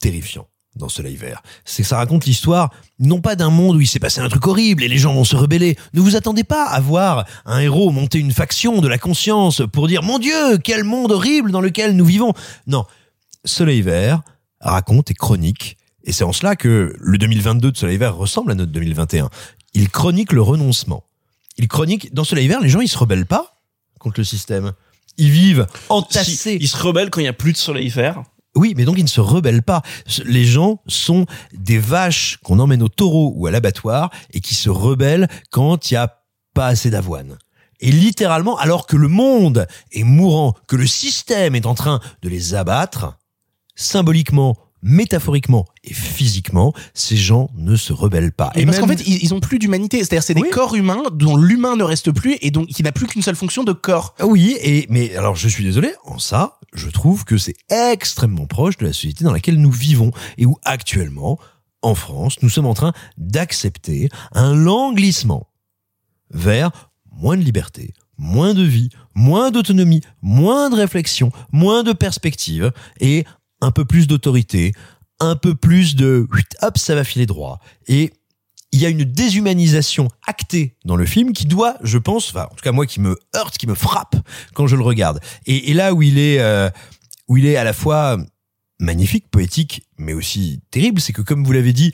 terrifiant 0.00 0.46
dans 0.76 0.88
Soleil 0.88 1.16
Vert, 1.16 1.42
c'est 1.64 1.82
que 1.82 1.88
ça 1.88 1.96
raconte 1.96 2.26
l'histoire 2.26 2.70
non 2.98 3.20
pas 3.20 3.36
d'un 3.36 3.50
monde 3.50 3.76
où 3.76 3.80
il 3.80 3.86
s'est 3.86 3.98
passé 3.98 4.20
un 4.20 4.28
truc 4.28 4.46
horrible 4.46 4.82
et 4.82 4.88
les 4.88 4.98
gens 4.98 5.14
vont 5.14 5.24
se 5.24 5.36
rebeller. 5.36 5.76
Ne 5.94 6.00
vous 6.00 6.16
attendez 6.16 6.44
pas 6.44 6.64
à 6.64 6.80
voir 6.80 7.26
un 7.44 7.58
héros 7.60 7.90
monter 7.90 8.18
une 8.18 8.32
faction 8.32 8.80
de 8.80 8.88
la 8.88 8.98
conscience 8.98 9.62
pour 9.72 9.88
dire 9.88 10.02
mon 10.02 10.18
Dieu, 10.18 10.58
quel 10.58 10.84
monde 10.84 11.12
horrible 11.12 11.50
dans 11.50 11.60
lequel 11.60 11.96
nous 11.96 12.04
vivons. 12.04 12.32
Non, 12.66 12.84
Soleil 13.44 13.82
Vert 13.82 14.22
raconte 14.60 15.10
et 15.10 15.14
chronique, 15.14 15.76
et 16.04 16.12
c'est 16.12 16.24
en 16.24 16.32
cela 16.32 16.56
que 16.56 16.94
le 16.98 17.18
2022 17.18 17.72
de 17.72 17.76
Soleil 17.76 17.96
Vert 17.96 18.16
ressemble 18.16 18.52
à 18.52 18.54
notre 18.54 18.72
2021. 18.72 19.30
Il 19.74 19.90
chronique 19.90 20.32
le 20.32 20.42
renoncement. 20.42 21.04
Il 21.58 21.68
chronique, 21.68 22.14
dans 22.14 22.24
Soleil 22.24 22.48
Vert, 22.48 22.60
les 22.60 22.68
gens 22.68 22.80
ils 22.80 22.88
se 22.88 22.98
rebellent 22.98 23.26
pas 23.26 23.60
contre 23.98 24.20
le 24.20 24.24
système. 24.24 24.72
Ils 25.18 25.30
vivent 25.30 25.66
entassés. 25.88 26.36
Si, 26.36 26.54
il 26.56 26.68
se 26.68 26.76
rebelle 26.76 27.10
quand 27.10 27.20
il 27.20 27.24
y 27.24 27.28
a 27.28 27.32
plus 27.32 27.52
de 27.52 27.56
soleil 27.56 27.88
vert. 27.88 28.22
Oui, 28.56 28.74
mais 28.76 28.84
donc 28.84 28.98
ils 28.98 29.04
ne 29.04 29.08
se 29.08 29.20
rebellent 29.20 29.62
pas. 29.62 29.82
Les 30.24 30.44
gens 30.44 30.80
sont 30.86 31.26
des 31.52 31.78
vaches 31.78 32.38
qu'on 32.42 32.58
emmène 32.58 32.82
au 32.82 32.88
taureau 32.88 33.32
ou 33.36 33.46
à 33.46 33.50
l'abattoir 33.50 34.10
et 34.32 34.40
qui 34.40 34.54
se 34.54 34.70
rebellent 34.70 35.28
quand 35.50 35.90
il 35.90 35.94
y 35.94 35.96
a 35.96 36.22
pas 36.54 36.66
assez 36.66 36.90
d'avoine. 36.90 37.38
Et 37.80 37.92
littéralement, 37.92 38.56
alors 38.56 38.86
que 38.86 38.96
le 38.96 39.08
monde 39.08 39.66
est 39.92 40.04
mourant, 40.04 40.54
que 40.66 40.76
le 40.76 40.86
système 40.86 41.54
est 41.54 41.66
en 41.66 41.74
train 41.74 42.00
de 42.22 42.28
les 42.30 42.54
abattre, 42.54 43.18
symboliquement, 43.74 44.56
métaphoriquement 44.86 45.66
et 45.82 45.92
physiquement, 45.92 46.72
ces 46.94 47.16
gens 47.16 47.50
ne 47.56 47.74
se 47.76 47.92
rebellent 47.92 48.32
pas. 48.32 48.52
Et 48.54 48.64
parce 48.64 48.78
qu'en 48.78 48.86
fait, 48.86 49.02
ils, 49.06 49.22
ils 49.22 49.34
ont 49.34 49.40
plus 49.40 49.58
d'humanité. 49.58 49.98
C'est-à-dire, 49.98 50.22
c'est 50.22 50.34
des 50.34 50.48
corps 50.48 50.76
humains 50.76 51.02
dont 51.12 51.36
l'humain 51.36 51.76
ne 51.76 51.82
reste 51.82 52.12
plus 52.12 52.36
et 52.40 52.50
donc 52.50 52.68
qui 52.68 52.82
n'a 52.82 52.92
plus 52.92 53.06
qu'une 53.06 53.22
seule 53.22 53.36
fonction 53.36 53.64
de 53.64 53.72
corps. 53.72 54.14
Oui, 54.22 54.56
et 54.62 54.86
mais 54.88 55.14
alors 55.16 55.34
je 55.34 55.48
suis 55.48 55.64
désolé, 55.64 55.92
en 56.04 56.18
ça, 56.18 56.60
je 56.72 56.88
trouve 56.88 57.24
que 57.24 57.36
c'est 57.36 57.56
extrêmement 57.68 58.46
proche 58.46 58.76
de 58.76 58.86
la 58.86 58.92
société 58.92 59.24
dans 59.24 59.32
laquelle 59.32 59.60
nous 59.60 59.72
vivons 59.72 60.12
et 60.38 60.46
où 60.46 60.56
actuellement, 60.64 61.38
en 61.82 61.94
France, 61.94 62.36
nous 62.42 62.48
sommes 62.48 62.66
en 62.66 62.74
train 62.74 62.92
d'accepter 63.18 64.08
un 64.32 64.54
languissement 64.54 65.48
vers 66.30 66.70
moins 67.10 67.36
de 67.36 67.42
liberté, 67.42 67.92
moins 68.18 68.54
de 68.54 68.62
vie, 68.62 68.90
moins 69.14 69.50
d'autonomie, 69.50 70.02
moins 70.22 70.70
de 70.70 70.76
réflexion, 70.76 71.32
moins 71.50 71.82
de 71.82 71.92
perspective 71.92 72.72
et 73.00 73.24
un 73.60 73.70
peu 73.70 73.84
plus 73.84 74.06
d'autorité, 74.06 74.72
un 75.20 75.36
peu 75.36 75.54
plus 75.54 75.96
de 75.96 76.26
hop, 76.62 76.78
ça 76.78 76.94
va 76.94 77.04
filer 77.04 77.26
droit. 77.26 77.60
Et 77.86 78.12
il 78.72 78.80
y 78.80 78.86
a 78.86 78.88
une 78.88 79.04
déshumanisation 79.04 80.08
actée 80.26 80.76
dans 80.84 80.96
le 80.96 81.06
film 81.06 81.32
qui 81.32 81.46
doit, 81.46 81.76
je 81.82 81.98
pense, 81.98 82.30
enfin, 82.30 82.46
en 82.50 82.54
tout 82.54 82.62
cas 82.62 82.72
moi 82.72 82.86
qui 82.86 83.00
me 83.00 83.18
heurte, 83.34 83.56
qui 83.56 83.66
me 83.66 83.74
frappe 83.74 84.16
quand 84.54 84.66
je 84.66 84.76
le 84.76 84.82
regarde. 84.82 85.20
Et, 85.46 85.72
là 85.72 85.94
où 85.94 86.02
il 86.02 86.18
est, 86.18 86.40
euh, 86.40 86.68
où 87.28 87.36
il 87.36 87.46
est 87.46 87.56
à 87.56 87.64
la 87.64 87.72
fois 87.72 88.18
magnifique, 88.78 89.30
poétique, 89.30 89.86
mais 89.96 90.12
aussi 90.12 90.60
terrible, 90.70 91.00
c'est 91.00 91.12
que 91.12 91.22
comme 91.22 91.44
vous 91.44 91.52
l'avez 91.52 91.72
dit, 91.72 91.92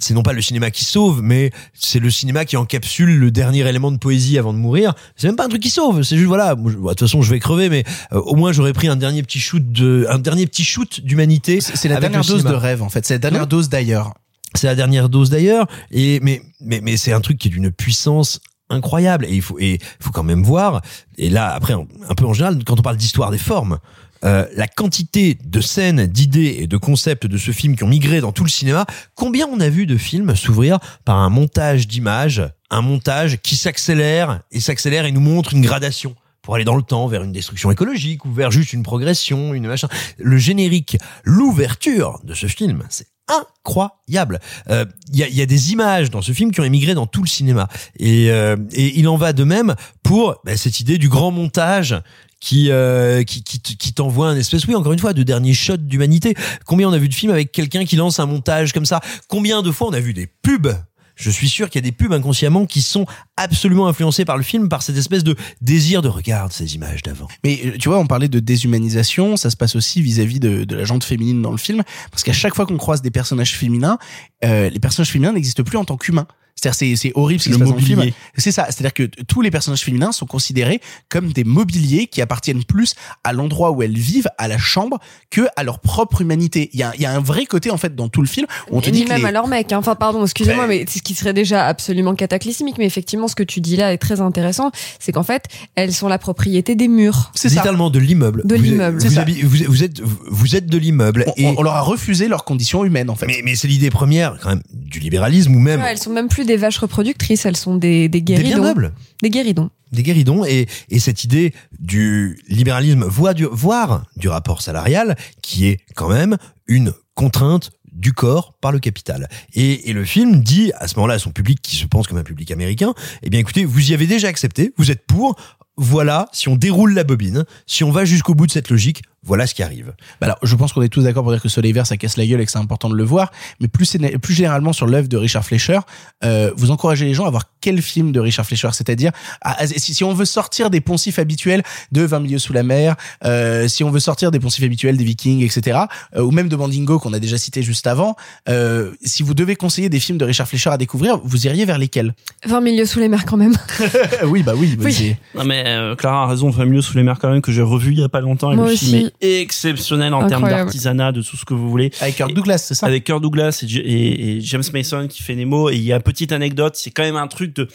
c'est 0.00 0.14
non 0.14 0.22
pas 0.22 0.32
le 0.32 0.42
cinéma 0.42 0.70
qui 0.70 0.84
sauve, 0.84 1.22
mais 1.22 1.52
c'est 1.74 2.00
le 2.00 2.10
cinéma 2.10 2.44
qui 2.44 2.56
encapsule 2.56 3.18
le 3.18 3.30
dernier 3.30 3.68
élément 3.68 3.92
de 3.92 3.98
poésie 3.98 4.38
avant 4.38 4.52
de 4.52 4.58
mourir. 4.58 4.94
C'est 5.16 5.26
même 5.26 5.36
pas 5.36 5.44
un 5.44 5.48
truc 5.48 5.62
qui 5.62 5.70
sauve, 5.70 6.02
c'est 6.02 6.16
juste 6.16 6.28
voilà. 6.28 6.54
bon, 6.54 6.70
De 6.70 6.88
toute 6.88 7.00
façon, 7.00 7.22
je 7.22 7.30
vais 7.30 7.38
crever, 7.38 7.68
mais 7.68 7.84
euh, 8.12 8.20
au 8.20 8.34
moins 8.34 8.52
j'aurais 8.52 8.72
pris 8.72 8.88
un 8.88 8.96
dernier 8.96 9.22
petit 9.22 9.38
shoot 9.38 9.62
de, 9.70 10.06
un 10.08 10.18
dernier 10.18 10.46
petit 10.46 10.64
shoot 10.64 11.00
d'humanité. 11.02 11.60
C'est 11.60 11.88
la 11.88 12.00
dernière 12.00 12.22
dose 12.22 12.38
cinéma. 12.38 12.50
de 12.50 12.54
rêve, 12.56 12.82
en 12.82 12.88
fait. 12.88 13.06
C'est 13.06 13.14
la 13.14 13.18
dernière 13.18 13.46
dose 13.46 13.68
d'ailleurs. 13.68 14.14
C'est 14.54 14.66
la 14.66 14.74
dernière 14.74 15.08
dose 15.08 15.30
d'ailleurs. 15.30 15.66
Et 15.90 16.18
mais 16.20 16.42
mais 16.60 16.80
mais 16.82 16.96
c'est 16.96 17.12
un 17.12 17.20
truc 17.20 17.38
qui 17.38 17.48
est 17.48 17.50
d'une 17.50 17.70
puissance 17.70 18.40
incroyable. 18.68 19.26
Et 19.26 19.34
il 19.34 19.42
faut 19.42 19.58
et 19.58 19.74
il 19.74 20.04
faut 20.04 20.10
quand 20.10 20.24
même 20.24 20.42
voir. 20.42 20.82
Et 21.18 21.30
là 21.30 21.52
après 21.52 21.74
un 21.74 22.14
peu 22.14 22.24
en 22.24 22.32
général 22.32 22.58
quand 22.64 22.78
on 22.78 22.82
parle 22.82 22.96
d'histoire 22.96 23.30
des 23.30 23.38
formes. 23.38 23.78
Euh, 24.24 24.46
la 24.54 24.68
quantité 24.68 25.38
de 25.42 25.60
scènes, 25.60 26.06
d'idées 26.06 26.56
et 26.60 26.66
de 26.66 26.76
concepts 26.76 27.26
de 27.26 27.38
ce 27.38 27.50
film 27.52 27.76
qui 27.76 27.84
ont 27.84 27.88
migré 27.88 28.20
dans 28.20 28.32
tout 28.32 28.44
le 28.44 28.50
cinéma, 28.50 28.86
combien 29.14 29.46
on 29.46 29.60
a 29.60 29.68
vu 29.68 29.86
de 29.86 29.96
films 29.96 30.36
s'ouvrir 30.36 30.78
par 31.04 31.16
un 31.16 31.30
montage 31.30 31.88
d'images, 31.88 32.42
un 32.70 32.82
montage 32.82 33.38
qui 33.42 33.56
s'accélère 33.56 34.40
et 34.52 34.60
s'accélère 34.60 35.06
et 35.06 35.12
nous 35.12 35.20
montre 35.20 35.54
une 35.54 35.62
gradation 35.62 36.14
pour 36.42 36.54
aller 36.54 36.64
dans 36.64 36.76
le 36.76 36.82
temps 36.82 37.06
vers 37.06 37.22
une 37.22 37.32
destruction 37.32 37.70
écologique 37.70 38.24
ou 38.24 38.32
vers 38.32 38.50
juste 38.50 38.72
une 38.72 38.82
progression, 38.82 39.54
une 39.54 39.66
machin. 39.66 39.88
Le 40.18 40.36
générique, 40.38 40.96
l'ouverture 41.24 42.20
de 42.24 42.34
ce 42.34 42.46
film, 42.46 42.84
c'est 42.88 43.06
incroyable. 43.28 44.40
Euh, 44.70 44.84
Il 45.12 45.18
y, 45.18 45.22
a, 45.22 45.28
y 45.28 45.42
a 45.42 45.46
des 45.46 45.72
images 45.72 46.10
dans 46.10 46.22
ce 46.22 46.32
film 46.32 46.50
qui 46.50 46.60
ont 46.60 46.64
émigré 46.64 46.94
dans 46.94 47.06
tout 47.06 47.22
le 47.22 47.28
cinéma. 47.28 47.68
Et, 47.98 48.30
euh, 48.30 48.56
et 48.72 48.98
il 48.98 49.08
en 49.08 49.16
va 49.16 49.32
de 49.32 49.44
même 49.44 49.74
pour 50.02 50.40
bah, 50.44 50.56
cette 50.56 50.80
idée 50.80 50.98
du 50.98 51.08
grand 51.08 51.30
montage 51.30 51.94
qui 52.40 52.70
euh, 52.70 53.22
qui 53.22 53.42
qui, 53.42 53.92
t'envoie 53.92 54.28
un 54.28 54.36
espèce 54.36 54.66
oui 54.66 54.74
encore 54.74 54.92
une 54.92 54.98
fois 54.98 55.12
de 55.12 55.22
dernier 55.22 55.54
shot 55.54 55.76
d'humanité. 55.76 56.34
Combien 56.64 56.88
on 56.88 56.92
a 56.92 56.98
vu 56.98 57.08
de 57.08 57.14
films 57.14 57.32
avec 57.32 57.52
quelqu'un 57.52 57.84
qui 57.84 57.96
lance 57.96 58.18
un 58.18 58.26
montage 58.26 58.72
comme 58.72 58.86
ça? 58.86 59.00
Combien 59.28 59.62
de 59.62 59.70
fois 59.70 59.88
on 59.88 59.92
a 59.92 60.00
vu 60.00 60.14
des 60.14 60.26
pubs? 60.26 60.74
Je 61.20 61.28
suis 61.28 61.50
sûr 61.50 61.68
qu'il 61.68 61.84
y 61.84 61.86
a 61.86 61.90
des 61.90 61.94
pubs 61.94 62.12
inconsciemment 62.12 62.64
qui 62.64 62.80
sont 62.80 63.04
absolument 63.36 63.88
influencés 63.88 64.24
par 64.24 64.38
le 64.38 64.42
film 64.42 64.70
par 64.70 64.82
cette 64.82 64.96
espèce 64.96 65.22
de 65.22 65.36
désir 65.60 66.00
de 66.00 66.08
regarde 66.08 66.50
ces 66.50 66.74
images 66.74 67.02
d'avant. 67.02 67.28
Mais 67.44 67.60
euh, 67.66 67.76
tu 67.78 67.90
vois, 67.90 67.98
on 67.98 68.06
parlait 68.06 68.28
de 68.28 68.40
déshumanisation, 68.40 69.36
ça 69.36 69.50
se 69.50 69.56
passe 69.56 69.76
aussi 69.76 70.00
vis-à-vis 70.00 70.40
de, 70.40 70.64
de 70.64 70.76
la 70.76 70.84
jante 70.84 71.04
féminine 71.04 71.42
dans 71.42 71.50
le 71.50 71.58
film, 71.58 71.82
parce 72.10 72.22
qu'à 72.22 72.32
chaque 72.32 72.54
fois 72.54 72.64
qu'on 72.64 72.78
croise 72.78 73.02
des 73.02 73.10
personnages 73.10 73.54
féminins, 73.54 73.98
euh, 74.44 74.70
les 74.70 74.80
personnages 74.80 75.10
féminins 75.10 75.32
n'existent 75.32 75.62
plus 75.62 75.76
en 75.76 75.84
tant 75.84 75.98
qu'humains. 75.98 76.26
C'est-à-dire, 76.60 76.74
c'est, 76.74 76.96
c'est 76.96 77.12
horrible 77.14 77.40
ce 77.40 77.48
qui 77.48 77.54
se 77.54 77.58
passe 77.58 77.68
dans 77.68 77.74
le 77.74 77.80
film. 77.80 78.02
C'est 78.36 78.52
ça. 78.52 78.66
C'est-à-dire 78.66 78.92
que 78.92 79.04
tous 79.24 79.40
les 79.40 79.50
personnages 79.50 79.80
féminins 79.82 80.12
sont 80.12 80.26
considérés 80.26 80.80
comme 81.08 81.32
des 81.32 81.44
mobiliers 81.44 82.06
qui 82.06 82.20
appartiennent 82.20 82.64
plus 82.64 82.94
à 83.24 83.32
l'endroit 83.32 83.70
où 83.70 83.82
elles 83.82 83.96
vivent, 83.96 84.28
à 84.38 84.48
la 84.48 84.58
chambre, 84.58 84.98
que 85.30 85.42
à 85.56 85.62
leur 85.62 85.78
propre 85.80 86.20
humanité. 86.20 86.70
Il 86.72 86.80
y 86.80 86.82
a, 86.82 86.92
il 86.96 87.00
y 87.00 87.06
a 87.06 87.12
un 87.12 87.20
vrai 87.20 87.46
côté, 87.46 87.70
en 87.70 87.76
fait, 87.78 87.94
dans 87.94 88.08
tout 88.08 88.20
le 88.20 88.26
film, 88.28 88.46
où 88.70 88.76
on 88.78 88.80
te 88.80 88.88
Et 88.88 88.92
dit 88.92 88.98
ni 89.00 89.04
que 89.04 89.10
même 89.10 89.20
les- 89.22 89.26
à 89.26 89.32
leur 89.32 89.46
mec. 89.48 89.72
hein. 89.72 89.78
Enfin, 89.78 89.94
pardon, 89.94 90.22
excusez-moi, 90.24 90.66
Ben- 90.66 90.78
mais 90.80 90.84
c'est 90.88 90.98
ce 90.98 91.02
qui 91.02 91.14
serait 91.14 91.32
déjà 91.32 91.66
absolument 91.66 92.14
cataclysmique. 92.14 92.76
Mais 92.78 92.86
effectivement, 92.86 93.28
ce 93.28 93.34
que 93.34 93.42
tu 93.42 93.60
dis 93.60 93.76
là 93.76 93.92
est 93.92 93.98
très 93.98 94.20
intéressant. 94.20 94.70
C'est 94.98 95.12
qu'en 95.12 95.22
fait, 95.22 95.44
elles 95.76 95.92
sont 95.94 96.08
la 96.08 96.18
propriété 96.18 96.74
des 96.74 96.88
murs. 96.88 97.32
littéralement 97.44 97.90
de 97.90 97.98
l'immeuble 97.98 98.42
De 98.46 98.54
l'immeuble. 98.54 98.98
vous, 98.98 99.08
C'est 99.10 99.84
êtes 99.84 100.00
vous 100.02 100.56
êtes 100.56 100.66
de 100.66 100.78
l'immeuble 100.78 101.24
on, 101.28 101.32
et 101.36 101.54
on 101.58 101.62
leur 101.62 101.74
a 101.74 101.80
refusé 101.80 102.28
leurs 102.28 102.44
conditions 102.44 102.84
humaines, 102.84 103.10
en 103.10 103.14
fait. 103.16 103.26
mais, 103.26 103.40
mais 103.44 103.54
c'est 103.54 103.68
l'idée 103.68 103.90
première 103.90 104.38
quand 104.40 104.50
même 104.50 104.62
du 104.72 104.98
libéralisme 105.00 105.54
ou 105.54 105.58
même 105.58 105.80
Ouais, 105.80 105.92
elles 105.92 105.98
sont 105.98 106.10
même 106.10 106.28
plus 106.28 106.44
des 106.50 106.56
vaches 106.56 106.78
reproductrices, 106.78 107.46
elles 107.46 107.56
sont 107.56 107.76
des, 107.76 108.08
des 108.08 108.20
Des 108.20 108.22
guéridons. 108.22 108.48
bien 108.48 108.58
nobles. 108.64 108.92
Des 109.22 109.30
guéridons. 109.30 109.70
des 109.92 110.02
guéridons 110.02 110.44
et, 110.44 110.66
et 110.88 110.98
cette 110.98 111.24
idée 111.24 111.52
du 111.78 112.38
libéralisme 112.48 113.04
voire 113.04 113.34
du, 113.34 113.44
voire 113.50 114.04
du 114.16 114.28
rapport 114.28 114.62
salarial 114.62 115.16
qui 115.42 115.66
est 115.66 115.78
quand 115.94 116.08
même 116.08 116.36
une 116.66 116.92
contrainte 117.14 117.70
du 117.92 118.12
corps 118.12 118.54
par 118.60 118.72
le 118.72 118.78
capital. 118.78 119.28
Et, 119.54 119.90
et 119.90 119.92
le 119.92 120.04
film 120.04 120.42
dit 120.42 120.72
à 120.78 120.86
ce 120.88 120.94
moment-là 120.96 121.14
à 121.14 121.18
son 121.18 121.30
public 121.32 121.60
qui 121.60 121.76
se 121.76 121.86
pense 121.86 122.06
comme 122.06 122.18
un 122.18 122.22
public 122.22 122.50
américain, 122.50 122.94
eh 123.22 123.30
bien 123.30 123.40
écoutez, 123.40 123.64
vous 123.64 123.90
y 123.90 123.94
avez 123.94 124.06
déjà 124.06 124.28
accepté, 124.28 124.72
vous 124.78 124.90
êtes 124.90 125.04
pour, 125.06 125.36
voilà, 125.76 126.28
si 126.32 126.48
on 126.48 126.56
déroule 126.56 126.94
la 126.94 127.04
bobine, 127.04 127.44
si 127.66 127.84
on 127.84 127.90
va 127.90 128.04
jusqu'au 128.04 128.34
bout 128.34 128.46
de 128.46 128.52
cette 128.52 128.70
logique, 128.70 129.02
voilà 129.22 129.46
ce 129.46 129.54
qui 129.54 129.62
arrive. 129.62 129.92
Bah 130.20 130.26
alors, 130.28 130.38
je 130.42 130.54
pense 130.56 130.72
qu'on 130.72 130.82
est 130.82 130.88
tous 130.88 131.02
d'accord 131.02 131.22
pour 131.22 131.32
dire 131.32 131.42
que 131.42 131.48
Soleil 131.48 131.72
Vert, 131.72 131.86
ça 131.86 131.96
casse 131.96 132.16
la 132.16 132.26
gueule 132.26 132.40
et 132.40 132.46
que 132.46 132.50
c'est 132.52 132.58
important 132.58 132.88
de 132.88 132.94
le 132.94 133.04
voir. 133.04 133.30
Mais 133.60 133.68
plus, 133.68 133.98
généralement 134.30 134.72
sur 134.72 134.86
l'œuvre 134.86 135.08
de 135.08 135.16
Richard 135.16 135.44
Fleischer, 135.44 135.80
euh, 136.24 136.50
vous 136.56 136.70
encouragez 136.70 137.04
les 137.04 137.12
gens 137.14 137.26
à 137.26 137.30
voir 137.30 137.44
quel 137.60 137.82
film 137.82 138.12
de 138.12 138.20
Richard 138.20 138.46
Fleischer, 138.46 138.70
c'est-à-dire 138.72 139.12
à- 139.42 139.62
à- 139.62 139.66
si, 139.66 139.92
si 139.94 140.04
on 140.04 140.14
veut 140.14 140.24
sortir 140.24 140.70
des 140.70 140.80
poncifs 140.80 141.18
habituels 141.18 141.62
de 141.92 142.02
20 142.02 142.20
milieux 142.20 142.38
sous 142.38 142.52
la 142.54 142.62
mer, 142.62 142.96
euh, 143.24 143.68
si 143.68 143.84
on 143.84 143.90
veut 143.90 144.00
sortir 144.00 144.30
des 144.30 144.40
poncifs 144.40 144.64
habituels 144.64 144.96
des 144.96 145.04
Vikings, 145.04 145.44
etc., 145.44 145.80
euh, 146.16 146.22
ou 146.22 146.30
même 146.30 146.48
de 146.48 146.56
Mandingo 146.56 146.98
qu'on 146.98 147.12
a 147.12 147.18
déjà 147.18 147.36
cité 147.36 147.62
juste 147.62 147.86
avant, 147.86 148.16
euh, 148.48 148.92
si 149.02 149.22
vous 149.22 149.34
devez 149.34 149.54
conseiller 149.56 149.88
des 149.90 150.00
films 150.00 150.16
de 150.18 150.24
Richard 150.24 150.48
Fleischer 150.48 150.70
à 150.70 150.78
découvrir, 150.78 151.18
vous 151.22 151.46
iriez 151.46 151.64
vers 151.66 151.78
lesquels? 151.78 152.14
20 152.46 152.60
milieux 152.62 152.86
sous 152.86 153.00
les 153.00 153.08
mers 153.08 153.24
quand 153.26 153.36
même. 153.36 153.54
Oui, 154.24 154.42
bah 154.42 154.52
oui. 154.56 154.76
Oui. 154.80 155.16
Non 155.34 155.44
mais 155.44 155.64
euh, 155.66 155.94
Clara 155.96 156.24
a 156.24 156.26
raison, 156.26 156.48
enfin 156.48 156.64
mieux 156.64 156.80
sous 156.82 156.96
les 156.96 157.02
mers 157.02 157.18
quand 157.18 157.30
même 157.30 157.40
que 157.42 157.52
j'ai 157.52 157.62
revu 157.62 157.92
il 157.92 158.00
y 158.00 158.02
a 158.04 158.08
pas 158.08 158.20
longtemps 158.20 158.52
et 158.52 158.56
Moi 158.56 158.66
le 158.66 158.72
aussi. 158.72 158.86
film 158.86 159.09
exceptionnel 159.20 160.14
en 160.14 160.26
termes 160.26 160.48
d'artisanat, 160.48 161.12
de 161.12 161.22
tout 161.22 161.36
ce 161.36 161.44
que 161.44 161.54
vous 161.54 161.68
voulez. 161.70 161.90
Avec 162.00 162.16
Kirk 162.16 162.32
Douglas, 162.32 162.58
c'est 162.58 162.74
ça 162.74 162.86
Avec 162.86 163.04
Kirk 163.04 163.20
Douglas 163.20 163.62
et, 163.62 163.66
et- 163.76 164.36
et 164.36 164.40
James 164.40 164.62
Mason 164.72 165.06
qui 165.08 165.22
fait 165.22 165.34
Nemo 165.34 165.70
et 165.70 165.76
il 165.76 165.82
y 165.82 165.92
a 165.92 165.96
une 165.96 166.02
petite 166.02 166.32
anecdote, 166.32 166.76
c'est 166.76 166.90
quand 166.90 167.02
même 167.02 167.16
un 167.16 167.28
truc 167.28 167.54
de 167.54 167.68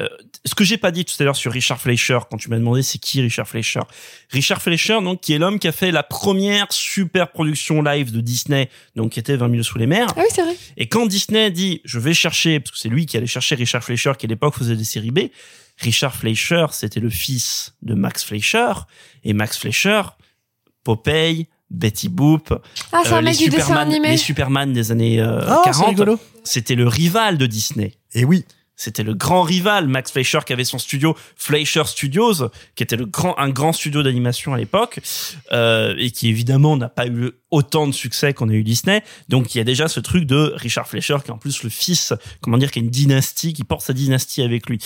euh, 0.00 0.08
ce 0.46 0.54
que 0.54 0.64
j'ai 0.64 0.78
pas 0.78 0.90
dit 0.90 1.04
tout 1.04 1.12
à 1.20 1.24
l'heure 1.24 1.36
sur 1.36 1.52
Richard 1.52 1.78
Fleischer 1.78 2.18
quand 2.30 2.38
tu 2.38 2.48
m'as 2.48 2.56
demandé 2.56 2.82
c'est 2.82 2.96
qui 2.98 3.20
Richard 3.20 3.46
Fleischer. 3.46 3.80
Richard 4.30 4.62
Fleischer 4.62 4.98
donc 5.02 5.20
qui 5.20 5.34
est 5.34 5.38
l'homme 5.38 5.58
qui 5.58 5.68
a 5.68 5.72
fait 5.72 5.90
la 5.90 6.02
première 6.02 6.66
super 6.70 7.30
production 7.30 7.82
live 7.82 8.10
de 8.10 8.22
Disney 8.22 8.70
donc 8.96 9.12
qui 9.12 9.20
était 9.20 9.36
20 9.36 9.48
milieux 9.48 9.62
sous 9.62 9.76
les 9.76 9.86
mers. 9.86 10.06
Ah 10.16 10.20
oui, 10.20 10.24
c'est 10.34 10.42
vrai. 10.42 10.56
Et 10.78 10.88
quand 10.88 11.04
Disney 11.06 11.50
dit 11.50 11.82
je 11.84 11.98
vais 11.98 12.14
chercher, 12.14 12.58
parce 12.58 12.70
que 12.70 12.78
c'est 12.78 12.88
lui 12.88 13.04
qui 13.04 13.18
allait 13.18 13.26
chercher 13.26 13.54
Richard 13.54 13.84
Fleischer 13.84 14.12
qui 14.18 14.24
à 14.24 14.28
l'époque 14.30 14.54
faisait 14.56 14.76
des 14.76 14.84
séries 14.84 15.10
B, 15.10 15.20
Richard 15.78 16.14
Fleischer 16.16 16.66
c'était 16.72 17.00
le 17.00 17.10
fils 17.10 17.74
de 17.82 17.92
Max 17.92 18.24
Fleischer 18.24 18.72
et 19.24 19.34
Max 19.34 19.58
Fleischer, 19.58 20.00
Popeye, 20.84 21.48
Betty 21.70 22.08
Boop, 22.08 22.52
Ah, 22.92 23.00
c'est 23.04 23.12
euh, 23.12 23.16
un 23.16 23.22
mec 23.22 23.38
les 23.38 23.44
du 23.44 23.50
dessin 23.50 23.62
Superman, 23.66 23.88
animé. 23.88 24.08
les 24.10 24.16
Superman 24.16 24.72
des 24.72 24.92
années 24.92 25.20
euh, 25.20 25.40
Ah, 25.46 25.62
40, 25.64 26.20
c'était 26.44 26.74
le 26.74 26.86
rival 26.86 27.38
de 27.38 27.46
Disney. 27.46 27.94
Et 28.14 28.24
oui. 28.24 28.44
C'était 28.74 29.04
le 29.04 29.14
grand 29.14 29.42
rival, 29.42 29.86
Max 29.86 30.10
Fleischer, 30.10 30.40
qui 30.44 30.52
avait 30.52 30.64
son 30.64 30.78
studio 30.78 31.14
Fleischer 31.36 31.84
Studios, 31.84 32.48
qui 32.74 32.82
était 32.82 32.96
le 32.96 33.04
grand, 33.06 33.38
un 33.38 33.50
grand 33.50 33.72
studio 33.72 34.02
d'animation 34.02 34.54
à 34.54 34.58
l'époque, 34.58 34.98
euh, 35.52 35.94
et 35.98 36.10
qui 36.10 36.28
évidemment 36.28 36.76
n'a 36.76 36.88
pas 36.88 37.06
eu 37.06 37.30
autant 37.52 37.86
de 37.86 37.92
succès 37.92 38.34
qu'on 38.34 38.48
a 38.48 38.52
eu 38.54 38.64
Disney. 38.64 39.04
Donc 39.28 39.54
il 39.54 39.58
y 39.58 39.60
a 39.60 39.64
déjà 39.64 39.86
ce 39.86 40.00
truc 40.00 40.24
de 40.24 40.52
Richard 40.56 40.88
Fleischer, 40.88 41.18
qui 41.22 41.28
est 41.30 41.34
en 41.34 41.38
plus 41.38 41.62
le 41.62 41.70
fils, 41.70 42.12
comment 42.40 42.58
dire, 42.58 42.72
qui 42.72 42.80
a 42.80 42.82
une 42.82 42.90
dynastie, 42.90 43.52
qui 43.52 43.62
porte 43.62 43.82
sa 43.82 43.92
dynastie 43.92 44.42
avec 44.42 44.68
lui. 44.68 44.78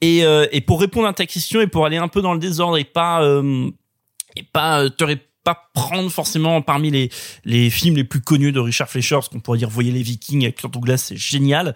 Et, 0.00 0.24
euh, 0.24 0.46
et 0.52 0.62
pour 0.62 0.80
répondre 0.80 1.08
à 1.08 1.12
ta 1.12 1.26
question 1.26 1.60
et 1.60 1.66
pour 1.66 1.84
aller 1.84 1.98
un 1.98 2.08
peu 2.08 2.22
dans 2.22 2.32
le 2.32 2.38
désordre 2.40 2.78
et 2.78 2.84
pas 2.84 3.22
euh, 3.22 3.68
et 4.36 4.44
pas 4.44 4.88
te 4.88 5.04
ré- 5.04 5.20
pas 5.44 5.70
prendre 5.74 6.10
forcément 6.10 6.62
parmi 6.62 6.90
les 6.90 7.10
les 7.44 7.70
films 7.70 7.96
les 7.96 8.04
plus 8.04 8.20
connus 8.20 8.52
de 8.52 8.60
Richard 8.60 8.88
Fleischer 8.88 9.16
parce 9.16 9.28
qu'on 9.28 9.40
pourrait 9.40 9.58
dire 9.58 9.68
voyez 9.68 9.90
les 9.90 10.02
Vikings 10.02 10.42
avec 10.44 10.56
Kirk 10.56 10.72
Douglas 10.72 10.98
c'est 10.98 11.16
génial. 11.16 11.74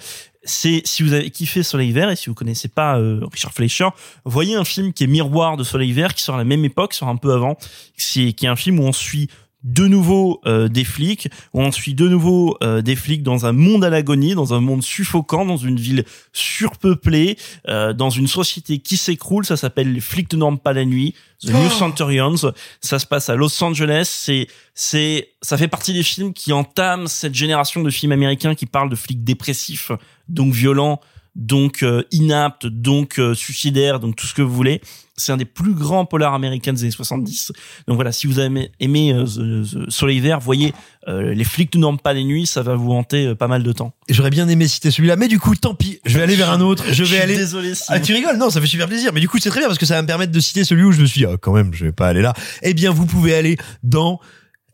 C'est 0.49 0.83
si 0.85 1.03
vous 1.03 1.13
avez 1.13 1.29
kiffé 1.31 1.65
Soleil 1.65 1.91
Vert 1.91 2.09
et 2.09 2.15
si 2.15 2.29
vous 2.29 2.35
connaissez 2.35 2.69
pas 2.69 2.99
euh, 2.99 3.21
Richard 3.33 3.53
Fleischer 3.53 3.89
voyez 4.25 4.55
un 4.55 4.65
film 4.65 4.93
qui 4.93 5.03
est 5.05 5.09
miroir 5.09 5.57
de 5.57 5.65
Soleil 5.65 5.93
Vert 5.93 6.15
qui 6.15 6.23
sort 6.23 6.37
à 6.37 6.39
la 6.39 6.45
même 6.45 6.65
époque 6.65 6.95
sort 6.95 7.09
un 7.09 7.17
peu 7.17 7.33
avant 7.33 7.57
c'est 7.97 8.33
qui 8.33 8.47
est 8.47 8.49
un 8.49 8.57
film 8.57 8.79
où 8.79 8.85
on 8.85 8.93
suit 8.93 9.29
de 9.67 9.89
nouveau 9.89 10.41
euh, 10.47 10.69
des 10.69 10.85
flics, 10.85 11.29
où 11.53 11.61
on 11.61 11.73
suit 11.73 11.95
de 11.95 12.09
nouveau 12.09 12.57
euh, 12.63 12.83
des 12.83 12.95
flics 12.95 13.25
dans 13.25 13.47
un 13.47 13.53
monde 13.53 13.85
à 13.85 13.91
l'agonie, 13.91 14.35
dans 14.35 14.55
un 14.55 14.61
monde 14.61 14.83
suffocant, 14.83 15.45
dans 15.45 15.57
une 15.57 15.77
ville 15.77 16.05
surpeuplée, 16.33 17.37
euh, 17.69 17.93
dans 17.93 18.09
une 18.09 18.29
société 18.29 18.79
qui 18.79 18.97
s'écroule. 18.97 19.45
Ça 19.45 19.57
s'appelle 19.57 19.93
Les 19.93 20.01
flics 20.01 20.33
ne 20.33 20.39
dorment 20.39 20.59
pas 20.59 20.73
la 20.73 20.85
nuit, 20.85 21.15
The 21.45 21.51
New 21.51 21.67
Oh. 21.67 21.71
Centurions. 21.71 22.53
Ça 22.81 23.01
se 23.01 23.07
passe 23.07 23.29
à 23.29 23.35
Los 23.35 23.63
Angeles. 23.63 24.09
C'est, 24.09 24.47
c'est, 24.73 25.31
ça 25.43 25.59
fait 25.59 25.69
partie 25.69 25.93
des 25.93 26.05
films 26.05 26.33
qui 26.33 26.53
entament 26.53 27.09
cette 27.09 27.35
génération 27.35 27.83
de 27.83 27.91
films 27.91 28.13
américains 28.13 28.55
qui 28.55 28.67
parlent 28.67 28.89
de 28.89 28.97
flics 28.97 29.25
dépressifs, 29.25 29.91
donc 30.29 30.53
violents, 30.55 31.01
donc 31.37 31.83
euh, 31.83 32.03
inaptes, 32.11 32.67
donc 32.67 33.19
euh, 33.21 33.35
suicidaires, 33.35 34.01
donc 34.01 34.17
tout 34.17 34.27
ce 34.27 34.35
que 34.35 34.43
vous 34.43 34.53
voulez. 34.55 34.81
C'est 35.19 35.33
un 35.33 35.37
des 35.39 35.45
plus 35.47 35.73
grands 35.73 36.05
polars 36.05 36.35
américains 36.35 36.73
des 36.75 36.83
années 36.83 36.91
70. 36.91 37.53
Donc 37.89 37.95
voilà, 37.97 38.13
si 38.13 38.27
vous 38.27 38.39
avez 38.39 38.71
aimé 38.81 39.13
euh, 39.15 39.25
The- 39.25 39.87
The 39.87 39.91
Soleil 39.91 40.21
Vert, 40.21 40.41
voyez, 40.41 40.75
euh, 41.09 41.33
les 41.33 41.45
flics 41.45 41.75
ne 41.75 41.81
dorment 41.83 41.99
pas 41.99 42.13
les 42.13 42.25
nuits, 42.25 42.47
ça 42.47 42.63
va 42.63 42.75
vous 42.75 42.93
hanter 42.93 43.27
euh, 43.29 43.35
pas 43.35 43.49
mal 43.49 43.63
de 43.63 43.73
temps. 43.73 43.95
Et 44.09 44.15
J'aurais 44.15 44.29
bien 44.31 44.47
aimé 44.49 44.67
citer 44.69 44.91
celui-là, 44.91 45.17
mais 45.17 45.29
du 45.29 45.39
coup, 45.39 45.55
tant 45.57 45.75
pis. 45.75 46.01
Je 46.05 46.17
vais 46.19 46.23
aller 46.25 46.37
vers 46.37 46.51
un 46.51 46.61
autre. 46.61 46.85
Je 46.91 47.03
vais 47.05 47.07
suis 47.09 47.17
aller. 47.19 47.37
désolé, 47.37 47.75
Simon. 47.75 47.87
Ah, 47.99 48.01
tu 48.01 48.13
rigoles? 48.15 48.37
Non, 48.37 48.51
ça 48.51 48.61
fait 48.61 48.67
super 48.67 48.89
plaisir. 48.89 49.13
Mais 49.15 49.21
du 49.21 49.29
coup, 49.29 49.39
c'est 49.41 49.49
très 49.51 49.61
bien 49.61 49.69
parce 49.69 49.79
que 49.79 49.87
ça 49.87 49.95
va 49.95 50.03
me 50.03 50.07
permettre 50.07 50.33
de 50.33 50.41
citer 50.41 50.65
celui 50.65 50.83
où 50.85 50.93
je 50.93 51.01
me 51.01 51.07
suis 51.07 51.21
dit, 51.21 51.27
ah, 51.27 51.37
quand 51.41 51.53
même, 51.55 51.73
je 51.73 51.85
vais 51.87 51.93
pas 51.93 52.09
aller 52.09 52.23
là. 52.23 52.35
Eh 52.63 52.75
bien, 52.75 52.91
vous 52.91 53.07
pouvez 53.07 53.35
aller 53.35 53.57
dans 53.83 54.21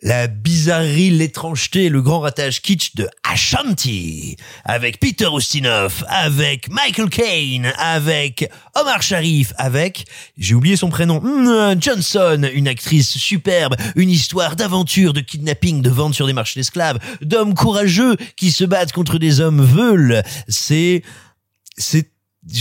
la 0.02 0.26
bizarrerie, 0.26 1.10
l'étrangeté, 1.10 1.88
le 1.88 2.02
grand 2.02 2.20
ratage 2.20 2.60
kitsch 2.60 2.94
de 2.96 3.08
Ashanti, 3.22 4.36
avec 4.64 4.98
Peter 4.98 5.28
Ustinov, 5.32 6.04
avec 6.08 6.68
Michael 6.68 7.08
Caine, 7.08 7.72
avec 7.78 8.50
Omar 8.74 9.00
Sharif, 9.02 9.52
avec, 9.56 10.04
j'ai 10.36 10.54
oublié 10.54 10.76
son 10.76 10.90
prénom, 10.90 11.20
hmm, 11.20 11.80
Johnson, 11.80 12.48
une 12.52 12.68
actrice 12.68 13.16
superbe, 13.16 13.76
une 13.94 14.10
histoire 14.10 14.56
d'aventure, 14.56 15.12
de 15.12 15.20
kidnapping, 15.20 15.82
de 15.82 15.90
vente 15.90 16.14
sur 16.14 16.26
des 16.26 16.32
marchés 16.32 16.58
d'esclaves, 16.58 16.98
d'hommes 17.20 17.54
courageux 17.54 18.16
qui 18.36 18.50
se 18.50 18.64
battent 18.64 18.92
contre 18.92 19.18
des 19.18 19.40
hommes 19.40 19.64
veules. 19.64 20.22
C'est, 20.48 21.02
c'est 21.78 22.11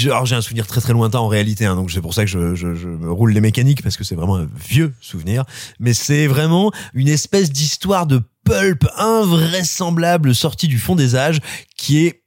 alors 0.05 0.25
j'ai 0.25 0.35
un 0.35 0.41
souvenir 0.41 0.67
très 0.67 0.79
très 0.81 0.93
lointain 0.93 1.19
en 1.19 1.27
réalité, 1.27 1.65
hein, 1.65 1.75
donc 1.75 1.91
c'est 1.91 2.01
pour 2.01 2.13
ça 2.13 2.23
que 2.23 2.29
je, 2.29 2.53
je, 2.55 2.75
je 2.75 2.87
me 2.87 3.11
roule 3.11 3.31
les 3.33 3.41
mécaniques 3.41 3.81
parce 3.81 3.97
que 3.97 4.03
c'est 4.03 4.15
vraiment 4.15 4.37
un 4.37 4.47
vieux 4.67 4.93
souvenir. 5.01 5.43
Mais 5.79 5.93
c'est 5.93 6.27
vraiment 6.27 6.71
une 6.93 7.07
espèce 7.07 7.51
d'histoire 7.51 8.05
de 8.05 8.21
pulp 8.43 8.87
invraisemblable 8.97 10.33
sortie 10.35 10.67
du 10.67 10.79
fond 10.79 10.95
des 10.95 11.15
âges 11.15 11.39
qui 11.75 12.05
est 12.05 12.21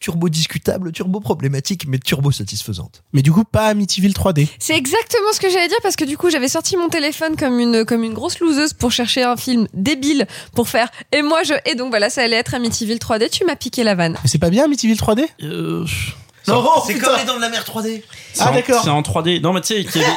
turbo 0.00 0.28
discutable, 0.28 0.90
turbo 0.90 1.20
problématique, 1.20 1.86
mais 1.86 1.98
turbo 1.98 2.32
satisfaisante. 2.32 3.04
Mais 3.12 3.22
du 3.22 3.30
coup, 3.30 3.44
pas 3.44 3.68
Amityville 3.68 4.14
3D. 4.14 4.48
C'est 4.58 4.76
exactement 4.76 5.32
ce 5.32 5.38
que 5.38 5.48
j'allais 5.48 5.68
dire 5.68 5.78
parce 5.82 5.94
que 5.94 6.04
du 6.04 6.16
coup 6.16 6.28
j'avais 6.28 6.48
sorti 6.48 6.76
mon 6.76 6.88
téléphone 6.88 7.36
comme 7.36 7.60
une 7.60 7.84
comme 7.84 8.02
une 8.02 8.12
grosse 8.14 8.40
loseuse 8.40 8.72
pour 8.72 8.90
chercher 8.90 9.22
un 9.22 9.36
film 9.36 9.68
débile 9.74 10.26
pour 10.54 10.68
faire 10.68 10.90
et 11.12 11.22
moi 11.22 11.44
je 11.44 11.54
et 11.70 11.76
donc 11.76 11.90
voilà 11.90 12.10
ça 12.10 12.22
allait 12.22 12.36
être 12.36 12.54
Amityville 12.54 12.98
3D 12.98 13.30
tu 13.30 13.44
m'as 13.44 13.54
piqué 13.56 13.84
la 13.84 13.94
vanne. 13.94 14.18
Mais 14.24 14.28
c'est 14.28 14.38
pas 14.38 14.50
bien 14.50 14.64
Amityville 14.64 14.98
3D 14.98 15.24
Euh, 15.42 15.86
Non, 16.48 16.64
c'est 16.86 16.94
c'est 16.94 16.98
comme 16.98 17.16
les 17.18 17.24
dents 17.24 17.36
de 17.36 17.40
la 17.40 17.48
mer 17.50 17.64
3D. 17.64 18.02
c'est 18.32 18.42
Ah, 18.42 18.50
d'accord. 18.52 18.82
C'est 18.82 18.90
en 18.90 19.02
3D. 19.02 19.40
Non, 19.40 19.52
mais 19.52 19.60
tu 19.60 19.68
sais, 19.68 19.84
qu'il 19.84 20.00
y 20.00 20.04
avait- 20.04 20.12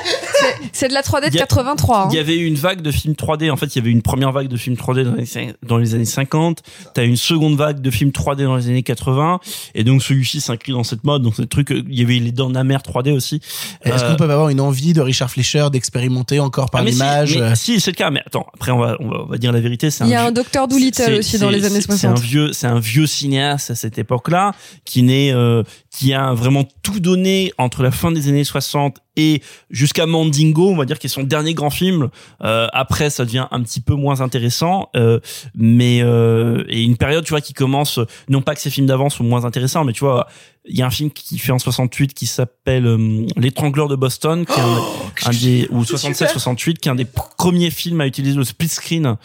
C'est- 0.74 0.88
de 0.88 0.94
la 0.94 1.02
3D 1.04 1.28
de 1.30 1.34
Il 1.34 1.36
y 1.36 1.42
a- 1.42 1.46
83. 1.46 2.04
hein. 2.04 2.08
Il 2.12 2.16
y 2.16 2.20
avait 2.20 2.36
eu 2.36 2.46
une 2.46 2.56
vague 2.56 2.82
de 2.82 2.92
films 2.92 3.16
3D. 3.16 3.50
En 3.52 3.58
fait, 3.58 3.68
il 3.68 3.80
y 3.80 3.82
avait 3.82 3.92
une 3.92 4.02
première 4.02 4.32
vague 4.32 4.48
de 4.48 4.58
films 4.58 4.76
3D 4.76 5.04
dans 5.04 5.14
les, 5.14 5.26
dans 5.64 5.78
les 5.78 5.94
années 5.96 6.06
50. 6.06 6.62
T'as 6.94 7.04
une 7.06 7.16
seconde 7.18 7.56
vague 7.58 7.80
de 7.82 7.92
films 7.92 8.12
3D 8.12 8.44
dans 8.44 8.56
les 8.56 8.68
années 8.68 8.84
80. 8.84 9.40
Et 9.76 9.84
donc, 9.84 10.02
celui-ci 10.04 10.42
s'inscrit 10.42 10.72
dans 10.72 10.84
cette 10.84 11.04
mode. 11.04 11.22
Donc, 11.22 11.34
c'est 11.36 11.42
le 11.44 11.48
truc, 11.48 11.72
euh, 11.72 11.84
il 11.90 12.00
y 12.00 12.04
avait 12.04 12.20
les 12.20 12.32
dents 12.32 12.50
de 12.50 12.56
la 12.56 12.64
mer 12.64 12.82
3D 12.82 13.12
aussi. 13.12 13.40
Est-ce 13.84 14.04
Euh, 14.04 14.10
qu'on 14.12 14.16
peut 14.16 14.24
avoir 14.26 14.50
une 14.50 14.62
envie 14.62 14.94
de 14.94 15.02
Richard 15.02 15.30
Fleischer 15.30 15.68
d'expérimenter 15.72 16.40
encore 16.40 16.70
par 16.70 16.82
ah, 16.82 16.86
si, 16.86 16.92
l'image 16.94 17.38
euh, 17.38 17.56
Si, 17.56 17.80
c'est 17.80 17.92
le 17.92 17.96
cas. 17.96 18.10
Mais 18.10 18.22
attends, 18.26 18.48
après, 18.54 18.72
on 18.72 18.80
va, 18.80 18.98
on 19.00 19.10
va, 19.10 19.18
on 19.22 19.26
va 19.28 19.38
dire 19.38 19.52
la 19.52 19.60
vérité. 19.60 19.90
C'est 19.92 20.04
Il 20.06 20.10
y 20.10 20.16
a 20.16 20.20
vieux- 20.22 20.28
un 20.30 20.32
Docteur 20.32 20.68
Dolittle 20.68 21.04
c'est- 21.06 21.18
aussi 21.20 21.40
dans 21.40 21.50
les 21.50 21.66
années 21.66 21.82
c'est- 21.82 21.92
C'est 21.96 22.08
un 22.08 22.16
60. 22.16 22.20
vieux, 22.20 22.54
c'est 22.54 22.68
un 22.68 22.80
vieux 22.80 23.08
cinéaste 23.08 23.72
à 23.72 23.76
cette 23.76 23.98
époque-là 23.98 24.54
qui 24.86 25.04
n'est, 25.04 25.32
euh, 25.34 25.64
qui 25.96 26.14
a 26.14 26.34
vraiment 26.34 26.68
tout 26.84 27.00
donné 27.00 27.54
entre 27.58 27.82
la 27.82 27.90
fin 27.90 28.12
des 28.12 28.28
années 28.28 28.44
60 28.44 28.98
et 29.16 29.42
jusqu'à 29.70 30.06
Mandingo, 30.06 30.70
on 30.70 30.76
va 30.76 30.84
dire, 30.84 31.00
qui 31.00 31.08
est 31.08 31.10
son 31.10 31.24
dernier 31.24 31.54
grand 31.54 31.70
film. 31.70 32.10
Euh, 32.44 32.68
après, 32.74 33.10
ça 33.10 33.24
devient 33.24 33.48
un 33.52 33.62
petit 33.62 33.80
peu 33.80 33.94
moins 33.94 34.20
intéressant, 34.20 34.90
euh, 34.98 35.22
mais 35.56 36.02
euh, 36.02 36.66
et 36.68 36.84
une 36.84 36.98
période, 36.98 37.24
tu 37.24 37.30
vois, 37.30 37.40
qui 37.40 37.54
commence. 37.54 38.02
Non 38.28 38.42
pas 38.42 38.56
que 38.56 38.62
ces 38.62 38.70
films 38.70 38.88
d'avant 38.88 39.10
sont 39.10 39.24
moins 39.24 39.46
intéressants, 39.46 39.86
mais 39.86 39.94
tu 39.94 40.02
vois, 40.02 40.28
il 40.68 40.78
y 40.78 40.82
a 40.82 40.86
un 40.86 40.92
film 40.92 41.12
qui 41.12 41.38
fait 41.38 41.52
en 41.52 41.60
68 41.60 42.14
qui 42.14 42.26
s'appelle 42.26 42.86
euh, 42.86 43.26
L'étrangleur 43.38 43.88
de 43.88 43.96
Boston, 43.96 44.46
qui 44.46 44.54
est 44.54 44.64
un, 44.64 45.30
un 45.30 45.32
des 45.32 45.68
ou 45.70 45.84
67-68, 45.84 46.76
qui 46.76 46.90
est 46.90 46.92
un 46.92 46.96
des 46.96 47.06
premiers 47.06 47.70
films 47.70 48.02
à 48.02 48.08
utiliser 48.08 48.38
le 48.38 48.44
split 48.44 48.70
screen. 48.70 49.18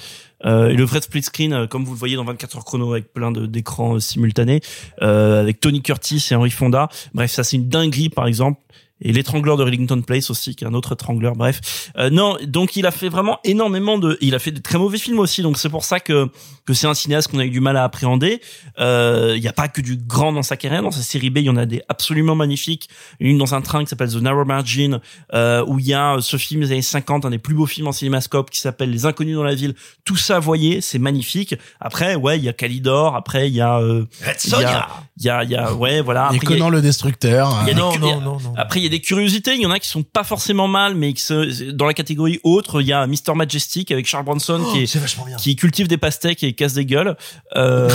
Euh, 0.46 0.70
et 0.70 0.74
le 0.74 0.84
vrai 0.84 1.00
split 1.00 1.22
screen, 1.22 1.52
euh, 1.52 1.66
comme 1.66 1.84
vous 1.84 1.92
le 1.92 1.98
voyez 1.98 2.16
dans 2.16 2.24
24 2.24 2.56
heures 2.56 2.64
chrono 2.64 2.92
avec 2.92 3.12
plein 3.12 3.30
d'écrans 3.30 3.96
euh, 3.96 4.00
simultanés, 4.00 4.60
euh, 5.02 5.40
avec 5.40 5.60
Tony 5.60 5.82
Curtis 5.82 6.28
et 6.30 6.34
Henry 6.34 6.50
Fonda. 6.50 6.88
Bref, 7.14 7.30
ça 7.30 7.44
c'est 7.44 7.56
une 7.56 7.68
dinguerie 7.68 8.08
par 8.08 8.26
exemple. 8.26 8.60
Et 9.02 9.12
l'étrangleur 9.12 9.56
de 9.56 9.64
Rillington 9.64 10.02
Place 10.02 10.30
aussi, 10.30 10.54
qui 10.54 10.64
est 10.64 10.66
un 10.66 10.74
autre 10.74 10.92
étrangleur. 10.92 11.34
Bref, 11.34 11.60
Euh, 11.96 12.10
non, 12.10 12.36
donc 12.46 12.76
il 12.76 12.86
a 12.86 12.90
fait 12.90 13.08
vraiment 13.08 13.38
énormément 13.44 13.98
de, 13.98 14.18
il 14.20 14.34
a 14.34 14.38
fait 14.38 14.52
de 14.52 14.60
très 14.60 14.78
mauvais 14.78 14.98
films 14.98 15.18
aussi. 15.18 15.42
Donc 15.42 15.58
c'est 15.58 15.68
pour 15.68 15.84
ça 15.84 16.00
que 16.00 16.28
que 16.66 16.74
c'est 16.74 16.86
un 16.86 16.94
cinéaste 16.94 17.28
qu'on 17.28 17.38
a 17.40 17.44
eu 17.44 17.50
du 17.50 17.60
mal 17.60 17.76
à 17.76 17.84
appréhender. 17.84 18.40
Euh, 18.78 19.34
Il 19.36 19.42
n'y 19.42 19.48
a 19.48 19.52
pas 19.52 19.68
que 19.68 19.80
du 19.80 19.96
grand 19.96 20.32
dans 20.32 20.42
sa 20.42 20.56
carrière. 20.56 20.82
Dans 20.82 20.90
sa 20.90 21.02
série 21.02 21.30
B, 21.30 21.38
il 21.38 21.44
y 21.44 21.50
en 21.50 21.56
a 21.56 21.66
des 21.66 21.82
absolument 21.88 22.36
magnifiques. 22.36 22.88
Une 23.18 23.38
dans 23.38 23.54
un 23.54 23.60
train 23.60 23.82
qui 23.82 23.88
s'appelle 23.88 24.10
The 24.12 24.16
Narrow 24.16 24.44
Margin, 24.44 25.00
euh, 25.34 25.64
où 25.66 25.78
il 25.78 25.86
y 25.86 25.94
a 25.94 26.18
ce 26.20 26.36
film 26.36 26.60
des 26.60 26.72
années 26.72 26.82
50, 26.82 27.24
un 27.24 27.30
des 27.30 27.38
plus 27.38 27.54
beaux 27.54 27.66
films 27.66 27.88
en 27.88 27.92
cinémascope, 27.92 28.50
qui 28.50 28.60
s'appelle 28.60 28.90
Les 28.90 29.04
Inconnus 29.06 29.34
dans 29.34 29.42
la 29.42 29.54
ville. 29.54 29.74
Tout 30.04 30.16
ça, 30.16 30.38
voyez, 30.38 30.80
c'est 30.80 30.98
magnifique. 30.98 31.54
Après, 31.80 32.14
ouais, 32.14 32.38
il 32.38 32.44
y 32.44 32.48
a 32.48 32.52
Calidor. 32.52 33.16
Après, 33.16 33.48
il 33.48 33.54
y 33.54 33.60
a, 33.60 33.78
euh, 33.80 34.04
Red 34.24 34.38
Sonja. 34.38 34.88
Il 35.20 35.26
y 35.26 35.28
a, 35.30 35.44
il 35.44 35.50
y 35.50 35.54
a, 35.54 35.72
ouais, 35.74 36.00
voilà. 36.00 36.24
Après, 36.26 36.38
il 36.54 36.58
y 36.58 36.62
a- 36.62 36.70
le 36.70 36.80
Destructeur. 36.80 37.58
il 37.62 37.68
y 37.68 37.70
a 37.70 37.74
des 37.74 37.80
Non, 37.80 37.96
non, 37.98 38.20
non, 38.20 38.38
non. 38.40 38.54
Après, 38.56 38.80
il 38.80 38.84
y 38.84 38.86
a 38.86 38.88
des 38.88 39.00
curiosités. 39.00 39.54
Il 39.54 39.60
y 39.60 39.66
en 39.66 39.70
a 39.70 39.78
qui 39.78 39.88
sont 39.88 40.02
pas 40.02 40.24
forcément 40.24 40.66
mal, 40.66 40.94
mais 40.94 41.12
qui 41.12 41.22
se, 41.22 41.70
dans 41.72 41.84
la 41.86 41.92
catégorie 41.94 42.40
autre, 42.42 42.80
il 42.80 42.86
y 42.86 42.92
a 42.92 43.06
Mr. 43.06 43.34
Majestic 43.36 43.90
avec 43.92 44.06
Charles 44.06 44.24
Bronson 44.24 44.58
qui, 44.72 44.78
Oh, 44.78 44.82
est, 44.82 44.86
c'est 44.86 44.98
vachement 44.98 45.26
bien. 45.26 45.36
qui 45.36 45.56
cultive 45.56 45.88
des 45.88 45.98
pastèques 45.98 46.42
et 46.42 46.54
casse 46.54 46.72
des 46.74 46.86
gueules. 46.86 47.16
Euh, 47.56 47.88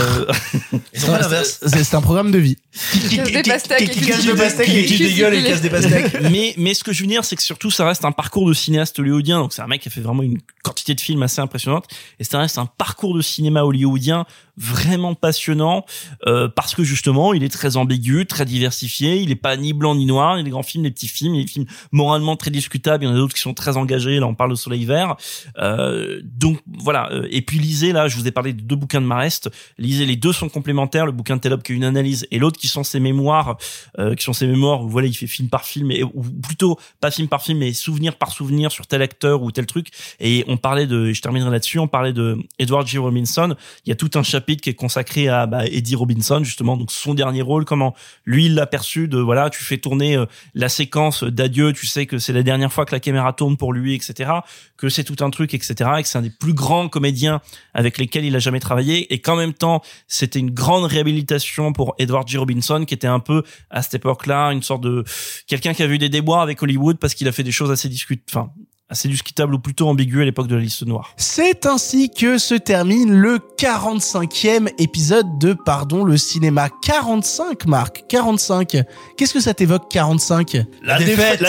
l'inverse. 1.07 1.59
C'est 1.65 1.95
un 1.95 2.01
programme 2.01 2.31
de 2.31 2.37
vie. 2.37 2.57
Qui 2.91 3.17
casse 3.17 3.31
des 3.31 3.41
pastèques 3.43 3.81
et 3.81 3.89
qui 3.89 4.01
casse 4.05 4.25
des 4.25 4.33
pastèques 4.33 4.69
et 4.69 4.85
Qui 4.85 4.97
des 4.97 5.13
gueules 5.13 5.33
et 5.35 5.43
casse 5.43 5.61
des 5.61 5.69
pastèques. 5.69 6.21
mais, 6.31 6.53
mais 6.57 6.73
ce 6.73 6.83
que 6.83 6.93
je 6.93 7.01
veux 7.01 7.07
dire, 7.07 7.25
c'est 7.25 7.35
que 7.35 7.43
surtout, 7.43 7.71
ça 7.71 7.85
reste 7.87 8.05
un 8.05 8.11
parcours 8.11 8.47
de 8.47 8.53
cinéaste 8.53 8.99
hollywoodien. 8.99 9.39
Donc, 9.39 9.53
c'est 9.53 9.61
un 9.61 9.67
mec 9.67 9.81
qui 9.81 9.87
a 9.87 9.91
fait 9.91 10.01
vraiment 10.01 10.23
une 10.23 10.37
quantité 10.63 10.93
de 10.93 11.01
films 11.01 11.23
assez 11.23 11.41
impressionnante. 11.41 11.85
Et 12.19 12.23
ça 12.23 12.39
reste 12.39 12.57
un 12.57 12.65
parcours 12.65 13.15
de 13.15 13.21
cinéma 13.21 13.63
hollywoodien 13.63 14.25
vraiment 14.57 15.15
passionnant, 15.15 15.85
euh, 16.27 16.47
parce 16.47 16.75
que 16.75 16.83
justement, 16.83 17.14
il 17.33 17.43
est 17.43 17.49
très 17.49 17.77
ambigu, 17.77 18.25
très 18.25 18.45
diversifié. 18.45 19.21
Il 19.21 19.31
est 19.31 19.35
pas 19.35 19.57
ni 19.57 19.73
blanc 19.73 19.95
ni 19.95 20.05
noir. 20.05 20.35
Il 20.35 20.39
y 20.39 20.41
a 20.41 20.43
des 20.43 20.49
grands 20.51 20.63
films, 20.63 20.83
des 20.83 20.91
petits 20.91 21.07
films. 21.07 21.35
Il 21.35 21.37
y 21.37 21.41
a 21.41 21.45
des 21.45 21.51
films 21.51 21.65
moralement 21.91 22.35
très 22.35 22.51
discutables. 22.51 23.03
Il 23.03 23.07
y 23.07 23.09
en 23.09 23.13
a 23.13 23.17
d'autres 23.17 23.33
qui 23.33 23.41
sont 23.41 23.53
très 23.53 23.77
engagés. 23.77 24.19
Là, 24.19 24.27
on 24.27 24.35
parle 24.35 24.51
de 24.51 24.55
Soleil 24.55 24.85
Vert. 24.85 25.15
Euh, 25.57 26.21
donc, 26.23 26.59
voilà. 26.67 27.11
Euh, 27.11 27.27
Et 27.31 27.41
puis, 27.41 27.59
lisez, 27.59 27.91
là, 27.91 28.07
je 28.07 28.17
vous 28.17 28.27
ai 28.27 28.31
parlé 28.31 28.53
de 28.53 28.61
deux 28.61 28.75
bouquins 28.75 29.01
de 29.01 29.05
Marest. 29.05 29.49
Lisez, 29.77 30.05
les 30.05 30.15
deux 30.15 30.33
sont 30.33 30.49
complémentaires. 30.49 31.05
Le 31.05 31.11
bouquin 31.11 31.35
de 31.35 31.41
Telop 31.41 31.61
qui 31.63 31.73
est 31.73 31.75
une 31.75 31.83
analyse 31.83 32.27
et 32.31 32.39
l'autre 32.39 32.59
qui 32.59 32.67
sont 32.67 32.83
ses 32.83 32.99
mémoires, 32.99 33.57
euh, 33.99 34.15
qui 34.15 34.23
sont 34.23 34.33
ses 34.33 34.47
mémoires 34.47 34.83
où 34.83 34.89
voilà, 34.89 35.07
il 35.07 35.13
fait 35.13 35.27
film 35.27 35.49
par 35.49 35.65
film 35.65 35.91
et 35.91 36.03
ou 36.03 36.23
plutôt 36.23 36.77
pas 36.99 37.11
film 37.11 37.27
par 37.27 37.41
film 37.41 37.59
mais 37.59 37.73
souvenir 37.73 38.15
par 38.15 38.31
souvenir 38.31 38.71
sur 38.71 38.87
tel 38.87 39.01
acteur 39.01 39.41
ou 39.41 39.51
tel 39.51 39.65
truc. 39.65 39.89
Et 40.19 40.43
on 40.47 40.57
parlait 40.57 40.87
de, 40.87 41.11
je 41.11 41.21
terminerai 41.21 41.51
là-dessus, 41.51 41.79
on 41.79 41.87
parlait 41.87 42.13
de 42.13 42.37
Edward 42.59 42.87
G. 42.87 42.97
Robinson. 42.97 43.55
Il 43.85 43.89
y 43.89 43.91
a 43.91 43.95
tout 43.95 44.11
un 44.15 44.23
chapitre 44.23 44.61
qui 44.61 44.69
est 44.69 44.75
consacré 44.75 45.27
à 45.27 45.45
bah, 45.45 45.65
Eddie 45.65 45.95
Robinson 45.95 46.43
justement, 46.43 46.77
donc 46.77 46.91
son 47.05 47.13
dernier 47.13 47.41
rôle, 47.41 47.65
comment 47.65 47.95
lui 48.25 48.47
il 48.47 48.55
l'a 48.55 48.65
perçu 48.65 49.07
de 49.07 49.17
voilà, 49.17 49.49
tu 49.49 49.63
fais 49.63 49.77
tourner 49.77 50.17
euh, 50.17 50.25
la 50.53 50.69
séquence 50.69 51.23
d'adieu, 51.23 51.71
tu 51.73 51.85
sais 51.85 52.05
que 52.05 52.17
c'est 52.17 52.33
la 52.33 52.43
dernière 52.43 52.73
fois 52.73 52.85
que 52.85 52.91
la 52.91 52.99
caméra 52.99 53.31
tourne 53.33 53.57
pour 53.57 53.73
lui, 53.73 53.93
etc. 53.95 54.31
Que 54.77 54.89
c'est 54.89 55.03
tout 55.03 55.23
un 55.23 55.29
truc, 55.29 55.53
etc. 55.53 55.73
Et 55.97 56.03
que 56.03 56.07
c'est 56.07 56.17
un 56.17 56.23
des 56.23 56.29
plus 56.29 56.53
grands 56.53 56.89
comédiens 56.89 57.41
avec 57.73 57.97
lesquels 57.97 58.25
il 58.25 58.35
a 58.35 58.39
jamais 58.39 58.59
travaillé 58.59 59.13
et 59.13 59.19
qu'en 59.19 59.35
même 59.35 59.53
temps 59.53 59.81
c'était 60.07 60.39
une 60.39 60.51
grande 60.51 60.85
réhabilitation 60.85 61.73
pour 61.73 61.95
Edward 61.99 62.27
G. 62.27 62.37
Robinson 62.37 62.85
qui 62.85 62.93
était 62.93 63.07
un 63.07 63.19
peu 63.19 63.43
à 63.69 63.81
cette 63.81 63.95
époque-là 63.95 64.51
une 64.51 64.63
sorte 64.63 64.81
de 64.81 65.03
quelqu'un 65.47 65.73
qui 65.73 65.83
a 65.83 65.87
vu 65.87 65.97
des 65.97 66.09
déboires 66.09 66.41
avec 66.41 66.61
Hollywood 66.61 66.97
parce 66.97 67.13
qu'il 67.13 67.27
a 67.27 67.31
fait 67.31 67.43
des 67.43 67.51
choses 67.51 67.71
assez 67.71 67.89
discutables, 67.89 68.23
enfin 68.29 68.51
assez 68.89 69.07
discutables 69.07 69.55
ou 69.55 69.59
plutôt 69.59 69.87
ambiguës 69.87 70.21
à 70.21 70.25
l'époque 70.25 70.47
de 70.47 70.55
la 70.55 70.61
liste 70.61 70.85
noire. 70.85 71.13
C'est 71.17 71.65
ainsi 71.65 72.09
que 72.09 72.37
se 72.37 72.53
termine 72.53 73.11
le 73.11 73.39
45e 73.57 74.69
épisode 74.77 75.39
de 75.39 75.53
Pardon 75.53 76.03
le 76.03 76.17
cinéma. 76.17 76.69
45, 76.83 77.65
Marc. 77.65 78.03
45. 78.07 78.77
Qu'est-ce 79.17 79.33
que 79.33 79.39
ça 79.39 79.55
t'évoque, 79.55 79.89
45 79.89 80.57
La 80.83 80.99
défaite. 80.99 81.43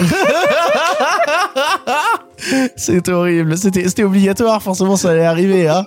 C'est 2.76 3.08
horrible. 3.08 3.58
C'était, 3.58 4.04
obligatoire. 4.04 4.62
Forcément, 4.62 4.96
ça 4.96 5.10
allait 5.10 5.24
arriver, 5.24 5.68
hein. 5.68 5.84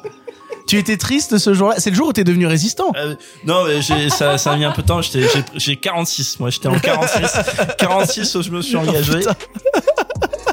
Tu 0.68 0.78
étais 0.78 0.98
triste 0.98 1.38
ce 1.38 1.54
jour-là? 1.54 1.76
C'est 1.78 1.90
le 1.90 1.96
jour 1.96 2.10
où 2.10 2.14
t'es 2.14 2.26
devenu 2.26 2.46
résistant? 2.46 2.92
Euh, 2.96 3.16
non, 3.46 3.66
mais 3.66 3.82
ça, 4.10 4.38
ça 4.38 4.52
a 4.52 4.58
mis 4.58 4.66
un 4.66 4.72
peu 4.72 4.82
de 4.82 4.88
temps. 4.88 5.02
J'étais, 5.02 5.28
j'ai, 5.34 5.44
j'ai 5.56 5.78
46, 5.78 6.40
moi. 6.40 6.50
J'étais 6.50 6.68
en 6.68 6.78
46. 6.78 7.40
46 7.78 8.36
où 8.36 8.42
je 8.42 8.52
me 8.52 8.62
suis 8.62 8.76
engagé. 8.76 9.20
putain. 9.20 9.34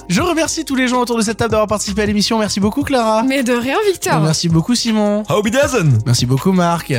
Je 0.09 0.23
remercie 0.23 0.65
tous 0.65 0.75
les 0.75 0.89
gens 0.89 1.01
autour 1.03 1.19
de 1.19 1.23
cette 1.23 1.37
table 1.37 1.51
d'avoir 1.51 1.69
participé 1.69 2.03
à 2.03 2.07
l'émission. 2.07 2.39
Merci 2.39 2.61
beaucoup, 2.61 2.83
Clara. 2.83 3.23
Mais 3.25 3.43
de 3.43 3.53
rien, 3.53 3.77
Victor. 3.87 4.21
Merci 4.21 4.49
beaucoup, 4.49 4.75
Simon. 4.75 5.23
Merci 6.07 6.25
beaucoup, 6.25 6.53
Marc. 6.53 6.93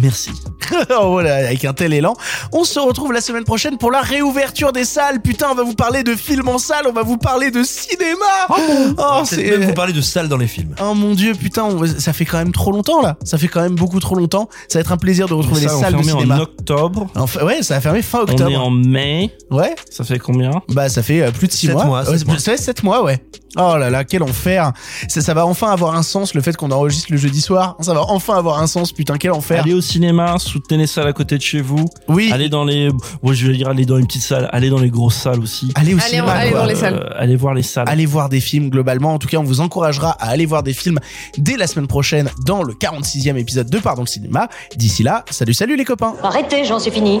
Merci. 0.00 0.30
oh 1.00 1.10
voilà, 1.10 1.36
avec 1.36 1.64
un 1.64 1.72
tel 1.72 1.92
élan. 1.92 2.14
On 2.52 2.64
se 2.64 2.78
retrouve 2.78 3.12
la 3.12 3.20
semaine 3.20 3.44
prochaine 3.44 3.78
pour 3.78 3.90
la 3.90 4.00
réouverture 4.00 4.72
des 4.72 4.84
salles. 4.84 5.20
Putain, 5.20 5.48
on 5.50 5.54
va 5.54 5.62
vous 5.64 5.74
parler 5.74 6.02
de 6.02 6.14
films 6.14 6.48
en 6.48 6.58
salle, 6.58 6.84
on 6.88 6.92
va 6.92 7.02
vous 7.02 7.16
parler 7.18 7.50
de 7.50 7.62
cinéma. 7.62 8.16
Oh, 8.50 8.54
Peut-être 8.56 9.26
c'est 9.26 9.50
même 9.58 9.64
vous 9.68 9.74
parler 9.74 9.92
de 9.92 10.00
salles 10.00 10.28
dans 10.28 10.36
les 10.36 10.46
films. 10.46 10.74
Oh 10.80 10.94
mon 10.94 11.14
dieu, 11.14 11.32
putain, 11.34 11.64
on- 11.64 11.86
ça 11.86 12.12
fait 12.12 12.24
quand 12.24 12.38
même 12.38 12.52
trop 12.52 12.70
longtemps 12.72 13.02
là. 13.02 13.16
Ça 13.24 13.38
fait 13.38 13.48
quand 13.48 13.60
même 13.60 13.74
beaucoup 13.74 14.00
trop 14.00 14.14
longtemps. 14.14 14.48
Ça 14.68 14.78
va 14.78 14.80
être 14.80 14.92
un 14.92 14.96
plaisir 14.96 15.26
de 15.28 15.34
retrouver 15.34 15.62
les 15.62 15.68
Ça, 15.68 15.76
on 15.76 15.80
salles 15.80 15.92
de 15.94 16.02
fermé 16.02 16.12
cinéma. 16.12 16.36
en 16.36 16.40
octobre. 16.42 17.06
Enfin, 17.16 17.44
ouais, 17.44 17.62
ça 17.62 17.74
va 17.74 17.80
fermer 17.80 18.02
fin 18.02 18.18
On 18.20 18.22
octobre. 18.22 18.50
est 18.50 18.56
en 18.56 18.70
mai. 18.70 19.34
Ouais. 19.50 19.74
Ça 19.90 20.04
fait 20.04 20.18
combien? 20.18 20.62
Bah 20.68 20.88
ça 20.88 21.02
fait 21.02 21.22
euh, 21.22 21.30
plus 21.30 21.48
de 21.48 21.52
6 21.52 21.66
Sept 21.66 21.74
mois. 21.74 21.84
mois, 21.84 22.08
Ouais, 22.08 22.18
sept 22.18 22.26
mois. 22.26 22.38
Ça 22.38 22.52
fait 22.52 22.56
7 22.58 22.82
mois, 22.82 23.02
ouais. 23.02 23.22
Oh 23.56 23.76
là 23.78 23.88
là, 23.90 24.04
quel 24.04 24.22
enfer. 24.22 24.72
Ça, 25.08 25.22
ça 25.22 25.34
va 25.34 25.46
enfin 25.46 25.72
avoir 25.72 25.94
un 25.96 26.02
sens 26.02 26.34
le 26.34 26.42
fait 26.42 26.54
qu'on 26.56 26.70
enregistre 26.70 27.08
le 27.10 27.16
jeudi 27.16 27.40
soir. 27.40 27.76
Ça 27.80 27.94
va 27.94 28.02
enfin 28.08 28.36
avoir 28.36 28.60
un 28.62 28.66
sens, 28.66 28.92
putain, 28.92 29.16
quel 29.16 29.32
enfer. 29.32 29.62
Allez 29.62 29.72
au 29.74 29.80
cinéma, 29.88 30.36
soutenez 30.38 30.78
les 30.78 30.86
salles 30.86 31.08
à 31.08 31.12
côté 31.12 31.36
de 31.36 31.42
chez 31.42 31.60
vous. 31.60 31.84
Oui. 32.08 32.30
Allez 32.32 32.48
dans 32.48 32.64
les, 32.64 32.88
ouais, 33.22 33.34
je 33.34 33.46
vais 33.46 33.56
dire 33.56 33.68
aller 33.68 33.84
dans 33.86 33.96
les 33.96 34.04
petites 34.04 34.22
salles, 34.22 34.48
allez 34.52 34.70
dans 34.70 34.78
les 34.78 34.90
grosses 34.90 35.16
salles 35.16 35.40
aussi. 35.40 35.70
Allez 35.74 35.94
au 35.94 35.98
Allez, 35.98 36.06
cinéma. 36.08 36.32
allez 36.32 36.50
dans 36.52 36.64
les 36.64 36.74
salles. 36.74 36.94
Euh, 36.94 37.14
allez 37.22 37.36
voir 37.36 37.54
les 37.54 37.62
salles. 37.62 37.88
Allez 37.88 38.06
voir 38.06 38.28
des 38.28 38.40
films 38.40 38.68
globalement. 38.70 39.14
En 39.14 39.18
tout 39.18 39.28
cas, 39.28 39.38
on 39.38 39.44
vous 39.44 39.60
encouragera 39.60 40.10
à 40.20 40.28
aller 40.28 40.46
voir 40.46 40.62
des 40.62 40.72
films 40.72 40.98
dès 41.36 41.56
la 41.56 41.66
semaine 41.66 41.86
prochaine 41.88 42.30
dans 42.46 42.62
le 42.62 42.74
46e 42.74 43.36
épisode 43.36 43.68
de 43.70 43.78
Pardon 43.78 44.02
le 44.02 44.06
cinéma. 44.06 44.48
D'ici 44.76 45.02
là, 45.02 45.24
salut 45.30 45.54
salut 45.54 45.76
les 45.76 45.84
copains. 45.84 46.14
Arrêtez, 46.22 46.64
j'en 46.64 46.78
suis 46.78 46.90
fini. 46.90 47.20